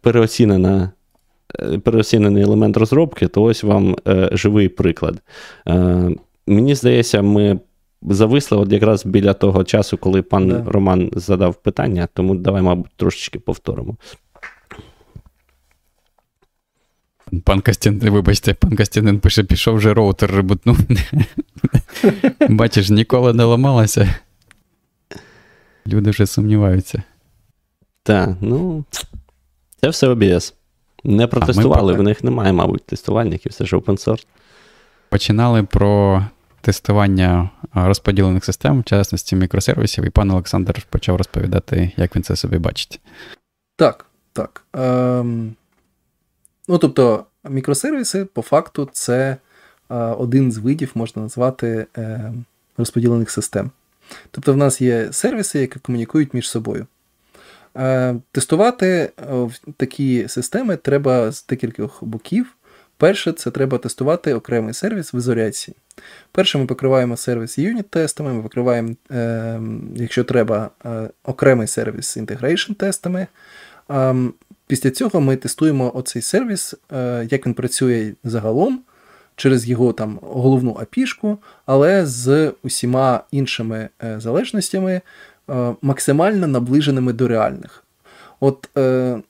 переоцінена, 0.00 0.90
е, 1.60 1.78
переоцінений 1.78 2.42
елемент 2.42 2.76
розробки, 2.76 3.28
то 3.28 3.42
ось 3.42 3.62
вам 3.62 3.96
е, 4.08 4.28
живий 4.32 4.68
приклад. 4.68 5.22
Е, 5.68 6.10
Мені 6.46 6.74
здається, 6.74 7.22
ми 7.22 7.58
зависли 8.06 8.58
от 8.58 8.72
якраз 8.72 9.06
біля 9.06 9.34
того 9.34 9.64
часу, 9.64 9.98
коли 9.98 10.22
пан 10.22 10.48
да. 10.48 10.64
Роман 10.66 11.10
задав 11.12 11.54
питання, 11.54 12.08
тому 12.14 12.34
давай, 12.34 12.62
мабуть, 12.62 12.90
трошечки 12.96 13.38
повторимо. 13.38 13.96
Пан 17.44 17.60
Костянтин, 17.60 18.10
вибачте, 18.10 18.54
пан 18.54 18.76
Костянтин 18.76 19.20
пише, 19.20 19.44
пішов 19.44 19.76
вже 19.76 19.94
роутер 19.94 20.30
ребутнув. 20.30 20.78
Бачиш, 22.48 22.90
ніколи 22.90 23.32
не 23.32 23.44
ламалося. 23.44 24.14
Люди 25.86 26.10
вже 26.10 26.26
сумніваються. 26.26 27.02
Так, 28.02 28.30
ну, 28.40 28.84
це 29.80 29.88
все 29.88 30.08
OBS. 30.08 30.54
Не 31.04 31.26
протестували, 31.26 31.92
в 31.92 32.02
них 32.02 32.24
немає, 32.24 32.52
мабуть, 32.52 32.84
тестувальників, 32.84 33.52
все 33.52 33.66
ж 33.66 33.76
open 33.76 34.06
source. 34.06 34.26
Починали 35.08 35.62
про 35.62 36.24
тестування 36.66 37.50
розподілених 37.74 38.44
систем, 38.44 38.80
в 38.80 38.84
частності 38.84 39.36
мікросервісів, 39.36 40.04
і 40.04 40.10
пан 40.10 40.30
Олександр 40.30 40.86
почав 40.90 41.16
розповідати, 41.16 41.92
як 41.96 42.16
він 42.16 42.22
це 42.22 42.36
собі 42.36 42.58
бачить. 42.58 43.00
Так, 43.76 44.06
так. 44.32 44.64
Ем... 44.72 45.54
Ну, 46.68 46.78
тобто, 46.78 47.24
мікросервіси, 47.48 48.24
по 48.24 48.42
факту, 48.42 48.88
це 48.92 49.36
один 49.88 50.52
з 50.52 50.58
видів, 50.58 50.92
можна 50.94 51.22
назвати, 51.22 51.86
е, 51.96 52.32
розподілених 52.76 53.30
систем. 53.30 53.70
Тобто, 54.30 54.52
в 54.52 54.56
нас 54.56 54.80
є 54.80 55.12
сервіси, 55.12 55.60
які 55.60 55.78
комунікують 55.80 56.34
між 56.34 56.50
собою. 56.50 56.86
Е, 57.76 58.16
тестувати 58.32 59.10
е, 59.18 59.48
такі 59.76 60.28
системи 60.28 60.76
треба 60.76 61.32
з 61.32 61.46
декількох 61.46 62.04
боків. 62.04 62.56
Перше, 62.98 63.32
це 63.32 63.50
треба 63.50 63.78
тестувати 63.78 64.34
окремий 64.34 64.74
сервіс 64.74 65.14
в 65.14 65.16
ізоляції. 65.16 65.76
Перше, 66.32 66.58
ми 66.58 66.66
покриваємо 66.66 67.16
сервіс 67.16 67.58
юніт-тестами, 67.58 68.32
ми 68.32 68.42
покриваємо, 68.42 68.94
якщо 69.94 70.24
треба, 70.24 70.70
окремий 71.24 71.66
сервіс 71.66 72.16
інтегрейшн-тестами. 72.16 73.26
Ем, 73.88 74.34
Після 74.66 74.90
цього 74.90 75.20
ми 75.20 75.36
тестуємо 75.36 75.96
оцей 75.96 76.22
сервіс, 76.22 76.74
е, 76.92 77.26
як 77.30 77.46
він 77.46 77.54
працює 77.54 78.12
загалом 78.24 78.80
через 79.36 79.68
його 79.68 79.92
там 79.92 80.18
головну 80.22 80.72
API, 80.72 81.36
але 81.66 82.06
з 82.06 82.52
усіма 82.62 83.24
іншими 83.30 83.88
е, 84.04 84.20
залежностями, 84.20 85.00
е, 85.50 85.74
максимально 85.82 86.46
наближеними 86.46 87.12
до 87.12 87.28
реальних. 87.28 87.84
От 88.40 88.68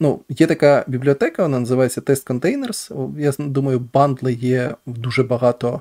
ну, 0.01 0.21
є 0.29 0.47
така 0.47 0.85
бібліотека, 0.87 1.43
вона 1.43 1.61
називається 1.61 2.01
Test 2.01 2.27
Containers. 2.27 3.11
Я 3.21 3.33
думаю, 3.39 3.83
бандли 3.93 4.33
є 4.33 4.75
дуже 4.87 5.23
багато 5.23 5.81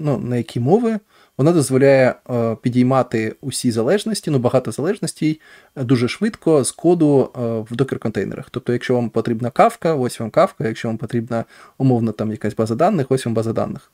ну, 0.00 0.22
на 0.24 0.36
які 0.36 0.60
мови. 0.60 0.98
Вона 1.38 1.52
дозволяє 1.52 2.14
е, 2.30 2.56
підіймати 2.62 3.36
усі 3.40 3.70
залежності, 3.70 4.30
ну 4.30 4.38
багато 4.38 4.72
залежностей 4.72 5.40
е, 5.76 5.84
дуже 5.84 6.08
швидко 6.08 6.64
з 6.64 6.72
коду 6.72 7.30
е, 7.36 7.40
в 7.40 7.76
докер-контейнерах. 7.76 8.44
Тобто, 8.50 8.72
якщо 8.72 8.94
вам 8.94 9.10
потрібна 9.10 9.50
кавка, 9.50 9.94
ось 9.94 10.20
вам 10.20 10.30
кавка, 10.30 10.68
якщо 10.68 10.88
вам 10.88 10.96
потрібна 10.96 11.44
умовно 11.78 12.12
там 12.12 12.30
якась 12.30 12.54
база 12.56 12.74
даних, 12.74 13.06
ось 13.10 13.26
вам 13.26 13.34
база 13.34 13.52
даних. 13.52 13.92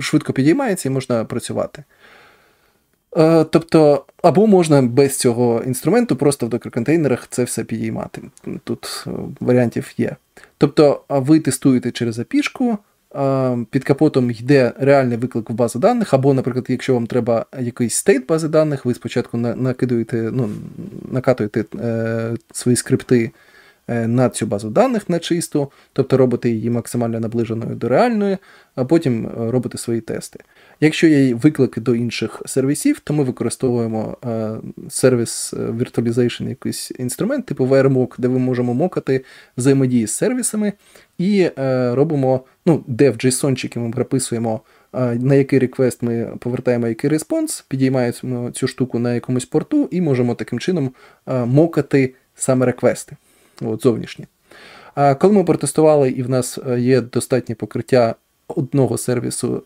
Швидко 0.00 0.32
підіймається 0.32 0.88
і 0.88 0.92
можна 0.92 1.24
працювати. 1.24 1.84
Тобто, 3.50 4.04
або 4.22 4.46
можна 4.46 4.82
без 4.82 5.18
цього 5.18 5.62
інструменту 5.66 6.16
просто 6.16 6.46
в 6.46 6.50
докер-контейнерах 6.50 7.26
це 7.30 7.44
все 7.44 7.64
підіймати. 7.64 8.22
Тут 8.64 9.04
варіантів 9.40 9.94
є. 9.98 10.16
Тобто, 10.58 11.00
ви 11.08 11.40
тестуєте 11.40 11.90
через 11.90 12.18
API, 12.18 12.76
під 13.70 13.84
капотом 13.84 14.30
йде 14.30 14.72
реальний 14.78 15.16
виклик 15.16 15.50
в 15.50 15.52
базу 15.52 15.78
даних, 15.78 16.14
або, 16.14 16.34
наприклад, 16.34 16.66
якщо 16.68 16.94
вам 16.94 17.06
треба 17.06 17.46
якийсь 17.60 17.94
стейт 17.94 18.26
бази 18.26 18.48
даних, 18.48 18.84
ви 18.84 18.94
спочатку 18.94 19.36
накидуєте, 19.38 20.16
ну, 20.16 20.48
накатуєте 21.12 21.64
е, 21.80 22.34
свої 22.52 22.76
скрипти 22.76 23.30
е, 23.88 24.06
на 24.06 24.28
цю 24.28 24.46
базу 24.46 24.70
даних 24.70 25.08
на 25.08 25.18
чисту, 25.18 25.70
тобто 25.92 26.16
робите 26.16 26.50
її 26.50 26.70
максимально 26.70 27.20
наближеною 27.20 27.74
до 27.74 27.88
реальної, 27.88 28.38
а 28.74 28.84
потім 28.84 29.26
е, 29.26 29.50
робите 29.50 29.78
свої 29.78 30.00
тести. 30.00 30.40
Якщо 30.80 31.06
є 31.06 31.34
виклики 31.34 31.80
до 31.80 31.94
інших 31.94 32.42
сервісів, 32.46 33.00
то 33.00 33.14
ми 33.14 33.24
використовуємо 33.24 34.16
е, 34.24 34.50
сервіс 34.88 35.54
Virtualization, 35.54 36.48
якийсь 36.48 36.92
інструмент, 36.98 37.46
типу 37.46 37.66
VRMock, 37.66 38.14
де 38.18 38.28
ми 38.28 38.38
можемо 38.38 38.74
мокати 38.74 39.24
взаємодії 39.56 40.06
з 40.06 40.12
сервісами 40.12 40.72
і 41.18 41.50
е, 41.58 41.94
робимо, 41.94 42.44
ну, 42.66 42.84
де 42.86 43.10
в 43.10 43.14
JSON 43.14 43.78
ми 43.78 43.90
прописуємо, 43.90 44.60
е, 44.94 45.14
на 45.14 45.34
який 45.34 45.58
реквест 45.58 46.02
ми 46.02 46.36
повертаємо 46.40 46.88
який 46.88 47.10
респонс, 47.10 47.64
підіймаємо 47.68 48.50
цю 48.50 48.68
штуку 48.68 48.98
на 48.98 49.14
якомусь 49.14 49.44
порту 49.46 49.88
і 49.90 50.00
можемо 50.00 50.34
таким 50.34 50.58
чином 50.58 50.90
е, 51.26 51.44
мокати 51.44 52.14
саме 52.34 52.66
реквести 52.66 53.16
от, 53.60 53.82
зовнішні. 53.82 54.26
Коли 55.18 55.32
ми 55.32 55.44
протестували, 55.44 56.10
і 56.10 56.22
в 56.22 56.30
нас 56.30 56.58
є 56.78 57.00
достатнє 57.00 57.54
покриття 57.54 58.14
одного 58.48 58.98
сервісу 58.98 59.62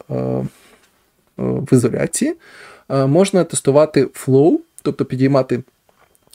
в 1.41 1.75
ізоляції, 1.75 2.35
можна 2.89 3.45
тестувати 3.45 4.05
flow, 4.05 4.59
тобто 4.83 5.05
підіймати 5.05 5.62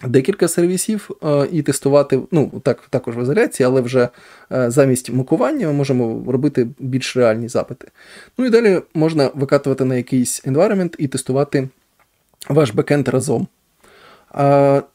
декілька 0.04 0.48
сервісів 0.48 1.10
е, 1.24 1.48
і 1.52 1.62
тестувати, 1.62 2.20
ну, 2.32 2.52
так, 2.64 2.88
також 2.90 3.18
в 3.18 3.22
ізоляції, 3.22 3.68
але 3.68 3.82
вже 3.82 4.10
е, 4.52 4.72
замість 4.72 5.10
мукування 5.10 5.68
ми 5.68 5.74
можемо 5.74 6.32
робити 6.32 6.68
більш 6.80 7.18
реальні 7.18 7.48
запити. 7.48 7.88
Ну 8.38 8.46
і 8.46 8.50
далі 8.50 8.82
можна 8.94 9.32
викатувати 9.34 9.86
на 9.86 9.96
якийсь 9.96 10.46
environment 10.46 10.96
і 10.98 11.08
тестувати 11.08 11.70
ваш 12.50 12.72
бекенд 12.72 13.08
разом. 13.08 13.48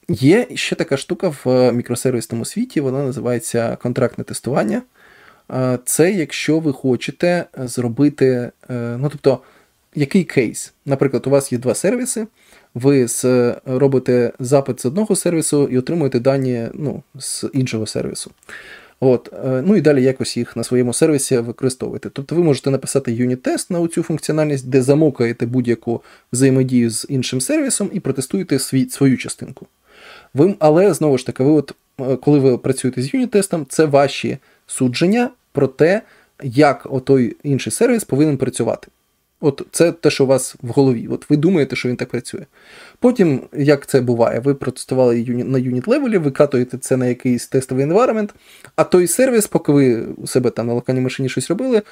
Є 0.09 0.47
ще 0.55 0.77
така 0.77 0.97
штука 0.97 1.33
в 1.45 1.73
мікросервісному 1.73 2.45
світі, 2.45 2.81
вона 2.81 3.05
називається 3.05 3.77
контрактне 3.83 4.25
тестування. 4.25 4.83
Це 5.85 6.13
якщо 6.13 6.59
ви 6.59 6.73
хочете 6.73 7.45
зробити, 7.59 8.51
е, 8.71 8.97
ну 8.99 9.09
тобто, 9.09 9.41
який 9.95 10.25
кейс? 10.25 10.73
Наприклад, 10.87 11.27
у 11.27 11.31
вас 11.31 11.53
є 11.53 11.59
два 11.59 11.75
сервіси 11.75 12.27
ви 12.75 13.09
з, 13.09 13.25
робите 13.65 14.33
запит 14.39 14.81
з 14.81 14.87
одного 14.87 15.17
сервісу 15.17 15.69
і 15.69 15.79
отримуєте 15.79 16.21
дані 16.21 16.69
ну, 16.75 17.03
з 17.19 17.45
іншого 17.53 17.87
сервісу. 17.87 18.31
От, 19.01 19.33
е, 19.45 19.63
Ну 19.67 19.77
і 19.77 19.81
далі 19.81 20.03
якось 20.03 20.37
їх 20.37 20.57
на 20.57 20.65
своєму 20.65 20.93
сервісі 20.93 21.39
використовуєте. 21.39 22.11
Тобто 22.13 22.35
ви 22.35 22.43
можете 22.43 22.71
написати 22.71 23.13
юніт-тест 23.13 23.71
на 23.71 23.89
цю 23.89 24.03
функціональність, 24.03 24.69
де 24.69 24.83
замокаєте 24.83 25.47
будь-яку 25.47 26.03
взаємодію 26.33 26.91
з 26.91 27.07
іншим 27.09 27.41
сервісом 27.41 27.91
і 27.93 28.01
протестуєте 28.01 28.59
свій, 28.59 28.89
свою 28.89 29.17
частинку. 29.17 29.67
Ви, 30.35 30.55
Але 30.59 30.95
знову 30.95 31.19
ж 31.19 31.27
таки, 31.27 31.43
ви 31.43 31.51
от, 31.51 31.75
е, 32.01 32.17
коли 32.17 32.39
ви 32.39 32.59
працюєте 32.59 33.03
з 33.03 33.15
юніт-тестом, 33.15 33.67
це 33.69 33.85
ваші 33.85 34.39
судження 34.67 35.31
про 35.53 35.67
те, 35.67 36.03
як 36.43 36.87
отой 36.91 37.37
інший 37.43 37.73
сервіс 37.73 38.05
повинен 38.05 38.37
працювати. 38.37 38.89
От 39.41 39.63
це 39.71 39.93
те, 39.93 40.11
що 40.11 40.25
у 40.25 40.27
вас 40.27 40.57
в 40.63 40.69
голові. 40.69 41.09
От 41.11 41.31
ви 41.31 41.37
думаєте, 41.37 41.77
що 41.77 41.89
він 41.89 41.97
так 41.97 42.09
працює. 42.09 42.47
Потім, 42.99 43.41
як 43.53 43.87
це 43.87 44.01
буває, 44.01 44.41
ви 44.41 44.55
протестували 44.55 45.25
на 45.27 45.59
юніт 45.59 45.89
левелі, 45.89 46.19
ви 46.19 46.31
катуєте 46.31 46.79
це 46.79 46.97
на 46.97 47.07
якийсь 47.07 47.47
тестовий 47.47 47.87
environment, 47.87 48.29
а 48.77 48.85
той 48.85 49.07
сервіс, 49.07 49.47
поки 49.47 49.73
ви 49.73 50.03
у 50.17 50.27
себе 50.27 50.51
там 50.51 50.67
на 50.67 50.75
локальній 50.75 51.01
машині 51.01 51.29
щось 51.29 51.51
робили, 51.51 51.83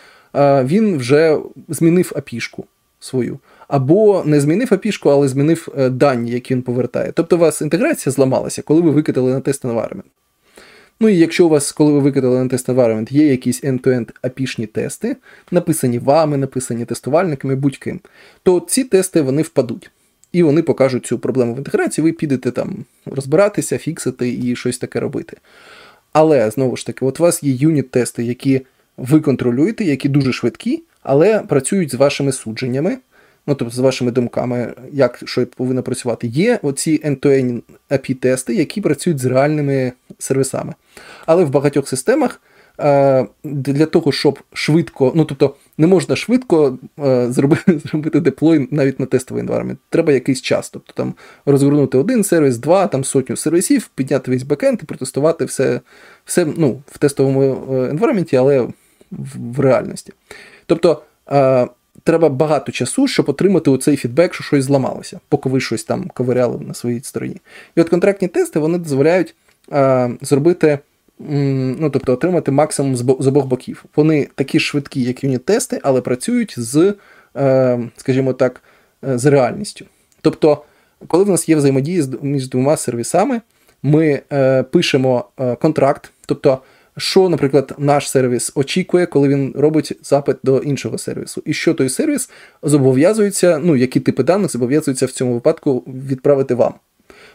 він 0.65 0.99
вже 0.99 1.39
змінив 1.69 2.13
апішку. 2.17 2.65
свою, 3.01 3.39
або 3.69 4.23
не 4.27 4.41
змінив 4.41 4.69
API, 4.69 5.11
але 5.11 5.29
змінив 5.29 5.69
е, 5.79 5.89
дані, 5.89 6.31
які 6.31 6.55
він 6.55 6.63
повертає. 6.63 7.13
Тобто 7.13 7.37
у 7.37 7.39
вас 7.39 7.61
інтеграція 7.61 8.13
зламалася, 8.13 8.63
коли 8.63 8.81
ви 8.81 8.91
викидали 8.91 9.33
на 9.33 9.41
тест 9.41 9.65
environment. 9.65 10.03
Ну 11.01 11.09
і 11.09 11.17
якщо 11.17 11.47
у 11.47 11.49
вас, 11.49 11.73
коли 11.73 11.93
ви 11.93 11.99
викидали 11.99 12.43
на 12.43 12.49
тест 12.49 12.69
environment, 12.69 13.13
є 13.13 13.27
якісь 13.27 13.65
end-to-end 13.65 14.09
API-шні 14.23 14.67
тести, 14.67 15.17
написані 15.51 15.99
вами, 15.99 16.37
написані 16.37 16.85
тестувальниками, 16.85 17.55
будь-ким, 17.55 18.01
то 18.43 18.61
ці 18.61 18.85
тести 18.85 19.21
вони 19.21 19.43
впадуть. 19.43 19.91
І 20.33 20.43
вони 20.43 20.63
покажуть 20.63 21.07
цю 21.07 21.19
проблему 21.19 21.55
в 21.55 21.59
інтеграції, 21.59 22.03
ви 22.03 22.13
підете 22.13 22.51
там 22.51 22.85
розбиратися, 23.07 23.79
фіксити 23.79 24.39
і 24.43 24.57
щось 24.57 24.79
таке 24.79 25.01
робити. 25.01 25.37
Але 26.13 26.51
знову 26.51 26.77
ж 26.77 26.87
таки, 26.87 27.05
от 27.05 27.21
у 27.21 27.23
вас 27.23 27.43
є 27.43 27.53
юніт-тести, 27.53 28.23
які 28.23 28.61
ви 28.97 29.21
контролюєте, 29.21 29.85
які 29.85 30.09
дуже 30.09 30.33
швидкі, 30.33 30.83
але 31.03 31.39
працюють 31.39 31.91
з 31.91 31.95
вашими 31.95 32.33
судженнями, 32.33 32.99
ну 33.49 33.55
тобто 33.55 33.75
з 33.75 33.79
вашими 33.79 34.11
думками, 34.11 34.75
як 34.93 35.21
що 35.25 35.47
повинно 35.47 35.83
працювати. 35.83 36.27
Є 36.27 36.59
оці 36.63 37.01
end-to-end 37.05 37.63
API-тести, 37.91 38.53
які 38.53 38.81
працюють 38.81 39.19
з 39.19 39.25
реальними 39.25 39.93
сервісами. 40.19 40.75
Але 41.27 41.45
в 41.45 41.51
багатьох 41.51 41.89
системах 41.89 42.41
е, 42.81 43.27
для 43.45 43.87
того, 43.87 44.13
щоб 44.13 44.39
швидко, 44.53 45.13
ну 45.15 45.25
тобто 45.25 45.55
не 45.79 45.87
можна 45.87 46.17
швидко 46.17 46.79
е, 47.05 47.27
зробити 47.33 47.81
зробити 47.85 48.21
деплой 48.21 48.69
навіть 48.71 49.01
на 49.01 49.07
тестовий 49.07 49.43
енвайрмент. 49.43 49.79
Треба 49.91 50.13
якийсь 50.13 50.43
час. 50.43 50.71
Тобто 50.71 50.93
там 50.93 51.15
розгорнути 51.47 51.99
один 51.99 52.25
сервіс, 52.25 52.59
два, 52.59 52.87
там 52.87 53.05
сотню 53.05 53.37
сервісів, 53.37 53.91
підняти 53.95 54.31
весь 54.31 54.43
бекенд 54.43 54.79
і 54.83 54.87
протестувати 54.87 55.45
все 55.45 55.81
все 56.25 56.47
ну, 56.57 56.83
в 56.87 56.99
тестовому 56.99 57.75
енвайрменті, 57.91 58.37
але 58.37 58.61
в, 58.61 58.73
в 59.57 59.61
реальності. 59.61 60.13
Тобто 60.67 61.03
е, 61.33 61.69
треба 62.09 62.29
багато 62.29 62.73
часу, 62.73 63.07
щоб 63.07 63.29
отримати 63.29 63.71
оцей 63.71 63.97
фідбек, 63.97 64.35
що 64.35 64.45
щось 64.45 64.65
зламалося, 64.65 65.21
поки 65.29 65.49
ви 65.49 65.61
щось 65.61 65.85
там 65.85 66.11
ковиряли 66.15 66.59
на 66.59 66.75
своїй 66.75 67.01
стороні. 67.01 67.37
І 67.77 67.81
от 67.81 67.89
контрактні 67.89 68.29
тести 68.29 68.59
вони 68.59 68.79
дозволяють 68.79 69.35
е, 69.73 70.11
зробити 70.21 70.79
ну, 71.19 71.91
тобто 71.91 72.13
отримати 72.13 72.51
максимум 72.51 72.97
з 72.97 73.27
обох 73.27 73.47
боків. 73.47 73.85
Вони 73.97 74.29
такі 74.35 74.61
швидкі, 74.61 75.03
як 75.03 75.25
юніт-тести, 75.25 75.81
але 75.83 76.01
працюють 76.01 76.55
з, 76.59 76.95
е, 77.37 77.79
скажімо 77.97 78.33
так, 78.33 78.63
е, 79.09 79.19
з 79.19 79.27
реальністю. 79.27 79.85
Тобто, 80.21 80.63
коли 81.07 81.25
в 81.25 81.29
нас 81.29 81.49
є 81.49 81.57
взаємодія 81.57 82.05
між 82.23 82.49
двома 82.49 82.77
сервісами, 82.77 83.41
ми 83.83 84.23
е, 84.33 84.63
пишемо 84.63 85.25
контракт, 85.61 86.11
тобто, 86.27 86.59
що, 86.99 87.29
наприклад, 87.29 87.75
наш 87.79 88.11
сервіс 88.11 88.53
очікує, 88.55 89.07
коли 89.07 89.29
він 89.29 89.55
робить 89.57 89.93
запит 90.03 90.37
до 90.43 90.59
іншого 90.59 90.99
сервісу, 90.99 91.43
і 91.45 91.53
що 91.53 91.75
той 91.75 91.89
сервіс 91.89 92.31
зобов'язується, 92.63 93.61
ну, 93.65 93.77
які 93.77 94.01
типи 94.01 94.23
даних 94.23 94.51
зобов'язуються 94.51 95.07
в 95.07 95.11
цьому 95.11 95.35
випадку 95.35 95.85
відправити 95.87 96.55
вам. 96.55 96.75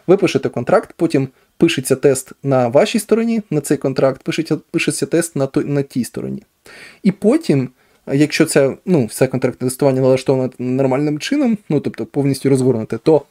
Ви 0.08 0.18
пишете 0.18 0.50
контракт, 0.50 0.94
потім 0.98 1.28
пишеться 1.58 1.96
тест 1.96 2.32
на 2.44 2.68
вашій 2.68 3.00
стороні, 3.00 3.42
на 3.50 3.62
цей 3.62 3.78
контракт, 3.78 4.24
пишеться 4.24 4.58
пишеться 4.72 5.06
тест 5.06 5.36
на 5.36 5.48
той, 5.48 5.66
на 5.66 5.82
тій 5.82 6.04
стороні. 6.04 6.44
І 7.04 7.12
потім, 7.12 7.70
якщо 8.14 8.46
це 8.46 8.78
ну, 8.86 9.06
все 9.06 9.28
контрактне 9.28 9.68
тестування 9.68 10.02
налаштоване 10.02 10.50
нормальним 10.60 11.20
чином, 11.20 11.58
ну 11.70 11.80
тобто 11.80 12.06
повністю 12.06 12.50
розгорнуте, 12.50 12.98
то 12.98 13.22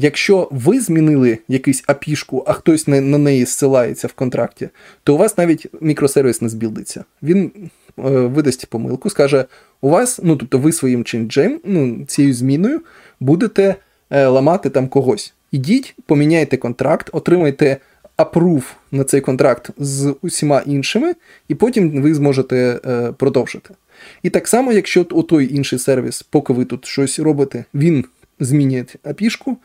якщо 0.00 0.48
ви 0.50 0.80
змінили 0.80 1.38
якусь 1.48 1.84
апішку, 1.86 2.44
а 2.46 2.52
хтось 2.52 2.88
на, 2.88 3.00
на 3.00 3.18
неї 3.18 3.44
зсилається 3.44 4.06
в 4.06 4.12
контракті, 4.12 4.68
то 5.04 5.14
у 5.14 5.18
вас 5.18 5.38
навіть 5.38 5.66
мікросервіс 5.80 6.42
не 6.42 6.48
збілдиться. 6.48 7.04
Він 7.22 7.52
е, 7.98 8.02
видасть 8.10 8.66
помилку, 8.66 9.10
скаже: 9.10 9.44
у 9.80 9.88
вас, 9.88 10.20
ну 10.22 10.36
тобто 10.36 10.58
ви 10.58 10.72
своїм 10.72 11.04
чинджем, 11.04 11.60
ну, 11.64 12.04
цією 12.06 12.34
зміною 12.34 12.80
будете 13.20 13.74
е, 14.10 14.26
ламати 14.26 14.70
там 14.70 14.88
когось. 14.88 15.34
Ідіть, 15.52 15.94
поміняйте 16.06 16.56
контракт, 16.56 17.10
отримайте 17.12 17.76
апрув 18.16 18.74
на 18.92 19.04
цей 19.04 19.20
контракт 19.20 19.70
з 19.78 20.14
усіма 20.22 20.62
іншими, 20.66 21.14
і 21.48 21.54
потім 21.54 22.02
ви 22.02 22.14
зможете 22.14 22.80
е, 22.86 23.12
продовжити. 23.12 23.74
І 24.22 24.30
так 24.30 24.48
само, 24.48 24.72
якщо 24.72 25.04
той 25.04 25.54
інший 25.54 25.78
сервіс, 25.78 26.22
поки 26.22 26.52
ви 26.52 26.64
тут 26.64 26.86
щось 26.86 27.18
робите, 27.18 27.64
він 27.74 28.04
змінює 28.40 28.84
апішку, 29.02 29.56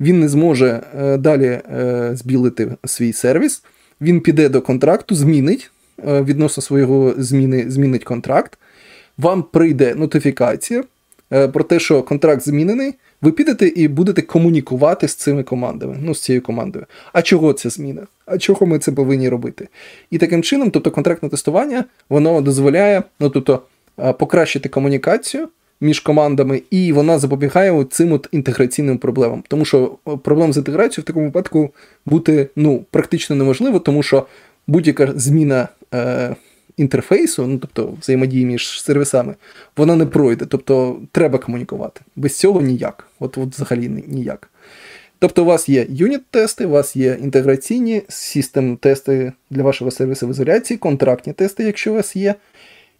він 0.00 0.20
не 0.20 0.28
зможе 0.28 0.80
е, 0.98 1.16
далі 1.16 1.46
е, 1.46 2.10
збілити 2.12 2.76
свій 2.84 3.12
сервіс, 3.12 3.62
він 4.00 4.20
піде 4.20 4.48
до 4.48 4.62
контракту, 4.62 5.14
змінить 5.14 5.70
е, 6.08 6.22
відносно 6.22 6.62
свого 6.62 7.14
зміни, 7.18 7.70
змінить 7.70 8.04
контракт, 8.04 8.58
вам 9.18 9.42
прийде 9.42 9.94
нотифікація 9.94 10.84
про 11.52 11.64
те, 11.64 11.78
що 11.78 12.02
контракт 12.02 12.42
змінений 12.44 12.94
ви 13.22 13.32
підете 13.32 13.68
і 13.68 13.88
будете 13.88 14.22
комунікувати 14.22 15.08
з 15.08 15.14
цими 15.14 15.42
командами, 15.42 15.96
ну, 16.00 16.14
з 16.14 16.22
цією 16.22 16.42
командою. 16.42 16.86
А 17.12 17.22
чого 17.22 17.52
це 17.52 17.70
зміна? 17.70 18.06
А 18.26 18.38
чого 18.38 18.66
ми 18.66 18.78
це 18.78 18.92
повинні 18.92 19.28
робити? 19.28 19.68
І 20.10 20.18
таким 20.18 20.42
чином, 20.42 20.70
тобто 20.70 20.90
контрактне 20.90 21.28
тестування, 21.28 21.84
воно 22.08 22.40
дозволяє 22.40 23.02
ну, 23.20 23.30
тобто, 23.30 23.62
покращити 24.18 24.68
комунікацію 24.68 25.48
між 25.80 26.00
командами, 26.00 26.62
і 26.70 26.92
вона 26.92 27.18
запобігає 27.18 27.84
цим 27.84 28.12
от 28.12 28.28
інтеграційним 28.32 28.98
проблемам. 28.98 29.44
Тому 29.48 29.64
що 29.64 29.86
проблем 30.22 30.52
з 30.52 30.56
інтеграцією 30.56 31.02
в 31.02 31.06
такому 31.06 31.26
випадку 31.26 31.70
бути 32.06 32.48
ну, 32.56 32.84
практично 32.90 33.36
неможливо, 33.36 33.78
тому 33.78 34.02
що 34.02 34.26
будь-яка 34.66 35.12
зміна. 35.16 35.68
Е, 35.94 36.36
інтерфейсу, 36.78 37.46
ну 37.46 37.58
тобто 37.58 37.94
взаємодії 38.00 38.46
між 38.46 38.82
сервісами, 38.82 39.34
вона 39.76 39.96
не 39.96 40.06
пройде. 40.06 40.46
Тобто 40.46 41.00
треба 41.12 41.38
комунікувати. 41.38 42.00
Без 42.16 42.38
цього 42.38 42.60
ніяк. 42.60 43.06
От, 43.20 43.38
от 43.38 43.54
взагалі 43.54 43.88
ніяк. 44.06 44.50
Тобто, 45.18 45.42
у 45.42 45.46
вас 45.46 45.68
є 45.68 45.86
unit-тести, 45.88 46.66
у 46.66 46.68
вас 46.68 46.96
є 46.96 47.18
інтеграційні 47.22 48.02
system-тести 48.08 49.32
для 49.50 49.62
вашого 49.62 49.90
сервісу 49.90 50.26
в 50.26 50.30
ізоляції, 50.30 50.78
контрактні 50.78 51.32
тести, 51.32 51.64
якщо 51.64 51.92
у 51.92 51.94
вас 51.94 52.16
є. 52.16 52.34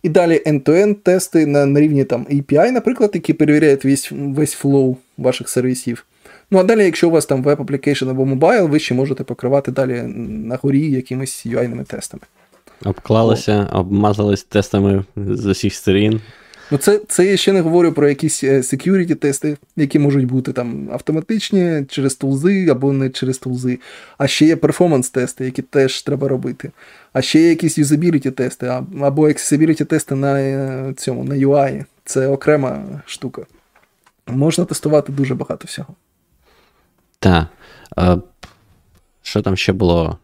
І 0.03 0.09
далі 0.09 0.43
end-to-end 0.47 0.95
тести 0.95 1.47
на, 1.47 1.67
на 1.67 1.81
рівні 1.81 2.05
там 2.05 2.27
API, 2.31 2.71
наприклад, 2.71 3.11
які 3.15 3.33
перевіряють 3.33 3.85
весь 3.85 4.13
весь 4.13 4.53
flow 4.53 4.97
ваших 5.19 5.49
сервісів. 5.49 6.05
Ну 6.51 6.59
а 6.59 6.63
далі, 6.63 6.85
якщо 6.85 7.09
у 7.09 7.11
вас 7.11 7.27
там 7.27 7.43
web 7.43 7.61
application 7.61 8.11
або 8.11 8.27
mobile, 8.27 8.69
ви 8.69 8.79
ще 8.79 8.95
можете 8.95 9.25
покривати 9.25 9.73
далі 9.73 10.03
на 10.03 10.59
горі 10.63 10.91
якимись 10.91 11.47
UI 11.47 11.58
-ними 11.58 11.85
тестами. 11.85 12.23
Обклалися, 12.85 13.69
обмазались 13.73 14.45
тестами 14.45 15.05
з 15.17 15.47
усіх 15.47 15.75
сторін. 15.75 16.21
Ну, 16.71 16.79
це 16.79 17.01
це 17.09 17.27
я 17.27 17.37
ще 17.37 17.53
не 17.53 17.61
говорю 17.61 17.93
про 17.93 18.09
якісь 18.09 18.45
е, 18.45 18.59
security 18.59 19.15
тести, 19.15 19.57
які 19.77 19.99
можуть 19.99 20.27
бути 20.27 20.53
там 20.53 20.89
автоматичні 20.93 21.85
через 21.89 22.15
тулзи 22.15 22.69
або 22.69 22.93
не 22.93 23.11
через 23.11 23.39
тулзи. 23.39 23.79
А 24.19 24.27
ще 24.27 24.47
є 24.47 24.57
performance-тести, 24.57 25.45
які 25.45 25.63
теж 25.63 26.03
треба 26.03 26.29
робити. 26.29 26.71
А 27.13 27.23
ще 27.23 27.41
є 27.41 27.49
якісь 27.49 27.79
usability 27.79 28.31
тести, 28.31 28.67
або 29.01 29.29
accessibility 29.29 29.85
тести 29.85 30.15
на 30.15 30.41
е, 30.41 30.95
цьому, 30.97 31.25
на 31.25 31.35
UI. 31.35 31.85
Це 32.05 32.29
окрема 32.29 33.03
штука. 33.07 33.43
Можна 34.27 34.65
тестувати 34.65 35.13
дуже 35.13 35.35
багато 35.35 35.65
всього. 35.67 35.95
Так. 37.19 37.47
Що 39.23 39.43
там 39.43 39.57
ще 39.57 39.73
було? 39.73 40.19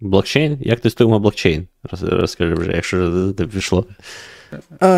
Блокчейн? 0.00 0.58
Як 0.60 0.80
тестуємо 0.80 1.18
блокчейн? 1.18 1.66
Розкажи 1.92 2.54
вже, 2.54 2.72
якщо 2.72 3.32
пішло. 3.52 3.86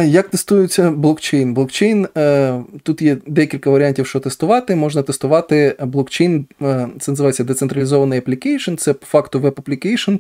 Як 0.05 0.29
тестується 0.29 0.91
блокчейн? 0.91 1.55
Блокчейн 1.55 2.09
е, 2.17 2.63
тут 2.83 3.03
є 3.03 3.17
декілька 3.27 3.71
варіантів, 3.71 4.07
що 4.07 4.21
тестувати. 4.21 4.77
Можна 4.77 5.03
тестувати 5.03 5.77
блокчейн, 5.81 6.47
е, 6.63 6.89
це 7.01 7.13
називається 7.13 7.45
децентралізований 7.45 8.21
application, 8.21 8.77
це 8.77 8.93
по 8.93 9.07
факту 9.07 9.41
web-application, 9.41 10.15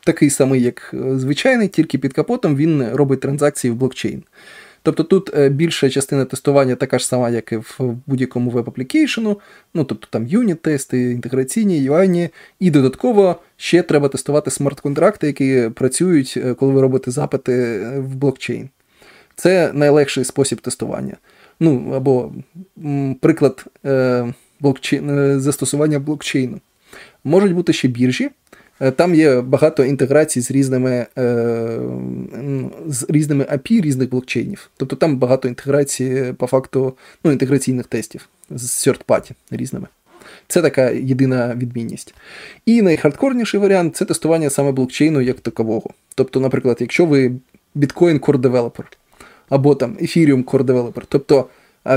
такий 0.00 0.30
самий, 0.30 0.62
як 0.62 0.94
е, 0.94 1.18
звичайний, 1.18 1.68
тільки 1.68 1.98
під 1.98 2.12
капотом 2.12 2.56
він 2.56 2.88
робить 2.92 3.20
транзакції 3.20 3.70
в 3.70 3.74
блокчейн. 3.74 4.22
Тобто 4.82 5.02
тут 5.02 5.48
більша 5.50 5.90
частина 5.90 6.24
тестування 6.24 6.74
така 6.74 6.98
ж 6.98 7.06
сама, 7.06 7.30
як 7.30 7.52
і 7.52 7.56
в 7.56 7.96
будь-якому 8.06 8.50
веб-аплікейшену, 8.50 9.40
ну 9.74 9.84
тобто 9.84 10.06
там 10.10 10.26
юніт-тести, 10.26 11.10
інтеграційні, 11.10 11.90
UI, 11.90 12.30
і 12.60 12.70
додатково 12.70 13.36
ще 13.56 13.82
треба 13.82 14.08
тестувати 14.08 14.50
смарт-контракти, 14.50 15.26
які 15.26 15.70
працюють, 15.74 16.38
коли 16.58 16.72
ви 16.72 16.80
робите 16.80 17.10
запити 17.10 17.80
в 17.98 18.14
блокчейн. 18.16 18.68
Це 19.38 19.72
найлегший 19.72 20.24
спосіб 20.24 20.60
тестування. 20.60 21.16
Ну, 21.60 21.92
або 21.94 22.32
приклад 23.20 23.64
блокчейн, 24.60 25.40
застосування 25.40 25.98
блокчейну. 25.98 26.60
Можуть 27.24 27.54
бути 27.54 27.72
ще 27.72 27.88
біржі, 27.88 28.30
Е, 28.80 28.90
там 28.90 29.14
є 29.14 29.40
багато 29.40 29.84
інтеграцій 29.84 30.40
з 30.40 30.50
різними 30.50 31.06
е, 31.18 31.78
з 32.86 33.06
різними 33.08 33.44
API 33.44 33.80
різних 33.80 34.10
блокчейнів. 34.10 34.70
Тобто 34.76 34.96
там 34.96 35.16
багато 35.16 35.48
інтеграції, 35.48 36.32
по 36.32 36.46
факту, 36.46 36.96
ну, 37.24 37.32
інтеграційних 37.32 37.86
тестів 37.86 38.28
з 38.50 38.88
third 38.88 39.04
party 39.04 39.32
різними. 39.50 39.86
Це 40.48 40.62
така 40.62 40.90
єдина 40.90 41.54
відмінність. 41.54 42.14
І 42.66 42.82
найхардкорніший 42.82 43.60
варіант 43.60 43.96
це 43.96 44.04
тестування 44.04 44.50
саме 44.50 44.72
блокчейну 44.72 45.20
як 45.20 45.40
такового. 45.40 45.90
Тобто, 46.14 46.40
наприклад, 46.40 46.76
якщо 46.80 47.06
ви 47.06 47.32
Bitcoin 47.76 48.20
Core 48.20 48.40
Developer 48.40 48.84
або 49.48 49.74
там 49.74 49.96
Ethereum 50.02 50.44
Core 50.44 50.64
Developer, 50.64 51.02
тобто 51.08 51.46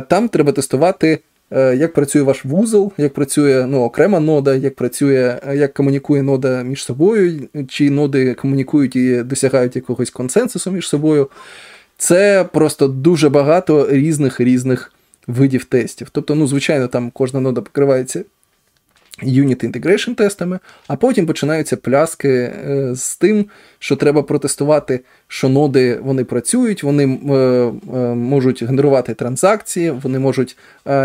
там 0.07 0.29
треба 0.29 0.51
тестувати. 0.51 1.19
Як 1.53 1.93
працює 1.93 2.21
ваш 2.21 2.45
вузол, 2.45 2.93
як 2.97 3.13
працює 3.13 3.65
ну, 3.69 3.81
окрема 3.81 4.19
нода, 4.19 4.55
як 4.55 4.75
працює, 4.75 5.39
як 5.53 5.73
комунікує 5.73 6.23
нода 6.23 6.63
між 6.63 6.83
собою, 6.83 7.47
чи 7.67 7.89
ноди 7.89 8.33
комунікують 8.33 8.95
і 8.95 9.23
досягають 9.23 9.75
якогось 9.75 10.09
консенсусу 10.09 10.71
між 10.71 10.87
собою. 10.87 11.29
Це 11.97 12.45
просто 12.53 12.87
дуже 12.87 13.29
багато 13.29 13.87
різних 13.89 14.39
різних 14.39 14.93
видів 15.27 15.65
тестів. 15.65 16.09
Тобто, 16.11 16.35
ну, 16.35 16.47
звичайно, 16.47 16.87
там 16.87 17.11
кожна 17.13 17.39
нода 17.39 17.61
покривається 17.61 18.23
Unit 19.23 19.71
Integration 19.71 20.15
тестами, 20.15 20.59
а 20.87 20.95
потім 20.95 21.25
починаються 21.25 21.77
пляски 21.77 22.29
е, 22.29 22.91
з 22.95 23.17
тим, 23.17 23.45
що 23.79 23.95
треба 23.95 24.23
протестувати, 24.23 24.99
що 25.27 25.49
ноди 25.49 25.99
вони 26.03 26.23
працюють, 26.23 26.83
вони 26.83 27.03
е, 27.03 27.33
е, 27.33 27.97
можуть 28.15 28.63
генерувати 28.63 29.13
транзакції, 29.13 29.91
вони 29.91 30.19
можуть 30.19 30.57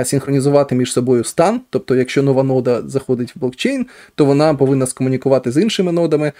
синхронізувати 0.05 0.74
між 0.74 0.93
собою 0.93 1.24
стан. 1.24 1.60
Тобто, 1.70 1.97
якщо 1.97 2.22
нова 2.22 2.43
нода 2.43 2.82
заходить 2.86 3.36
в 3.36 3.38
блокчейн, 3.38 3.86
то 4.14 4.24
вона 4.24 4.55
повинна 4.55 4.86
скомунікувати 4.86 5.52
з 5.52 5.62
іншими 5.62 5.93
нодами, 5.93 6.32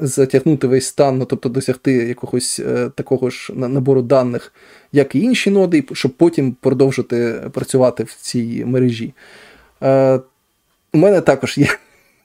затягнути 0.00 0.66
весь 0.66 0.86
стан, 0.86 1.18
ну, 1.18 1.24
тобто 1.24 1.48
досягти 1.48 1.92
якогось 1.92 2.60
такого 2.94 3.30
ж 3.30 3.52
набору 3.56 4.02
даних, 4.02 4.52
як 4.92 5.14
і 5.14 5.20
інші 5.20 5.50
ноди, 5.50 5.84
щоб 5.92 6.12
потім 6.12 6.56
продовжити 6.60 7.34
працювати 7.52 8.04
в 8.04 8.14
цій 8.14 8.64
мережі. 8.66 9.14
У 10.98 11.00
мене 11.00 11.20
також 11.20 11.58
є 11.58 11.68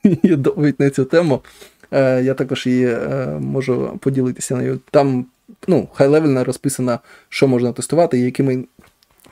є 0.22 0.36
доповідь 0.36 0.74
на 0.78 0.90
цю 0.90 1.04
тему. 1.04 1.40
Е, 1.90 2.22
Я 2.22 2.34
також 2.34 2.66
її 2.66 2.86
е, 2.86 3.26
можу 3.40 3.98
поділитися 4.00 4.56
нею. 4.56 4.80
Там 4.90 5.26
ну, 5.68 5.88
хай-левельно 5.94 6.44
розписано, 6.44 7.00
що 7.28 7.48
можна 7.48 7.72
тестувати 7.72 8.18
і 8.18 8.22
якими 8.22 8.64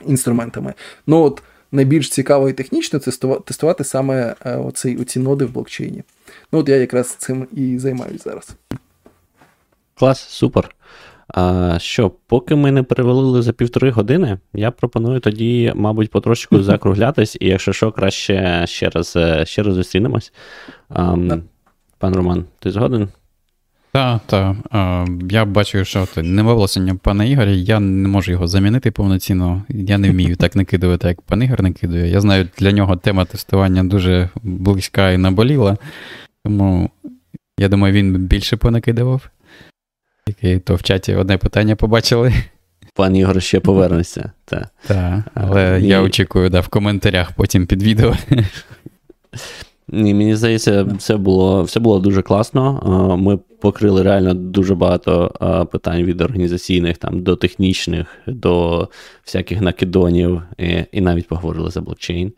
інструментами. 0.05 0.73
Ну 1.07 1.21
от 1.21 1.43
Найбільш 1.71 2.09
цікаво 2.09 2.49
і 2.49 2.53
технічно 2.53 2.99
це 2.99 3.11
тестувати 3.45 3.83
саме 3.83 4.35
е, 4.45 4.55
оці, 4.55 4.97
оці 5.01 5.19
ноди 5.19 5.45
в 5.45 5.51
блокчейні. 5.51 6.03
Ну 6.51 6.59
от 6.59 6.69
я 6.69 6.75
якраз 6.75 7.09
цим 7.09 7.47
і 7.51 7.79
займаюся 7.79 8.23
зараз. 8.23 8.49
Клас, 9.95 10.19
супер. 10.19 10.75
А, 11.27 11.75
Що, 11.79 12.11
поки 12.27 12.55
ми 12.55 12.71
не 12.71 12.83
перевалили 12.83 13.41
за 13.41 13.53
півтори 13.53 13.91
години, 13.91 14.37
я 14.53 14.71
пропоную 14.71 15.19
тоді, 15.19 15.73
мабуть, 15.75 16.11
потрошечку 16.11 16.63
закруглятись, 16.63 17.37
і 17.39 17.47
якщо 17.47 17.73
що, 17.73 17.91
краще 17.91 18.63
ще 18.67 18.89
раз 18.89 19.13
е, 19.15 19.45
ще 19.45 19.63
раз 19.63 19.75
зустрінемось. 19.75 20.33
А, 20.89 21.17
пан 21.97 22.15
Роман, 22.15 22.45
ти 22.59 22.71
згоден? 22.71 23.09
Так, 23.93 24.21
так. 24.25 24.55
Я 25.29 25.45
бачу, 25.45 25.85
що 25.85 26.05
це 26.05 26.23
неволосення 26.23 26.95
пана 26.95 27.25
Ігоря, 27.25 27.51
я 27.51 27.79
не 27.79 28.07
можу 28.07 28.31
його 28.31 28.47
замінити 28.47 28.91
повноцінно. 28.91 29.63
Я 29.69 29.97
не 29.97 30.11
вмію 30.11 30.35
так 30.35 30.55
накидувати, 30.55 31.07
як 31.07 31.21
пан 31.21 31.43
Ігор 31.43 31.63
накидує. 31.63 32.07
Я 32.09 32.21
знаю, 32.21 32.49
для 32.57 32.71
нього 32.71 32.95
тема 32.97 33.25
тестування 33.25 33.83
дуже 33.83 34.29
близька 34.43 35.11
і 35.11 35.17
наболіла, 35.17 35.77
тому 36.45 36.89
я 37.59 37.69
думаю, 37.69 37.93
він 37.93 38.15
більше 38.15 38.57
понакидував. 38.57 39.29
Який 40.27 40.59
то 40.59 40.75
в 40.75 40.83
чаті 40.83 41.15
одне 41.15 41.37
питання 41.37 41.75
побачили. 41.75 42.33
Пан 42.95 43.15
Ігор 43.15 43.41
ще 43.41 43.59
повернеться. 43.59 44.31
Так, 44.45 44.67
та, 44.87 45.23
але 45.33 45.81
і... 45.81 45.87
я 45.87 46.01
очікую 46.01 46.49
да, 46.49 46.59
в 46.59 46.67
коментарях 46.67 47.31
потім 47.31 47.67
під 47.67 47.83
відео. 47.83 48.15
Ні, 49.87 50.13
Мені 50.13 50.35
здається, 50.35 50.83
все 50.83 51.17
було 51.17 51.63
все 51.63 51.79
було 51.79 51.99
дуже 51.99 52.21
класно. 52.21 53.17
Ми 53.21 53.37
покрили 53.37 54.03
реально 54.03 54.33
дуже 54.33 54.75
багато 54.75 55.67
питань 55.71 56.03
від 56.03 56.21
організаційних 56.21 56.97
там, 56.97 57.23
до 57.23 57.35
технічних, 57.35 58.07
до 58.27 58.89
всяких 59.25 59.61
накидонів, 59.61 60.41
і, 60.57 60.83
і 60.91 61.01
навіть 61.01 61.27
поговорили 61.27 61.71
за 61.71 61.81
блокчейн. 61.81 62.33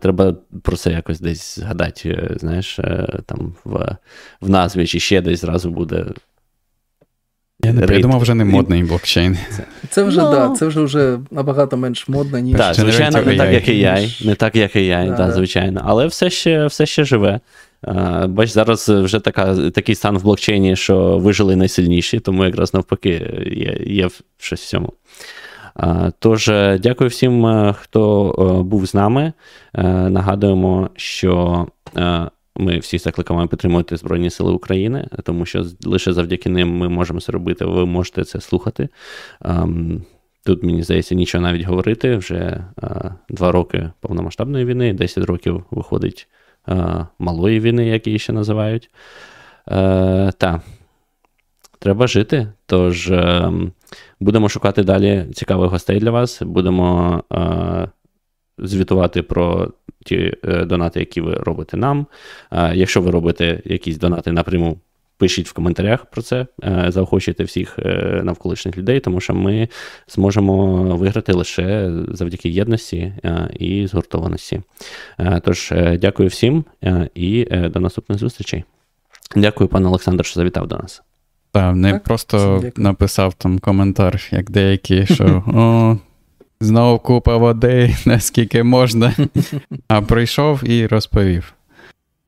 Треба 0.00 0.36
про 0.62 0.76
це 0.76 0.92
якось 0.92 1.20
десь 1.20 1.58
згадати, 1.58 2.36
знаєш, 2.40 2.78
е, 2.78 3.18
там 3.26 3.54
в 3.64 3.96
в 4.40 4.50
назві 4.50 4.86
чи 4.86 5.00
ще 5.00 5.20
десь 5.20 5.40
зразу 5.40 5.70
буде 5.70 6.06
я 7.64 7.72
не 7.72 7.86
придумав 7.86 8.20
вже 8.20 8.34
не 8.34 8.44
модний 8.44 8.82
блокчейн. 8.84 9.38
Це, 9.56 9.64
це 9.90 10.02
вже 10.02 10.20
no. 10.20 10.30
да, 10.30 10.54
це 10.54 10.66
вже 10.66 10.80
вже 10.80 11.18
набагато 11.30 11.76
менш 11.76 12.08
модно, 12.08 12.38
ніж. 12.38 12.56
Так, 12.56 12.74
звичайно, 12.74 13.22
не 13.22 13.36
так, 13.36 13.52
як 13.52 13.68
і 13.68 13.78
я. 13.78 14.08
Не 14.24 14.34
так, 14.34 14.56
як 14.56 14.76
і 14.76 14.86
я, 14.86 15.04
да, 15.04 15.16
да, 15.16 15.32
звичайно. 15.32 15.82
Але 15.84 16.06
все 16.06 16.30
ще 16.30 16.66
все 16.66 16.86
ще 16.86 17.04
живе. 17.04 17.40
Бач, 18.28 18.50
зараз 18.50 18.88
вже 18.88 19.20
така, 19.20 19.70
такий 19.70 19.94
стан 19.94 20.18
в 20.18 20.22
блокчейні, 20.22 20.76
що 20.76 21.18
вижили 21.18 21.56
найсильніші, 21.56 22.18
тому 22.18 22.44
якраз 22.44 22.74
навпаки 22.74 23.42
є 23.46 23.76
є 23.86 24.08
щось 24.38 24.62
в 24.62 24.66
цьому. 24.66 24.92
Тож, 26.18 26.50
дякую 26.80 27.10
всім, 27.10 27.46
е, 27.46 27.74
хто 27.80 28.30
uh, 28.30 28.62
був 28.62 28.86
з 28.86 28.94
нами. 28.94 29.32
Нагадуємо, 30.08 30.90
що 30.96 31.66
ми 32.58 32.78
всі 32.78 32.98
закликаємо 32.98 33.48
підтримувати 33.48 33.96
Збройні 33.96 34.30
Сили 34.30 34.52
України, 34.52 35.08
тому 35.22 35.46
що 35.46 35.64
лише 35.84 36.12
завдяки 36.12 36.50
ним 36.50 36.76
ми 36.76 36.88
можемо 36.88 37.20
це 37.20 37.32
робити. 37.32 37.64
Ви 37.64 37.86
можете 37.86 38.24
це 38.24 38.40
слухати. 38.40 38.88
Ем, 39.44 40.02
тут, 40.44 40.62
мені 40.62 40.82
здається, 40.82 41.14
нічого 41.14 41.42
навіть 41.42 41.66
говорити. 41.66 42.16
Вже 42.16 42.64
е, 42.82 43.14
два 43.28 43.52
роки 43.52 43.90
повномасштабної 44.00 44.64
війни, 44.64 44.94
10 44.94 45.24
років 45.24 45.64
виходить 45.70 46.28
е, 46.68 47.06
малої 47.18 47.60
війни, 47.60 47.88
як 47.88 48.06
її 48.06 48.18
ще 48.18 48.32
називають. 48.32 48.90
Е, 49.68 50.32
Та, 50.38 50.60
треба 51.78 52.06
жити. 52.06 52.52
Тож 52.66 53.10
ем, 53.10 53.72
будемо 54.20 54.48
шукати 54.48 54.82
далі 54.82 55.26
цікавих 55.34 55.70
гостей 55.70 56.00
для 56.00 56.10
вас. 56.10 56.42
Будемо 56.42 57.22
звітувати 58.58 59.22
про 59.22 59.72
ті 60.06 60.34
е, 60.44 60.64
донати, 60.64 61.00
які 61.00 61.20
ви 61.20 61.34
робите 61.34 61.76
нам. 61.76 62.06
Якщо 62.72 63.00
ви 63.00 63.10
робите 63.10 63.62
якісь 63.64 63.98
донати 63.98 64.32
напряму, 64.32 64.78
пишіть 65.18 65.48
в 65.48 65.52
коментарях 65.52 66.04
про 66.04 66.22
це, 66.22 66.46
е, 66.64 66.86
заохочуйте 66.88 67.44
всіх 67.44 67.78
е, 67.78 68.20
навколишніх 68.24 68.78
людей, 68.78 69.00
тому 69.00 69.20
що 69.20 69.34
ми 69.34 69.68
зможемо 70.08 70.82
виграти 70.96 71.32
лише 71.32 71.92
завдяки 72.08 72.48
єдності 72.48 73.12
і 73.58 73.86
згуртованості. 73.86 74.60
Тож, 75.42 75.72
дякую 75.98 76.28
всім 76.28 76.64
і 77.14 77.44
до 77.44 77.80
наступних 77.80 78.18
зустрічей. 78.18 78.64
Дякую, 79.36 79.68
пане 79.68 79.88
Олександр, 79.88 80.24
що 80.24 80.40
завітав 80.40 80.66
до 80.68 80.76
нас. 80.76 81.02
Так, 81.52 81.76
не 81.76 81.92
так, 81.92 82.02
просто 82.02 82.62
написав 82.76 83.34
там 83.34 83.58
коментар, 83.58 84.20
як 84.30 84.50
деякі, 84.50 85.06
що 85.06 85.24
о, 85.46 85.98
Знову 86.60 86.98
купа 86.98 87.36
води, 87.36 87.96
наскільки 88.06 88.62
можна. 88.62 89.14
А 89.88 90.02
прийшов 90.02 90.70
і 90.70 90.86
розповів. 90.86 91.56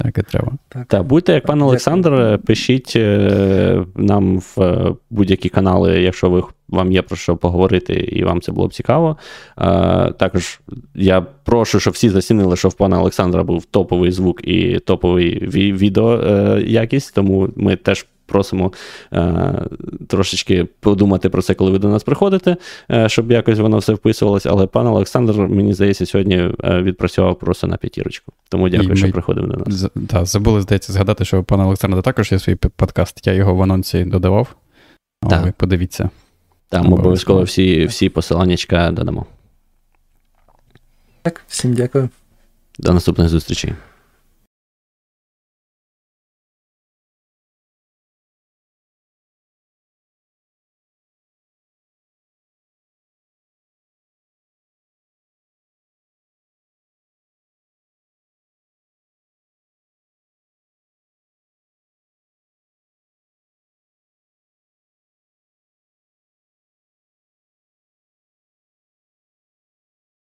Так 0.00 0.18
і 0.18 0.22
треба. 0.22 0.52
Так, 0.68 0.86
так 0.86 1.02
будьте 1.02 1.32
як 1.32 1.46
пан 1.46 1.62
Олександр, 1.62 2.38
пишіть 2.46 2.92
е, 2.96 3.84
нам 3.96 4.38
в 4.38 4.54
е, 4.58 4.94
будь-які 5.10 5.48
канали, 5.48 6.02
якщо 6.02 6.30
ви 6.30 6.42
вам 6.68 6.92
є 6.92 7.02
про 7.02 7.16
що 7.16 7.36
поговорити, 7.36 7.94
і 7.94 8.24
вам 8.24 8.40
це 8.40 8.52
було 8.52 8.68
б 8.68 8.74
цікаво. 8.74 9.16
Е, 9.58 10.12
також 10.12 10.60
я 10.94 11.20
прошу, 11.20 11.80
щоб 11.80 11.94
всі 11.94 12.08
зацінили, 12.08 12.56
що 12.56 12.68
в 12.68 12.74
пана 12.74 13.00
Олександра 13.00 13.42
був 13.42 13.64
топовий 13.64 14.12
звук 14.12 14.48
і 14.48 14.78
топовий 14.78 15.38
відео 15.72 16.58
якість, 16.58 17.14
тому 17.14 17.48
ми 17.56 17.76
теж 17.76 18.06
просимо 18.28 18.72
е, 19.12 19.54
трошечки 20.06 20.64
подумати 20.80 21.28
про 21.28 21.42
це, 21.42 21.54
коли 21.54 21.70
ви 21.70 21.78
до 21.78 21.88
нас 21.88 22.02
приходите, 22.02 22.56
е, 22.90 23.08
щоб 23.08 23.32
якось 23.32 23.58
воно 23.58 23.78
все 23.78 23.92
вписувалось. 23.92 24.46
Але 24.46 24.66
пан 24.66 24.86
Олександр, 24.86 25.38
мені 25.38 25.74
здається, 25.74 26.06
сьогодні 26.06 26.36
е, 26.36 26.82
відпрацював 26.82 27.38
просто 27.38 27.66
на 27.66 27.76
п'ятірочку. 27.76 28.32
Тому 28.48 28.68
дякую, 28.68 28.92
І 28.92 28.96
що 28.96 29.06
ми... 29.06 29.12
приходив 29.12 29.46
до 29.46 29.56
нас. 29.56 29.86
Так, 30.08 30.26
забули, 30.26 30.60
здається, 30.60 30.92
згадати, 30.92 31.24
що 31.24 31.40
у 31.40 31.42
пана 31.42 31.66
Олександра 31.66 32.02
також 32.02 32.32
є 32.32 32.38
свій 32.38 32.54
подкаст. 32.54 33.26
Я 33.26 33.32
його 33.32 33.54
в 33.54 33.62
анонсі 33.62 34.04
додавав. 34.04 34.54
Так. 35.30 35.44
Ви 35.44 35.52
подивіться. 35.56 36.10
Там 36.68 36.92
обов'язково 36.92 37.42
всі 37.42 37.86
всі 37.86 38.08
посиланнячка 38.08 38.90
додамо. 38.90 39.26
Так, 41.22 41.42
всім 41.48 41.74
дякую. 41.74 42.08
До 42.78 42.92
наступних 42.92 43.28
зустрічей. 43.28 43.74